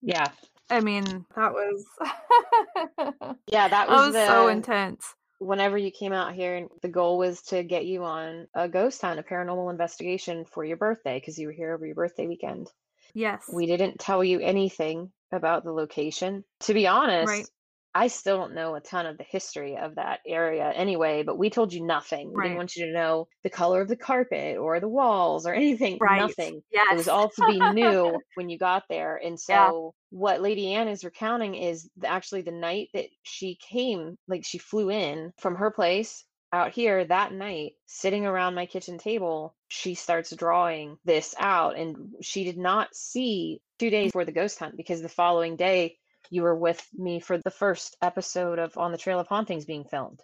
yeah. 0.02 0.30
i 0.70 0.80
mean 0.80 1.24
that 1.36 1.52
was 1.52 1.84
Yeah, 3.52 3.68
that 3.68 3.88
that 3.88 3.88
was, 3.88 4.06
was 4.06 4.14
the 4.14 4.26
so 4.26 4.48
intense 4.48 5.14
whenever 5.40 5.78
you 5.78 5.90
came 5.90 6.12
out 6.12 6.34
here 6.34 6.54
and 6.54 6.68
the 6.82 6.88
goal 6.88 7.18
was 7.18 7.40
to 7.40 7.64
get 7.64 7.86
you 7.86 8.04
on 8.04 8.46
a 8.54 8.68
ghost 8.68 9.00
hunt, 9.00 9.18
a 9.18 9.22
paranormal 9.22 9.70
investigation 9.70 10.44
for 10.44 10.64
your 10.64 10.76
birthday 10.76 11.18
because 11.18 11.38
you 11.38 11.46
were 11.46 11.52
here 11.52 11.74
over 11.74 11.86
your 11.86 11.94
birthday 11.94 12.26
weekend. 12.26 12.68
yes 13.14 13.44
We 13.52 13.66
didn't 13.66 13.98
tell 13.98 14.22
you 14.22 14.38
anything 14.40 15.10
about 15.32 15.64
the 15.64 15.72
location. 15.72 16.44
To 16.60 16.74
be 16.74 16.86
honest, 16.86 17.26
Right. 17.26 17.46
I 17.94 18.06
still 18.06 18.36
don't 18.38 18.54
know 18.54 18.74
a 18.76 18.80
ton 18.80 19.06
of 19.06 19.18
the 19.18 19.24
history 19.24 19.76
of 19.76 19.96
that 19.96 20.20
area 20.26 20.70
anyway, 20.70 21.22
but 21.24 21.38
we 21.38 21.50
told 21.50 21.72
you 21.72 21.84
nothing. 21.84 22.32
We 22.32 22.40
didn't 22.42 22.56
want 22.56 22.76
you 22.76 22.86
to 22.86 22.92
know 22.92 23.28
the 23.42 23.50
color 23.50 23.80
of 23.80 23.88
the 23.88 23.96
carpet 23.96 24.58
or 24.58 24.78
the 24.80 24.88
walls 24.88 25.46
or 25.46 25.54
anything. 25.54 26.00
right 26.00 26.14
Nothing. 26.14 26.62
yes 26.70 26.86
It 26.88 26.94
was 26.94 27.08
all 27.08 27.30
to 27.30 27.42
be 27.42 27.60
new 27.64 28.22
when 28.34 28.48
you 28.48 28.58
got 28.58 28.84
there. 28.88 29.16
And 29.16 29.38
Yeah. 29.48 29.72
so, 29.72 29.94
what 30.10 30.40
Lady 30.40 30.74
Ann 30.74 30.88
is 30.88 31.04
recounting 31.04 31.54
is 31.54 31.88
actually 32.04 32.42
the 32.42 32.50
night 32.52 32.88
that 32.94 33.06
she 33.22 33.56
came, 33.56 34.16
like 34.28 34.44
she 34.44 34.58
flew 34.58 34.90
in 34.90 35.32
from 35.38 35.56
her 35.56 35.70
place 35.70 36.24
out 36.52 36.72
here 36.72 37.04
that 37.04 37.32
night, 37.32 37.74
sitting 37.86 38.26
around 38.26 38.54
my 38.56 38.66
kitchen 38.66 38.98
table, 38.98 39.54
she 39.68 39.94
starts 39.94 40.34
drawing 40.34 40.96
this 41.04 41.34
out. 41.38 41.76
And 41.78 42.14
she 42.22 42.42
did 42.44 42.58
not 42.58 42.94
see 42.94 43.60
two 43.78 43.90
days 43.90 44.10
for 44.12 44.24
the 44.24 44.32
ghost 44.32 44.58
hunt 44.58 44.76
because 44.76 45.00
the 45.00 45.08
following 45.08 45.56
day 45.56 45.96
you 46.30 46.42
were 46.42 46.54
with 46.54 46.84
me 46.94 47.20
for 47.20 47.38
the 47.38 47.50
first 47.50 47.96
episode 48.02 48.58
of 48.58 48.76
On 48.76 48.92
the 48.92 48.98
Trail 48.98 49.20
of 49.20 49.28
Hauntings 49.28 49.64
being 49.64 49.84
filmed. 49.84 50.20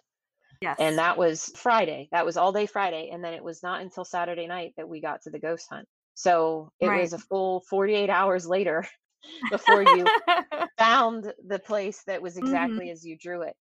Yes. 0.61 0.77
And 0.79 0.97
that 0.97 1.17
was 1.17 1.51
Friday. 1.55 2.09
That 2.11 2.25
was 2.25 2.37
all 2.37 2.51
day 2.51 2.65
Friday. 2.65 3.09
And 3.11 3.23
then 3.23 3.33
it 3.33 3.43
was 3.43 3.63
not 3.63 3.81
until 3.81 4.05
Saturday 4.05 4.47
night 4.47 4.73
that 4.77 4.89
we 4.89 5.01
got 5.01 5.21
to 5.23 5.29
the 5.29 5.39
ghost 5.39 5.67
hunt. 5.69 5.87
So 6.15 6.71
it 6.79 6.87
Right. 6.87 7.01
was 7.01 7.13
a 7.13 7.19
full 7.19 7.61
48 7.69 8.09
hours 8.09 8.47
later 8.47 8.87
before 9.51 9.81
you 9.83 10.05
found 10.77 11.31
the 11.45 11.59
place 11.59 12.03
that 12.07 12.21
was 12.21 12.37
Mm-hmm. 12.37 12.45
exactly 12.45 12.91
as 12.91 13.05
you 13.05 13.17
drew 13.17 13.41
it. 13.43 13.55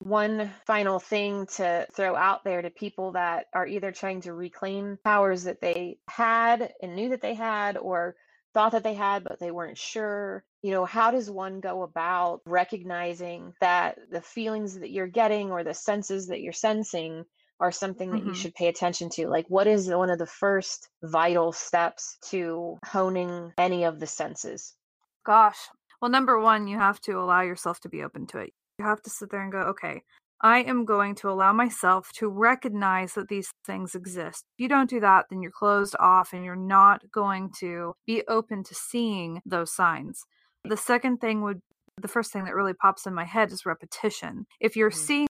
One 0.00 0.50
final 0.66 0.98
thing 0.98 1.46
to 1.56 1.86
throw 1.94 2.16
out 2.16 2.42
there 2.44 2.60
to 2.60 2.70
people 2.70 3.12
that 3.12 3.46
are 3.54 3.66
either 3.66 3.92
trying 3.92 4.22
to 4.22 4.32
reclaim 4.32 4.98
powers 5.04 5.44
that 5.44 5.60
they 5.60 5.98
had 6.08 6.72
and 6.82 6.96
knew 6.96 7.10
that 7.10 7.22
they 7.22 7.34
had, 7.34 7.76
or 7.76 8.16
thought 8.52 8.72
that 8.72 8.82
they 8.82 8.94
had, 8.94 9.22
but 9.24 9.38
they 9.38 9.52
weren't 9.52 9.78
sure. 9.78 10.44
You 10.62 10.70
know, 10.70 10.84
how 10.86 11.10
does 11.10 11.30
one 11.30 11.60
go 11.60 11.82
about 11.82 12.40
recognizing 12.46 13.54
that 13.60 13.98
the 14.10 14.22
feelings 14.22 14.78
that 14.78 14.90
you're 14.90 15.06
getting 15.08 15.50
or 15.50 15.62
the 15.64 15.74
senses 15.74 16.28
that 16.28 16.40
you're 16.40 16.52
sensing 16.54 17.24
are 17.60 17.72
something 17.72 18.14
that 18.14 18.24
you 18.24 18.32
Mhm. 18.32 18.34
should 18.34 18.54
pay 18.54 18.68
attention 18.68 19.10
to? 19.10 19.28
Like, 19.28 19.46
what 19.48 19.66
is 19.66 19.88
one 19.90 20.08
of 20.10 20.18
the 20.18 20.26
first 20.26 20.88
vital 21.02 21.52
steps 21.52 22.16
to 22.30 22.78
honing 22.86 23.52
any 23.58 23.84
of 23.84 24.00
the 24.00 24.06
senses? 24.06 24.76
Gosh. 25.24 25.68
Well, 26.00 26.10
number 26.10 26.38
one, 26.40 26.66
you 26.66 26.78
have 26.78 27.00
to 27.02 27.12
allow 27.18 27.42
yourself 27.42 27.80
to 27.80 27.88
be 27.88 28.02
open 28.02 28.26
to 28.28 28.38
it. 28.38 28.54
You 28.78 28.84
have 28.84 29.02
to 29.02 29.10
sit 29.10 29.30
there 29.30 29.42
and 29.42 29.52
go, 29.52 29.60
okay, 29.62 30.02
I 30.40 30.62
am 30.62 30.84
going 30.84 31.14
to 31.16 31.30
allow 31.30 31.52
myself 31.52 32.10
to 32.14 32.28
recognize 32.28 33.14
that 33.14 33.28
these 33.28 33.52
things 33.64 33.94
exist. 33.94 34.44
If 34.56 34.62
you 34.62 34.68
don't 34.68 34.90
do 34.90 34.98
that, 35.00 35.26
then 35.30 35.40
you're 35.40 35.52
closed 35.52 35.94
off 36.00 36.32
and 36.32 36.44
you're 36.44 36.56
not 36.56 37.08
going 37.12 37.52
to 37.58 37.94
be 38.06 38.24
open 38.26 38.64
to 38.64 38.74
seeing 38.74 39.40
those 39.46 39.72
signs. 39.72 40.24
The 40.64 40.76
second 40.76 41.18
thing 41.18 41.42
would, 41.42 41.60
the 42.00 42.08
first 42.08 42.32
thing 42.32 42.44
that 42.44 42.54
really 42.54 42.74
pops 42.74 43.06
in 43.06 43.14
my 43.14 43.24
head 43.24 43.50
is 43.52 43.66
repetition. 43.66 44.46
If 44.60 44.76
you're 44.76 44.90
Mhm. 44.90 44.94
seeing 44.94 45.28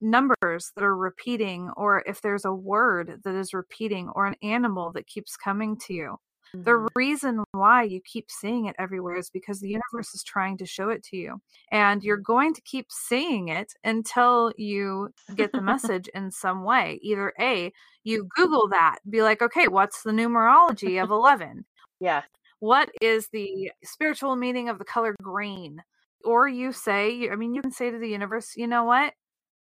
numbers 0.00 0.72
that 0.76 0.84
are 0.84 0.96
repeating, 0.96 1.70
or 1.76 2.02
if 2.06 2.20
there's 2.20 2.44
a 2.44 2.52
word 2.52 3.22
that 3.24 3.34
is 3.34 3.54
repeating, 3.54 4.10
or 4.10 4.26
an 4.26 4.36
animal 4.42 4.92
that 4.92 5.06
keeps 5.06 5.36
coming 5.36 5.76
to 5.78 5.94
you, 5.94 6.16
the 6.52 6.72
Mhm. 6.72 6.88
reason 6.94 7.44
why 7.52 7.82
you 7.82 8.00
keep 8.00 8.30
seeing 8.30 8.66
it 8.66 8.76
everywhere 8.78 9.16
is 9.16 9.30
because 9.30 9.60
the 9.60 9.68
universe 9.68 10.14
is 10.14 10.22
trying 10.22 10.56
to 10.58 10.66
show 10.66 10.90
it 10.90 11.02
to 11.04 11.16
you. 11.16 11.40
And 11.72 12.04
you're 12.04 12.16
going 12.16 12.54
to 12.54 12.60
keep 12.60 12.92
seeing 12.92 13.48
it 13.48 13.72
until 13.82 14.52
you 14.56 15.12
get 15.34 15.52
the 15.52 15.60
message 15.92 16.08
in 16.08 16.30
some 16.30 16.62
way. 16.64 17.00
Either 17.02 17.32
A, 17.40 17.72
you 18.04 18.24
Google 18.36 18.68
that, 18.68 18.98
be 19.08 19.22
like, 19.22 19.42
okay, 19.42 19.68
what's 19.68 20.02
the 20.02 20.12
numerology 20.12 21.02
of 21.02 21.10
11? 21.10 21.64
Yeah. 21.98 22.22
What 22.60 22.90
is 23.02 23.28
the 23.32 23.70
spiritual 23.84 24.36
meaning 24.36 24.68
of 24.68 24.78
the 24.78 24.84
color 24.84 25.14
green? 25.22 25.82
Or 26.24 26.48
you 26.48 26.72
say, 26.72 27.28
I 27.30 27.36
mean, 27.36 27.54
you 27.54 27.62
can 27.62 27.70
say 27.70 27.90
to 27.90 27.98
the 27.98 28.08
universe, 28.08 28.56
you 28.56 28.66
know 28.66 28.84
what? 28.84 29.12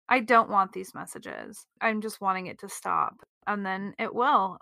I 0.09 0.19
don't 0.19 0.49
want 0.49 0.73
these 0.73 0.93
messages. 0.93 1.65
I'm 1.81 2.01
just 2.01 2.21
wanting 2.21 2.47
it 2.47 2.59
to 2.59 2.69
stop. 2.69 3.15
And 3.47 3.65
then 3.65 3.93
it 3.97 4.13
will. 4.13 4.57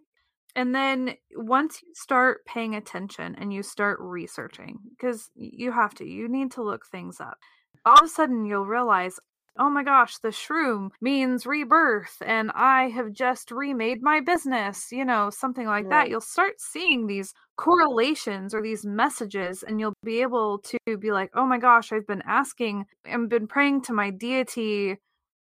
And 0.56 0.76
then 0.76 1.16
once 1.36 1.82
you 1.82 1.94
start 1.96 2.46
paying 2.46 2.76
attention 2.76 3.36
and 3.36 3.54
you 3.54 3.64
start 3.64 4.00
researching, 4.02 4.78
because 4.92 5.30
you 5.36 5.72
have 5.72 5.94
to, 5.96 6.06
you 6.06 6.30
need 6.30 6.52
to 6.52 6.64
look 6.64 6.86
things 6.86 7.20
up. 7.20 7.38
All 7.86 7.96
of 7.96 8.06
a 8.06 8.08
sudden, 8.08 8.46
you'll 8.46 8.66
realize, 8.66 9.20
oh 9.58 9.70
my 9.70 9.84
gosh, 9.84 10.18
the 10.18 10.30
shroom 10.30 10.90
means 11.02 11.46
rebirth, 11.46 12.22
and 12.26 12.52
I 12.56 12.90
have 12.90 13.12
just 13.12 13.52
remade 13.52 14.02
my 14.02 14.20
business, 14.22 14.92
you 14.92 15.06
know, 15.06 15.30
something 15.30 15.68
like 15.68 15.90
that. 15.90 16.10
You'll 16.10 16.22
start 16.22 16.60
seeing 16.60 17.08
these 17.08 17.34
correlations 17.58 18.54
or 18.54 18.62
these 18.62 18.86
messages, 18.86 19.64
and 19.64 19.80
you'll 19.80 19.94
be 20.04 20.22
able 20.22 20.60
to 20.60 20.98
be 20.98 21.12
like, 21.12 21.32
oh 21.36 21.46
my 21.46 21.58
gosh, 21.58 21.92
I've 21.92 22.08
been 22.08 22.24
asking 22.26 22.86
and 23.06 23.30
been 23.30 23.48
praying 23.48 23.82
to 23.84 23.94
my 23.94 24.10
deity 24.10 24.98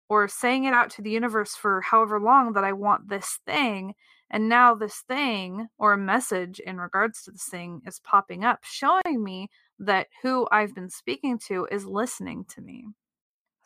or 0.09 0.27
saying 0.27 0.65
it 0.65 0.73
out 0.73 0.91
to 0.91 1.03
the 1.03 1.11
universe 1.11 1.55
for 1.55 1.83
however 1.83 2.19
long 2.19 2.55
that 2.55 2.65
I 2.65 2.73
want 2.73 3.09
this 3.09 3.39
thing. 3.47 3.95
And 4.31 4.49
now 4.49 4.75
this 4.75 5.03
thing 5.09 5.69
or 5.79 5.93
a 5.93 5.99
message 5.99 6.61
in 6.61 6.79
regards 6.79 7.23
to 7.23 7.31
this 7.31 7.45
thing 7.45 7.83
is 7.87 8.01
popping 8.01 8.45
up, 8.45 8.61
showing 8.63 9.23
me 9.23 9.49
that 9.79 10.09
who 10.23 10.49
I've 10.51 10.75
been 10.75 10.91
speaking 10.91 11.39
to 11.49 11.67
is 11.71 11.87
listening 11.87 12.45
to 12.51 12.61
me. 12.61 12.87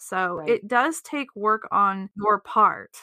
So 0.02 0.38
Right. 0.38 0.48
it 0.50 0.68
does 0.68 1.00
take 1.00 1.34
work 1.36 1.68
on 1.70 2.10
your 2.16 2.40
part. 2.40 2.96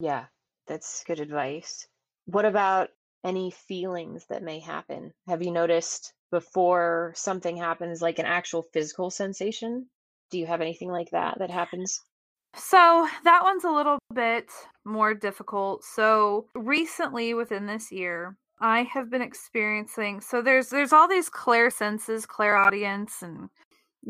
Yeah, 0.00 0.26
that's 0.66 1.04
good 1.04 1.20
advice. 1.20 1.86
What 2.24 2.44
about 2.44 2.90
any 3.24 3.50
feelings 3.50 4.26
that 4.26 4.42
may 4.42 4.58
happen? 4.60 5.12
Have 5.28 5.42
you 5.42 5.50
noticed 5.50 6.14
before 6.30 7.12
something 7.14 7.56
happens, 7.56 8.00
like 8.00 8.18
an 8.18 8.26
actual 8.26 8.62
physical 8.62 9.10
sensation? 9.10 9.90
Do 10.30 10.38
you 10.38 10.46
have 10.46 10.60
anything 10.60 10.88
like 10.90 11.10
that 11.10 11.38
that 11.38 11.50
happens? 11.50 12.02
So 12.54 13.06
that 13.24 13.42
one's 13.42 13.64
a 13.64 13.70
little 13.70 13.98
bit 14.14 14.50
more 14.84 15.14
difficult. 15.14 15.84
So 15.84 16.48
recently 16.54 17.34
within 17.34 17.66
this 17.66 17.92
year, 17.92 18.38
I 18.58 18.84
have 18.84 19.10
been 19.10 19.20
experiencing 19.22 20.22
so 20.22 20.40
there's 20.40 20.70
there's 20.70 20.92
all 20.92 21.08
these 21.08 21.28
clair 21.28 21.70
senses, 21.70 22.24
clairaudience 22.24 23.22
and 23.22 23.50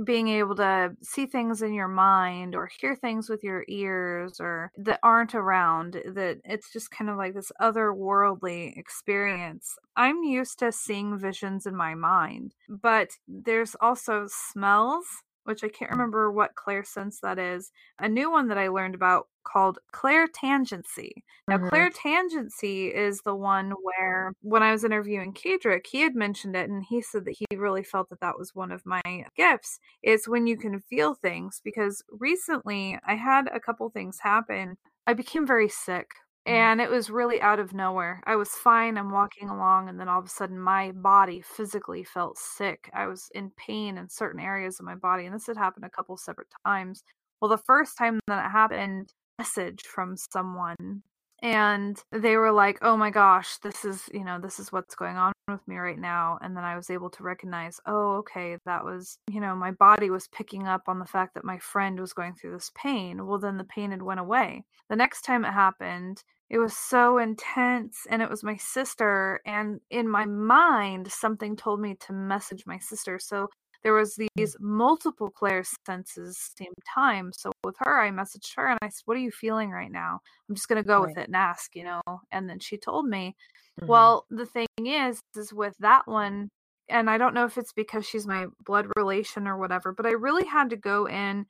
being 0.05 0.29
able 0.29 0.55
to 0.57 0.97
see 1.03 1.27
things 1.27 1.63
in 1.63 1.73
your 1.73 1.89
mind 1.89 2.55
or 2.55 2.67
hear 2.67 2.95
things 2.95 3.29
with 3.29 3.43
your 3.43 3.65
ears 3.69 4.41
or 4.41 4.71
that 4.77 5.01
aren't 5.03 5.35
around 5.35 5.93
that 5.93 6.39
it's 6.45 6.73
just 6.73 6.91
kind 6.91 7.11
of 7.11 7.17
like 7.17 7.35
this 7.35 7.53
otherworldly 7.61 8.77
experience. 8.77 9.79
I'm 9.97 10.23
used 10.23 10.59
to 10.59 10.73
seeing 10.73 11.19
visions 11.19 11.67
in 11.67 11.75
my 11.75 11.95
mind 11.95 12.55
but 12.69 13.11
there's 13.27 13.75
also 13.81 14.27
smells 14.29 15.07
which 15.47 15.65
i 15.65 15.69
can't 15.69 15.91
remember 15.91 16.31
what 16.31 16.55
clairsense 16.55 17.21
that 17.21 17.39
is 17.39 17.71
a 17.99 18.09
new 18.09 18.31
one 18.31 18.49
that 18.49 18.59
i 18.59 18.69
learned 18.69 18.95
about 18.95 19.29
called 19.45 19.79
clairtangency 19.95 21.11
now, 21.49 21.59
Mhm. 21.59 21.69
clairtangency 21.73 22.93
is 22.93 23.21
the 23.23 23.35
one 23.37 23.71
where, 23.83 24.33
when 24.41 24.65
I 24.65 24.73
was 24.73 24.83
interviewing 24.83 25.33
Kedrick, 25.33 25.87
he 25.87 26.01
had 26.01 26.17
mentioned 26.17 26.57
it, 26.57 26.69
and 26.69 26.83
he 26.85 27.01
said 27.01 27.25
that 27.25 27.37
he 27.39 27.57
really 27.57 27.85
felt 27.85 28.09
that 28.11 28.19
that 28.21 28.37
was 28.37 28.53
one 28.55 28.73
of 28.73 28.85
my 28.85 29.01
gifts. 29.37 29.79
Is 30.03 30.27
when 30.27 30.49
you 30.49 30.57
can 30.59 30.81
feel 30.81 31.15
things. 31.15 31.61
Because 31.63 32.03
recently, 32.11 32.99
I 33.07 33.15
had 33.15 33.49
a 33.55 33.61
couple 33.61 33.89
things 33.91 34.19
happen. 34.21 34.77
I 35.07 35.15
became 35.15 35.47
very 35.47 35.69
sick, 35.69 36.11
Mm. 36.47 36.51
and 36.53 36.81
it 36.81 36.91
was 36.91 37.11
really 37.11 37.41
out 37.41 37.59
of 37.59 37.75
nowhere. 37.75 38.23
I 38.27 38.37
was 38.37 38.51
fine. 38.51 38.97
I'm 38.97 39.11
walking 39.11 39.49
along, 39.49 39.89
and 39.89 39.99
then 39.99 40.09
all 40.09 40.21
of 40.21 40.27
a 40.27 40.29
sudden, 40.29 40.59
my 40.61 40.93
body 40.93 41.41
physically 41.43 42.05
felt 42.05 42.39
sick. 42.39 42.91
I 42.95 43.07
was 43.07 43.29
in 43.35 43.51
pain 43.57 43.99
in 43.99 44.09
certain 44.09 44.41
areas 44.41 44.79
of 44.79 44.87
my 44.87 44.95
body, 44.95 45.27
and 45.27 45.35
this 45.35 45.47
had 45.47 45.57
happened 45.57 45.85
a 45.85 45.91
couple 45.91 46.17
separate 46.17 46.49
times. 46.65 47.03
Well, 47.41 47.51
the 47.51 47.59
first 47.59 47.99
time 47.99 48.21
that 48.29 48.47
it 48.47 48.51
happened, 48.51 49.13
message 49.39 49.83
from 49.83 50.17
someone 50.17 51.03
and 51.43 52.03
they 52.13 52.37
were 52.37 52.53
like 52.53 52.79
oh 52.83 52.97
my 52.97 53.11
gosh 53.11 53.59
this 53.59 53.85
is 53.85 54.09
you 54.13 54.25
know 54.25 54.39
this 54.41 54.59
is 54.59 54.73
what's 54.73 54.95
going 54.95 55.17
on 55.17 55.33
with 55.49 55.67
me 55.69 55.77
right 55.77 55.99
now 55.99 56.39
and 56.41 56.57
then 56.57 56.65
i 56.65 56.75
was 56.75 56.91
able 56.91 57.11
to 57.11 57.23
recognize 57.23 57.79
oh 57.87 58.17
okay 58.17 58.57
that 58.65 58.85
was 58.85 59.19
you 59.31 59.41
know 59.41 59.55
my 59.55 59.71
body 59.73 60.11
was 60.11 60.29
picking 60.29 60.67
up 60.67 60.83
on 60.87 60.99
the 60.99 61.05
fact 61.05 61.35
that 61.35 61.45
my 61.45 61.59
friend 61.59 61.99
was 62.01 62.13
going 62.13 62.35
through 62.35 62.53
this 62.53 62.71
pain. 62.75 63.27
Well 63.27 63.39
then 63.39 63.57
the 63.57 63.65
pain 63.65 63.91
had 63.91 64.03
went 64.03 64.21
away. 64.21 64.65
The 64.89 64.97
next 64.97 65.23
time 65.23 65.45
it 65.45 65.53
happened 65.53 66.23
it 66.49 66.59
was 66.59 66.77
so 66.77 67.19
intense 67.19 68.07
and 68.09 68.23
it 68.23 68.31
was 68.31 68.45
my 68.45 68.57
sister 68.57 69.41
and 69.45 69.81
in 69.91 70.09
my 70.09 70.25
mind 70.25 71.11
something 71.11 71.57
told 71.57 71.81
me 71.81 71.97
to 72.01 72.13
message 72.13 72.65
my 72.67 72.79
sister. 72.79 73.19
So 73.19 73.49
there 73.87 73.95
was 73.95 74.19
these 74.35 74.57
multiple 74.59 75.31
clair 75.31 75.63
senses 75.87 76.51
same 76.59 76.73
time 76.93 77.31
so 77.33 77.53
with 77.63 77.77
her 77.79 78.01
i 78.01 78.11
messaged 78.11 78.53
her 78.57 78.67
and 78.67 78.79
i 78.83 78.89
said 78.89 79.03
what 79.05 79.17
are 79.17 79.21
you 79.21 79.31
feeling 79.31 79.71
right 79.71 79.93
now? 79.93 80.19
I'm 80.49 80.57
just 80.57 80.67
going 80.69 80.83
to 80.83 80.87
go 80.87 81.01
with 81.01 81.17
it 81.17 81.29
and 81.29 81.37
ask 81.37 81.77
you 81.77 81.85
know 81.85 82.01
and 82.33 82.51
then 82.51 82.59
she 82.59 82.77
told 82.79 83.07
me. 83.07 83.37
Mhm. 83.81 83.87
well 83.87 84.27
the 84.29 84.45
thing 84.47 84.67
is 84.85 85.21
is 85.37 85.53
with 85.53 85.77
that 85.79 86.09
one 86.09 86.49
and 86.89 87.09
i 87.09 87.17
don't 87.17 87.35
know 87.35 87.45
if 87.45 87.59
it's 87.59 87.73
because 87.73 88.05
she's 88.05 88.27
my 88.27 88.47
blood 88.65 88.87
relation 88.97 89.47
or 89.47 89.57
whatever 89.57 89.93
but 89.93 90.07
i 90.07 90.11
really 90.11 90.47
had 90.47 90.71
to 90.71 90.77
go 90.77 91.07
in 91.07 91.47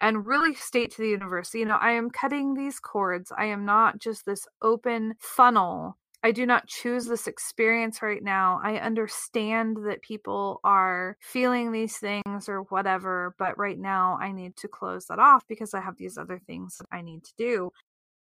and 0.00 0.26
really 0.26 0.54
state 0.54 0.92
to 0.92 1.02
the 1.02 1.08
universe 1.08 1.52
you 1.54 1.64
know 1.64 1.78
i 1.80 1.90
am 1.90 2.10
cutting 2.10 2.54
these 2.54 2.78
cords. 2.78 3.32
I 3.36 3.46
am 3.46 3.64
not 3.64 3.98
just 3.98 4.24
this 4.24 4.46
open 4.60 5.14
funnel 5.18 5.96
I 6.24 6.30
do 6.30 6.46
not 6.46 6.68
choose 6.68 7.06
this 7.06 7.26
experience 7.26 8.00
right 8.00 8.22
now. 8.22 8.60
I 8.62 8.76
understand 8.76 9.78
that 9.86 10.02
people 10.02 10.60
are 10.62 11.16
feeling 11.20 11.72
these 11.72 11.96
things 11.98 12.48
or 12.48 12.60
whatever, 12.62 13.34
but 13.38 13.58
right 13.58 13.78
now 13.78 14.18
I 14.20 14.30
need 14.30 14.56
to 14.58 14.68
close 14.68 15.06
that 15.06 15.18
off 15.18 15.42
because 15.48 15.74
I 15.74 15.80
have 15.80 15.96
these 15.96 16.16
other 16.16 16.38
things 16.38 16.78
that 16.78 16.86
I 16.92 17.02
need 17.02 17.24
to 17.24 17.32
do. 17.36 17.72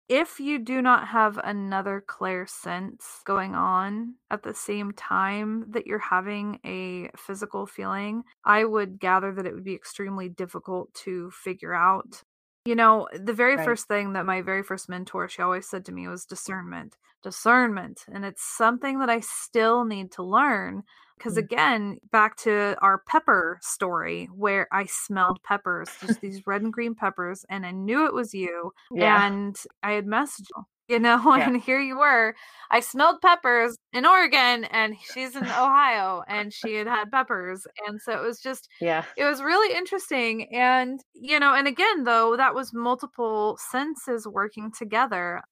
If 0.08 0.40
you 0.40 0.58
do 0.58 0.80
not 0.80 1.08
have 1.08 1.38
another 1.42 2.02
clair 2.06 2.46
sense 2.46 3.20
going 3.26 3.54
on 3.54 4.14
at 4.30 4.42
the 4.42 4.54
same 4.54 4.92
time 4.92 5.66
that 5.70 5.86
you're 5.86 5.98
having 5.98 6.60
a 6.64 7.10
physical 7.16 7.66
feeling, 7.66 8.22
I 8.42 8.64
would 8.64 9.00
gather 9.00 9.34
that 9.34 9.44
it 9.44 9.52
would 9.52 9.64
be 9.64 9.74
extremely 9.74 10.30
difficult 10.30 10.94
to 11.04 11.30
figure 11.30 11.74
out 11.74 12.22
you 12.68 12.74
know, 12.76 13.08
the 13.12 13.32
very 13.32 13.56
Right. 13.56 13.64
first 13.64 13.86
thing 13.88 14.12
that 14.14 14.26
my 14.26 14.42
very 14.42 14.62
first 14.62 14.88
mentor, 14.88 15.28
she 15.28 15.42
always 15.42 15.68
said 15.68 15.84
to 15.86 15.92
me 15.92 16.06
was 16.08 16.24
discernment. 16.26 16.96
Discernment. 17.22 18.04
And 18.08 18.24
it's 18.24 18.42
something 18.44 19.00
that 19.00 19.10
I 19.10 19.20
still 19.20 19.84
need 19.84 20.12
to 20.12 20.22
learn, 20.22 20.84
Because 21.18 21.36
Mm. 21.36 21.36
again, 21.36 21.98
back 22.12 22.36
to 22.38 22.76
our 22.80 22.98
pepper 22.98 23.58
story 23.60 24.26
where 24.26 24.68
I 24.72 24.84
smelled 24.86 25.42
peppers, 25.42 25.96
just 26.00 26.20
these 26.20 26.46
red 26.46 26.62
and 26.62 26.72
green 26.72 26.94
peppers, 26.94 27.44
and 27.50 27.66
I 27.66 27.72
knew 27.72 28.06
it 28.06 28.14
was 28.14 28.34
you. 28.34 28.72
Yeah. 28.90 29.22
And 29.22 29.56
I 29.82 29.92
had 29.92 30.06
messaged 30.06 30.50
you, 30.88 30.98
know, 30.98 31.18
Yeah. 31.34 31.48
and 31.48 31.60
here 31.60 31.80
you 31.80 31.98
were. 31.98 32.34
I 32.70 32.80
smelled 32.80 33.20
peppers 33.22 33.76
in 33.92 34.06
Oregon, 34.06 34.64
and 34.64 34.96
she's 35.14 35.36
in 35.36 35.44
Ohio, 35.44 36.22
and 36.28 36.52
she 36.52 36.74
had 36.76 36.86
had 36.86 37.10
peppers. 37.12 37.66
And 37.86 38.00
so 38.00 38.12
it 38.12 38.22
was 38.26 38.40
just, 38.40 38.68
Yeah. 38.80 39.06
it 39.16 39.24
was 39.24 39.42
really 39.42 39.76
interesting. 39.76 40.54
And, 40.54 41.00
you 41.14 41.38
know, 41.40 41.54
and 41.54 41.66
again, 41.68 42.04
though, 42.04 42.36
that 42.36 42.54
was 42.54 42.72
multiple 42.74 43.58
senses 43.70 44.26
working 44.26 44.70
together. 44.72 45.42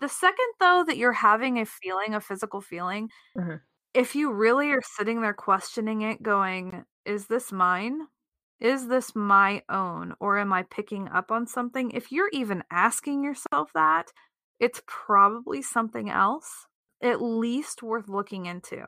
The 0.00 0.08
second, 0.08 0.48
though, 0.60 0.84
that 0.86 0.98
you're 0.98 1.12
having 1.12 1.58
a 1.60 1.66
feeling, 1.66 2.14
a 2.14 2.20
physical 2.20 2.60
feeling, 2.60 3.10
Mhm. 3.34 3.60
if 3.94 4.14
you 4.14 4.32
really 4.32 4.70
are 4.72 4.82
sitting 4.96 5.20
there 5.22 5.34
questioning 5.34 6.02
it, 6.02 6.22
going, 6.22 6.84
is 7.04 7.26
this 7.26 7.52
mine? 7.52 8.06
Is 8.60 8.88
this 8.88 9.14
my 9.16 9.62
own? 9.68 10.14
Or 10.20 10.38
am 10.38 10.52
I 10.52 10.64
picking 10.64 11.08
up 11.08 11.30
on 11.32 11.46
something? 11.46 11.90
If 11.92 12.12
you're 12.12 12.30
even 12.32 12.64
asking 12.70 13.24
yourself 13.24 13.70
that, 13.74 14.12
it's 14.60 14.82
probably 14.86 15.62
something 15.62 16.10
else, 16.10 16.66
at 17.02 17.22
least 17.22 17.82
worth 17.82 18.08
looking 18.08 18.46
into. 18.46 18.84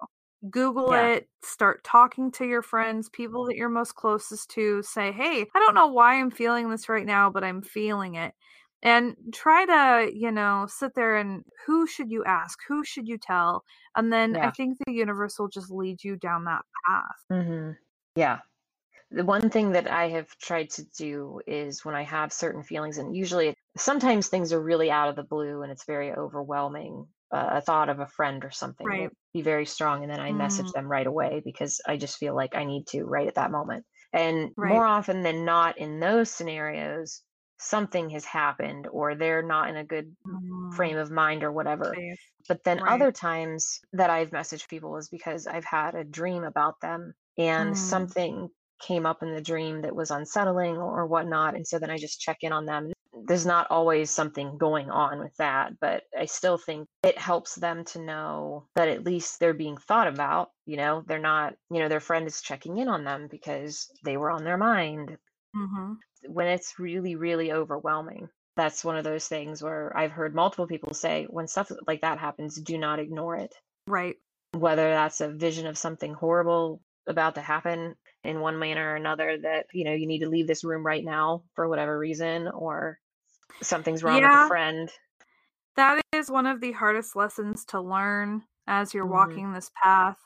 Google 0.50 0.92
Yeah. 0.92 1.06
it, 1.16 1.28
start 1.42 1.84
talking 1.84 2.30
to 2.32 2.46
your 2.46 2.62
friends, 2.62 3.08
people 3.10 3.44
that 3.46 3.56
you're 3.56 3.68
most 3.68 3.94
closest 3.94 4.50
to. 4.50 4.82
Say, 4.82 5.12
hey, 5.12 5.42
I 5.54 5.58
don't 5.58 5.74
know 5.74 5.88
why 5.88 6.14
I'm 6.18 6.30
feeling 6.30 6.70
this 6.70 6.88
right 6.88 7.04
now, 7.06 7.30
but 7.30 7.44
I'm 7.44 7.62
feeling 7.62 8.14
it. 8.14 8.34
And 8.82 9.14
try 9.34 9.66
to, 9.66 10.10
you 10.16 10.32
know, 10.32 10.66
sit 10.68 10.94
there 10.94 11.16
and 11.16 11.44
who 11.66 11.86
should 11.86 12.10
you 12.10 12.24
ask? 12.24 12.58
Who 12.68 12.82
should 12.84 13.06
you 13.08 13.18
tell? 13.18 13.64
And 13.94 14.10
then 14.12 14.38
I 14.40 14.50
think 14.50 14.78
the 14.86 14.92
universe 14.92 15.38
will 15.38 15.48
just 15.48 15.70
lead 15.70 16.02
you 16.02 16.16
down 16.16 16.44
that 16.44 16.64
path. 16.86 17.26
hmm 17.30 17.72
Yeah. 18.16 18.40
The 19.12 19.24
one 19.24 19.50
thing 19.50 19.72
that 19.72 19.90
I 19.90 20.08
have 20.10 20.28
tried 20.38 20.70
to 20.70 20.84
do 20.84 21.40
is 21.46 21.84
when 21.84 21.94
I 21.96 22.02
have 22.02 22.32
certain 22.32 22.62
feelings, 22.62 22.98
and 22.98 23.14
usually 23.16 23.56
sometimes 23.76 24.28
things 24.28 24.52
are 24.52 24.62
really 24.62 24.90
out 24.90 25.08
of 25.08 25.16
the 25.16 25.22
blue 25.24 25.62
and 25.62 25.72
it's 25.72 25.84
very 25.84 26.12
overwhelming. 26.12 27.06
Uh, 27.32 27.48
a 27.54 27.60
thought 27.60 27.88
of 27.88 28.00
a 28.00 28.08
friend 28.08 28.44
or 28.44 28.50
something 28.50 28.90
Right. 28.90 29.10
be 29.32 29.42
very 29.42 29.64
strong, 29.66 30.02
and 30.02 30.10
then 30.12 30.18
I 30.20 30.32
message 30.32 30.70
Mm. 30.70 30.72
them 30.72 30.86
right 30.88 31.06
away 31.06 31.40
because 31.44 31.80
I 31.86 31.96
just 31.96 32.18
feel 32.18 32.34
like 32.34 32.54
I 32.56 32.64
need 32.64 32.86
to 32.88 33.04
right 33.04 33.28
at 33.28 33.36
that 33.36 33.52
moment. 33.52 33.86
And 34.12 34.50
Right. 34.56 34.62
more 34.62 34.84
often 34.84 35.22
than 35.22 35.44
not, 35.44 35.78
in 35.78 36.00
those 36.00 36.30
scenarios, 36.30 37.22
something 37.60 38.10
has 38.10 38.24
happened 38.24 38.88
or 38.88 39.14
they're 39.14 39.42
not 39.46 39.68
in 39.70 39.76
a 39.76 39.84
good 39.84 40.16
Mm, 40.26 40.70
frame 40.70 40.96
of 40.98 41.10
mind 41.10 41.42
or 41.44 41.52
whatever. 41.52 41.94
safe. 41.94 42.20
But 42.48 42.64
then 42.64 42.80
Right. 42.80 42.86
other 42.86 43.12
times 43.12 43.80
that 43.92 44.10
I've 44.10 44.30
messaged 44.30 44.68
people 44.68 44.96
is 44.96 45.08
because 45.08 45.46
I've 45.46 45.64
had 45.64 45.94
a 45.94 46.04
dream 46.04 46.44
about 46.44 46.80
them 46.80 47.14
and 47.38 47.76
Mm. 47.76 47.76
something 47.76 48.48
came 48.80 49.06
up 49.06 49.22
in 49.22 49.34
the 49.34 49.40
dream 49.40 49.82
that 49.82 49.94
was 49.94 50.10
unsettling 50.10 50.76
or 50.76 51.06
whatnot. 51.06 51.54
And 51.54 51.66
so 51.66 51.78
then 51.78 51.90
I 51.90 51.98
just 51.98 52.20
check 52.20 52.38
in 52.42 52.52
on 52.52 52.66
them. 52.66 52.92
There's 53.26 53.46
not 53.46 53.66
always 53.70 54.10
something 54.10 54.56
going 54.58 54.90
on 54.90 55.18
with 55.18 55.36
that, 55.36 55.78
but 55.80 56.04
I 56.18 56.26
still 56.26 56.58
think 56.58 56.88
it 57.02 57.18
helps 57.18 57.54
them 57.54 57.84
to 57.86 58.00
know 58.00 58.66
that 58.76 58.88
at 58.88 59.04
least 59.04 59.38
they're 59.38 59.54
being 59.54 59.76
thought 59.76 60.08
about. 60.08 60.50
You 60.66 60.76
know, 60.76 61.04
they're 61.06 61.18
not, 61.18 61.54
you 61.70 61.80
know, 61.80 61.88
their 61.88 62.00
friend 62.00 62.26
is 62.26 62.40
checking 62.40 62.78
in 62.78 62.88
on 62.88 63.04
them 63.04 63.28
because 63.30 63.90
they 64.04 64.16
were 64.16 64.30
on 64.30 64.44
their 64.44 64.58
mind 64.58 65.18
hmm 65.54 65.94
when 66.26 66.46
it's 66.46 66.78
really, 66.78 67.16
really 67.16 67.52
overwhelming. 67.52 68.28
That's 68.56 68.84
one 68.84 68.96
of 68.96 69.04
those 69.04 69.26
things 69.26 69.62
where 69.62 69.96
I've 69.96 70.12
heard 70.12 70.34
multiple 70.34 70.66
people 70.66 70.92
say 70.92 71.26
when 71.30 71.48
stuff 71.48 71.70
like 71.86 72.02
that 72.02 72.18
happens, 72.18 72.60
do 72.60 72.76
not 72.76 72.98
ignore 72.98 73.36
it. 73.36 73.54
Right. 73.86 74.16
Whether 74.52 74.90
that's 74.90 75.20
a 75.20 75.28
vision 75.28 75.66
of 75.66 75.78
something 75.78 76.12
horrible 76.12 76.82
about 77.06 77.36
to 77.36 77.40
happen 77.40 77.96
in 78.24 78.40
one 78.40 78.58
manner 78.58 78.92
or 78.92 78.96
another, 78.96 79.38
that, 79.38 79.66
you 79.72 79.84
know, 79.84 79.92
you 79.94 80.06
need 80.06 80.20
to 80.20 80.28
leave 80.28 80.46
this 80.46 80.64
room 80.64 80.84
right 80.84 81.04
now 81.04 81.44
for 81.54 81.68
whatever 81.68 81.98
reason, 81.98 82.48
or 82.48 82.98
something's 83.62 84.02
wrong 84.02 84.22
with 84.22 84.32
Yeah. 84.32 84.44
a 84.44 84.48
friend. 84.48 84.90
That 85.76 86.00
is 86.12 86.30
one 86.30 86.46
of 86.46 86.60
the 86.60 86.72
hardest 86.72 87.16
lessons 87.16 87.64
to 87.66 87.80
learn 87.80 88.42
as 88.66 88.92
you're 88.92 89.04
Mhm. 89.04 89.10
walking 89.12 89.52
this 89.52 89.70
path 89.82 90.18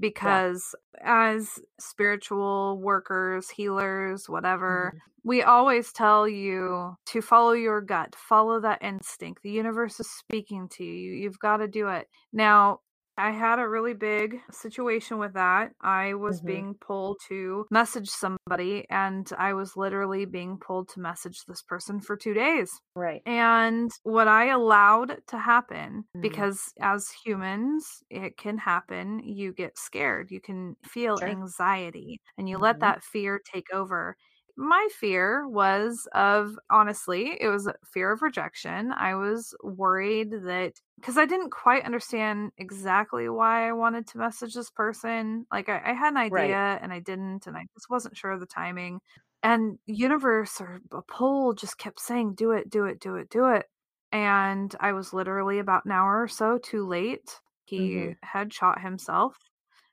because 0.00 0.74
as 1.00 1.60
spiritual 1.80 2.80
workers, 2.80 3.50
healers, 3.50 4.28
whatever, 4.28 4.94
Mhm. 4.94 5.00
we 5.24 5.42
always 5.42 5.92
tell 5.92 6.28
you 6.28 6.96
to 7.06 7.22
follow 7.22 7.52
your 7.52 7.80
gut, 7.80 8.14
follow 8.16 8.60
that 8.60 8.82
instinct. 8.82 9.42
The 9.42 9.50
universe 9.52 10.00
is 10.00 10.10
speaking 10.10 10.68
to 10.70 10.84
you. 10.84 11.12
You've 11.14 11.38
got 11.38 11.58
to 11.58 11.68
do 11.68 11.88
it. 11.88 12.08
Now, 12.32 12.80
I 13.18 13.30
had 13.30 13.58
a 13.58 13.68
really 13.68 13.92
big 13.94 14.40
situation 14.50 15.18
with 15.18 15.34
that. 15.34 15.72
I 15.80 16.14
was 16.14 16.40
Mhm. 16.40 16.40
being 16.40 16.74
pulled 16.80 17.18
to 17.28 17.66
message 17.70 18.08
somebody, 18.08 18.86
and 18.90 19.30
I 19.38 19.52
was 19.52 19.76
literally 19.76 20.24
being 20.24 20.58
pulled 20.58 20.88
to 20.90 21.00
message 21.00 21.44
this 21.46 21.62
person 21.62 22.00
for 22.00 22.16
two 22.16 22.32
days. 22.34 22.70
Right. 22.94 23.24
And 23.24 23.90
what 24.02 24.28
I 24.28 24.46
allowed 24.46 25.20
to 25.28 25.38
happen, 25.38 26.04
Mhm. 26.14 26.22
because 26.22 26.72
as 26.80 27.08
humans, 27.24 28.02
it 28.10 28.36
can 28.36 28.58
happen, 28.58 29.20
you 29.20 29.52
get 29.52 29.78
scared, 29.78 30.30
you 30.30 30.40
can 30.40 30.76
feel 30.84 31.20
Sure. 31.20 31.26
anxiety, 31.26 32.20
and 32.38 32.48
you 32.48 32.58
let 32.58 32.80
Mhm. 32.80 32.92
that 32.92 33.04
fear 33.04 33.40
take 33.52 33.72
over. 33.72 34.16
My 34.56 34.86
fear 34.92 35.48
was 35.48 36.06
of, 36.12 36.58
honestly, 36.70 37.38
it 37.40 37.48
was 37.48 37.66
a 37.66 37.74
fear 37.86 38.12
of 38.12 38.20
rejection. 38.20 38.92
I 38.92 39.14
was 39.14 39.54
worried 39.62 40.30
that 40.44 40.74
because 41.00 41.16
I 41.16 41.24
didn't 41.24 41.50
quite 41.50 41.84
understand 41.84 42.52
exactly 42.58 43.28
why 43.30 43.66
I 43.68 43.72
wanted 43.72 44.06
to 44.08 44.18
message 44.18 44.52
this 44.54 44.70
person. 44.70 45.46
Like 45.50 45.70
I, 45.70 45.92
I 45.92 45.92
had 45.94 46.10
an 46.12 46.18
Right. 46.28 46.58
idea 46.58 46.78
and 46.82 46.92
I 46.92 47.00
didn't, 47.00 47.46
and 47.46 47.56
I 47.56 47.66
just 47.74 47.88
wasn't 47.88 48.16
sure 48.16 48.30
of 48.32 48.40
the 48.40 48.46
timing 48.46 49.00
and 49.42 49.78
universe 49.86 50.60
or 50.60 50.80
a 50.92 51.02
pull 51.02 51.54
just 51.54 51.78
kept 51.78 51.98
saying 52.00 52.34
do 52.34 52.52
it 52.52 52.68
do 52.70 52.84
it 52.84 53.00
do 53.00 53.16
it 53.16 53.28
do 53.28 53.46
it 53.46 53.66
and 54.12 54.76
i 54.78 54.92
was 54.92 55.12
literally 55.12 55.58
about 55.58 55.84
an 55.84 55.90
hour 55.90 56.22
or 56.22 56.28
so 56.28 56.58
too 56.58 56.86
late 56.86 57.40
he 57.64 57.74
Mhm. 57.76 58.16
had 58.22 58.52
shot 58.54 58.80
himself 58.80 59.36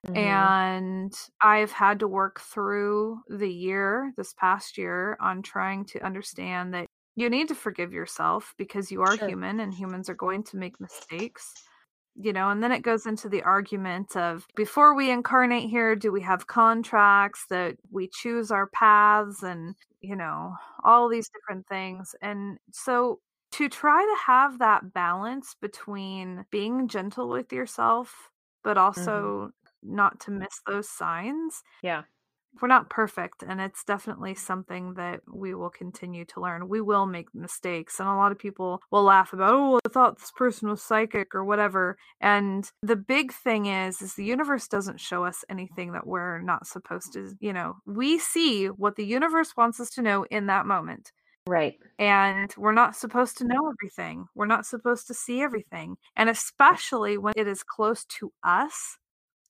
Mhm. 0.07 0.53
and 0.55 1.13
i've 1.41 1.71
had 1.71 1.99
to 1.99 2.07
work 2.07 2.39
through 2.39 3.21
the 3.29 3.49
year 3.51 4.11
this 4.17 4.33
past 4.33 4.77
year 4.77 5.17
on 5.21 5.41
trying 5.43 5.85
to 5.85 6.03
understand 6.03 6.73
that 6.73 6.87
you 7.15 7.29
need 7.29 7.47
to 7.47 7.55
forgive 7.55 7.93
yourself 7.93 8.53
because 8.57 8.91
you 8.91 9.01
are 9.01 9.15
Sure. 9.15 9.27
human 9.27 9.59
and 9.59 9.73
humans 9.73 10.09
are 10.09 10.15
going 10.15 10.43
to 10.43 10.57
make 10.57 10.79
mistakes 10.79 11.57
you 12.15 12.33
know 12.33 12.49
and 12.49 12.63
then 12.63 12.71
it 12.71 12.81
goes 12.81 13.05
into 13.05 13.29
the 13.29 13.43
argument 13.43 14.15
of 14.17 14.45
before 14.55 14.95
we 14.95 15.11
incarnate 15.11 15.69
here 15.69 15.95
do 15.95 16.11
we 16.11 16.21
have 16.21 16.47
contracts 16.47 17.45
that 17.49 17.77
we 17.91 18.09
choose 18.11 18.51
our 18.51 18.67
paths 18.69 19.43
and 19.43 19.75
you 20.01 20.15
know 20.15 20.55
all 20.83 21.07
these 21.09 21.29
different 21.29 21.67
things 21.67 22.15
and 22.21 22.57
so 22.71 23.19
to 23.51 23.69
try 23.69 24.03
to 24.03 24.17
have 24.25 24.59
that 24.59 24.93
balance 24.93 25.55
between 25.61 26.45
being 26.51 26.87
gentle 26.87 27.29
with 27.29 27.53
yourself 27.53 28.29
but 28.63 28.77
also 28.77 29.51
not 29.83 30.19
to 30.21 30.31
miss 30.31 30.61
those 30.67 30.89
signs 30.89 31.61
Yeah. 31.83 32.03
we're 32.61 32.67
not 32.67 32.89
perfect 32.89 33.43
and 33.47 33.61
it's 33.61 33.83
definitely 33.83 34.33
something 34.35 34.95
that 34.95 35.21
we 35.31 35.53
will 35.53 35.69
continue 35.69 36.25
to 36.25 36.41
learn 36.41 36.67
we 36.67 36.81
will 36.81 37.05
make 37.05 37.27
mistakes 37.33 37.99
and 37.99 38.09
a 38.09 38.15
lot 38.15 38.31
of 38.31 38.39
people 38.39 38.81
will 38.91 39.03
laugh 39.03 39.33
about 39.33 39.53
oh 39.53 39.79
i 39.85 39.89
thought 39.89 40.17
this 40.17 40.31
person 40.31 40.67
was 40.69 40.81
psychic 40.81 41.33
or 41.35 41.45
whatever 41.45 41.95
and 42.21 42.71
the 42.81 42.95
big 42.95 43.31
thing 43.31 43.67
is 43.67 44.01
is 44.01 44.15
the 44.15 44.25
universe 44.25 44.67
doesn't 44.67 44.99
show 44.99 45.23
us 45.23 45.45
anything 45.49 45.91
that 45.93 46.07
we're 46.07 46.41
not 46.41 46.65
supposed 46.65 47.13
to 47.13 47.29
you 47.39 47.53
know 47.53 47.75
we 47.85 48.17
see 48.17 48.65
what 48.65 48.95
the 48.95 49.05
universe 49.05 49.55
wants 49.55 49.79
us 49.79 49.89
to 49.91 50.01
know 50.01 50.23
in 50.31 50.47
that 50.47 50.65
moment 50.65 51.11
Right. 51.47 51.79
and 51.97 52.53
we're 52.57 52.73
not 52.73 52.95
supposed 52.95 53.37
to 53.37 53.43
know 53.47 53.71
everything 53.73 54.25
we're 54.35 54.45
not 54.45 54.65
supposed 54.65 55.07
to 55.07 55.13
see 55.13 55.41
everything 55.41 55.97
and 56.15 56.29
especially 56.29 57.17
when 57.17 57.33
it 57.37 57.47
is 57.47 57.63
close 57.63 58.05
to 58.19 58.31
us 58.43 58.97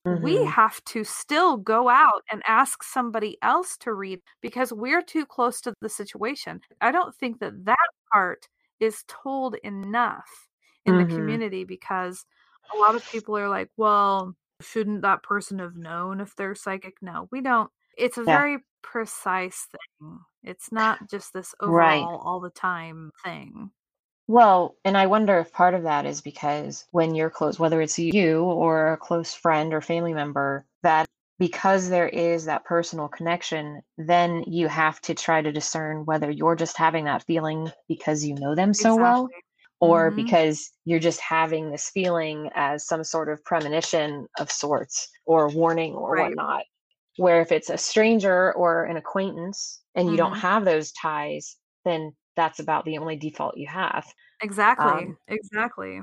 we 0.07 0.43
Mhm. 0.43 0.53
have 0.55 0.83
to 0.85 1.03
still 1.03 1.57
go 1.57 1.89
out 1.89 2.23
and 2.31 2.41
ask 2.47 2.83
somebody 2.83 3.37
else 3.41 3.77
to 3.77 3.93
read 3.93 4.21
because 4.41 4.73
we're 4.73 5.01
too 5.01 5.25
close 5.25 5.61
to 5.61 5.73
the 5.81 5.89
situation. 5.89 6.61
I 6.81 6.91
don't 6.91 7.15
think 7.15 7.39
that 7.39 7.65
that 7.65 7.89
part 8.13 8.47
is 8.79 9.03
told 9.07 9.55
enough 9.63 10.47
in 10.85 10.97
Mhm. 10.97 10.97
the 10.97 11.05
community 11.05 11.63
because 11.65 12.25
a 12.73 12.77
lot 12.77 12.95
of 12.95 13.03
people 13.11 13.37
are 13.37 13.49
like, 13.49 13.69
well, 13.77 14.35
shouldn't 14.61 15.01
that 15.03 15.23
person 15.23 15.59
have 15.59 15.75
known 15.75 16.21
if 16.21 16.35
they're 16.35 16.55
psychic? 16.55 16.95
No, 17.01 17.27
we 17.31 17.41
don't. 17.41 17.71
It's 17.97 18.17
a 18.17 18.25
Yeah. 18.25 18.43
very 18.43 18.59
precise 18.81 19.67
thing. 19.99 20.19
It's 20.43 20.71
not 20.71 21.09
just 21.09 21.33
this 21.33 21.53
Right. 21.65 22.09
overall 22.09 22.21
all 22.25 22.39
the 22.39 22.49
time 22.49 23.11
thing. 23.23 23.71
Well, 24.29 24.77
and 24.85 24.95
I 24.95 25.07
wonder 25.07 25.39
if 25.39 25.51
part 25.51 25.73
of 25.73 25.81
that 25.83 26.05
is 26.05 26.21
because 26.21 26.85
when 26.91 27.15
you're 27.15 27.31
close, 27.31 27.57
whether 27.57 27.81
it's 27.81 27.97
you 27.97 28.43
or 28.43 28.93
a 28.93 28.97
close 28.97 29.33
friend 29.33 29.73
or 29.73 29.81
family 29.81 30.13
member, 30.13 30.67
that 30.83 31.07
because 31.39 31.89
there 31.89 32.07
is 32.07 32.45
that 32.45 32.63
personal 32.63 33.07
connection, 33.07 33.81
then 33.97 34.43
you 34.45 34.67
have 34.67 35.01
to 35.01 35.15
try 35.15 35.41
to 35.41 35.51
discern 35.51 36.05
whether 36.05 36.29
you're 36.29 36.55
just 36.55 36.77
having 36.77 37.05
that 37.05 37.23
feeling 37.23 37.71
because 37.87 38.23
you 38.23 38.35
know 38.35 38.53
them 38.53 38.71
so 38.71 38.95
well, 38.95 39.25
Exactly. 39.25 39.33
or 39.79 40.11
Mhm. 40.11 40.15
because 40.15 40.71
you're 40.85 40.99
just 40.99 41.21
having 41.21 41.71
this 41.71 41.89
feeling 41.89 42.51
as 42.53 42.85
some 42.85 43.03
sort 43.03 43.29
of 43.29 43.43
premonition 43.45 44.27
of 44.39 44.51
sorts 44.51 45.09
or 45.25 45.49
warning 45.49 45.95
or 45.95 46.13
Right. 46.13 46.19
whatnot. 46.19 46.65
Where 47.17 47.41
if 47.41 47.51
it's 47.51 47.69
a 47.71 47.77
stranger 47.79 48.53
or 48.53 48.85
an 48.85 48.95
acquaintance 48.97 49.81
and 49.95 50.11
you 50.11 50.17
don't 50.17 50.35
Mhm. 50.35 50.37
have 50.37 50.65
those 50.65 50.91
ties, 50.91 51.57
then 51.83 52.13
that's 52.39 52.59
about 52.59 52.85
the 52.85 52.97
only 52.97 53.17
default 53.17 53.57
you 53.57 53.67
have. 53.67 54.05
Exactly. 54.41 55.09
Um, 55.09 55.17
exactly. 55.27 56.01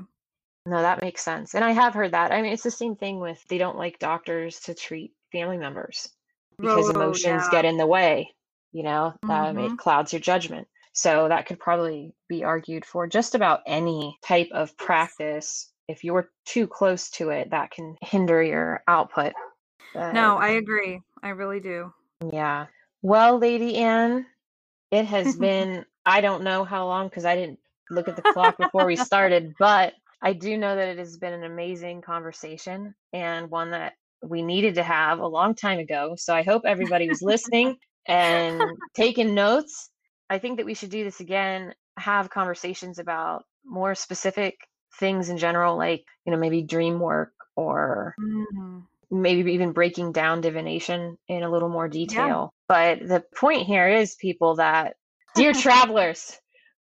no, 0.65 0.81
that 0.81 1.01
makes 1.01 1.23
sense. 1.23 1.55
And 1.55 1.63
I 1.63 1.71
have 1.71 1.93
heard 1.93 2.11
that. 2.11 2.31
I 2.31 2.41
mean, 2.41 2.51
it's 2.51 2.63
the 2.63 2.71
same 2.71 2.95
thing 2.95 3.19
with 3.19 3.43
they 3.47 3.57
don't 3.57 3.77
like 3.77 3.99
doctors 3.99 4.59
to 4.61 4.73
treat 4.73 5.13
family 5.31 5.57
members 5.57 6.09
because 6.59 6.89
Oh, 6.89 6.91
emotions 6.91 7.23
yeah. 7.23 7.49
get 7.51 7.65
in 7.65 7.77
the 7.77 7.87
way, 7.87 8.33
you 8.73 8.83
know, 8.83 9.13
um, 9.29 9.57
Mhm. 9.57 9.65
it 9.71 9.77
clouds 9.77 10.11
your 10.13 10.19
judgment. 10.19 10.67
So 10.93 11.29
that 11.29 11.45
could 11.45 11.59
probably 11.59 12.13
be 12.27 12.43
argued 12.43 12.85
for 12.85 13.07
just 13.07 13.35
about 13.35 13.61
any 13.65 14.17
type 14.25 14.49
of 14.51 14.75
practice. 14.77 15.71
If 15.87 16.03
you're 16.03 16.31
too 16.45 16.67
close 16.67 17.09
to 17.11 17.29
it, 17.29 17.51
that 17.51 17.71
can 17.71 17.95
hinder 18.01 18.43
your 18.43 18.83
output. 18.87 19.33
But 19.93 20.13
No, 20.13 20.37
I 20.37 20.49
agree. 20.49 21.01
I 21.23 21.29
really 21.29 21.59
do. 21.59 21.93
yeah. 22.31 22.67
Well, 23.01 23.37
Lady 23.39 23.77
Ann, 23.77 24.25
it 24.91 25.05
has 25.05 25.35
been, 25.39 25.85
I 26.07 26.21
don't 26.21 26.43
know 26.45 26.65
how 26.65 26.87
long 26.87 27.09
because 27.09 27.25
I 27.25 27.35
didn't 27.35 27.59
look 27.91 28.09
at 28.09 28.15
the 28.17 28.23
clock 28.23 28.57
before 28.57 28.85
we 28.87 28.97
started, 28.97 29.55
but 29.59 29.93
I 30.23 30.33
do 30.33 30.57
know 30.57 30.75
that 30.75 30.89
it 30.89 30.99
has 30.99 31.17
been 31.17 31.33
an 31.33 31.43
amazing 31.43 32.01
conversation 32.01 32.95
and 33.13 33.51
one 33.51 33.71
that 33.71 33.93
we 34.23 34.43
needed 34.43 34.75
to 34.75 34.83
have 34.83 35.19
a 35.19 35.27
long 35.27 35.55
time 35.55 35.79
ago. 35.79 36.15
So 36.17 36.35
I 36.35 36.43
hope 36.43 36.63
everybody 36.65 37.09
was 37.09 37.21
listening 37.21 37.77
and 38.07 38.77
taking 38.95 39.35
notes. 39.35 39.91
I 40.31 40.39
think 40.39 40.57
that 40.57 40.65
we 40.67 40.75
should 40.75 40.91
do 40.91 41.05
this 41.05 41.21
again, 41.21 41.75
have 41.99 42.31
conversations 42.31 42.99
about 42.99 43.45
more 43.65 43.95
specific 43.95 44.55
things 44.99 45.29
in 45.29 45.37
general, 45.37 45.77
like, 45.77 46.05
you 46.25 46.33
know, 46.33 46.39
maybe 46.39 46.63
dream 46.63 46.99
work 47.01 47.33
or 47.57 48.17
Mhm. 48.19 48.87
maybe 49.11 49.53
even 49.53 49.71
breaking 49.73 50.11
down 50.11 50.41
divination 50.41 51.17
in 51.29 51.43
a 51.43 51.51
little 51.51 51.69
more 51.69 51.89
detail. 51.89 52.53
But 52.67 52.99
the 52.99 53.23
point 53.37 53.67
here 53.67 53.89
is, 53.89 54.15
people, 54.15 54.57
that 54.57 54.96
dear 55.37 55.53
travelers, 55.53 56.37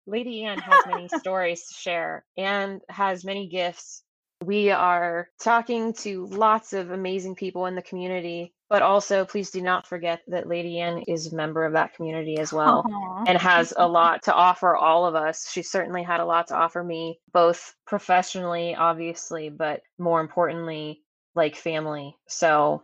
Lady 0.06 0.44
Ann 0.44 0.58
has 0.58 0.84
many 0.86 1.08
stories 1.08 1.66
to 1.68 1.74
share 1.74 2.24
and 2.36 2.80
has 2.88 3.24
many 3.24 3.48
gifts. 3.48 4.02
We 4.44 4.70
are 4.70 5.28
talking 5.40 5.94
to 5.94 6.26
lots 6.26 6.72
of 6.72 6.90
amazing 6.90 7.36
people 7.36 7.66
in 7.66 7.74
the 7.74 7.82
community, 7.82 8.52
but 8.68 8.82
also 8.82 9.24
please 9.24 9.50
do 9.50 9.62
not 9.62 9.86
forget 9.86 10.20
that 10.28 10.48
Lady 10.48 10.80
Ann 10.80 11.02
is 11.06 11.32
a 11.32 11.36
member 11.36 11.64
of 11.64 11.72
that 11.72 11.94
community 11.94 12.38
as 12.38 12.52
well 12.52 12.84
Aw. 12.86 13.24
and 13.26 13.38
has 13.38 13.72
a 13.76 13.88
lot 13.88 14.24
to 14.24 14.34
offer 14.34 14.76
all 14.76 15.06
of 15.06 15.14
us. 15.14 15.50
She 15.50 15.62
certainly 15.62 16.02
had 16.02 16.20
a 16.20 16.26
lot 16.26 16.48
to 16.48 16.56
offer 16.56 16.82
me, 16.82 17.18
both 17.32 17.74
professionally, 17.86 18.74
obviously, 18.74 19.48
but 19.48 19.80
more 19.98 20.20
importantly, 20.20 21.02
like 21.34 21.56
family. 21.56 22.16
So 22.28 22.82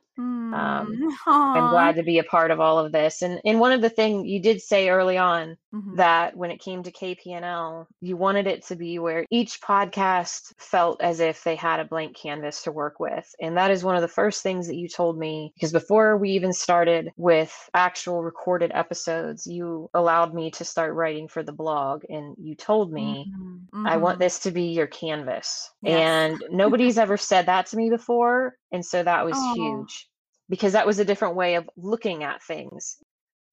um, 0.52 0.86
Mm. 0.88 1.12
I'm 1.54 1.68
glad 1.68 1.96
to 1.96 2.02
be 2.02 2.18
a 2.18 2.24
part 2.24 2.50
of 2.50 2.60
all 2.60 2.78
of 2.78 2.92
this. 2.92 3.22
And 3.22 3.40
and 3.44 3.60
one 3.60 3.72
of 3.72 3.80
the 3.82 3.90
things 3.90 4.26
you 4.26 4.40
did 4.40 4.60
say 4.60 4.88
early 4.90 5.18
on 5.18 5.56
Mhm. 5.72 5.96
that 5.96 6.36
when 6.36 6.50
it 6.50 6.60
came 6.60 6.82
to 6.82 6.90
KPNL, 6.92 7.88
you 8.00 8.16
wanted 8.16 8.46
it 8.46 8.64
to 8.66 8.76
be 8.76 8.98
where 8.98 9.26
each 9.30 9.60
podcast 9.60 10.52
felt 10.58 11.00
as 11.02 11.20
if 11.20 11.42
they 11.44 11.56
had 11.56 11.80
a 11.80 11.84
blank 11.84 12.16
canvas 12.16 12.62
to 12.62 12.72
work 12.72 13.00
with. 13.00 13.34
And 13.40 13.56
that 13.56 13.70
is 13.70 13.84
one 13.84 13.96
of 13.96 14.02
the 14.02 14.08
first 14.08 14.42
things 14.42 14.66
that 14.68 14.76
you 14.76 14.88
told 14.88 15.18
me 15.18 15.52
because 15.54 15.72
before 15.72 16.16
we 16.16 16.30
even 16.30 16.52
started 16.52 17.10
with 17.16 17.52
actual 17.74 18.22
recorded 18.22 18.70
episodes, 18.74 19.46
you 19.46 19.90
allowed 19.94 20.34
me 20.34 20.50
to 20.52 20.64
start 20.64 20.94
writing 20.94 21.28
for 21.28 21.42
the 21.42 21.52
blog 21.52 22.04
and 22.08 22.34
you 22.38 22.54
told 22.54 22.92
me 22.92 23.30
Mhm. 23.30 23.68
I 23.84 23.96
want 23.98 24.18
Mhm. 24.18 24.20
this 24.20 24.38
to 24.40 24.50
be 24.50 24.64
your 24.72 24.86
canvas. 24.86 25.70
Yes. 25.82 26.00
And 26.00 26.44
nobody's 26.50 26.98
ever 26.98 27.16
said 27.16 27.46
that 27.46 27.66
to 27.66 27.76
me 27.76 27.90
before. 27.90 28.56
And 28.72 28.84
so 28.84 29.02
that 29.02 29.24
was 29.24 29.42
huge 29.44 30.08
because 30.52 30.74
that 30.74 30.86
was 30.86 31.00
a 31.00 31.06
different 31.06 31.36
way 31.36 31.56
of 31.56 31.68
looking 31.76 32.24
at 32.24 32.44
things. 32.44 33.02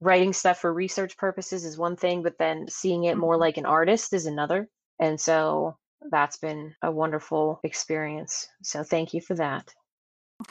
Writing 0.01 0.33
stuff 0.33 0.59
for 0.59 0.73
research 0.73 1.17
purposes 1.17 1.65
is 1.65 1.79
one 1.79 1.97
thing, 1.97 2.23
but 2.23 2.37
then 2.39 2.67
seeing 2.69 3.05
it 3.05 3.17
more 3.17 3.37
like 3.37 3.57
an 3.57 3.65
artist 3.65 4.13
is 4.13 4.27
another. 4.27 4.69
And 4.99 5.19
so 5.21 5.77
that's 6.11 6.37
been 6.37 6.75
a 6.83 6.91
wonderful 6.91 7.61
experience. 7.63 8.47
So 8.63 8.83
thank 8.83 9.13
you 9.15 9.21
for 9.21 9.35
that. 9.35 9.73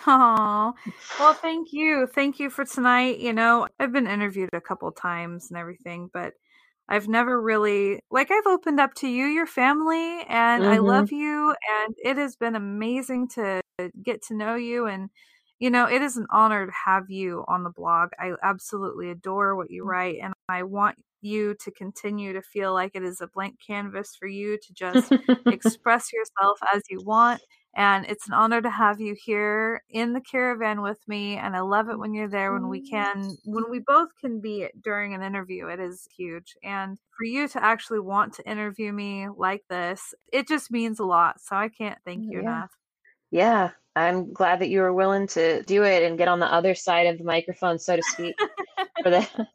Oh, 0.07 0.75
Well, 1.19 1.35
thank 1.35 1.73
you. 1.73 2.07
Thank 2.07 2.39
you 2.39 2.51
for 2.51 2.65
tonight. 2.65 3.19
You 3.19 3.33
know, 3.33 3.67
I've 3.81 3.93
been 3.93 4.07
interviewed 4.07 4.51
a 4.53 4.61
couple 4.61 4.91
times 4.93 5.51
and 5.51 5.59
everything, 5.59 6.11
but 6.13 6.35
I've 6.89 7.09
never 7.09 7.41
really 7.41 8.01
like 8.11 8.31
I've 8.31 8.47
opened 8.47 8.81
up 8.81 8.95
to 8.97 9.09
you, 9.09 9.27
your 9.27 9.47
family, 9.47 10.23
and 10.29 10.65
I 10.65 10.79
Mhm. 10.79 10.79
love 10.79 11.13
you 11.13 11.55
and 11.85 11.95
it 12.03 12.17
has 12.19 12.37
been 12.37 12.55
amazing 12.57 13.29
to 13.31 13.61
get 14.03 14.23
to 14.25 14.35
know 14.37 14.55
you 14.57 14.87
and 14.87 15.11
you 15.59 15.71
know, 15.71 15.87
it 15.87 16.03
is 16.03 16.17
an 16.17 16.27
honor 16.31 16.67
to 16.67 16.73
have 16.87 17.11
you 17.11 17.45
on 17.49 17.65
the 17.65 17.71
blog. 17.71 18.11
I 18.19 18.33
absolutely 18.43 19.11
adore 19.11 19.57
what 19.57 19.71
you 19.71 19.85
mm. 19.85 19.89
write 19.89 20.19
and 20.23 20.35
I 20.49 20.63
want 20.63 20.97
you 21.21 21.55
to 21.61 21.71
continue 21.73 22.33
to 22.33 22.43
feel 22.43 22.73
like 22.73 22.93
it 22.95 23.03
is 23.03 23.21
a 23.21 23.27
blank 23.27 23.57
canvas 23.67 24.15
for 24.19 24.29
you 24.29 24.57
to 24.57 24.73
just 24.73 25.13
express 25.47 26.13
yourself 26.13 26.59
as 26.73 26.83
you 26.89 27.03
want. 27.03 27.43
And 27.77 28.07
it's 28.07 28.27
an 28.27 28.35
honor 28.35 28.61
to 28.63 28.71
have 28.71 29.01
you 29.01 29.15
here 29.15 29.83
in 29.91 30.13
the 30.13 30.21
caravan 30.21 30.81
with 30.83 30.99
me. 31.07 31.37
And 31.37 31.55
I 31.55 31.61
love 31.61 31.89
it 31.89 31.99
when 31.99 32.15
you're 32.15 32.29
there 32.29 32.53
when 32.53 32.69
we 32.69 32.81
can, 32.89 33.37
when 33.45 33.71
we 33.71 33.79
both 33.79 34.09
can 34.21 34.41
be 34.41 34.69
during 34.83 35.15
an 35.15 35.23
interview. 35.23 35.69
It 35.69 35.79
is 35.79 36.09
huge. 36.17 36.57
And 36.65 36.99
for 37.17 37.25
you 37.25 37.47
to 37.49 37.63
actually 37.63 38.01
want 38.01 38.33
to 38.35 38.51
interview 38.51 38.93
me 38.93 39.29
like 39.29 39.65
this, 39.69 40.15
it 40.33 40.49
just 40.49 40.71
means 40.73 40.99
a 40.99 41.05
lot. 41.05 41.41
So 41.41 41.55
I 41.55 41.69
can't 41.69 41.99
thank 42.05 42.25
oh, 42.27 42.33
you 42.33 42.41
Yeah. 42.41 42.41
enough. 42.41 42.71
yeah, 43.31 43.71
I'm 43.99 44.33
glad 44.33 44.61
that 44.61 44.69
you 44.69 44.81
were 44.81 44.93
willing 44.93 45.27
to 45.29 45.63
do 45.65 45.83
it 45.85 46.03
and 46.03 46.17
get 46.19 46.29
on 46.29 46.41
the 46.41 46.53
other 46.53 46.75
side 46.75 47.07
of 47.07 47.19
the 47.19 47.25
microphone, 47.25 47.79
so 47.79 47.97
to 47.97 48.03
speak. 48.03 48.35
for 49.03 49.11
the 49.11 49.29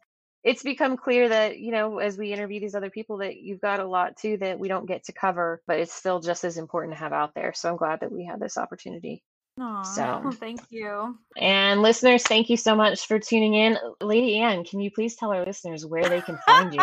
it's 0.44 0.62
become 0.62 0.96
clear 0.96 1.28
that 1.28 1.58
you 1.58 1.72
know 1.72 1.98
as 1.98 2.16
we 2.18 2.32
interview 2.32 2.60
these 2.60 2.74
other 2.74 2.90
people 2.90 3.18
that 3.18 3.36
you've 3.36 3.60
got 3.60 3.80
a 3.80 3.86
lot 3.86 4.16
too 4.16 4.36
that 4.36 4.58
we 4.58 4.68
don't 4.68 4.86
get 4.86 5.04
to 5.04 5.12
cover 5.12 5.62
but 5.66 5.78
it's 5.78 5.92
still 5.92 6.20
just 6.20 6.44
as 6.44 6.56
important 6.58 6.92
to 6.94 6.98
have 6.98 7.12
out 7.12 7.34
there 7.34 7.52
so 7.54 7.70
i'm 7.70 7.76
glad 7.76 8.00
that 8.00 8.12
we 8.12 8.24
had 8.24 8.40
this 8.40 8.56
opportunity 8.58 9.22
Aw, 9.60 9.82
So- 9.82 10.30
thank 10.40 10.60
you. 10.70 11.18
and 11.36 11.82
listeners 11.82 12.22
thank 12.22 12.50
you 12.50 12.56
so 12.56 12.74
much 12.74 13.06
for 13.06 13.18
tuning 13.18 13.54
in 13.54 13.78
lady 14.00 14.38
ann 14.38 14.64
can 14.64 14.80
you 14.80 14.90
please 14.90 15.16
tell 15.16 15.32
our 15.32 15.44
listeners 15.44 15.86
where 15.86 16.08
they 16.08 16.20
can 16.20 16.38
find 16.46 16.74
you 16.74 16.80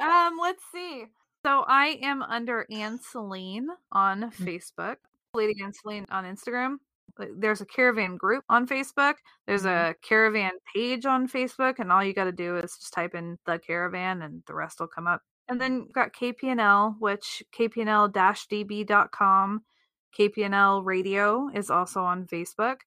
um, 0.00 0.38
let's 0.40 0.62
see. 0.72 1.04
So 1.44 1.64
I 1.66 1.98
am 2.02 2.22
under 2.22 2.66
Ann 2.70 2.98
Celine 3.00 3.68
on 3.92 4.30
Facebook, 4.32 4.96
Lady 5.34 5.54
Ann 5.62 5.72
Celine 5.72 6.06
on 6.10 6.24
Instagram. 6.24 6.76
There's 7.36 7.60
a 7.60 7.66
caravan 7.66 8.16
group 8.16 8.44
on 8.48 8.66
Facebook. 8.66 9.14
There's 9.46 9.64
Mhm. 9.64 9.90
a 9.90 9.94
caravan 10.02 10.52
page 10.74 11.06
on 11.06 11.28
Facebook, 11.28 11.78
and 11.78 11.92
all 11.92 12.02
you 12.04 12.12
got 12.12 12.24
to 12.24 12.32
do 12.32 12.56
is 12.56 12.76
just 12.76 12.92
type 12.92 13.14
in 13.14 13.38
the 13.46 13.58
caravan, 13.58 14.22
and 14.22 14.42
the 14.46 14.54
rest 14.54 14.80
will 14.80 14.88
come 14.88 15.06
up. 15.06 15.22
And 15.48 15.60
then 15.60 15.80
you've 15.80 15.92
got 15.92 16.12
KPNL, 16.12 16.96
which 16.98 17.42
kpnl-db.com. 17.52 19.64
KPNL 20.12 20.82
Radio 20.84 21.48
is 21.54 21.70
also 21.70 22.02
on 22.02 22.26
Facebook. 22.26 22.80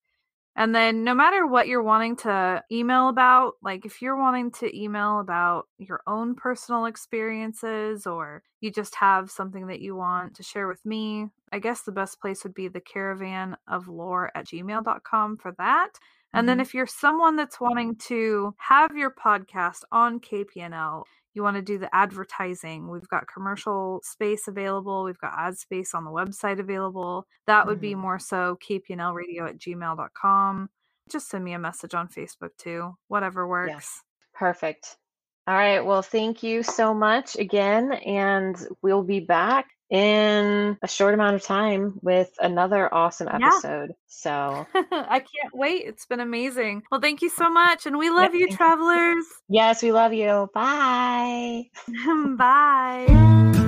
And 0.55 0.75
then, 0.75 1.03
no 1.05 1.13
matter 1.13 1.47
what 1.47 1.67
you're 1.67 1.81
wanting 1.81 2.17
to 2.17 2.63
email 2.71 3.07
about, 3.07 3.53
like 3.61 3.85
if 3.85 4.01
you're 4.01 4.17
wanting 4.17 4.51
to 4.51 4.77
email 4.77 5.19
about 5.19 5.67
your 5.77 6.01
own 6.07 6.35
personal 6.35 6.85
experiences 6.85 8.05
or 8.05 8.43
you 8.59 8.69
just 8.71 8.95
have 8.95 9.31
something 9.31 9.67
that 9.67 9.79
you 9.79 9.95
want 9.95 10.35
to 10.35 10.43
share 10.43 10.67
with 10.67 10.85
me, 10.85 11.27
I 11.53 11.59
guess 11.59 11.83
the 11.83 11.91
best 11.93 12.19
place 12.19 12.43
would 12.43 12.53
be 12.53 12.67
the 12.67 12.81
caravan 12.81 13.55
of 13.67 13.87
lore 13.87 14.29
at 14.35 14.45
gmail.com 14.47 15.37
for 15.37 15.53
that. 15.57 15.91
And 16.33 16.47
then, 16.47 16.57
Mhm. 16.57 16.61
if 16.61 16.73
you're 16.73 16.85
someone 16.87 17.35
that's 17.37 17.59
wanting 17.59 17.95
to 18.07 18.53
have 18.57 18.95
your 18.95 19.11
podcast 19.11 19.83
on 19.91 20.19
KPNL, 20.19 21.05
you 21.33 21.43
want 21.43 21.55
to 21.57 21.61
do 21.61 21.77
the 21.77 21.93
advertising, 21.95 22.89
we've 22.89 23.07
got 23.07 23.27
commercial 23.27 24.01
space 24.03 24.47
available, 24.47 25.03
we've 25.03 25.17
got 25.19 25.33
ad 25.37 25.57
space 25.57 25.93
on 25.93 26.03
the 26.05 26.11
website 26.11 26.59
available. 26.59 27.25
That 27.47 27.65
would 27.67 27.79
be 27.79 27.93
Mhm. 27.93 27.99
more 27.99 28.19
so 28.19 28.57
kpnlradio 28.67 29.49
at 29.49 29.57
gmail.com. 29.57 30.69
Just 31.09 31.29
send 31.29 31.43
me 31.43 31.53
a 31.53 31.59
message 31.59 31.93
on 31.93 32.07
Facebook 32.07 32.55
too, 32.57 32.95
whatever 33.07 33.47
works. 33.47 34.03
perfect 34.33 34.97
all 35.47 35.55
right 35.55 35.81
well 35.85 36.01
thank 36.01 36.43
you 36.43 36.63
so 36.63 36.93
much 36.93 37.35
again 37.37 37.91
and 37.93 38.55
we'll 38.81 39.03
be 39.03 39.19
back 39.19 39.67
in 39.89 40.77
a 40.81 40.87
short 40.87 41.13
amount 41.13 41.35
of 41.35 41.43
time 41.43 41.99
with 42.01 42.29
another 42.39 42.93
awesome 42.93 43.27
Yeah. 43.39 43.47
episode 43.47 43.91
so 44.07 44.65
I 44.91 45.19
can't 45.19 45.53
wait. 45.53 45.83
It's 45.85 46.05
been 46.05 46.19
amazing. 46.21 46.83
Well, 46.91 47.01
thank 47.01 47.21
you 47.21 47.29
so 47.29 47.49
much. 47.49 47.85
And 47.85 47.97
we 47.97 48.09
love 48.09 48.33
you, 48.33 48.41
thank 48.47 48.51
you. 48.51 48.57
travelers. 48.57 49.25
yes 49.49 49.81
we 49.83 49.91
love 49.91 50.13
you 50.13 50.49
bye 50.53 51.63
Bye. 52.37 53.67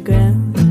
Fall 0.00 0.61